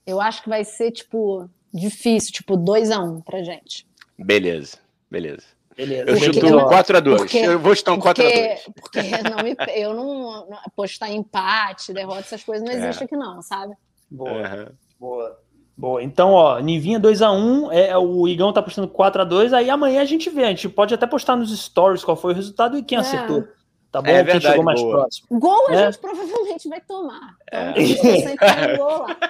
Eu 0.07 0.21
acho 0.21 0.41
que 0.41 0.47
vai 0.47 0.63
ser, 0.63 0.91
tipo, 0.91 1.49
difícil, 1.73 2.31
tipo, 2.31 2.55
2 2.55 2.89
a 2.91 2.99
1 2.99 3.17
um 3.17 3.21
pra 3.21 3.43
gente. 3.43 3.85
Beleza, 4.17 4.77
beleza. 5.11 5.43
Beleza. 5.75 6.09
Eu 6.09 6.15
chuto 6.17 6.39
4x2. 6.39 7.35
Eu 7.35 7.59
vou 7.59 7.75
chutar 7.75 7.91
um 7.91 7.99
4x2. 7.99 8.59
Porque, 8.79 9.01
não 9.29 9.43
me, 9.43 9.55
eu 9.75 9.93
não, 9.93 10.49
não 10.49 10.57
apostar 10.65 11.11
em 11.11 11.17
empate, 11.17 11.91
derrota, 11.91 12.21
essas 12.21 12.43
coisas 12.43 12.65
não 12.65 12.71
é. 12.73 12.77
existe 12.77 13.03
aqui, 13.03 13.17
não, 13.17 13.41
sabe? 13.41 13.75
Boa. 14.13 14.31
Uhum. 14.31 14.65
Boa. 14.99 15.39
Boa. 15.75 16.03
Então, 16.03 16.31
ó, 16.31 16.59
Nivinha 16.59 16.99
2x1, 16.99 17.71
é, 17.71 17.97
o 17.97 18.27
Igão 18.27 18.53
tá 18.53 18.61
postando 18.61 18.87
4x2, 18.87 19.53
aí 19.53 19.69
amanhã 19.69 20.01
a 20.01 20.05
gente 20.05 20.29
vê. 20.29 20.43
A 20.43 20.49
gente 20.49 20.69
pode 20.69 20.93
até 20.93 21.07
postar 21.07 21.35
nos 21.35 21.51
stories 21.59 22.03
qual 22.03 22.15
foi 22.15 22.31
o 22.31 22.35
resultado 22.35 22.77
e 22.77 22.83
quem 22.83 22.97
é. 22.97 23.01
acertou. 23.01 23.47
Tá 23.91 24.01
bom? 24.01 24.09
É 24.09 24.23
verdade, 24.23 24.39
quem 24.39 24.49
chegou 24.51 24.63
mais 24.63 24.81
boa. 24.81 24.99
próximo. 24.99 25.39
Gol 25.39 25.67
a 25.69 25.73
é. 25.73 25.85
gente 25.85 25.99
provavelmente 25.99 26.69
vai 26.69 26.81
tomar. 26.81 27.35
Então, 27.47 28.11
é. 28.11 28.19
sempre 28.19 28.73
um 28.73 28.77
gol 28.77 28.99
lá. 28.99 29.17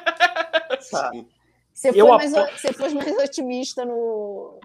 Tá. 0.91 1.11
Você 1.73 1.93
foi, 1.93 2.03
mais, 2.03 2.31
você 2.31 2.73
foi 2.73 2.93
mais 2.93 3.17
otimista 3.17 3.85
no. 3.85 4.59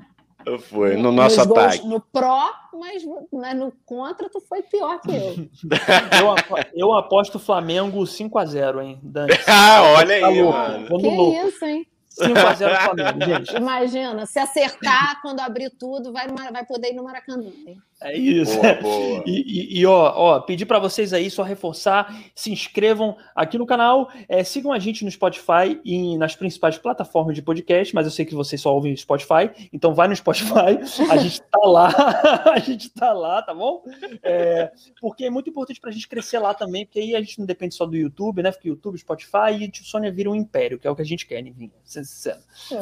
Foi, 0.69 0.97
no 0.97 1.11
nosso 1.11 1.41
ataque. 1.41 1.87
no 1.87 2.01
pró, 2.01 2.49
mas 2.73 3.05
né, 3.33 3.55
no 3.55 3.73
contra 3.85 4.31
tu 4.31 4.41
foi 4.41 4.63
pior 4.63 5.01
que 5.01 5.11
eu. 5.11 5.49
eu, 6.21 6.31
aposto, 6.31 6.71
eu 6.75 6.93
aposto 6.95 7.39
Flamengo 7.39 8.01
5x0, 8.03 8.83
hein, 8.83 9.01
Dante? 9.03 9.39
ah, 9.49 9.95
olha 9.99 10.21
tá 10.21 10.27
aí, 10.29 10.41
louco, 10.41 10.59
mano. 10.59 10.87
Que 10.87 10.93
louco. 10.93 11.49
isso, 11.49 11.65
hein? 11.65 11.87
5x0 12.21 12.77
Flamengo, 12.85 13.25
gente. 13.27 13.57
Imagina, 13.57 14.27
se 14.27 14.39
acertar 14.39 15.21
quando 15.23 15.41
abrir 15.41 15.71
tudo, 15.71 16.13
vai, 16.13 16.29
vai 16.29 16.65
poder 16.65 16.93
ir 16.93 16.95
no 16.95 17.05
Maracanã. 17.05 17.51
Hein? 17.67 17.79
É 18.01 18.17
isso. 18.17 18.61
Boa, 18.61 18.75
boa. 18.75 19.25
E, 19.27 19.77
e, 19.77 19.81
e, 19.81 19.87
ó, 19.87 20.13
ó, 20.15 20.41
pedir 20.41 20.67
para 20.67 20.79
vocês 20.79 21.13
aí 21.13 21.29
só 21.29 21.43
reforçar, 21.43 22.23
se 22.33 22.53
inscrevam 22.53 23.17
aqui 23.35 23.59
no 23.59 23.67
canal, 23.67 24.09
é, 24.29 24.45
sigam 24.45 24.73
a 24.73 24.79
gente 24.79 25.05
no 25.05 25.11
Spotify 25.11 25.81
e 25.85 26.17
nas 26.17 26.37
principais 26.37 26.79
plataformas 26.79 27.35
de 27.35 27.43
podcast, 27.43 27.93
mas 27.95 28.07
eu 28.07 28.13
sei 28.13 28.25
que 28.25 28.37
vocês 28.37 28.61
só 28.61 28.73
ouvem 28.73 28.97
Spotify, 28.97 29.51
então 29.73 29.95
vai 29.95 30.07
no 30.07 30.15
Spotify, 30.15 30.79
a 31.11 31.17
gente 31.17 31.43
tá 31.43 31.61
lá, 31.65 31.89
a 32.55 32.59
gente 32.61 32.89
tá 32.91 33.13
lá, 33.13 33.43
tá 33.43 33.53
bom? 33.53 33.83
É, 34.23 34.71
porque 35.01 35.25
é 35.25 35.31
muito 35.31 35.51
importante 35.51 35.81
pra 35.81 35.91
gente 35.91 36.07
crescer 36.07 36.39
lá 36.39 36.55
também, 36.55 36.87
porque 36.87 37.01
aí 37.01 37.17
a 37.17 37.21
gente 37.21 37.41
não 37.41 37.47
depende 37.47 37.75
só 37.75 37.85
do 37.85 37.97
YouTube, 37.97 38.43
né? 38.45 38.53
Porque 38.53 38.69
YouTube, 38.69 38.97
Spotify 38.97 39.59
e 39.61 39.67
o 39.69 39.85
Sônia 39.85 40.13
vira 40.13 40.31
um 40.31 40.37
império, 40.37 40.79
que 40.79 40.87
é 40.87 40.91
o 40.91 40.95
que 40.95 41.03
a 41.03 41.07
gente 41.07 41.27
quer, 41.27 41.43
Nivinha, 41.43 41.73
sendo 41.83 42.05
sincero. 42.05 42.39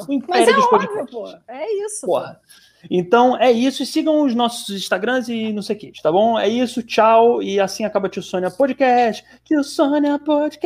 Um 0.07 0.13
império 0.13 0.27
mas 0.29 0.49
é 0.49 0.59
óbvio, 0.59 1.07
pô. 1.11 1.29
É 1.49 1.73
isso. 1.87 2.05
Porra. 2.05 2.35
Pô. 2.35 2.76
Então 2.91 3.37
é 3.37 3.51
isso. 3.51 3.83
E 3.83 3.87
sigam 3.87 4.25
os 4.25 4.35
nossos 4.35 4.75
Instagrams 4.75 5.29
e 5.29 5.53
não 5.53 5.63
sei 5.63 5.77
o 5.77 5.79
que, 5.79 5.93
tá 6.03 6.11
bom? 6.11 6.39
É 6.39 6.49
isso. 6.49 6.83
Tchau. 6.83 7.43
E 7.43 7.61
assim 7.61 7.85
acaba 7.85 8.09
Tio 8.09 8.23
Sônia 8.23 8.51
Podcast. 8.51 9.25
Tio 9.45 9.63
Sônia 9.63 10.19
Podcast. 10.19 10.57